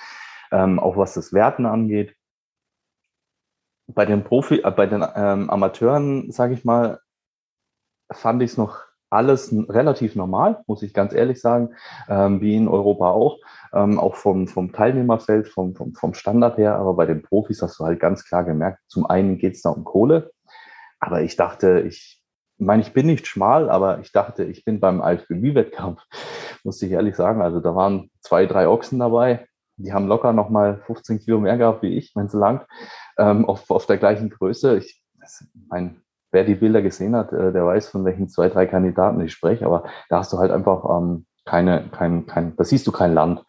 Ähm, 0.53 0.81
auch 0.81 0.97
was 0.97 1.15
das 1.15 1.33
Werten 1.33 1.67
angeht. 1.67 2.17
Bei 3.87 4.07
den 4.07 4.25
Profi, 4.25 4.63
äh, 4.65 4.71
bei 4.71 4.87
den 4.87 5.05
ähm, 5.15 5.51
Amateuren, 5.51 6.33
sage 6.33 6.55
ich 6.55 6.65
mal, 6.65 7.01
fand 8.11 8.43
ich 8.43 8.53
es 8.53 8.57
noch 8.57 8.90
alles 9.11 9.53
relativ 9.69 10.15
normal, 10.15 10.63
muss 10.67 10.83
ich 10.83 10.95
ganz 10.95 11.13
ehrlich 11.13 11.41
sagen, 11.41 11.75
ähm, 12.09 12.41
wie 12.41 12.57
in 12.57 12.69
Europa 12.69 13.11
auch, 13.11 13.39
ähm, 13.73 13.99
auch 13.99 14.15
vom, 14.15 14.47
vom 14.47 14.73
Teilnehmerfeld, 14.73 15.49
vom, 15.49 15.75
vom, 15.75 15.95
vom 15.95 16.15
Standard 16.15 16.57
her. 16.59 16.77
Aber 16.77 16.95
bei 16.95 17.07
den 17.07 17.23
Profis 17.23 17.61
hast 17.61 17.79
du 17.81 17.85
halt 17.85 18.01
ganz 18.01 18.25
klar 18.25 18.45
gemerkt, 18.45 18.79
zum 18.89 19.07
einen 19.07 19.39
geht 19.39 19.55
es 19.55 19.63
da 19.63 19.71
um 19.71 19.85
Kohle, 19.85 20.31
aber 21.01 21.23
ich 21.23 21.37
dachte, 21.37 21.81
ich 21.81 22.23
meine, 22.61 22.83
ich 22.83 22.93
bin 22.93 23.07
nicht 23.07 23.27
schmal, 23.27 23.71
aber 23.71 24.01
ich 24.01 24.13
dachte, 24.13 24.45
ich 24.45 24.65
bin 24.65 24.81
beim 24.81 25.01
Alphabet-Wettkampf, 25.01 26.01
muss 26.65 26.81
ich 26.83 26.93
ehrlich 26.93 27.17
sagen. 27.17 27.43
Also 27.43 27.61
da 27.61 27.75
waren 27.75 28.11
zwei, 28.21 28.47
drei 28.47 28.69
Ochsen 28.69 28.99
dabei. 28.99 29.47
Die 29.77 29.95
haben 29.95 30.09
locker 30.09 30.35
nochmal 30.35 30.83
15 30.87 31.21
Kilo 31.21 31.41
mehr 31.41 31.57
gehabt 31.57 31.83
wie 31.83 31.97
ich, 31.97 32.13
wenn 32.15 32.27
es 32.27 32.35
lang, 32.35 32.67
ähm, 33.17 33.47
auf, 33.47 33.71
auf 33.71 33.87
der 33.87 33.97
gleichen 33.97 34.29
Größe. 34.29 34.77
Ich 34.77 35.03
mein, 35.69 36.03
wer 36.33 36.45
die 36.45 36.55
Bilder 36.55 36.83
gesehen 36.83 37.17
hat, 37.17 37.33
äh, 37.33 37.53
der 37.53 37.67
weiß, 37.67 37.89
von 37.89 38.05
welchen 38.05 38.29
zwei, 38.29 38.49
drei 38.49 38.67
Kandidaten 38.67 39.21
ich 39.21 39.33
spreche, 39.33 39.67
aber 39.67 39.85
da 40.09 40.19
hast 40.19 40.33
du 40.33 40.39
halt 40.39 40.51
einfach 40.51 40.85
ähm, 40.99 41.27
keine, 41.45 41.89
kein, 41.91 42.27
kein, 42.27 42.57
da 42.57 42.65
siehst 42.65 42.87
du 42.87 42.93
kein 42.93 43.15
Land, 43.15 43.45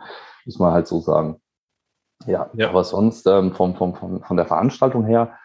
muss 0.45 0.59
man 0.59 0.73
halt 0.73 0.88
so 0.88 0.99
sagen. 0.99 1.41
Ja, 2.25 2.49
ja. 2.53 2.69
aber 2.69 2.84
sonst 2.84 3.25
ähm, 3.27 3.53
vom, 3.53 3.75
vom, 3.75 3.95
vom, 3.95 4.23
von 4.23 4.38
der 4.38 4.45
Veranstaltung 4.45 5.05
her 5.05 5.38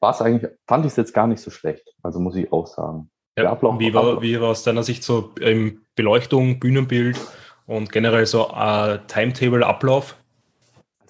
war 0.00 0.10
es 0.10 0.20
eigentlich, 0.20 0.50
fand 0.66 0.84
ich 0.84 0.92
es 0.92 0.96
jetzt 0.96 1.14
gar 1.14 1.26
nicht 1.26 1.40
so 1.40 1.50
schlecht. 1.50 1.94
Also 2.02 2.20
muss 2.20 2.36
ich 2.36 2.52
auch 2.52 2.66
sagen. 2.66 3.10
Ja, 3.38 3.50
Ablauf, 3.50 3.78
wie, 3.78 3.92
war, 3.92 4.22
wie 4.22 4.40
war 4.40 4.48
aus 4.50 4.62
deiner 4.62 4.82
Sicht 4.82 5.04
so 5.04 5.34
ähm, 5.40 5.82
Beleuchtung, 5.94 6.58
Bühnenbild 6.58 7.20
und 7.66 7.92
generell 7.92 8.26
so 8.26 8.48
äh, 8.48 8.98
Timetable-Ablauf? 9.06 10.16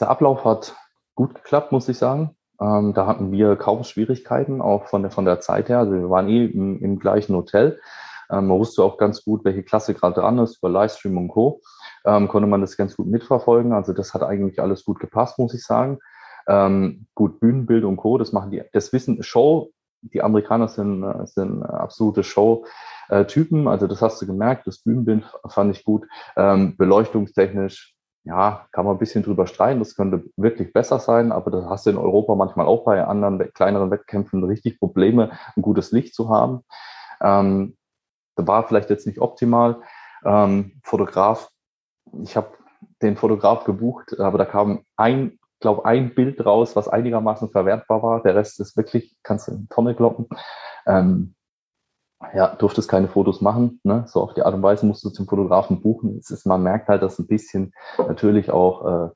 Der 0.00 0.10
Ablauf 0.10 0.44
hat 0.44 0.74
gut 1.14 1.34
geklappt, 1.34 1.72
muss 1.72 1.88
ich 1.88 1.98
sagen. 1.98 2.36
Ähm, 2.60 2.94
da 2.94 3.06
hatten 3.06 3.32
wir 3.32 3.56
kaum 3.56 3.84
Schwierigkeiten, 3.84 4.60
auch 4.60 4.86
von 4.86 5.02
der, 5.02 5.10
von 5.10 5.24
der 5.24 5.40
Zeit 5.40 5.68
her. 5.68 5.78
Also 5.78 5.92
wir 5.92 6.10
waren 6.10 6.28
eh 6.28 6.46
im, 6.46 6.80
im 6.80 6.98
gleichen 6.98 7.34
Hotel. 7.34 7.80
Ähm, 8.30 8.48
man 8.48 8.58
wusste 8.58 8.82
auch 8.82 8.98
ganz 8.98 9.24
gut, 9.24 9.44
welche 9.44 9.62
Klasse 9.62 9.94
gerade 9.94 10.20
dran 10.20 10.38
ist, 10.38 10.58
über 10.58 10.68
Livestream 10.68 11.16
und 11.16 11.28
Co. 11.28 11.60
Ähm, 12.04 12.28
konnte 12.28 12.48
man 12.48 12.60
das 12.60 12.76
ganz 12.76 12.96
gut 12.96 13.06
mitverfolgen. 13.06 13.72
Also 13.72 13.92
das 13.92 14.14
hat 14.14 14.22
eigentlich 14.22 14.60
alles 14.60 14.84
gut 14.84 15.00
gepasst, 15.00 15.38
muss 15.38 15.54
ich 15.54 15.64
sagen. 15.64 15.98
Ähm, 16.48 17.06
gut, 17.14 17.40
Bühnenbild 17.40 17.84
und 17.84 17.96
Co., 17.96 18.18
das 18.18 18.32
machen 18.32 18.50
die, 18.52 18.62
das 18.72 18.92
Wissen, 18.92 19.22
Show, 19.22 19.72
die 20.02 20.22
Amerikaner 20.22 20.68
sind, 20.68 21.02
äh, 21.02 21.26
sind 21.26 21.62
absolute 21.62 22.22
Show-Typen, 22.22 23.66
also 23.66 23.88
das 23.88 24.00
hast 24.00 24.22
du 24.22 24.26
gemerkt, 24.26 24.66
das 24.66 24.78
Bühnenbild 24.78 25.24
fand 25.48 25.76
ich 25.76 25.84
gut. 25.84 26.06
Ähm, 26.36 26.76
beleuchtungstechnisch, 26.76 27.95
ja, 28.26 28.66
kann 28.72 28.84
man 28.84 28.96
ein 28.96 28.98
bisschen 28.98 29.22
drüber 29.22 29.46
streiten, 29.46 29.78
das 29.78 29.94
könnte 29.94 30.24
wirklich 30.36 30.72
besser 30.72 30.98
sein, 30.98 31.32
aber 31.32 31.50
das 31.50 31.64
hast 31.66 31.86
du 31.86 31.90
in 31.90 31.96
Europa 31.96 32.34
manchmal 32.34 32.66
auch 32.66 32.84
bei 32.84 33.02
anderen 33.04 33.38
kleineren 33.54 33.90
Wettkämpfen 33.90 34.44
richtig 34.44 34.78
Probleme, 34.78 35.30
ein 35.56 35.62
gutes 35.62 35.92
Licht 35.92 36.14
zu 36.14 36.28
haben. 36.28 36.62
Ähm, 37.22 37.76
das 38.34 38.46
war 38.46 38.66
vielleicht 38.66 38.90
jetzt 38.90 39.06
nicht 39.06 39.20
optimal. 39.20 39.80
Ähm, 40.24 40.80
Fotograf, 40.82 41.50
ich 42.22 42.36
habe 42.36 42.48
den 43.00 43.16
Fotograf 43.16 43.64
gebucht, 43.64 44.18
aber 44.18 44.38
da 44.38 44.44
kam 44.44 44.82
ein 44.96 45.38
glaube, 45.60 45.84
ein 45.84 46.14
Bild 46.14 46.44
raus, 46.44 46.76
was 46.76 46.88
einigermaßen 46.88 47.50
verwertbar 47.50 48.02
war. 48.02 48.22
Der 48.22 48.34
Rest 48.34 48.60
ist 48.60 48.76
wirklich, 48.76 49.16
kannst 49.22 49.48
du 49.48 49.52
in 49.52 49.58
die 49.62 49.68
Tonne 49.68 49.94
kloppen. 49.94 50.28
Ähm, 50.86 51.34
ja, 52.34 52.54
durftest 52.56 52.88
keine 52.88 53.08
Fotos 53.08 53.40
machen. 53.40 53.80
Ne? 53.82 54.04
So 54.06 54.22
auf 54.22 54.34
die 54.34 54.42
Art 54.42 54.54
und 54.54 54.62
Weise 54.62 54.86
musst 54.86 55.04
du 55.04 55.10
zum 55.10 55.26
Fotografen 55.26 55.82
buchen. 55.82 56.18
Es 56.18 56.30
ist, 56.30 56.46
man 56.46 56.62
merkt 56.62 56.88
halt, 56.88 57.02
dass 57.02 57.18
ein 57.18 57.26
bisschen 57.26 57.72
natürlich 57.98 58.50
auch 58.50 58.84
äh, 59.06 59.10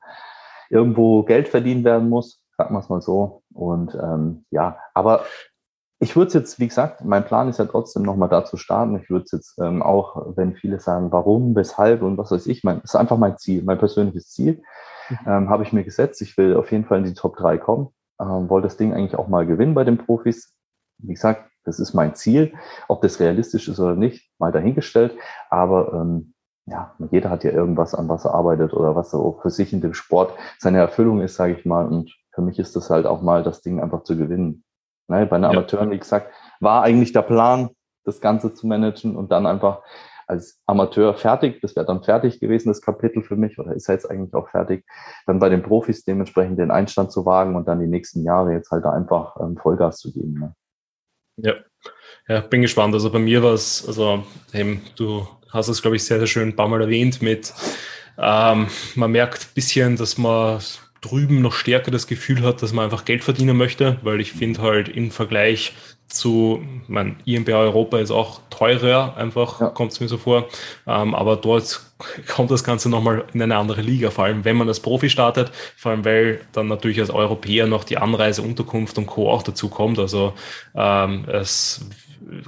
irgendwo 0.69 1.23
Geld 1.23 1.47
verdient 1.47 1.83
werden 1.83 2.09
muss, 2.09 2.41
sagen 2.57 2.73
wir 2.73 2.79
es 2.79 2.89
mal 2.89 3.01
so. 3.01 3.43
Und 3.53 3.95
ähm, 3.95 4.45
ja, 4.51 4.77
aber 4.93 5.25
ich 5.99 6.15
würde 6.15 6.29
es 6.29 6.33
jetzt, 6.33 6.59
wie 6.59 6.67
gesagt, 6.67 7.05
mein 7.05 7.25
Plan 7.25 7.47
ist 7.47 7.59
ja 7.59 7.65
trotzdem 7.65 8.03
nochmal 8.03 8.29
da 8.29 8.43
zu 8.43 8.57
starten. 8.57 8.99
Ich 8.99 9.09
würde 9.09 9.25
es 9.25 9.31
jetzt 9.31 9.59
ähm, 9.59 9.83
auch, 9.83 10.35
wenn 10.35 10.55
viele 10.55 10.79
sagen, 10.79 11.11
warum, 11.11 11.55
weshalb 11.55 12.01
und 12.01 12.17
was 12.17 12.31
weiß 12.31 12.47
ich, 12.47 12.63
mein, 12.63 12.81
ist 12.81 12.95
einfach 12.95 13.17
mein 13.17 13.37
Ziel, 13.37 13.63
mein 13.63 13.77
persönliches 13.77 14.29
Ziel 14.29 14.63
ähm, 15.27 15.49
habe 15.49 15.63
ich 15.63 15.73
mir 15.73 15.83
gesetzt. 15.83 16.21
Ich 16.21 16.37
will 16.37 16.55
auf 16.55 16.71
jeden 16.71 16.85
Fall 16.85 16.99
in 16.99 17.05
die 17.05 17.13
Top 17.13 17.37
3 17.37 17.57
kommen. 17.57 17.89
Ähm, 18.19 18.49
wollte 18.49 18.67
das 18.67 18.77
Ding 18.77 18.93
eigentlich 18.93 19.15
auch 19.15 19.27
mal 19.27 19.45
gewinnen 19.45 19.73
bei 19.73 19.83
den 19.83 19.97
Profis. 19.97 20.55
Wie 20.97 21.13
gesagt, 21.13 21.50
das 21.63 21.79
ist 21.79 21.93
mein 21.93 22.15
Ziel. 22.15 22.53
Ob 22.87 23.01
das 23.01 23.19
realistisch 23.19 23.67
ist 23.67 23.79
oder 23.79 23.95
nicht, 23.95 24.29
mal 24.39 24.51
dahingestellt. 24.51 25.15
Aber 25.49 25.93
ähm, 25.93 26.33
ja, 26.65 26.95
jeder 27.11 27.29
hat 27.29 27.43
ja 27.43 27.51
irgendwas, 27.51 27.95
an 27.95 28.09
was 28.09 28.25
er 28.25 28.33
arbeitet 28.33 28.73
oder 28.73 28.95
was 28.95 29.11
so 29.11 29.39
für 29.41 29.49
sich 29.49 29.73
in 29.73 29.81
dem 29.81 29.93
Sport 29.93 30.33
seine 30.59 30.79
Erfüllung 30.79 31.21
ist, 31.21 31.35
sage 31.35 31.53
ich 31.53 31.65
mal. 31.65 31.85
Und 31.85 32.15
für 32.33 32.41
mich 32.41 32.59
ist 32.59 32.75
das 32.75 32.89
halt 32.89 33.05
auch 33.05 33.21
mal, 33.21 33.43
das 33.43 33.61
Ding 33.61 33.81
einfach 33.81 34.03
zu 34.03 34.17
gewinnen. 34.17 34.63
Ne, 35.07 35.25
bei 35.25 35.37
den 35.37 35.45
Amateuren, 35.45 35.89
ja. 35.89 35.95
wie 35.95 35.99
gesagt, 35.99 36.31
war 36.59 36.83
eigentlich 36.83 37.11
der 37.11 37.23
Plan, 37.23 37.71
das 38.05 38.21
Ganze 38.21 38.53
zu 38.53 38.65
managen 38.67 39.15
und 39.15 39.31
dann 39.31 39.45
einfach 39.45 39.81
als 40.27 40.61
Amateur 40.65 41.13
fertig. 41.13 41.59
Das 41.61 41.75
wäre 41.75 41.85
dann 41.85 42.03
fertig 42.03 42.39
gewesen, 42.39 42.69
das 42.69 42.81
Kapitel 42.81 43.21
für 43.21 43.35
mich, 43.35 43.59
oder 43.59 43.73
ist 43.73 43.87
jetzt 43.87 44.09
eigentlich 44.09 44.33
auch 44.33 44.47
fertig. 44.49 44.85
Dann 45.25 45.39
bei 45.39 45.49
den 45.49 45.61
Profis 45.61 46.05
dementsprechend 46.05 46.57
den 46.57 46.71
Einstand 46.71 47.11
zu 47.11 47.25
wagen 47.25 47.55
und 47.55 47.67
dann 47.67 47.79
die 47.79 47.87
nächsten 47.87 48.23
Jahre 48.23 48.53
jetzt 48.53 48.71
halt 48.71 48.85
einfach 48.85 49.35
ähm, 49.41 49.57
Vollgas 49.57 49.97
zu 49.97 50.13
geben. 50.13 50.39
Ne? 50.39 50.55
Ja. 51.43 51.55
ja, 52.27 52.41
bin 52.41 52.61
gespannt. 52.61 52.93
Also 52.93 53.11
bei 53.11 53.19
mir 53.19 53.43
war 53.43 53.53
es, 53.53 53.85
also 53.87 54.25
eben, 54.53 54.81
du 54.95 55.27
hast 55.49 55.67
es, 55.67 55.81
glaube 55.81 55.97
ich, 55.97 56.03
sehr, 56.03 56.19
sehr 56.19 56.27
schön 56.27 56.49
ein 56.49 56.55
paar 56.55 56.67
Mal 56.67 56.81
erwähnt 56.81 57.21
mit, 57.21 57.53
ähm, 58.17 58.67
man 58.95 59.11
merkt 59.11 59.43
ein 59.43 59.53
bisschen, 59.55 59.95
dass 59.97 60.17
man 60.17 60.61
drüben 61.01 61.41
noch 61.41 61.53
stärker 61.53 61.91
das 61.91 62.07
Gefühl 62.07 62.43
hat, 62.43 62.61
dass 62.61 62.73
man 62.73 62.85
einfach 62.85 63.05
Geld 63.05 63.23
verdienen 63.23 63.57
möchte, 63.57 63.97
weil 64.03 64.21
ich 64.21 64.31
finde 64.31 64.61
halt 64.61 64.87
im 64.87 65.09
Vergleich 65.11 65.73
zu, 66.11 66.61
mein 66.87 67.15
IMBA 67.25 67.53
Europa 67.53 67.99
ist 67.99 68.11
auch 68.11 68.41
teurer, 68.49 69.15
einfach 69.17 69.61
ja. 69.61 69.69
kommt 69.69 69.91
es 69.91 69.99
mir 69.99 70.07
so 70.07 70.17
vor. 70.17 70.47
Ähm, 70.87 71.15
aber 71.15 71.35
dort 71.35 71.81
kommt 72.27 72.51
das 72.51 72.63
Ganze 72.63 72.89
nochmal 72.89 73.25
in 73.33 73.41
eine 73.41 73.57
andere 73.57 73.81
Liga, 73.81 74.11
vor 74.11 74.25
allem 74.25 74.43
wenn 74.43 74.57
man 74.57 74.67
als 74.67 74.79
Profi 74.79 75.09
startet, 75.09 75.51
vor 75.75 75.91
allem 75.91 76.05
weil 76.05 76.41
dann 76.51 76.67
natürlich 76.67 76.99
als 76.99 77.09
Europäer 77.09 77.67
noch 77.67 77.83
die 77.83 77.97
Anreise, 77.97 78.41
Unterkunft 78.41 78.97
und 78.97 79.07
Co. 79.07 79.31
auch 79.31 79.43
dazu 79.43 79.69
kommt. 79.69 79.99
Also 79.99 80.33
ähm, 80.75 81.25
es 81.27 81.85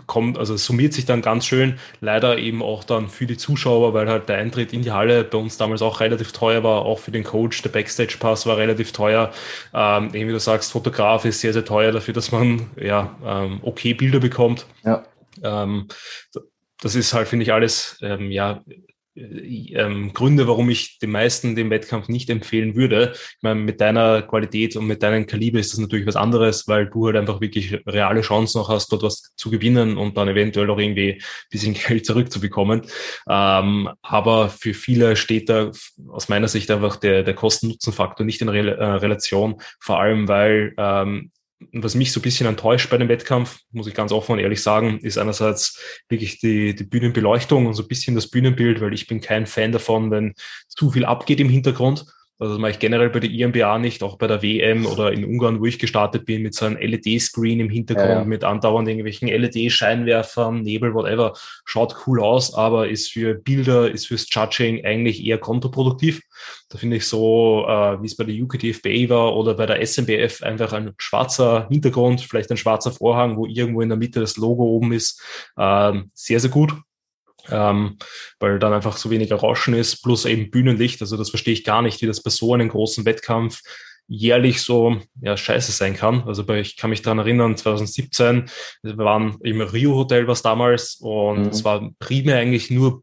kommt, 0.07 0.38
also 0.38 0.55
summiert 0.57 0.93
sich 0.93 1.05
dann 1.05 1.21
ganz 1.21 1.45
schön. 1.45 1.80
Leider 2.01 2.38
eben 2.38 2.61
auch 2.61 2.84
dann 2.84 3.09
für 3.09 3.26
die 3.26 3.38
Zuschauer, 3.38 3.93
weil 3.93 4.09
halt 4.09 4.30
der 4.30 4.38
Eintritt 4.38 4.74
in 4.74 4.82
die 4.82 4.91
Halle 4.91 5.24
bei 5.24 5.38
uns 5.38 5.57
damals 5.57 5.82
auch 5.82 5.99
relativ 5.99 6.32
teuer 6.32 6.63
war, 6.63 6.84
auch 6.84 6.99
für 6.99 7.11
den 7.11 7.24
Coach. 7.24 7.61
Der 7.61 7.69
Backstage-Pass 7.69 8.45
war 8.45 8.57
relativ 8.57 8.91
teuer. 8.91 9.32
Ähm, 9.74 10.13
eben 10.13 10.30
wie 10.30 10.34
du 10.34 10.39
sagst, 10.39 10.71
Fotograf 10.71 11.26
ist 11.26 11.41
sehr, 11.41 11.53
sehr 11.53 11.65
teuer 11.65 11.91
dafür, 11.91 12.13
dass 12.13 12.32
man 12.32 12.69
ja 12.80 13.15
ähm, 13.26 13.59
okay 13.61 13.93
Bilder 13.93 14.19
bekommt. 14.19 14.65
Ja. 14.84 15.05
Ähm, 15.43 15.88
das 16.82 16.95
ist 16.95 17.13
halt, 17.13 17.28
finde 17.28 17.43
ich, 17.43 17.53
alles 17.53 17.97
ähm, 18.01 18.30
ja 18.30 18.61
ähm, 19.16 20.11
Gründe, 20.14 20.47
warum 20.47 20.70
ich 20.70 20.99
den 20.99 21.11
meisten 21.11 21.55
den 21.55 21.70
Wettkampf 21.70 22.07
nicht 22.07 22.30
empfehlen 22.30 22.76
würde. 22.76 23.14
Ich 23.14 23.41
meine, 23.41 23.59
mit 23.59 23.80
deiner 23.82 24.22
Qualität 24.24 24.76
und 24.76 24.88
mit 24.88 25.03
deinem 25.03 25.28
Kaliber 25.28 25.59
ist 25.59 25.74
das 25.74 25.80
natürlich 25.80 26.07
was 26.07 26.16
anderes, 26.16 26.68
weil 26.68 26.88
du 26.88 27.05
halt 27.05 27.18
einfach 27.18 27.41
wirklich 27.41 27.80
reale 27.86 28.22
Chancen 28.22 28.59
noch 28.59 28.70
hast, 28.70 28.91
dort 28.91 29.03
was 29.03 29.34
zu 29.36 29.51
gewinnen 29.51 29.97
und 29.97 30.18
dann 30.18 30.30
eventuell 30.30 30.70
auch 30.70 30.80
irgendwie 30.80 31.14
ein 31.14 31.22
bisschen 31.51 31.74
Geld 31.88 32.05
zurückzubekommen. 32.05 32.84
Ähm, 33.30 33.89
aber 34.01 34.49
für 34.49 34.74
viele 34.74 35.16
steht 35.16 35.49
da 35.49 35.72
aus 36.07 36.30
meiner 36.30 36.47
Sicht 36.47 36.72
einfach 36.72 36.95
der, 36.95 37.24
der 37.24 37.36
Kosten-Nutzen-Faktor 37.36 38.26
nicht 38.26 38.41
in 38.41 38.49
Re 38.49 38.64
äh, 38.64 38.84
Relation, 38.84 39.61
vor 39.80 39.99
allem 39.99 40.28
weil 40.28 40.74
ähm, 40.78 41.32
was 41.72 41.95
mich 41.95 42.11
so 42.11 42.20
ein 42.20 42.24
bisschen 42.24 42.47
enttäuscht 42.47 42.89
bei 42.89 42.97
dem 42.97 43.09
Wettkampf, 43.09 43.59
muss 43.72 43.88
ich 43.88 43.93
ganz 43.93 44.11
offen 44.11 44.34
und 44.34 44.39
ehrlich 44.39 44.61
sagen, 44.61 44.99
ist 44.99 45.18
einerseits 45.18 45.80
wirklich 46.09 46.39
die, 46.39 46.76
die 46.76 46.84
Bühnenbeleuchtung 46.84 47.66
und 47.66 47.74
so 47.74 47.84
ein 47.84 47.88
bisschen 47.88 48.16
das 48.16 48.30
Bühnenbild, 48.30 48.82
weil 48.82 48.93
ich 48.93 49.07
bin 49.07 49.22
kein 49.22 49.45
Fan 49.45 49.72
davon, 49.72 50.11
wenn 50.11 50.34
zu 50.68 50.91
viel 50.91 51.05
abgeht 51.05 51.39
im 51.39 51.49
Hintergrund. 51.49 52.05
Also 52.39 52.55
das 52.55 52.61
mache 52.61 52.71
ich 52.71 52.79
generell 52.79 53.09
bei 53.09 53.19
der 53.19 53.29
IMBA 53.29 53.77
nicht, 53.77 54.01
auch 54.01 54.17
bei 54.17 54.25
der 54.25 54.41
WM 54.41 54.88
oder 54.88 55.11
in 55.11 55.23
Ungarn, 55.23 55.59
wo 55.59 55.65
ich 55.65 55.77
gestartet 55.77 56.25
bin, 56.25 56.41
mit 56.41 56.55
so 56.55 56.65
einem 56.65 56.77
LED-Screen 56.77 57.59
im 57.59 57.69
Hintergrund, 57.69 58.09
ja, 58.09 58.19
ja. 58.19 58.25
mit 58.25 58.43
andauernd 58.43 58.88
irgendwelchen 58.88 59.27
LED-Scheinwerfern, 59.27 60.61
Nebel, 60.63 60.95
whatever. 60.95 61.34
Schaut 61.63 61.95
cool 62.07 62.21
aus, 62.21 62.53
aber 62.55 62.89
ist 62.89 63.11
für 63.11 63.36
Bilder, 63.36 63.89
ist 63.91 64.07
fürs 64.07 64.27
Judging 64.29 64.84
eigentlich 64.84 65.23
eher 65.23 65.38
kontraproduktiv. 65.38 66.21
Da 66.69 66.79
finde 66.79 66.97
ich 66.97 67.07
so, 67.07 67.65
äh, 67.67 68.01
wie 68.01 68.07
es 68.07 68.17
bei 68.17 68.23
der 68.23 68.36
UKTFBA 68.36 69.09
war 69.09 69.36
oder 69.36 69.53
bei 69.53 69.67
der 69.67 69.86
SMBF, 69.86 70.41
einfach 70.41 70.73
ein 70.73 70.93
schwarzer 70.97 71.67
Hintergrund, 71.69 72.21
vielleicht 72.21 72.49
ein 72.49 72.57
schwarzer 72.57 72.91
Vorhang, 72.91 73.38
wo 73.38 73.45
irgendwo 73.45 73.81
in 73.81 73.89
der 73.89 73.97
Mitte 73.97 74.19
das 74.19 74.38
Logo 74.38 74.63
oben 74.63 74.91
ist, 74.91 75.21
äh, 75.55 75.93
sehr, 76.13 76.39
sehr 76.39 76.49
gut 76.49 76.73
ähm, 77.50 77.98
weil 78.39 78.60
dann 78.60 78.74
einfach 78.74 78.98
so 78.98 79.10
weniger 79.10 79.38
Rauschen 79.38 79.74
ist, 79.74 80.02
plus 80.02 80.26
eben 80.26 80.52
Bühnenlicht. 80.52 81.02
Also 81.02 81.18
das 81.18 81.30
verstehe 81.30 81.54
ich 81.54 81.64
gar 81.64 81.82
nicht, 81.82 82.02
wie 82.02 82.08
das 82.08 82.22
bei 82.22 82.30
so 82.30 82.54
einem 82.54 82.70
großen 82.70 83.06
Wettkampf 83.06 83.62
jährlich 84.08 84.62
so 84.62 84.98
ja, 85.22 85.38
scheiße 85.38 85.72
sein 85.72 85.96
kann. 85.96 86.24
Also 86.28 86.46
bei, 86.46 86.60
ich 86.60 86.78
kann 86.78 86.89
mich 86.89 87.02
daran 87.02 87.20
erinnern, 87.20 87.58
2017, 87.58 88.50
wir 88.84 88.98
waren 88.98 89.38
im 89.44 89.62
Rio 89.62 89.96
Hotel 89.96 90.28
was 90.28 90.41
damals 90.41 90.96
und 90.96 91.44
mhm. 91.44 91.50
es 91.50 91.64
war 91.64 91.89
primär 92.00 92.38
eigentlich 92.38 92.70
nur 92.70 93.02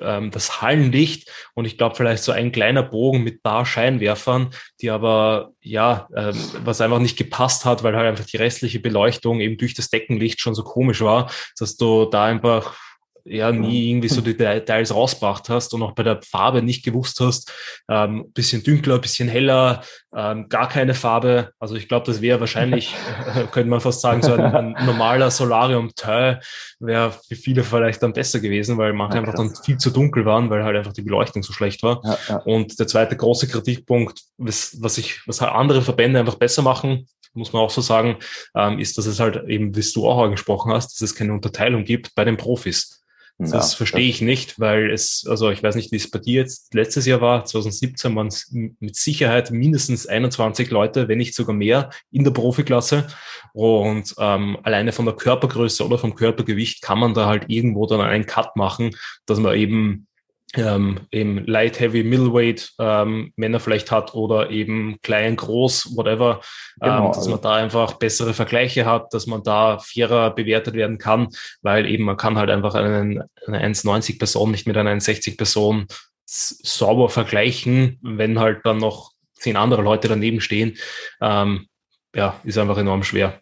ähm, 0.00 0.30
das 0.30 0.62
Hallenlicht 0.62 1.30
und 1.54 1.64
ich 1.64 1.78
glaube 1.78 1.96
vielleicht 1.96 2.22
so 2.22 2.32
ein 2.32 2.52
kleiner 2.52 2.82
Bogen 2.82 3.22
mit 3.22 3.42
paar 3.42 3.66
Scheinwerfern, 3.66 4.50
die 4.80 4.90
aber 4.90 5.52
ja, 5.60 6.08
ähm, 6.16 6.36
was 6.64 6.80
einfach 6.80 6.98
nicht 6.98 7.18
gepasst 7.18 7.64
hat, 7.64 7.82
weil 7.82 7.96
halt 7.96 8.06
einfach 8.06 8.26
die 8.26 8.36
restliche 8.36 8.80
Beleuchtung 8.80 9.40
eben 9.40 9.58
durch 9.58 9.74
das 9.74 9.90
Deckenlicht 9.90 10.40
schon 10.40 10.54
so 10.54 10.64
komisch 10.64 11.00
war, 11.00 11.30
dass 11.58 11.76
du 11.76 12.06
da 12.06 12.24
einfach 12.24 12.76
ja 13.24 13.52
nie 13.52 13.90
irgendwie 13.90 14.08
so 14.08 14.20
die 14.20 14.36
Details 14.36 14.94
rausgebracht 14.94 15.48
hast 15.48 15.74
und 15.74 15.82
auch 15.82 15.92
bei 15.92 16.02
der 16.02 16.20
Farbe 16.22 16.62
nicht 16.62 16.84
gewusst 16.84 17.20
hast, 17.20 17.52
ähm, 17.88 18.32
bisschen 18.32 18.62
dünkler, 18.62 18.98
bisschen 18.98 19.28
heller, 19.28 19.82
ähm, 20.14 20.48
gar 20.48 20.68
keine 20.68 20.94
Farbe. 20.94 21.52
Also 21.58 21.74
ich 21.74 21.88
glaube, 21.88 22.06
das 22.06 22.20
wäre 22.20 22.40
wahrscheinlich, 22.40 22.94
könnte 23.52 23.70
man 23.70 23.80
fast 23.80 24.00
sagen, 24.00 24.22
so 24.22 24.34
ein, 24.34 24.40
ein 24.40 24.86
normaler 24.86 25.30
Solarium-Teil 25.30 26.40
wäre 26.80 27.12
für 27.12 27.36
viele 27.36 27.64
vielleicht 27.64 28.02
dann 28.02 28.12
besser 28.12 28.40
gewesen, 28.40 28.78
weil 28.78 28.92
manche 28.92 29.16
ja, 29.16 29.20
einfach 29.20 29.34
dann 29.34 29.54
viel 29.54 29.78
zu 29.78 29.90
dunkel 29.90 30.24
waren, 30.24 30.50
weil 30.50 30.64
halt 30.64 30.76
einfach 30.76 30.92
die 30.92 31.02
Beleuchtung 31.02 31.42
so 31.42 31.52
schlecht 31.52 31.82
war. 31.82 32.00
Ja, 32.04 32.18
ja. 32.28 32.36
Und 32.38 32.78
der 32.78 32.86
zweite 32.86 33.16
große 33.16 33.48
Kritikpunkt, 33.48 34.20
was, 34.38 34.76
was 34.80 34.98
ich, 34.98 35.20
was 35.26 35.40
halt 35.40 35.52
andere 35.52 35.82
Verbände 35.82 36.18
einfach 36.18 36.36
besser 36.36 36.62
machen, 36.62 37.06
muss 37.34 37.52
man 37.52 37.62
auch 37.62 37.70
so 37.70 37.80
sagen, 37.80 38.16
ähm, 38.54 38.78
ist, 38.78 38.98
dass 38.98 39.06
es 39.06 39.20
halt 39.20 39.48
eben, 39.48 39.74
wie 39.74 39.92
du 39.94 40.08
auch 40.08 40.22
angesprochen 40.22 40.72
hast, 40.72 40.92
dass 40.92 41.00
es 41.00 41.14
keine 41.14 41.32
Unterteilung 41.32 41.84
gibt 41.84 42.14
bei 42.14 42.24
den 42.24 42.36
Profis. 42.36 43.01
Das 43.50 43.72
ja, 43.72 43.76
verstehe 43.76 44.08
ich 44.08 44.20
nicht, 44.20 44.60
weil 44.60 44.90
es, 44.90 45.26
also 45.28 45.50
ich 45.50 45.62
weiß 45.62 45.74
nicht, 45.74 45.90
wie 45.90 45.96
es 45.96 46.10
bei 46.10 46.18
dir 46.18 46.40
jetzt 46.40 46.74
letztes 46.74 47.06
Jahr 47.06 47.20
war, 47.20 47.44
2017 47.44 48.14
waren 48.14 48.28
es 48.28 48.50
mit 48.52 48.94
Sicherheit 48.94 49.50
mindestens 49.50 50.06
21 50.06 50.70
Leute, 50.70 51.08
wenn 51.08 51.18
nicht 51.18 51.34
sogar 51.34 51.54
mehr 51.54 51.90
in 52.10 52.24
der 52.24 52.30
Profiklasse. 52.30 53.08
Und 53.52 54.14
ähm, 54.18 54.58
alleine 54.62 54.92
von 54.92 55.06
der 55.06 55.14
Körpergröße 55.14 55.84
oder 55.84 55.98
vom 55.98 56.14
Körpergewicht 56.14 56.82
kann 56.82 56.98
man 56.98 57.14
da 57.14 57.26
halt 57.26 57.44
irgendwo 57.48 57.86
dann 57.86 58.00
einen 58.00 58.26
Cut 58.26 58.56
machen, 58.56 58.96
dass 59.26 59.38
man 59.38 59.56
eben 59.56 60.06
ähm, 60.54 61.00
eben 61.10 61.46
Light, 61.46 61.80
Heavy, 61.80 62.04
Middleweight 62.04 62.72
ähm, 62.78 63.32
Männer 63.36 63.60
vielleicht 63.60 63.90
hat 63.90 64.14
oder 64.14 64.50
eben 64.50 64.98
klein, 65.02 65.36
groß, 65.36 65.96
whatever, 65.96 66.40
genau, 66.80 67.06
ähm, 67.06 67.12
dass 67.12 67.28
man 67.28 67.40
da 67.40 67.54
einfach 67.54 67.94
bessere 67.94 68.34
Vergleiche 68.34 68.84
hat, 68.84 69.14
dass 69.14 69.26
man 69.26 69.42
da 69.42 69.78
fairer 69.78 70.34
bewertet 70.34 70.74
werden 70.74 70.98
kann, 70.98 71.28
weil 71.62 71.86
eben 71.86 72.04
man 72.04 72.16
kann 72.16 72.36
halt 72.36 72.50
einfach 72.50 72.74
einen, 72.74 73.22
eine 73.46 73.64
1,90 73.64 74.18
Person 74.18 74.50
nicht 74.50 74.66
mit 74.66 74.76
einer 74.76 74.90
1,60 74.90 75.36
Person 75.36 75.86
sauber 76.24 77.08
vergleichen, 77.08 77.98
wenn 78.02 78.38
halt 78.38 78.60
dann 78.64 78.78
noch 78.78 79.12
zehn 79.34 79.56
andere 79.56 79.82
Leute 79.82 80.08
daneben 80.08 80.40
stehen. 80.40 80.76
Ähm, 81.20 81.66
ja, 82.14 82.40
ist 82.44 82.58
einfach 82.58 82.78
enorm 82.78 83.02
schwer. 83.02 83.41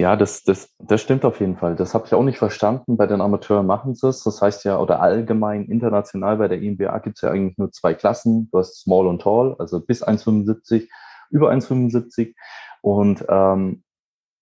Ja, 0.00 0.16
das, 0.16 0.44
das, 0.44 0.74
das 0.78 1.02
stimmt 1.02 1.26
auf 1.26 1.40
jeden 1.40 1.58
Fall. 1.58 1.76
Das 1.76 1.92
habe 1.92 2.06
ich 2.06 2.14
auch 2.14 2.22
nicht 2.22 2.38
verstanden. 2.38 2.96
Bei 2.96 3.06
den 3.06 3.20
Amateuren 3.20 3.66
machen 3.66 3.94
sie 3.94 4.08
es. 4.08 4.24
Das 4.24 4.40
heißt 4.40 4.64
ja, 4.64 4.78
oder 4.78 5.02
allgemein 5.02 5.66
international 5.66 6.38
bei 6.38 6.48
der 6.48 6.62
INBA 6.62 6.98
gibt 7.00 7.18
es 7.18 7.20
ja 7.20 7.30
eigentlich 7.30 7.58
nur 7.58 7.70
zwei 7.70 7.92
Klassen. 7.92 8.48
Du 8.50 8.58
hast 8.58 8.80
Small 8.80 9.06
und 9.06 9.20
Tall, 9.20 9.56
also 9.58 9.78
bis 9.78 10.02
1,75, 10.02 10.88
über 11.28 11.50
1,75. 11.50 12.34
Und 12.80 13.26
ähm, 13.28 13.82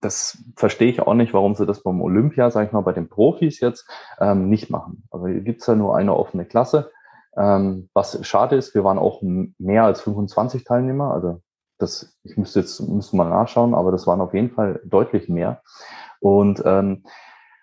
das 0.01 0.39
verstehe 0.55 0.91
ich 0.91 1.01
auch 1.01 1.15
nicht, 1.15 1.35
warum 1.35 1.57
sie 1.57 1.67
das 1.67 1.83
beim 1.83 2.03
Olympia, 2.03 2.53
sage 2.53 2.69
ich 2.69 2.73
mal, 2.73 2.83
bei 2.83 2.93
den 2.93 3.09
Profis 3.09 3.59
jetzt 3.59 3.91
ähm, 4.21 4.49
nicht 4.49 4.71
machen. 4.71 5.09
Aber 5.11 5.29
hier 5.29 5.41
gibt 5.41 5.63
es 5.63 5.67
ja 5.67 5.75
nur 5.75 5.97
eine 5.97 6.15
offene 6.15 6.45
Klasse. 6.45 6.93
Ähm, 7.37 7.89
was 7.95 8.25
schade 8.25 8.55
ist, 8.55 8.77
wir 8.77 8.85
waren 8.85 8.99
auch 8.99 9.23
mehr 9.23 9.83
als 9.83 10.03
25 10.03 10.63
Teilnehmer, 10.63 11.13
also 11.13 11.43
das, 11.79 12.18
ich 12.24 12.37
müsste 12.37 12.61
jetzt 12.61 12.81
müsste 12.81 13.16
mal 13.16 13.29
nachschauen, 13.29 13.74
aber 13.74 13.93
das 13.93 14.07
waren 14.07 14.20
auf 14.20 14.35
jeden 14.35 14.51
Fall 14.51 14.81
deutlich 14.85 15.29
mehr. 15.29 15.62
Und 16.20 16.62
ähm, 16.64 17.05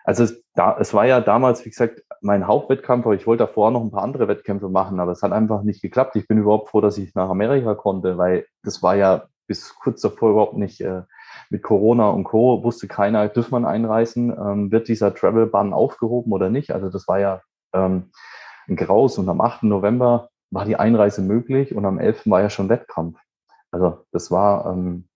also 0.04 0.24
es, 0.24 0.44
da, 0.54 0.78
es 0.80 0.94
war 0.94 1.06
ja 1.06 1.20
damals, 1.20 1.66
wie 1.66 1.70
gesagt, 1.70 2.04
mein 2.22 2.48
Hauptwettkampf, 2.48 3.06
aber 3.06 3.16
ich 3.16 3.28
wollte 3.28 3.46
davor 3.46 3.72
noch 3.72 3.82
ein 3.82 3.92
paar 3.92 4.04
andere 4.04 4.28
Wettkämpfe 4.28 4.70
machen, 4.70 5.00
aber 5.00 5.12
es 5.12 5.22
hat 5.22 5.32
einfach 5.32 5.64
nicht 5.64 5.82
geklappt. 5.82 6.16
Ich 6.16 6.28
bin 6.28 6.38
überhaupt 6.38 6.70
froh, 6.70 6.82
dass 6.82 6.98
ich 6.98 7.14
nach 7.16 7.30
Amerika 7.30 7.76
konnte, 7.76 8.18
weil 8.18 8.46
das 8.64 8.82
war 8.82 8.96
ja 8.96 9.26
bis 9.48 9.76
kurz 9.76 10.02
davor 10.02 10.32
überhaupt 10.32 10.58
nicht 10.58 10.82
äh, 10.82 11.04
mit 11.50 11.62
Corona 11.62 12.10
und 12.10 12.24
Co. 12.24 12.64
wusste 12.64 12.88
keiner, 12.88 13.28
dürfen 13.28 13.52
man 13.52 13.66
einreisen, 13.66 14.32
ähm, 14.32 14.72
wird 14.72 14.88
dieser 14.88 15.14
Travel-Ban 15.14 15.74
aufgehoben 15.74 16.32
oder 16.32 16.50
nicht. 16.50 16.72
Also 16.72 16.90
das 16.90 17.08
war 17.08 17.20
ja 17.20 17.42
ähm, 17.74 18.12
ein 18.68 18.76
Graus 18.76 19.18
und 19.18 19.30
am 19.30 19.42
8. 19.42 19.64
November 19.64 20.30
war 20.52 20.66
die 20.66 20.78
Einreise 20.78 21.22
möglich 21.22 21.76
und 21.76 21.86
am 21.86 22.00
11. 22.00 22.30
war 22.30 22.42
ja 22.42 22.50
schon 22.50 22.70
Wettkampf. 22.70 23.20
Also 23.76 24.06
das 24.14 24.32
war 24.32 24.72
ähm, 24.72 25.10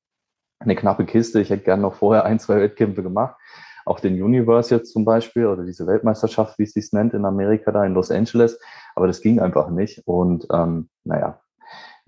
eine 0.60 0.76
knappe 0.76 1.06
Kiste. 1.06 1.40
Ich 1.40 1.50
hätte 1.50 1.64
gerne 1.64 1.82
noch 1.82 1.94
vorher 1.94 2.26
ein, 2.26 2.40
zwei 2.40 2.60
Wettkämpfe 2.60 3.02
gemacht. 3.02 3.38
Auch 3.86 4.02
den 4.02 4.22
Universe 4.22 4.76
jetzt 4.76 4.92
zum 4.92 5.06
Beispiel 5.06 5.48
oder 5.48 5.64
diese 5.64 5.88
Weltmeisterschaft, 5.88 6.60
wie 6.60 6.64
es 6.64 6.74
sich 6.74 6.92
nennt, 6.92 7.14
in 7.14 7.24
Amerika 7.24 7.72
da 7.72 7.86
in 7.86 7.94
Los 7.94 8.12
Angeles. 8.12 8.60
Aber 8.96 9.08
das 9.08 9.22
ging 9.22 9.40
einfach 9.40 9.70
nicht. 9.70 10.06
Und 10.06 10.46
ähm, 10.52 10.90
naja, 11.06 11.40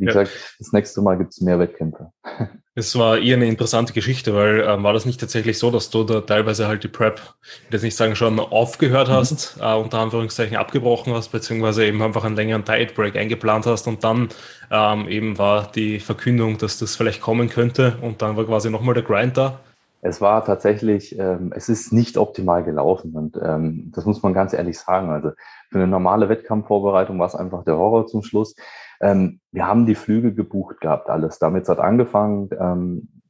wie 0.02 0.06
ja. 0.06 0.14
gesagt, 0.14 0.32
das 0.58 0.74
nächste 0.74 1.02
Mal 1.02 1.18
gibt 1.18 1.32
es 1.32 1.42
mehr 1.42 1.60
Wettkämpfe. 1.60 2.12
Es 2.74 2.98
war 2.98 3.18
eher 3.18 3.36
eine 3.36 3.48
interessante 3.48 3.92
Geschichte, 3.92 4.34
weil 4.34 4.62
ähm, 4.62 4.84
war 4.84 4.94
das 4.94 5.06
nicht 5.06 5.20
tatsächlich 5.20 5.60
so, 5.60 5.72
dass 5.72 5.90
du 5.90 6.06
da 6.06 6.22
teilweise 6.22 6.70
halt 6.70 6.86
die 6.86 6.88
Prep, 6.88 7.20
ich 7.44 7.64
will 7.64 7.74
jetzt 7.74 7.84
nicht 7.84 7.98
sagen, 7.98 8.16
schon 8.16 8.40
aufgehört 8.40 9.10
mhm. 9.10 9.12
hast, 9.12 9.58
mhm. 9.58 9.64
äh, 9.64 9.76
unter 9.76 10.00
Anführungszeichen 10.00 10.56
abgebrochen 10.56 11.14
hast, 11.14 11.34
beziehungsweise 11.34 11.86
eben 11.86 12.02
einfach 12.02 12.24
einen 12.24 12.38
längeren 12.38 12.64
Diet 12.64 12.96
Break 12.96 13.18
eingeplant 13.18 13.66
hast 13.66 13.88
und 13.88 14.06
dann 14.06 14.30
ähm, 14.72 15.10
eben 15.10 15.38
war 15.38 15.70
die 15.70 16.00
Verkündung, 16.00 16.60
dass 16.60 16.80
das 16.80 16.96
vielleicht 16.96 17.20
kommen 17.20 17.50
könnte 17.50 17.98
und 18.02 18.22
dann 18.22 18.38
war 18.38 18.46
quasi 18.46 18.70
nochmal 18.70 18.94
der 18.94 19.04
Grind 19.04 19.36
da. 19.36 19.60
Es 20.00 20.22
war 20.22 20.44
tatsächlich, 20.46 21.20
ähm, 21.20 21.52
es 21.54 21.68
ist 21.68 21.92
nicht 21.92 22.18
optimal 22.18 22.64
gelaufen 22.64 23.12
und 23.16 23.38
ähm, 23.44 23.92
das 23.94 24.06
muss 24.06 24.24
man 24.24 24.34
ganz 24.34 24.54
ehrlich 24.54 24.80
sagen. 24.80 25.10
Also 25.10 25.32
für 25.70 25.78
eine 25.78 25.88
normale 25.88 26.30
Wettkampfvorbereitung 26.30 27.20
war 27.20 27.28
es 27.28 27.36
einfach 27.36 27.66
der 27.66 27.78
Horror 27.78 28.08
zum 28.08 28.24
Schluss. 28.24 28.56
Ähm, 29.02 29.40
wir 29.52 29.68
haben 29.68 29.86
die 29.86 29.96
Flüge 29.96 30.34
gebucht 30.34 30.80
gehabt, 30.80 31.10
alles. 31.10 31.40
Damit 31.40 31.68
hat 31.68 31.80
angefangen. 31.80 32.50
Ähm, 32.60 33.22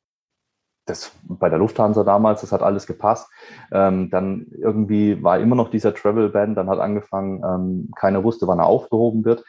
das 0.86 1.16
bei 1.24 1.50
der 1.50 1.60
Lufthansa 1.60 2.04
damals, 2.04 2.42
das 2.42 2.52
hat 2.52 2.62
alles 2.62 2.88
gepasst. 2.88 3.30
Ähm, 3.72 4.10
dann 4.10 4.48
irgendwie 4.52 5.24
war 5.24 5.40
immer 5.40 5.56
noch 5.56 5.70
dieser 5.70 5.94
Travel 5.94 6.30
Ban, 6.30 6.56
dann 6.56 6.70
hat 6.70 6.80
angefangen, 6.80 7.42
ähm, 7.46 7.92
keiner 7.96 8.24
wusste, 8.24 8.48
wann 8.48 8.60
er 8.60 8.66
aufgehoben 8.66 9.24
wird. 9.24 9.44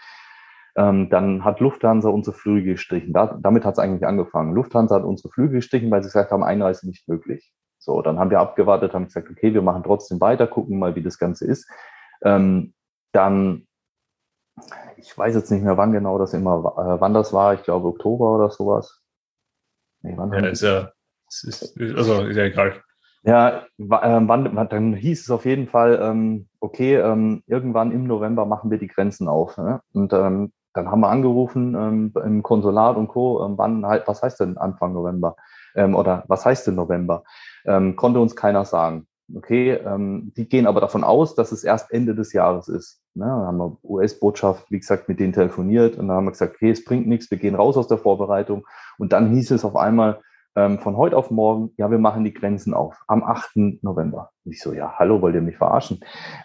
Ähm, 0.76 1.10
dann 1.10 1.44
hat 1.44 1.60
Lufthansa 1.60 2.08
unsere 2.08 2.36
Flüge 2.36 2.72
gestrichen. 2.72 3.12
Da, 3.12 3.38
damit 3.40 3.64
hat 3.64 3.74
es 3.74 3.78
eigentlich 3.78 4.06
angefangen. 4.06 4.54
Lufthansa 4.54 4.96
hat 4.96 5.04
unsere 5.04 5.30
Flüge 5.30 5.56
gestrichen, 5.56 5.90
weil 5.90 6.02
sie 6.02 6.08
gesagt 6.08 6.30
haben, 6.30 6.44
Einreise 6.44 6.86
nicht 6.86 7.08
möglich. 7.08 7.52
So, 7.78 8.00
dann 8.00 8.18
haben 8.18 8.30
wir 8.30 8.40
abgewartet, 8.40 8.94
haben 8.94 9.06
gesagt, 9.06 9.28
okay, 9.28 9.52
wir 9.52 9.62
machen 9.62 9.82
trotzdem 9.82 10.20
weiter, 10.20 10.46
gucken 10.46 10.78
mal, 10.78 10.94
wie 10.94 11.02
das 11.02 11.18
Ganze 11.18 11.46
ist. 11.46 11.68
Ähm, 12.22 12.74
dann 13.12 13.66
ich 15.02 15.16
weiß 15.16 15.34
jetzt 15.34 15.50
nicht 15.50 15.62
mehr, 15.62 15.76
wann 15.76 15.92
genau 15.92 16.18
das 16.18 16.32
immer, 16.32 16.58
äh, 16.78 17.00
wann 17.00 17.14
das 17.14 17.32
war. 17.32 17.54
Ich 17.54 17.62
glaube 17.62 17.88
Oktober 17.88 18.36
oder 18.36 18.50
sowas. 18.50 19.02
Nee, 20.02 20.14
wann 20.16 20.32
ja, 20.32 20.46
ist 20.48 20.62
ja, 20.62 20.92
ist, 21.28 21.76
also 21.96 22.22
ist 22.22 22.36
ja 22.36 22.44
egal. 22.44 22.82
Ja, 23.24 23.58
äh, 23.58 23.64
wann, 23.78 24.68
dann 24.68 24.94
hieß 24.94 25.22
es 25.22 25.30
auf 25.30 25.44
jeden 25.44 25.68
Fall, 25.68 26.00
ähm, 26.02 26.48
okay, 26.60 26.96
ähm, 26.96 27.42
irgendwann 27.46 27.92
im 27.92 28.06
November 28.06 28.46
machen 28.46 28.70
wir 28.70 28.78
die 28.78 28.88
Grenzen 28.88 29.28
auf. 29.28 29.56
Ne? 29.58 29.80
Und 29.92 30.12
ähm, 30.12 30.52
dann 30.74 30.90
haben 30.90 31.00
wir 31.00 31.08
angerufen 31.08 31.74
ähm, 31.74 32.12
im 32.24 32.42
Konsulat 32.42 32.96
und 32.96 33.08
Co. 33.08 33.44
Ähm, 33.44 33.58
wann 33.58 33.86
halt, 33.86 34.08
was 34.08 34.22
heißt 34.22 34.40
denn 34.40 34.56
Anfang 34.58 34.92
November? 34.92 35.36
Ähm, 35.74 35.94
oder 35.94 36.24
was 36.28 36.44
heißt 36.44 36.66
denn 36.66 36.74
November? 36.74 37.22
Ähm, 37.64 37.94
konnte 37.94 38.20
uns 38.20 38.34
keiner 38.34 38.64
sagen. 38.64 39.06
Okay, 39.34 39.72
ähm, 39.72 40.32
die 40.36 40.48
gehen 40.48 40.66
aber 40.66 40.80
davon 40.80 41.04
aus, 41.04 41.34
dass 41.34 41.52
es 41.52 41.64
erst 41.64 41.90
Ende 41.92 42.14
des 42.14 42.32
Jahres 42.32 42.68
ist. 42.68 43.00
Ne, 43.14 43.24
dann 43.24 43.46
haben 43.46 43.58
wir 43.58 43.78
US-Botschaft, 43.82 44.70
wie 44.70 44.78
gesagt, 44.78 45.08
mit 45.08 45.20
denen 45.20 45.32
telefoniert 45.32 45.96
und 45.96 46.08
dann 46.08 46.16
haben 46.16 46.24
wir 46.24 46.32
gesagt, 46.32 46.56
okay, 46.56 46.70
es 46.70 46.84
bringt 46.84 47.06
nichts, 47.06 47.30
wir 47.30 47.38
gehen 47.38 47.54
raus 47.54 47.76
aus 47.76 47.88
der 47.88 47.98
Vorbereitung. 47.98 48.66
Und 48.98 49.12
dann 49.12 49.30
hieß 49.30 49.50
es 49.52 49.64
auf 49.64 49.76
einmal 49.76 50.20
ähm, 50.56 50.78
von 50.78 50.96
heute 50.96 51.16
auf 51.16 51.30
morgen, 51.30 51.72
ja, 51.76 51.90
wir 51.90 51.98
machen 51.98 52.24
die 52.24 52.34
Grenzen 52.34 52.74
auf 52.74 53.02
am 53.06 53.22
8. 53.22 53.82
November. 53.82 54.30
Und 54.44 54.52
ich 54.52 54.60
so, 54.60 54.72
ja, 54.72 54.94
hallo, 54.98 55.22
wollt 55.22 55.34
ihr 55.34 55.40
mich 55.40 55.56
verarschen? 55.56 56.00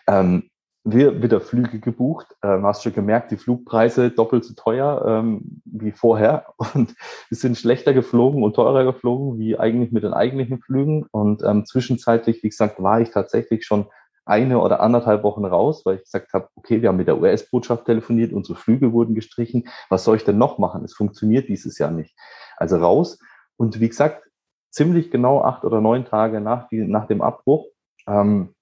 Ähm, 0.07 0.49
wir 0.91 1.21
wieder 1.21 1.41
Flüge 1.41 1.79
gebucht, 1.79 2.27
ähm, 2.43 2.65
hast 2.65 2.83
schon 2.83 2.93
gemerkt, 2.93 3.31
die 3.31 3.37
Flugpreise 3.37 4.09
doppelt 4.09 4.45
so 4.45 4.53
teuer 4.53 5.03
ähm, 5.05 5.61
wie 5.65 5.91
vorher 5.91 6.45
und 6.73 6.95
wir 7.29 7.37
sind 7.37 7.57
schlechter 7.57 7.93
geflogen 7.93 8.43
und 8.43 8.55
teurer 8.55 8.83
geflogen 8.85 9.37
wie 9.37 9.57
eigentlich 9.57 9.91
mit 9.91 10.03
den 10.03 10.13
eigentlichen 10.13 10.59
Flügen 10.61 11.05
und 11.11 11.43
ähm, 11.43 11.65
zwischenzeitlich, 11.65 12.41
wie 12.43 12.49
gesagt, 12.49 12.81
war 12.81 13.01
ich 13.01 13.11
tatsächlich 13.11 13.65
schon 13.65 13.87
eine 14.25 14.59
oder 14.59 14.81
anderthalb 14.81 15.23
Wochen 15.23 15.45
raus, 15.45 15.85
weil 15.85 15.95
ich 15.95 16.03
gesagt 16.03 16.33
habe, 16.33 16.49
okay, 16.55 16.81
wir 16.81 16.89
haben 16.89 16.97
mit 16.97 17.07
der 17.07 17.19
US-Botschaft 17.19 17.85
telefoniert, 17.85 18.33
unsere 18.33 18.57
Flüge 18.57 18.91
wurden 18.91 19.15
gestrichen. 19.15 19.69
Was 19.89 20.03
soll 20.03 20.17
ich 20.17 20.25
denn 20.25 20.37
noch 20.37 20.57
machen? 20.57 20.83
Es 20.83 20.93
funktioniert 20.93 21.47
dieses 21.47 21.77
Jahr 21.77 21.91
nicht. 21.91 22.13
Also 22.57 22.77
raus. 22.77 23.19
Und 23.55 23.79
wie 23.79 23.87
gesagt, 23.87 24.27
ziemlich 24.69 25.11
genau 25.11 25.41
acht 25.41 25.63
oder 25.63 25.79
neun 25.79 26.03
Tage 26.03 26.41
nach, 26.41 26.67
die, 26.67 26.85
nach 26.85 27.07
dem 27.07 27.21
Abbruch 27.21 27.67
ähm, 28.05 28.53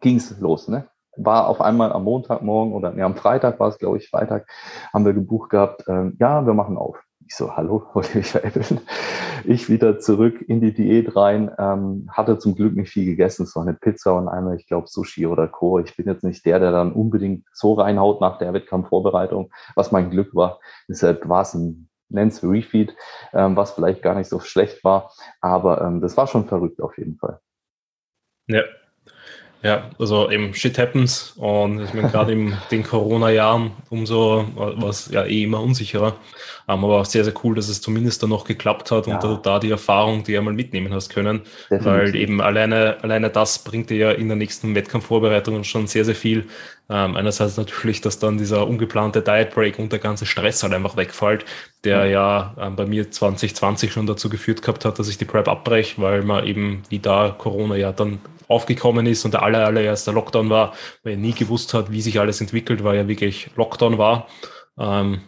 ging 0.00 0.16
es 0.16 0.38
los. 0.40 0.66
Ne? 0.66 0.88
War 1.18 1.48
auf 1.48 1.60
einmal 1.60 1.92
am 1.92 2.04
Montagmorgen 2.04 2.72
oder 2.72 2.92
nee, 2.92 3.02
am 3.02 3.16
Freitag 3.16 3.58
war 3.60 3.68
es, 3.68 3.78
glaube 3.78 3.98
ich, 3.98 4.08
Freitag, 4.08 4.48
haben 4.92 5.04
wir 5.04 5.12
gebucht 5.12 5.50
gehabt, 5.50 5.84
ähm, 5.88 6.16
ja, 6.20 6.46
wir 6.46 6.54
machen 6.54 6.76
auf. 6.76 7.02
Ich 7.26 7.34
so, 7.34 7.56
hallo, 7.56 7.84
wollt 7.92 8.14
ihr 8.14 8.18
mich 8.18 8.30
veräppeln? 8.30 8.80
Ich 9.44 9.68
wieder 9.68 9.98
zurück 9.98 10.40
in 10.40 10.60
die 10.60 10.72
Diät 10.72 11.14
rein, 11.14 11.50
ähm, 11.58 12.08
hatte 12.12 12.38
zum 12.38 12.54
Glück 12.54 12.74
nicht 12.74 12.90
viel 12.90 13.04
gegessen, 13.04 13.42
es 13.42 13.56
eine 13.56 13.74
Pizza 13.74 14.16
und 14.16 14.28
einmal, 14.28 14.56
ich 14.56 14.66
glaube, 14.66 14.88
Sushi 14.88 15.26
oder 15.26 15.48
Co. 15.48 15.78
Ich 15.78 15.96
bin 15.96 16.06
jetzt 16.06 16.24
nicht 16.24 16.44
der, 16.46 16.58
der 16.58 16.72
dann 16.72 16.92
unbedingt 16.92 17.44
so 17.52 17.74
reinhaut 17.74 18.20
nach 18.20 18.38
der 18.38 18.52
Wettkampfvorbereitung, 18.52 19.50
was 19.74 19.92
mein 19.92 20.10
Glück 20.10 20.34
war. 20.34 20.60
Deshalb 20.88 21.28
war 21.28 21.42
es 21.42 21.54
ein 21.54 21.88
nenn's 22.08 22.42
Refeed, 22.42 22.94
ähm, 23.32 23.56
was 23.56 23.72
vielleicht 23.72 24.02
gar 24.02 24.14
nicht 24.14 24.28
so 24.28 24.40
schlecht 24.40 24.82
war, 24.84 25.12
aber 25.40 25.82
ähm, 25.82 26.00
das 26.00 26.16
war 26.16 26.26
schon 26.26 26.46
verrückt 26.46 26.80
auf 26.80 26.96
jeden 26.96 27.16
Fall. 27.16 27.40
Ja, 28.46 28.62
Ja, 29.62 29.90
also 29.98 30.30
eben 30.30 30.54
Shit 30.54 30.78
happens 30.78 31.32
und 31.36 31.82
ich 31.82 31.92
meine 31.92 32.10
gerade 32.10 32.32
in 32.32 32.56
den 32.70 32.84
Corona-Jahren 32.84 33.72
umso 33.90 34.46
was 34.54 35.10
ja 35.10 35.24
eh 35.24 35.42
immer 35.42 35.60
unsicherer, 35.60 36.16
um, 36.68 36.84
aber 36.84 37.00
auch 37.00 37.04
sehr, 37.04 37.24
sehr 37.24 37.32
cool, 37.42 37.56
dass 37.56 37.68
es 37.68 37.80
zumindest 37.80 38.22
dann 38.22 38.30
noch 38.30 38.44
geklappt 38.44 38.92
hat 38.92 39.08
ja. 39.08 39.14
und 39.14 39.24
da, 39.24 39.40
da, 39.42 39.58
die 39.58 39.70
Erfahrung, 39.70 40.22
die 40.22 40.38
einmal 40.38 40.54
mitnehmen 40.54 40.94
hast 40.94 41.08
können, 41.08 41.42
Definitiv. 41.70 41.86
weil 41.86 42.14
eben 42.14 42.40
alleine, 42.40 42.98
alleine 43.02 43.30
das 43.30 43.58
bringt 43.58 43.90
dir 43.90 43.96
ja 43.96 44.10
in 44.12 44.28
der 44.28 44.36
nächsten 44.36 44.76
Wettkampfvorbereitung 44.76 45.64
schon 45.64 45.88
sehr, 45.88 46.04
sehr 46.04 46.14
viel. 46.14 46.46
Um, 46.90 47.16
einerseits 47.16 47.58
natürlich, 47.58 48.00
dass 48.00 48.18
dann 48.18 48.38
dieser 48.38 48.66
ungeplante 48.66 49.20
Diet 49.20 49.54
Break 49.54 49.78
und 49.78 49.92
der 49.92 49.98
ganze 49.98 50.24
Stress 50.24 50.62
halt 50.62 50.72
einfach 50.72 50.96
wegfällt, 50.96 51.44
der 51.84 52.06
mhm. 52.06 52.10
ja 52.10 52.54
ähm, 52.58 52.76
bei 52.76 52.86
mir 52.86 53.10
2020 53.10 53.92
schon 53.92 54.06
dazu 54.06 54.30
geführt 54.30 54.62
gehabt 54.62 54.86
hat, 54.86 54.98
dass 54.98 55.08
ich 55.10 55.18
die 55.18 55.26
Prep 55.26 55.48
abbreche, 55.48 56.00
weil 56.00 56.22
man 56.22 56.46
eben 56.46 56.82
wie 56.88 56.98
da 56.98 57.34
Corona 57.36 57.76
ja 57.76 57.92
dann 57.92 58.20
aufgekommen 58.48 59.04
ist 59.04 59.26
und 59.26 59.34
der 59.34 59.42
aller, 59.42 59.66
allererste 59.66 60.12
Lockdown 60.12 60.48
war, 60.48 60.72
weil 61.02 61.12
er 61.12 61.18
nie 61.18 61.34
gewusst 61.34 61.74
hat, 61.74 61.92
wie 61.92 62.00
sich 62.00 62.18
alles 62.18 62.40
entwickelt, 62.40 62.82
weil 62.82 62.96
ja 62.96 63.06
wirklich 63.06 63.50
Lockdown 63.54 63.98
war. 63.98 64.26
Ähm, 64.78 65.20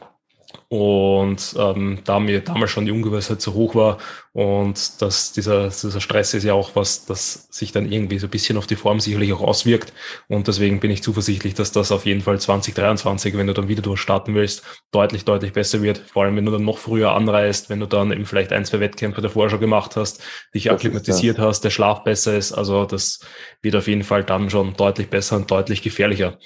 und 0.69 1.55
ähm, 1.59 1.99
da 2.05 2.21
mir 2.21 2.41
damals 2.41 2.71
schon 2.71 2.87
die 2.87 2.93
Ungewissheit 2.93 3.41
zu 3.41 3.55
hoch 3.55 3.75
war 3.75 3.99
und 4.33 5.03
dass 5.03 5.33
dieser, 5.33 5.71
dieser 5.71 6.01
Stress 6.01 6.35
ist 6.35 6.45
ja 6.45 6.55
auch 6.55 6.77
was, 6.77 7.05
das 7.05 7.49
sich 7.51 7.73
dann 7.73 7.91
irgendwie 7.91 8.21
so 8.21 8.29
ein 8.29 8.31
bisschen 8.31 8.57
auf 8.59 8.69
die 8.69 8.77
Form 8.77 9.01
sicherlich 9.01 9.33
auch 9.33 9.41
auswirkt. 9.41 9.93
Und 10.29 10.47
deswegen 10.47 10.79
bin 10.79 10.93
ich 10.93 11.03
zuversichtlich, 11.03 11.55
dass 11.55 11.73
das 11.73 11.91
auf 11.91 12.07
jeden 12.07 12.21
Fall 12.21 12.39
2023, 12.39 13.37
wenn 13.37 13.49
du 13.49 13.55
dann 13.55 13.67
wieder 13.67 13.83
durchstarten 13.83 14.37
willst, 14.37 14.63
deutlich, 14.93 15.25
deutlich 15.25 15.53
besser 15.53 15.83
wird. 15.83 15.99
Vor 15.99 16.23
allem, 16.23 16.37
wenn 16.37 16.47
du 16.47 16.53
dann 16.53 16.65
noch 16.65 16.79
früher 16.79 17.13
anreist, 17.13 17.71
wenn 17.71 17.81
du 17.81 17.87
dann 17.87 18.13
eben 18.13 18.25
vielleicht 18.25 18.53
ein, 18.53 18.65
zwei 18.65 18.79
Wettkämpfe 18.79 19.21
davor 19.21 19.51
schon 19.51 19.59
gemacht 19.59 19.97
hast, 19.97 20.23
dich 20.55 20.65
das 20.65 20.75
akklimatisiert 20.75 21.41
hast, 21.41 21.63
der 21.63 21.71
Schlaf 21.71 22.05
besser 22.05 22.37
ist. 22.37 22.53
Also 22.53 22.85
das 22.85 23.21
wird 23.63 23.75
auf 23.75 23.89
jeden 23.89 24.05
Fall 24.05 24.23
dann 24.23 24.49
schon 24.49 24.75
deutlich 24.75 25.11
besser 25.11 25.37
und 25.37 25.51
deutlich 25.51 25.83
gefährlicher. 25.83 26.39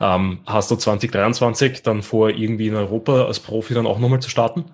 Ähm, 0.00 0.42
hast 0.46 0.70
du 0.70 0.76
2023 0.76 1.82
dann 1.82 2.04
vor, 2.04 2.30
irgendwie 2.30 2.68
in 2.68 2.76
Europa 2.76 3.24
als 3.24 3.40
Profi 3.40 3.74
dann 3.74 3.88
auch 3.88 3.98
nochmal 3.98 4.20
zu 4.20 4.30
starten? 4.30 4.66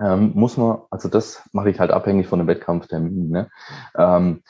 Ähm, 0.00 0.32
muss 0.34 0.56
man, 0.56 0.78
also 0.90 1.08
das 1.08 1.48
mache 1.52 1.70
ich 1.70 1.80
halt 1.80 1.90
abhängig 1.90 2.26
von 2.26 2.38
dem 2.38 2.48
Wettkampftermin. 2.48 3.30
Ne? 3.30 3.48
Ähm, 3.96 4.42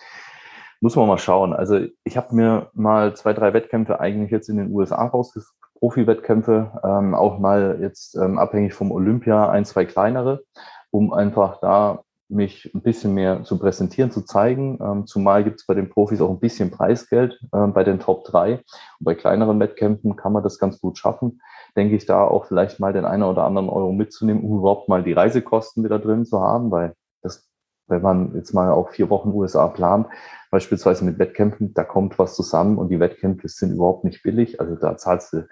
muss 0.81 0.97
man 0.97 1.09
mal 1.09 1.19
schauen. 1.19 1.53
Also 1.53 1.81
ich 2.05 2.17
habe 2.17 2.35
mir 2.35 2.71
mal 2.75 3.15
zwei, 3.17 3.33
drei 3.33 3.53
Wettkämpfe 3.53 4.01
eigentlich 4.01 4.31
jetzt 4.31 4.49
in 4.49 4.57
den 4.57 4.73
USA 4.73 5.07
rausgesucht, 5.07 5.55
Profi-Wettkämpfe, 5.79 6.81
ähm, 6.85 7.15
auch 7.15 7.39
mal 7.39 7.79
jetzt 7.81 8.17
ähm, 8.17 8.39
abhängig 8.39 8.75
vom 8.75 8.91
Olympia 8.91 9.51
ein, 9.51 9.65
zwei 9.65 9.85
kleinere, 9.85 10.43
um 10.91 11.13
einfach 11.13 11.61
da 11.61 12.03
mich 12.29 12.73
ein 12.75 12.83
bisschen 12.83 13.15
mehr 13.15 13.45
zu 13.45 13.59
präsentieren, 13.59 14.11
zu 14.11 14.23
zeigen. 14.23 14.79
Ähm, 14.83 15.07
zumal 15.07 15.45
gibt 15.45 15.61
es 15.61 15.67
bei 15.67 15.75
den 15.75 15.89
Profis 15.89 16.21
auch 16.21 16.31
ein 16.31 16.41
bisschen 16.41 16.71
Preisgeld 16.71 17.39
ähm, 17.55 17.73
bei 17.73 17.85
den 17.85 18.01
Top 18.01 18.25
3. 18.25 18.55
Und 18.55 18.65
bei 19.01 19.15
kleineren 19.15 19.61
Wettkämpfen 19.61 20.17
kann 20.17 20.33
man 20.33 20.43
das 20.43 20.59
ganz 20.59 20.81
gut 20.81 20.99
schaffen 20.99 21.41
denke 21.77 21.97
ich, 21.97 22.07
da 22.07 22.25
auch 22.25 22.47
vielleicht 22.47 22.81
mal 22.81 22.93
den 22.93 23.05
einen 23.05 23.23
oder 23.23 23.45
anderen 23.45 23.69
Euro 23.69 23.93
mitzunehmen, 23.93 24.43
um 24.43 24.59
überhaupt 24.59 24.89
mal 24.89 25.03
die 25.03 25.13
Reisekosten 25.13 25.85
wieder 25.85 25.99
drin 25.99 26.25
zu 26.25 26.41
haben, 26.41 26.71
weil 26.71 26.95
das, 27.23 27.49
wenn 27.87 28.03
man 28.03 28.35
jetzt 28.35 28.55
mal 28.55 28.73
auch 28.73 28.91
vier 28.91 29.11
Wochen 29.11 29.31
USA 29.31 29.69
plant, 29.69 30.09
beispielsweise 30.51 31.05
mit 31.05 31.19
Wettkämpfen, 31.19 31.75
da 31.75 31.85
kommt 31.85 32.19
was 32.19 32.35
zusammen 32.35 32.79
und 32.79 32.89
die 32.89 33.01
Wettkämpfe 33.01 33.49
sind 33.49 33.73
überhaupt 33.73 34.05
nicht 34.05 34.23
billig. 34.23 34.61
Also 34.61 34.77
da 34.77 34.97
zahlst 34.97 35.33
du 35.33 35.47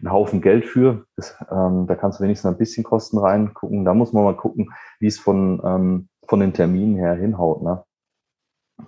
einen 0.00 0.12
Haufen 0.12 0.40
Geld 0.40 0.64
für. 0.64 1.04
Das, 1.16 1.36
ähm, 1.50 1.86
da 1.86 1.94
kannst 1.94 2.18
du 2.18 2.24
wenigstens 2.24 2.50
ein 2.50 2.58
bisschen 2.58 2.84
Kosten 2.84 3.18
reingucken. 3.18 3.84
Da 3.84 3.94
muss 3.94 4.12
man 4.12 4.24
mal 4.24 4.36
gucken, 4.36 4.72
wie 4.98 5.06
es 5.06 5.18
von, 5.18 5.60
ähm, 5.64 6.08
von 6.26 6.40
den 6.40 6.54
Terminen 6.54 6.96
her 6.96 7.14
hinhaut. 7.14 7.62
Ne? 7.62 7.84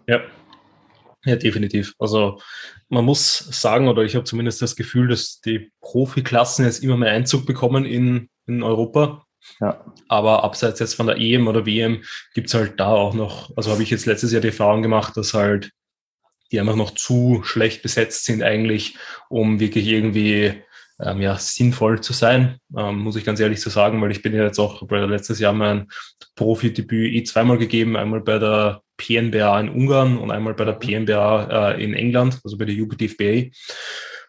Ja, 0.06 0.20
ja, 1.24 1.36
definitiv. 1.36 1.94
Also 1.98 2.40
man 2.88 3.04
muss 3.04 3.38
sagen, 3.38 3.88
oder 3.88 4.02
ich 4.02 4.14
habe 4.14 4.24
zumindest 4.24 4.60
das 4.60 4.76
Gefühl, 4.76 5.08
dass 5.08 5.40
die 5.40 5.72
Profiklassen 5.80 6.64
jetzt 6.64 6.82
immer 6.82 6.96
mehr 6.96 7.12
Einzug 7.12 7.46
bekommen 7.46 7.84
in, 7.84 8.28
in 8.46 8.62
Europa. 8.62 9.24
Ja. 9.60 9.84
Aber 10.08 10.44
abseits 10.44 10.80
jetzt 10.80 10.94
von 10.94 11.06
der 11.06 11.18
EM 11.18 11.48
oder 11.48 11.66
WM 11.66 12.02
gibt's 12.34 12.54
halt 12.54 12.78
da 12.78 12.88
auch 12.88 13.14
noch, 13.14 13.50
also 13.56 13.72
habe 13.72 13.82
ich 13.82 13.90
jetzt 13.90 14.06
letztes 14.06 14.32
Jahr 14.32 14.40
die 14.40 14.48
Erfahrung 14.48 14.82
gemacht, 14.82 15.16
dass 15.16 15.34
halt 15.34 15.70
die 16.50 16.60
einfach 16.60 16.76
noch 16.76 16.92
zu 16.92 17.40
schlecht 17.44 17.82
besetzt 17.82 18.24
sind 18.24 18.42
eigentlich, 18.42 18.96
um 19.30 19.58
wirklich 19.58 19.86
irgendwie 19.86 20.62
ähm, 21.00 21.20
ja, 21.20 21.36
sinnvoll 21.38 22.00
zu 22.00 22.12
sein, 22.12 22.58
ähm, 22.76 22.98
muss 22.98 23.16
ich 23.16 23.24
ganz 23.24 23.40
ehrlich 23.40 23.60
so 23.60 23.70
sagen, 23.70 24.00
weil 24.02 24.10
ich 24.10 24.22
bin 24.22 24.34
ja 24.34 24.44
jetzt 24.44 24.58
auch 24.58 24.86
bei 24.86 25.00
letztes 25.00 25.38
Jahr 25.40 25.52
mein 25.52 25.88
Profi-Debüt 26.36 27.12
eh 27.12 27.24
zweimal 27.24 27.58
gegeben, 27.58 27.96
einmal 27.96 28.20
bei 28.20 28.38
der 28.38 28.82
PNBA 29.02 29.60
in 29.60 29.68
Ungarn 29.68 30.18
und 30.18 30.30
einmal 30.30 30.54
bei 30.54 30.64
der 30.64 30.74
PNBA 30.74 31.72
äh, 31.72 31.82
in 31.82 31.94
England, 31.94 32.40
also 32.44 32.56
bei 32.56 32.64
der 32.64 32.76
UBDFBA. 32.76 33.50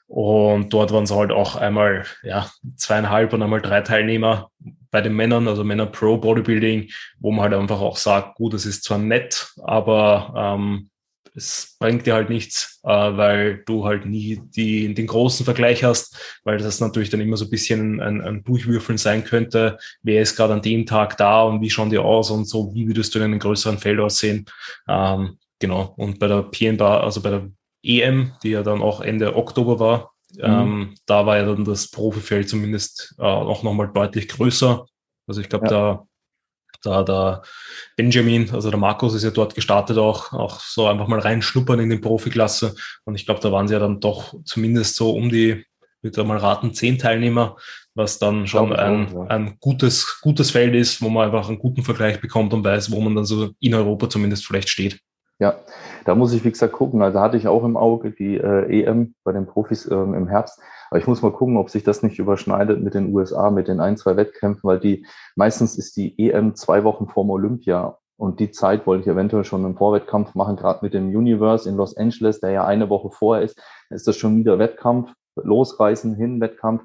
Und 0.07 0.73
dort 0.73 0.91
waren 0.91 1.05
es 1.05 1.11
halt 1.11 1.31
auch 1.31 1.55
einmal 1.55 2.05
ja, 2.23 2.49
zweieinhalb 2.75 3.33
und 3.33 3.41
einmal 3.41 3.61
drei 3.61 3.81
Teilnehmer 3.81 4.49
bei 4.91 5.01
den 5.01 5.15
Männern, 5.15 5.47
also 5.47 5.63
Männer 5.63 5.87
Pro 5.87 6.17
Bodybuilding, 6.17 6.89
wo 7.19 7.31
man 7.31 7.43
halt 7.43 7.53
einfach 7.53 7.81
auch 7.81 7.97
sagt, 7.97 8.35
gut, 8.35 8.53
das 8.53 8.65
ist 8.65 8.83
zwar 8.83 8.99
nett, 8.99 9.51
aber 9.63 10.33
ähm, 10.35 10.89
es 11.35 11.75
bringt 11.79 12.05
dir 12.05 12.13
halt 12.13 12.29
nichts, 12.29 12.79
äh, 12.83 12.89
weil 12.89 13.63
du 13.65 13.85
halt 13.85 14.05
nie 14.05 14.41
die, 14.55 14.93
den 14.93 15.07
großen 15.07 15.45
Vergleich 15.45 15.83
hast, 15.83 16.15
weil 16.43 16.57
das 16.57 16.79
natürlich 16.79 17.09
dann 17.09 17.21
immer 17.21 17.37
so 17.37 17.45
ein 17.45 17.49
bisschen 17.49 17.99
ein, 18.01 18.21
ein 18.21 18.43
Durchwürfeln 18.43 18.97
sein 18.97 19.23
könnte, 19.23 19.77
wer 20.01 20.21
ist 20.21 20.35
gerade 20.35 20.53
an 20.53 20.61
dem 20.61 20.85
Tag 20.85 21.17
da 21.17 21.43
und 21.43 21.61
wie 21.61 21.69
schauen 21.69 21.89
die 21.89 21.97
aus 21.97 22.29
und 22.29 22.45
so, 22.45 22.73
wie 22.73 22.87
würdest 22.87 23.13
du 23.13 23.19
in 23.19 23.25
einem 23.25 23.39
größeren 23.39 23.79
Feld 23.79 23.99
aussehen. 23.99 24.45
Ähm, 24.87 25.37
genau, 25.59 25.93
und 25.97 26.19
bei 26.19 26.27
der 26.27 26.43
PNBA, 26.43 27.01
also 27.01 27.21
bei 27.21 27.29
der 27.31 27.49
EM, 27.83 28.33
die 28.43 28.51
ja 28.51 28.63
dann 28.63 28.81
auch 28.81 29.01
Ende 29.01 29.35
Oktober 29.35 29.79
war, 29.79 30.13
mhm. 30.35 30.43
ähm, 30.43 30.95
da 31.05 31.25
war 31.25 31.37
ja 31.37 31.45
dann 31.45 31.65
das 31.65 31.89
Profifeld 31.89 32.47
zumindest 32.47 33.15
äh, 33.17 33.23
auch 33.23 33.63
nochmal 33.63 33.91
deutlich 33.93 34.27
größer. 34.27 34.85
Also 35.27 35.41
ich 35.41 35.49
glaube, 35.49 35.65
ja. 35.65 35.71
da 35.71 36.07
da 36.83 37.03
der 37.03 37.41
Benjamin, 37.95 38.49
also 38.51 38.69
der 38.69 38.79
Markus 38.79 39.13
ist 39.13 39.23
ja 39.23 39.31
dort 39.31 39.55
gestartet 39.55 39.97
auch, 39.97 40.33
auch 40.33 40.59
so 40.59 40.87
einfach 40.87 41.07
mal 41.07 41.19
reinschnuppern 41.19 41.79
in 41.79 41.89
die 41.89 41.97
Profiklasse. 41.97 42.75
Und 43.05 43.15
ich 43.15 43.25
glaube, 43.25 43.41
da 43.41 43.51
waren 43.51 43.67
sie 43.67 43.73
ja 43.73 43.79
dann 43.79 43.99
doch 43.99 44.35
zumindest 44.45 44.95
so 44.95 45.11
um 45.11 45.29
die, 45.29 45.65
würde 46.01 46.23
mal 46.23 46.37
raten, 46.37 46.73
zehn 46.73 46.97
Teilnehmer, 46.97 47.55
was 47.95 48.19
dann 48.19 48.47
schon 48.47 48.73
ein, 48.73 49.07
auch, 49.07 49.13
ja. 49.13 49.27
ein 49.27 49.57
gutes, 49.59 50.19
gutes 50.21 50.51
Feld 50.51 50.75
ist, 50.75 51.01
wo 51.01 51.09
man 51.09 51.25
einfach 51.25 51.47
einen 51.47 51.59
guten 51.59 51.83
Vergleich 51.83 52.19
bekommt 52.19 52.53
und 52.53 52.63
weiß, 52.63 52.91
wo 52.91 52.99
man 52.99 53.15
dann 53.15 53.25
so 53.25 53.51
in 53.59 53.73
Europa 53.73 54.09
zumindest 54.09 54.45
vielleicht 54.45 54.69
steht. 54.69 54.99
Ja, 55.39 55.55
da 56.05 56.15
muss 56.15 56.33
ich, 56.33 56.43
wie 56.43 56.51
gesagt, 56.51 56.73
gucken. 56.73 57.01
Also 57.01 57.19
hatte 57.19 57.37
ich 57.37 57.47
auch 57.47 57.63
im 57.63 57.75
Auge 57.77 58.11
die 58.11 58.37
äh, 58.37 58.83
EM 58.83 59.15
bei 59.23 59.31
den 59.31 59.45
Profis 59.45 59.89
ähm, 59.89 60.13
im 60.13 60.27
Herbst. 60.27 60.59
Aber 60.93 60.99
ich 60.99 61.07
muss 61.07 61.23
mal 61.23 61.31
gucken, 61.31 61.57
ob 61.57 61.71
sich 61.71 61.83
das 61.83 62.03
nicht 62.03 62.19
überschneidet 62.19 62.83
mit 62.83 62.93
den 62.93 63.15
USA, 63.15 63.49
mit 63.49 63.67
den 63.67 63.79
ein, 63.79 63.97
zwei 63.97 64.15
Wettkämpfen, 64.15 64.61
weil 64.61 64.79
die 64.79 65.07
meistens 65.35 65.75
ist 65.75 65.97
die 65.97 66.13
EM 66.19 66.53
zwei 66.53 66.83
Wochen 66.83 67.07
vorm 67.07 67.31
Olympia. 67.31 67.97
Und 68.15 68.39
die 68.39 68.51
Zeit 68.51 68.85
wollte 68.85 69.01
ich 69.01 69.07
eventuell 69.07 69.43
schon 69.43 69.65
einen 69.65 69.75
Vorwettkampf 69.75 70.35
machen, 70.35 70.55
gerade 70.55 70.85
mit 70.85 70.93
dem 70.93 71.07
Universe 71.07 71.67
in 71.67 71.77
Los 71.77 71.97
Angeles, 71.97 72.41
der 72.41 72.51
ja 72.51 72.67
eine 72.67 72.91
Woche 72.91 73.09
vorher 73.09 73.43
ist. 73.43 73.59
Ist 73.89 74.07
das 74.07 74.17
schon 74.17 74.37
wieder 74.37 74.59
Wettkampf, 74.59 75.11
losreißen, 75.35 76.13
hin, 76.13 76.39
Wettkampf. 76.39 76.83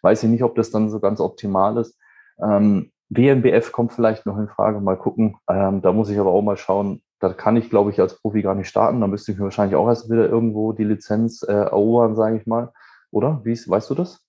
Weiß 0.00 0.22
ich 0.22 0.30
nicht, 0.30 0.42
ob 0.42 0.54
das 0.54 0.70
dann 0.70 0.88
so 0.88 0.98
ganz 0.98 1.20
optimal 1.20 1.76
ist. 1.76 1.98
Ähm, 2.42 2.92
WMBF 3.10 3.72
kommt 3.72 3.92
vielleicht 3.92 4.24
noch 4.24 4.38
in 4.38 4.48
Frage, 4.48 4.80
mal 4.80 4.96
gucken. 4.96 5.36
Ähm, 5.50 5.82
da 5.82 5.92
muss 5.92 6.08
ich 6.08 6.18
aber 6.18 6.30
auch 6.30 6.40
mal 6.40 6.56
schauen. 6.56 7.02
Da 7.18 7.34
kann 7.34 7.58
ich, 7.58 7.68
glaube 7.68 7.90
ich, 7.90 8.00
als 8.00 8.22
Profi 8.22 8.40
gar 8.40 8.54
nicht 8.54 8.68
starten. 8.68 9.02
Da 9.02 9.06
müsste 9.06 9.32
ich 9.32 9.38
mir 9.38 9.44
wahrscheinlich 9.44 9.76
auch 9.76 9.88
erst 9.88 10.08
wieder 10.08 10.30
irgendwo 10.30 10.72
die 10.72 10.84
Lizenz 10.84 11.42
äh, 11.42 11.52
erobern, 11.52 12.16
sage 12.16 12.38
ich 12.38 12.46
mal. 12.46 12.72
Oder? 13.10 13.40
Wie 13.44 13.52
ist, 13.52 13.68
weißt 13.68 13.90
du 13.90 13.94
das? 13.94 14.22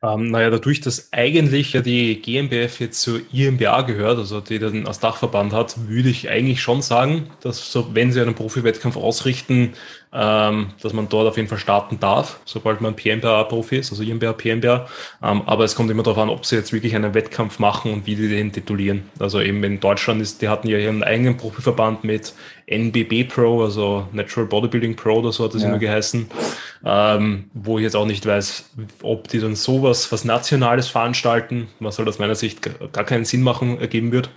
Ähm, 0.00 0.30
naja, 0.30 0.50
dadurch, 0.50 0.80
dass 0.80 1.12
eigentlich 1.12 1.72
ja 1.72 1.80
die 1.80 2.22
GmbF 2.22 2.78
jetzt 2.78 3.00
zur 3.00 3.20
IMBA 3.32 3.82
gehört, 3.82 4.18
also 4.18 4.40
die 4.40 4.60
dann 4.60 4.86
als 4.86 5.00
Dachverband 5.00 5.52
hat, 5.52 5.88
würde 5.88 6.08
ich 6.08 6.30
eigentlich 6.30 6.62
schon 6.62 6.82
sagen, 6.82 7.30
dass 7.40 7.72
so, 7.72 7.96
wenn 7.96 8.12
sie 8.12 8.20
einen 8.20 8.36
Profi-Wettkampf 8.36 8.96
ausrichten, 8.96 9.72
ähm, 10.12 10.68
dass 10.80 10.92
man 10.92 11.08
dort 11.08 11.26
auf 11.26 11.36
jeden 11.36 11.48
Fall 11.48 11.58
starten 11.58 11.98
darf, 11.98 12.38
sobald 12.44 12.80
man 12.80 12.94
PMBA-Profi 12.94 13.78
ist, 13.78 13.90
also 13.90 14.04
IMBA, 14.04 14.34
PMBA. 14.34 14.88
Ähm, 15.20 15.42
aber 15.46 15.64
es 15.64 15.74
kommt 15.74 15.90
immer 15.90 16.04
darauf 16.04 16.18
an, 16.18 16.28
ob 16.28 16.46
sie 16.46 16.54
jetzt 16.54 16.72
wirklich 16.72 16.94
einen 16.94 17.12
Wettkampf 17.12 17.58
machen 17.58 17.92
und 17.92 18.06
wie 18.06 18.14
die 18.14 18.28
den 18.28 18.52
titulieren. 18.52 19.02
Also 19.18 19.40
eben 19.40 19.64
in 19.64 19.80
Deutschland 19.80 20.22
ist, 20.22 20.42
die 20.42 20.48
hatten 20.48 20.68
ja 20.68 20.78
ihren 20.78 21.02
eigenen 21.02 21.36
Profiverband 21.36 22.04
mit 22.04 22.34
NBB 22.66 23.24
Pro, 23.24 23.64
also 23.64 24.06
Natural 24.12 24.46
Bodybuilding 24.46 24.94
Pro 24.94 25.16
oder 25.16 25.32
so 25.32 25.44
hat 25.44 25.54
das 25.54 25.62
ja. 25.62 25.68
immer 25.68 25.78
geheißen, 25.78 26.28
ähm, 26.84 27.50
wo 27.54 27.78
ich 27.78 27.84
jetzt 27.84 27.96
auch 27.96 28.06
nicht 28.06 28.24
weiß, 28.24 28.70
ob 29.02 29.28
die 29.28 29.40
dann 29.40 29.56
sowas, 29.56 30.10
was 30.12 30.24
Nationales 30.24 30.88
veranstalten, 30.88 31.68
was 31.80 31.98
halt 31.98 32.08
aus 32.08 32.18
meiner 32.18 32.34
Sicht 32.34 32.60
gar 32.92 33.04
keinen 33.04 33.24
Sinn 33.24 33.42
machen, 33.42 33.80
ergeben 33.80 34.12
wird. 34.12 34.30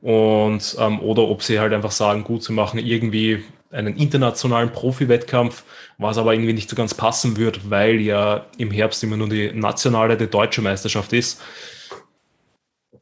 Und, 0.00 0.76
ähm, 0.78 1.00
oder 1.00 1.22
ob 1.22 1.42
sie 1.42 1.58
halt 1.58 1.72
einfach 1.72 1.90
sagen, 1.90 2.24
gut, 2.24 2.44
sie 2.44 2.52
machen 2.52 2.78
irgendwie 2.78 3.44
einen 3.72 3.96
internationalen 3.96 4.70
Profi-Wettkampf, 4.70 5.64
was 5.98 6.18
aber 6.18 6.34
irgendwie 6.34 6.52
nicht 6.52 6.68
so 6.68 6.76
ganz 6.76 6.94
passen 6.94 7.36
wird, 7.36 7.70
weil 7.70 8.00
ja 8.00 8.46
im 8.58 8.70
Herbst 8.70 9.02
immer 9.02 9.16
nur 9.16 9.28
die 9.28 9.50
nationale, 9.52 10.16
die 10.16 10.26
deutsche 10.26 10.60
Meisterschaft 10.60 11.12
ist. 11.12 11.40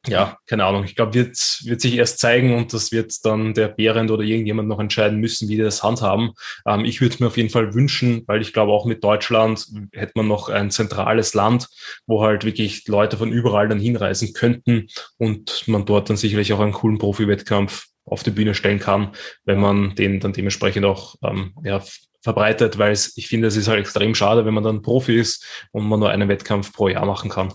Ja, 0.06 0.38
keine 0.46 0.64
Ahnung. 0.64 0.84
Ich 0.84 0.96
glaube, 0.96 1.12
wird, 1.12 1.36
wird 1.64 1.80
sich 1.80 1.94
erst 1.94 2.20
zeigen 2.20 2.54
und 2.54 2.72
das 2.72 2.90
wird 2.90 3.12
dann 3.24 3.52
der 3.52 3.68
Behrend 3.68 4.10
oder 4.10 4.22
irgendjemand 4.22 4.66
noch 4.66 4.80
entscheiden 4.80 5.18
müssen, 5.18 5.48
wie 5.48 5.56
die 5.56 5.62
das 5.62 5.82
handhaben. 5.82 6.30
Ähm, 6.66 6.86
ich 6.86 7.00
würde 7.02 7.14
es 7.14 7.20
mir 7.20 7.26
auf 7.26 7.36
jeden 7.36 7.50
Fall 7.50 7.74
wünschen, 7.74 8.22
weil 8.26 8.40
ich 8.40 8.54
glaube, 8.54 8.72
auch 8.72 8.86
mit 8.86 9.04
Deutschland 9.04 9.66
hätte 9.92 10.12
man 10.14 10.26
noch 10.26 10.48
ein 10.48 10.70
zentrales 10.70 11.34
Land, 11.34 11.68
wo 12.06 12.22
halt 12.22 12.44
wirklich 12.44 12.88
Leute 12.88 13.18
von 13.18 13.30
überall 13.30 13.68
dann 13.68 13.78
hinreisen 13.78 14.32
könnten 14.32 14.86
und 15.18 15.68
man 15.68 15.84
dort 15.84 16.08
dann 16.08 16.16
sicherlich 16.16 16.52
auch 16.54 16.60
einen 16.60 16.72
coolen 16.72 16.98
Profi-Wettkampf 16.98 17.86
auf 18.06 18.22
die 18.22 18.30
Bühne 18.30 18.54
stellen 18.54 18.80
kann, 18.80 19.12
wenn 19.44 19.60
man 19.60 19.94
den 19.94 20.18
dann 20.18 20.32
dementsprechend 20.32 20.86
auch 20.86 21.16
ähm, 21.22 21.54
ja, 21.62 21.82
verbreitet, 22.22 22.78
weil 22.78 22.92
ich 22.92 23.28
finde, 23.28 23.48
es 23.48 23.56
ist 23.56 23.68
halt 23.68 23.80
extrem 23.80 24.14
schade, 24.14 24.46
wenn 24.46 24.54
man 24.54 24.64
dann 24.64 24.82
Profi 24.82 25.18
ist 25.18 25.68
und 25.72 25.86
man 25.86 26.00
nur 26.00 26.10
einen 26.10 26.28
Wettkampf 26.28 26.72
pro 26.72 26.88
Jahr 26.88 27.04
machen 27.04 27.30
kann. 27.30 27.52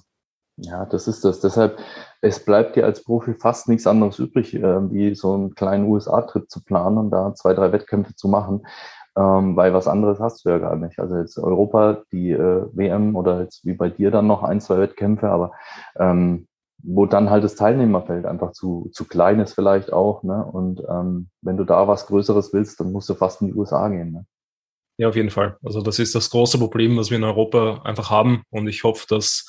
Ja, 0.58 0.86
das 0.86 1.08
ist 1.08 1.26
das. 1.26 1.42
Deshalb, 1.42 1.78
es 2.22 2.44
bleibt 2.44 2.76
dir 2.76 2.86
als 2.86 3.04
Profi 3.04 3.34
fast 3.34 3.68
nichts 3.68 3.86
anderes 3.88 4.20
übrig, 4.20 4.54
äh, 4.54 4.92
wie 4.92 5.14
so 5.14 5.34
einen 5.34 5.54
kleinen 5.54 5.86
USA-Trip 5.86 6.50
zu 6.50 6.64
planen 6.64 6.98
und 6.98 7.12
da 7.12 7.34
zwei, 7.36 7.54
drei 7.54 7.74
Wettkämpfe 7.74 8.16
zu 8.16 8.30
machen, 8.30 8.66
ähm, 9.18 9.58
weil 9.58 9.74
was 9.74 9.88
anderes 9.88 10.20
hast 10.22 10.46
du 10.46 10.50
ja 10.50 10.58
gar 10.60 10.78
nicht. 10.78 11.00
Also 11.00 11.18
jetzt 11.18 11.38
Europa, 11.38 12.04
die 12.14 12.32
äh, 12.32 12.68
WM 12.74 13.16
oder 13.18 13.42
jetzt 13.42 13.66
wie 13.66 13.74
bei 13.74 13.90
dir 13.90 14.12
dann 14.12 14.28
noch 14.28 14.44
ein, 14.44 14.62
zwei 14.62 14.78
Wettkämpfe, 14.78 15.30
aber 15.30 15.52
ähm, 15.98 16.48
wo 16.84 17.06
dann 17.06 17.30
halt 17.30 17.44
das 17.44 17.56
Teilnehmerfeld 17.56 18.26
einfach 18.26 18.52
zu, 18.52 18.90
zu 18.94 19.06
klein 19.06 19.40
ist 19.40 19.54
vielleicht 19.54 19.92
auch. 19.92 20.24
Ne? 20.24 20.46
Und 20.46 20.82
ähm, 20.90 21.30
wenn 21.42 21.58
du 21.58 21.66
da 21.66 21.88
was 21.88 22.08
Größeres 22.08 22.54
willst, 22.54 22.80
dann 22.80 22.92
musst 22.92 23.10
du 23.10 23.16
fast 23.16 23.42
in 23.42 23.48
die 23.48 23.56
USA 23.56 23.90
gehen. 23.90 24.12
Ne? 24.12 24.26
Ja, 24.98 25.10
auf 25.10 25.16
jeden 25.16 25.30
Fall. 25.30 25.58
Also 25.64 25.82
das 25.82 26.00
ist 26.00 26.16
das 26.16 26.30
große 26.30 26.58
Problem, 26.58 26.98
was 26.98 27.10
wir 27.10 27.18
in 27.18 27.24
Europa 27.24 27.82
einfach 27.84 28.10
haben. 28.10 28.44
Und 28.50 28.68
ich 28.68 28.84
hoffe, 28.84 29.06
dass 29.10 29.46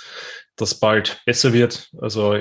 das 0.56 0.80
bald 0.80 1.22
besser 1.24 1.52
wird. 1.52 1.88
Also 2.00 2.36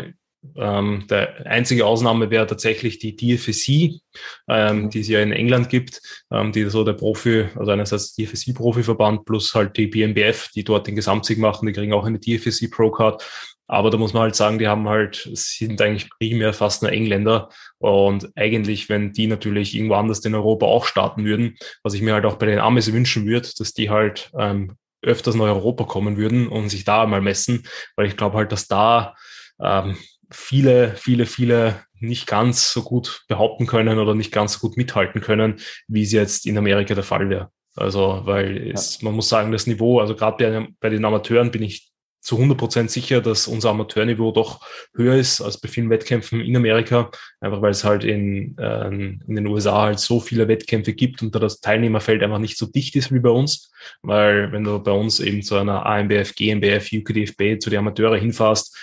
ähm, 0.56 1.06
der 1.10 1.46
einzige 1.46 1.86
Ausnahme 1.86 2.30
wäre 2.30 2.48
tatsächlich 2.48 3.00
die 3.00 3.16
DFSC, 3.16 4.00
ähm, 4.48 4.84
mhm. 4.84 4.90
die 4.90 5.00
es 5.02 5.08
ja 5.08 5.22
in 5.22 5.32
England 5.32 5.70
gibt, 5.70 6.02
ähm, 6.32 6.52
die 6.52 6.64
so 6.70 6.84
der 6.84 6.94
Profi, 6.94 7.48
also 7.56 7.72
einerseits 7.72 8.16
DFSC-Profiverband 8.16 9.26
plus 9.26 9.54
halt 9.54 9.78
die 9.78 9.88
BMBF, 9.88 10.50
die 10.54 10.64
dort 10.64 10.88
den 10.88 10.96
Gesamtsieg 10.96 11.38
machen, 11.38 11.68
die 11.68 11.74
kriegen 11.74 11.94
auch 11.94 12.06
eine 12.06 12.20
DFSC 12.20 12.68
Pro 12.68 12.92
Card. 12.92 13.24
Aber 13.68 13.90
da 13.90 13.98
muss 13.98 14.14
man 14.14 14.24
halt 14.24 14.36
sagen, 14.36 14.60
die 14.60 14.68
haben 14.68 14.88
halt, 14.88 15.28
sind 15.34 15.82
eigentlich 15.82 16.10
primär 16.12 16.54
fast 16.54 16.84
nur 16.84 16.92
Engländer. 16.92 17.50
Und 17.80 18.30
eigentlich, 18.36 18.90
wenn 18.90 19.12
die 19.12 19.28
natürlich 19.28 19.76
irgendwo 19.76 19.96
anders 19.96 20.20
in 20.20 20.36
Europa 20.36 20.66
auch 20.66 20.86
starten 20.86 21.26
würden, 21.26 21.58
was 21.84 21.94
ich 21.94 22.02
mir 22.02 22.14
halt 22.14 22.26
auch 22.26 22.36
bei 22.36 22.46
den 22.46 22.60
Amis 22.60 22.94
wünschen 22.94 23.26
würde, 23.26 23.50
dass 23.58 23.74
die 23.74 23.90
halt 23.90 24.32
ähm, 24.38 24.78
öfters 25.02 25.36
nach 25.36 25.46
Europa 25.46 25.86
kommen 25.86 26.18
würden 26.18 26.48
und 26.48 26.70
sich 26.70 26.84
da 26.84 27.06
mal 27.06 27.22
messen, 27.22 27.68
weil 27.96 28.08
ich 28.08 28.18
glaube 28.18 28.38
halt, 28.38 28.52
dass 28.52 28.68
da 28.68 29.16
ähm, 29.62 29.98
viele, 30.32 30.96
viele, 30.96 31.26
viele 31.26 31.84
nicht 32.00 32.28
ganz 32.28 32.72
so 32.72 32.84
gut 32.84 33.24
behaupten 33.28 33.68
können 33.68 34.00
oder 34.00 34.16
nicht 34.16 34.32
ganz 34.32 34.54
so 34.54 34.60
gut 34.60 34.78
mithalten 34.78 35.22
können, 35.22 35.60
wie 35.88 36.04
es 36.04 36.12
jetzt 36.12 36.46
in 36.46 36.58
Amerika 36.58 36.94
der 36.94 37.04
Fall 37.04 37.30
wäre. 37.30 37.50
Also, 37.76 38.22
weil 38.24 38.72
es, 38.72 39.02
man 39.02 39.14
muss 39.14 39.30
sagen, 39.30 39.52
das 39.52 39.68
Niveau, 39.68 40.00
also 40.00 40.16
gerade 40.16 40.38
bei, 40.38 40.68
bei 40.80 40.90
den 40.90 41.04
Amateuren 41.04 41.52
bin 41.52 41.64
ich 41.64 41.92
zu 42.26 42.38
100 42.38 42.58
Prozent 42.58 42.92
sicher, 42.92 43.22
dass 43.22 43.48
unser 43.48 43.70
Amateurniveau 43.70 44.32
doch 44.32 44.66
höher 44.96 45.16
ist 45.16 45.42
als 45.42 45.60
bei 45.60 45.70
vielen 45.70 45.92
Wettkämpfen 45.92 46.42
in 46.42 46.58
Amerika, 46.58 47.12
einfach 47.40 47.62
weil 47.62 47.70
es 47.70 47.84
halt 47.84 48.04
in, 48.04 48.58
äh, 48.58 48.88
in 48.88 49.36
den 49.36 49.46
USA 49.46 49.84
halt 49.84 50.00
so 50.00 50.20
viele 50.20 50.48
Wettkämpfe 50.48 50.94
gibt 50.94 51.22
und 51.22 51.36
da 51.36 51.40
das 51.40 51.62
Teilnehmerfeld 51.62 52.24
einfach 52.24 52.40
nicht 52.40 52.58
so 52.58 52.66
dicht 52.66 52.96
ist 52.96 53.14
wie 53.14 53.20
bei 53.20 53.30
uns, 53.30 53.72
weil 54.02 54.52
wenn 54.52 54.64
du 54.64 54.80
bei 54.80 54.92
uns 54.92 55.20
eben 55.20 55.44
zu 55.44 55.56
einer 55.56 55.86
AMBF, 55.86 56.34
GmbF, 56.34 56.90
UKDFB, 56.92 57.60
zu 57.60 57.70
den 57.70 57.80
Amateure 57.80 58.18
hinfährst, 58.18 58.76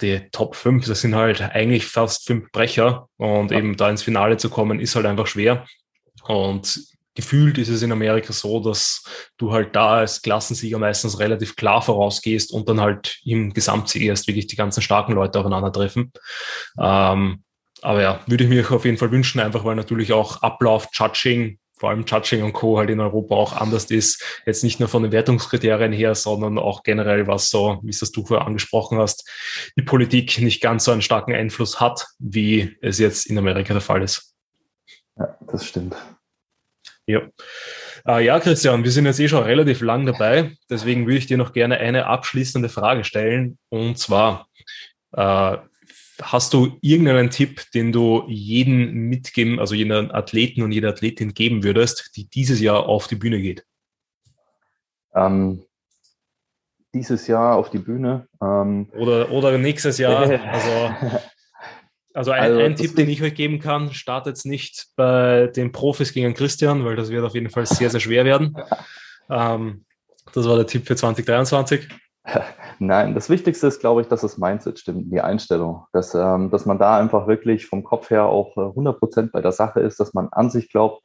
die 0.00 0.22
Top 0.32 0.56
5, 0.56 0.86
das 0.86 1.02
sind 1.02 1.14
halt 1.14 1.42
eigentlich 1.42 1.86
fast 1.86 2.26
fünf 2.26 2.50
Brecher 2.50 3.08
und 3.18 3.50
ja. 3.50 3.58
eben 3.58 3.76
da 3.76 3.90
ins 3.90 4.02
Finale 4.02 4.38
zu 4.38 4.48
kommen, 4.48 4.80
ist 4.80 4.96
halt 4.96 5.04
einfach 5.04 5.26
schwer. 5.26 5.66
Und 6.26 6.93
gefühlt 7.14 7.58
ist 7.58 7.68
es 7.68 7.82
in 7.82 7.92
Amerika 7.92 8.32
so, 8.32 8.60
dass 8.60 9.04
du 9.38 9.52
halt 9.52 9.74
da 9.76 9.98
als 9.98 10.22
Klassensieger 10.22 10.78
meistens 10.78 11.18
relativ 11.18 11.56
klar 11.56 11.82
vorausgehst 11.82 12.52
und 12.52 12.68
dann 12.68 12.80
halt 12.80 13.18
im 13.24 13.52
Gesamtsieg 13.52 14.02
erst 14.02 14.26
wirklich 14.26 14.46
die 14.46 14.56
ganzen 14.56 14.82
starken 14.82 15.12
Leute 15.12 15.38
aufeinandertreffen. 15.38 16.12
Ähm, 16.80 17.44
aber 17.82 18.02
ja, 18.02 18.20
würde 18.26 18.44
ich 18.44 18.50
mir 18.50 18.70
auf 18.70 18.84
jeden 18.84 18.96
Fall 18.96 19.10
wünschen, 19.10 19.40
einfach 19.40 19.64
weil 19.64 19.76
natürlich 19.76 20.12
auch 20.12 20.42
Ablauf, 20.42 20.88
Judging, 20.92 21.58
vor 21.76 21.90
allem 21.90 22.04
Judging 22.06 22.42
und 22.42 22.52
Co. 22.52 22.78
halt 22.78 22.88
in 22.88 23.00
Europa 23.00 23.34
auch 23.34 23.52
anders 23.52 23.86
ist. 23.86 24.40
Jetzt 24.46 24.64
nicht 24.64 24.80
nur 24.80 24.88
von 24.88 25.02
den 25.02 25.12
Wertungskriterien 25.12 25.92
her, 25.92 26.14
sondern 26.14 26.58
auch 26.58 26.82
generell, 26.82 27.26
was 27.26 27.50
so, 27.50 27.80
wie 27.82 27.90
es 27.90 27.98
das 27.98 28.10
du 28.10 28.24
vorher 28.24 28.46
angesprochen 28.46 28.98
hast, 28.98 29.28
die 29.76 29.82
Politik 29.82 30.40
nicht 30.40 30.62
ganz 30.62 30.84
so 30.84 30.92
einen 30.92 31.02
starken 31.02 31.34
Einfluss 31.34 31.80
hat, 31.80 32.06
wie 32.18 32.76
es 32.80 32.98
jetzt 32.98 33.26
in 33.26 33.36
Amerika 33.36 33.74
der 33.74 33.82
Fall 33.82 34.02
ist. 34.02 34.34
Ja, 35.18 35.36
das 35.46 35.66
stimmt. 35.66 35.94
Ja. 37.06 37.22
Äh, 38.06 38.24
ja, 38.24 38.40
Christian, 38.40 38.84
wir 38.84 38.90
sind 38.90 39.06
jetzt 39.06 39.20
eh 39.20 39.28
schon 39.28 39.42
relativ 39.42 39.80
lang 39.80 40.06
dabei. 40.06 40.56
Deswegen 40.70 41.06
würde 41.06 41.18
ich 41.18 41.26
dir 41.26 41.38
noch 41.38 41.52
gerne 41.52 41.78
eine 41.78 42.06
abschließende 42.06 42.68
Frage 42.68 43.04
stellen. 43.04 43.58
Und 43.68 43.98
zwar, 43.98 44.48
äh, 45.12 45.56
hast 46.22 46.54
du 46.54 46.78
irgendeinen 46.80 47.30
Tipp, 47.30 47.70
den 47.72 47.92
du 47.92 48.24
jeden 48.28 49.08
mitgeben, 49.08 49.58
also 49.58 49.74
jeden 49.74 50.10
Athleten 50.12 50.62
und 50.62 50.72
jeder 50.72 50.90
Athletin 50.90 51.34
geben 51.34 51.62
würdest, 51.62 52.12
die 52.16 52.28
dieses 52.28 52.60
Jahr 52.60 52.86
auf 52.86 53.06
die 53.08 53.16
Bühne 53.16 53.40
geht? 53.40 53.64
Ähm, 55.14 55.64
dieses 56.94 57.26
Jahr 57.26 57.56
auf 57.56 57.70
die 57.70 57.78
Bühne. 57.78 58.28
Ähm, 58.40 58.88
oder, 58.96 59.30
oder 59.30 59.58
nächstes 59.58 59.98
Jahr. 59.98 60.28
also 60.52 60.94
Also 62.14 62.30
ein, 62.30 62.42
also, 62.42 62.60
ein 62.60 62.76
Tipp, 62.76 62.94
den 62.94 63.08
ich 63.08 63.22
euch 63.22 63.34
geben 63.34 63.58
kann, 63.58 63.92
startet 63.92 64.44
nicht 64.44 64.86
bei 64.94 65.48
den 65.48 65.72
Profis 65.72 66.12
gegen 66.12 66.32
Christian, 66.32 66.84
weil 66.84 66.94
das 66.94 67.10
wird 67.10 67.24
auf 67.24 67.34
jeden 67.34 67.50
Fall 67.50 67.66
sehr, 67.66 67.90
sehr 67.90 68.00
schwer 68.00 68.24
werden. 68.24 68.56
ähm, 69.28 69.84
das 70.32 70.48
war 70.48 70.56
der 70.56 70.66
Tipp 70.66 70.86
für 70.86 70.94
2023. 70.94 71.88
Nein, 72.78 73.14
das 73.14 73.28
Wichtigste 73.28 73.66
ist, 73.66 73.80
glaube 73.80 74.00
ich, 74.00 74.06
dass 74.06 74.22
das 74.22 74.38
Mindset 74.38 74.78
stimmt, 74.78 75.12
die 75.12 75.20
Einstellung. 75.20 75.86
Dass, 75.92 76.14
ähm, 76.14 76.50
dass 76.50 76.66
man 76.66 76.78
da 76.78 76.98
einfach 76.98 77.26
wirklich 77.26 77.66
vom 77.66 77.82
Kopf 77.82 78.10
her 78.10 78.26
auch 78.26 78.56
100 78.56 78.94
äh, 78.94 78.98
Prozent 78.98 79.32
bei 79.32 79.40
der 79.40 79.52
Sache 79.52 79.80
ist, 79.80 79.98
dass 79.98 80.14
man 80.14 80.28
an 80.30 80.50
sich 80.50 80.70
glaubt, 80.70 81.02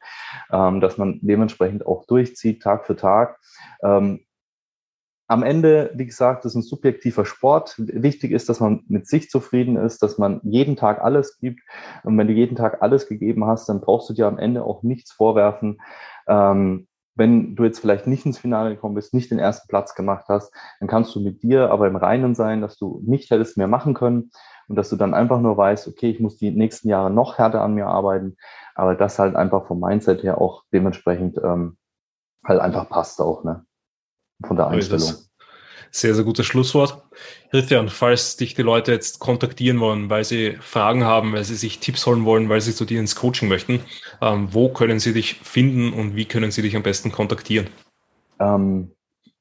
ähm, 0.52 0.80
dass 0.80 0.96
man 0.96 1.18
dementsprechend 1.22 1.86
auch 1.86 2.06
durchzieht, 2.06 2.62
Tag 2.62 2.86
für 2.86 2.96
Tag. 2.96 3.38
Ähm, 3.82 4.20
am 5.30 5.44
Ende, 5.44 5.92
wie 5.94 6.06
gesagt, 6.06 6.44
ist 6.44 6.56
ein 6.56 6.62
subjektiver 6.62 7.24
Sport. 7.24 7.76
Wichtig 7.78 8.32
ist, 8.32 8.48
dass 8.48 8.58
man 8.58 8.82
mit 8.88 9.06
sich 9.06 9.30
zufrieden 9.30 9.76
ist, 9.76 10.02
dass 10.02 10.18
man 10.18 10.40
jeden 10.42 10.74
Tag 10.74 11.00
alles 11.00 11.38
gibt. 11.38 11.60
Und 12.02 12.18
wenn 12.18 12.26
du 12.26 12.32
jeden 12.32 12.56
Tag 12.56 12.82
alles 12.82 13.06
gegeben 13.06 13.46
hast, 13.46 13.68
dann 13.68 13.80
brauchst 13.80 14.10
du 14.10 14.12
dir 14.12 14.26
am 14.26 14.38
Ende 14.38 14.64
auch 14.64 14.82
nichts 14.82 15.12
vorwerfen. 15.12 15.80
Ähm, 16.26 16.88
wenn 17.14 17.54
du 17.54 17.62
jetzt 17.62 17.78
vielleicht 17.78 18.08
nicht 18.08 18.26
ins 18.26 18.38
Finale 18.38 18.74
gekommen 18.74 18.96
bist, 18.96 19.14
nicht 19.14 19.30
den 19.30 19.38
ersten 19.38 19.68
Platz 19.68 19.94
gemacht 19.94 20.24
hast, 20.28 20.52
dann 20.80 20.88
kannst 20.88 21.14
du 21.14 21.20
mit 21.20 21.44
dir 21.44 21.70
aber 21.70 21.86
im 21.86 21.94
Reinen 21.94 22.34
sein, 22.34 22.60
dass 22.60 22.76
du 22.76 23.00
nicht 23.04 23.30
hättest 23.30 23.56
mehr 23.56 23.68
machen 23.68 23.94
können 23.94 24.32
und 24.66 24.74
dass 24.74 24.90
du 24.90 24.96
dann 24.96 25.14
einfach 25.14 25.40
nur 25.40 25.56
weißt, 25.56 25.86
okay, 25.86 26.10
ich 26.10 26.18
muss 26.18 26.38
die 26.38 26.50
nächsten 26.50 26.88
Jahre 26.88 27.10
noch 27.10 27.38
härter 27.38 27.62
an 27.62 27.74
mir 27.74 27.86
arbeiten, 27.86 28.36
aber 28.74 28.96
das 28.96 29.20
halt 29.20 29.36
einfach 29.36 29.68
vom 29.68 29.78
Mindset 29.78 30.24
her 30.24 30.40
auch 30.40 30.64
dementsprechend 30.72 31.38
ähm, 31.38 31.76
halt 32.44 32.60
einfach 32.60 32.88
passt 32.88 33.20
auch. 33.20 33.44
Ne? 33.44 33.64
Von 34.46 34.56
der 34.56 34.68
Einstellung. 34.68 35.14
Sehr, 35.92 36.14
sehr 36.14 36.24
gutes 36.24 36.46
Schlusswort. 36.46 37.02
Christian, 37.50 37.88
falls 37.88 38.36
dich 38.36 38.54
die 38.54 38.62
Leute 38.62 38.92
jetzt 38.92 39.18
kontaktieren 39.18 39.80
wollen, 39.80 40.08
weil 40.08 40.22
sie 40.22 40.56
Fragen 40.60 41.04
haben, 41.04 41.32
weil 41.32 41.42
sie 41.42 41.56
sich 41.56 41.80
Tipps 41.80 42.06
holen 42.06 42.24
wollen, 42.24 42.48
weil 42.48 42.60
sie 42.60 42.74
zu 42.74 42.84
dir 42.84 43.00
ins 43.00 43.16
Coaching 43.16 43.48
möchten, 43.48 43.80
ähm, 44.20 44.48
wo 44.52 44.68
können 44.68 45.00
sie 45.00 45.12
dich 45.12 45.34
finden 45.42 45.92
und 45.92 46.14
wie 46.14 46.26
können 46.26 46.52
sie 46.52 46.62
dich 46.62 46.76
am 46.76 46.84
besten 46.84 47.10
kontaktieren? 47.10 47.66
Ähm, 48.38 48.92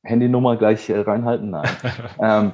Handynummer 0.01 0.57
gleich 0.57 0.89
äh, 0.89 0.99
reinhalten? 0.99 1.51
Nein. 1.51 1.69
ähm, 2.19 2.51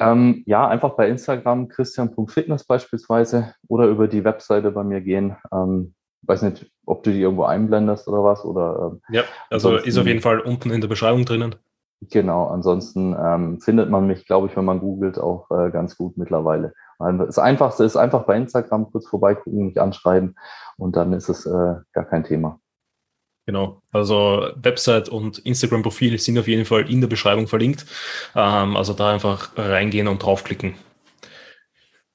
ähm, 0.00 0.42
ja, 0.46 0.66
einfach 0.66 0.90
bei 0.90 1.08
Instagram 1.08 1.68
christian.fitness 1.68 2.64
beispielsweise 2.64 3.54
oder 3.68 3.86
über 3.86 4.08
die 4.08 4.24
Webseite 4.24 4.72
bei 4.72 4.82
mir 4.82 5.00
gehen. 5.00 5.36
Ähm, 5.52 5.94
weiß 6.22 6.42
nicht, 6.42 6.66
ob 6.86 7.02
du 7.04 7.12
die 7.12 7.20
irgendwo 7.20 7.44
einblendest 7.44 8.08
oder 8.08 8.24
was. 8.24 8.44
Oder, 8.44 8.92
ähm, 8.92 9.00
ja, 9.10 9.22
also 9.50 9.76
ist 9.76 9.98
auf 9.98 10.06
jeden 10.06 10.20
Fall 10.20 10.40
unten 10.40 10.70
in 10.70 10.80
der 10.80 10.88
Beschreibung 10.88 11.24
drinnen. 11.24 11.54
Genau, 12.00 12.46
ansonsten 12.46 13.16
ähm, 13.18 13.60
findet 13.60 13.90
man 13.90 14.06
mich, 14.06 14.24
glaube 14.26 14.46
ich, 14.46 14.56
wenn 14.56 14.64
man 14.64 14.80
googelt, 14.80 15.18
auch 15.18 15.50
äh, 15.50 15.70
ganz 15.70 15.96
gut 15.96 16.16
mittlerweile. 16.16 16.72
Das 17.00 17.38
Einfachste 17.38 17.84
ist 17.84 17.96
einfach 17.96 18.24
bei 18.24 18.36
Instagram 18.36 18.90
kurz 18.90 19.06
vorbeigucken, 19.06 19.66
mich 19.66 19.80
anschreiben 19.80 20.36
und 20.76 20.96
dann 20.96 21.12
ist 21.12 21.28
es 21.28 21.46
äh, 21.46 21.74
gar 21.92 22.04
kein 22.04 22.24
Thema. 22.24 22.58
Genau, 23.46 23.80
also 23.92 24.48
Website 24.56 25.08
und 25.08 25.38
Instagram-Profil 25.38 26.18
sind 26.18 26.38
auf 26.38 26.48
jeden 26.48 26.64
Fall 26.64 26.90
in 26.90 27.00
der 27.00 27.08
Beschreibung 27.08 27.46
verlinkt. 27.46 27.86
Ähm, 28.34 28.76
also 28.76 28.92
da 28.92 29.12
einfach 29.12 29.52
reingehen 29.56 30.06
und 30.06 30.22
draufklicken. 30.22 30.74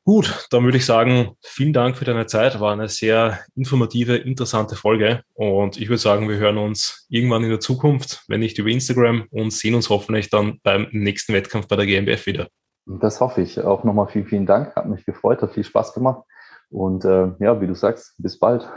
Gut, 0.05 0.47
dann 0.51 0.65
würde 0.65 0.77
ich 0.77 0.85
sagen, 0.85 1.37
vielen 1.41 1.71
Dank 1.71 1.95
für 1.95 2.03
deine 2.03 2.25
Zeit. 2.25 2.59
War 2.59 2.73
eine 2.73 2.89
sehr 2.89 3.39
informative, 3.55 4.17
interessante 4.17 4.75
Folge. 4.75 5.23
Und 5.33 5.79
ich 5.79 5.87
würde 5.87 5.99
sagen, 5.99 6.27
wir 6.27 6.35
hören 6.35 6.57
uns 6.57 7.05
irgendwann 7.09 7.43
in 7.43 7.49
der 7.49 7.61
Zukunft, 7.61 8.25
wenn 8.27 8.41
nicht 8.41 8.57
über 8.57 8.69
Instagram, 8.69 9.27
und 9.31 9.53
sehen 9.53 9.75
uns 9.75 9.89
hoffentlich 9.89 10.29
dann 10.29 10.59
beim 10.61 10.87
nächsten 10.91 11.33
Wettkampf 11.33 11.69
bei 11.69 11.77
der 11.77 11.85
GmbF 11.85 12.25
wieder. 12.25 12.49
Das 12.85 13.21
hoffe 13.21 13.41
ich. 13.41 13.61
Auch 13.61 13.85
nochmal 13.85 14.07
vielen, 14.07 14.25
vielen 14.25 14.45
Dank. 14.45 14.75
Hat 14.75 14.89
mich 14.89 15.05
gefreut, 15.05 15.41
hat 15.41 15.53
viel 15.53 15.63
Spaß 15.63 15.93
gemacht. 15.93 16.23
Und 16.69 17.05
äh, 17.05 17.31
ja, 17.39 17.61
wie 17.61 17.67
du 17.67 17.75
sagst, 17.75 18.15
bis 18.17 18.37
bald. 18.37 18.69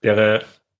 Wäre 0.00 0.44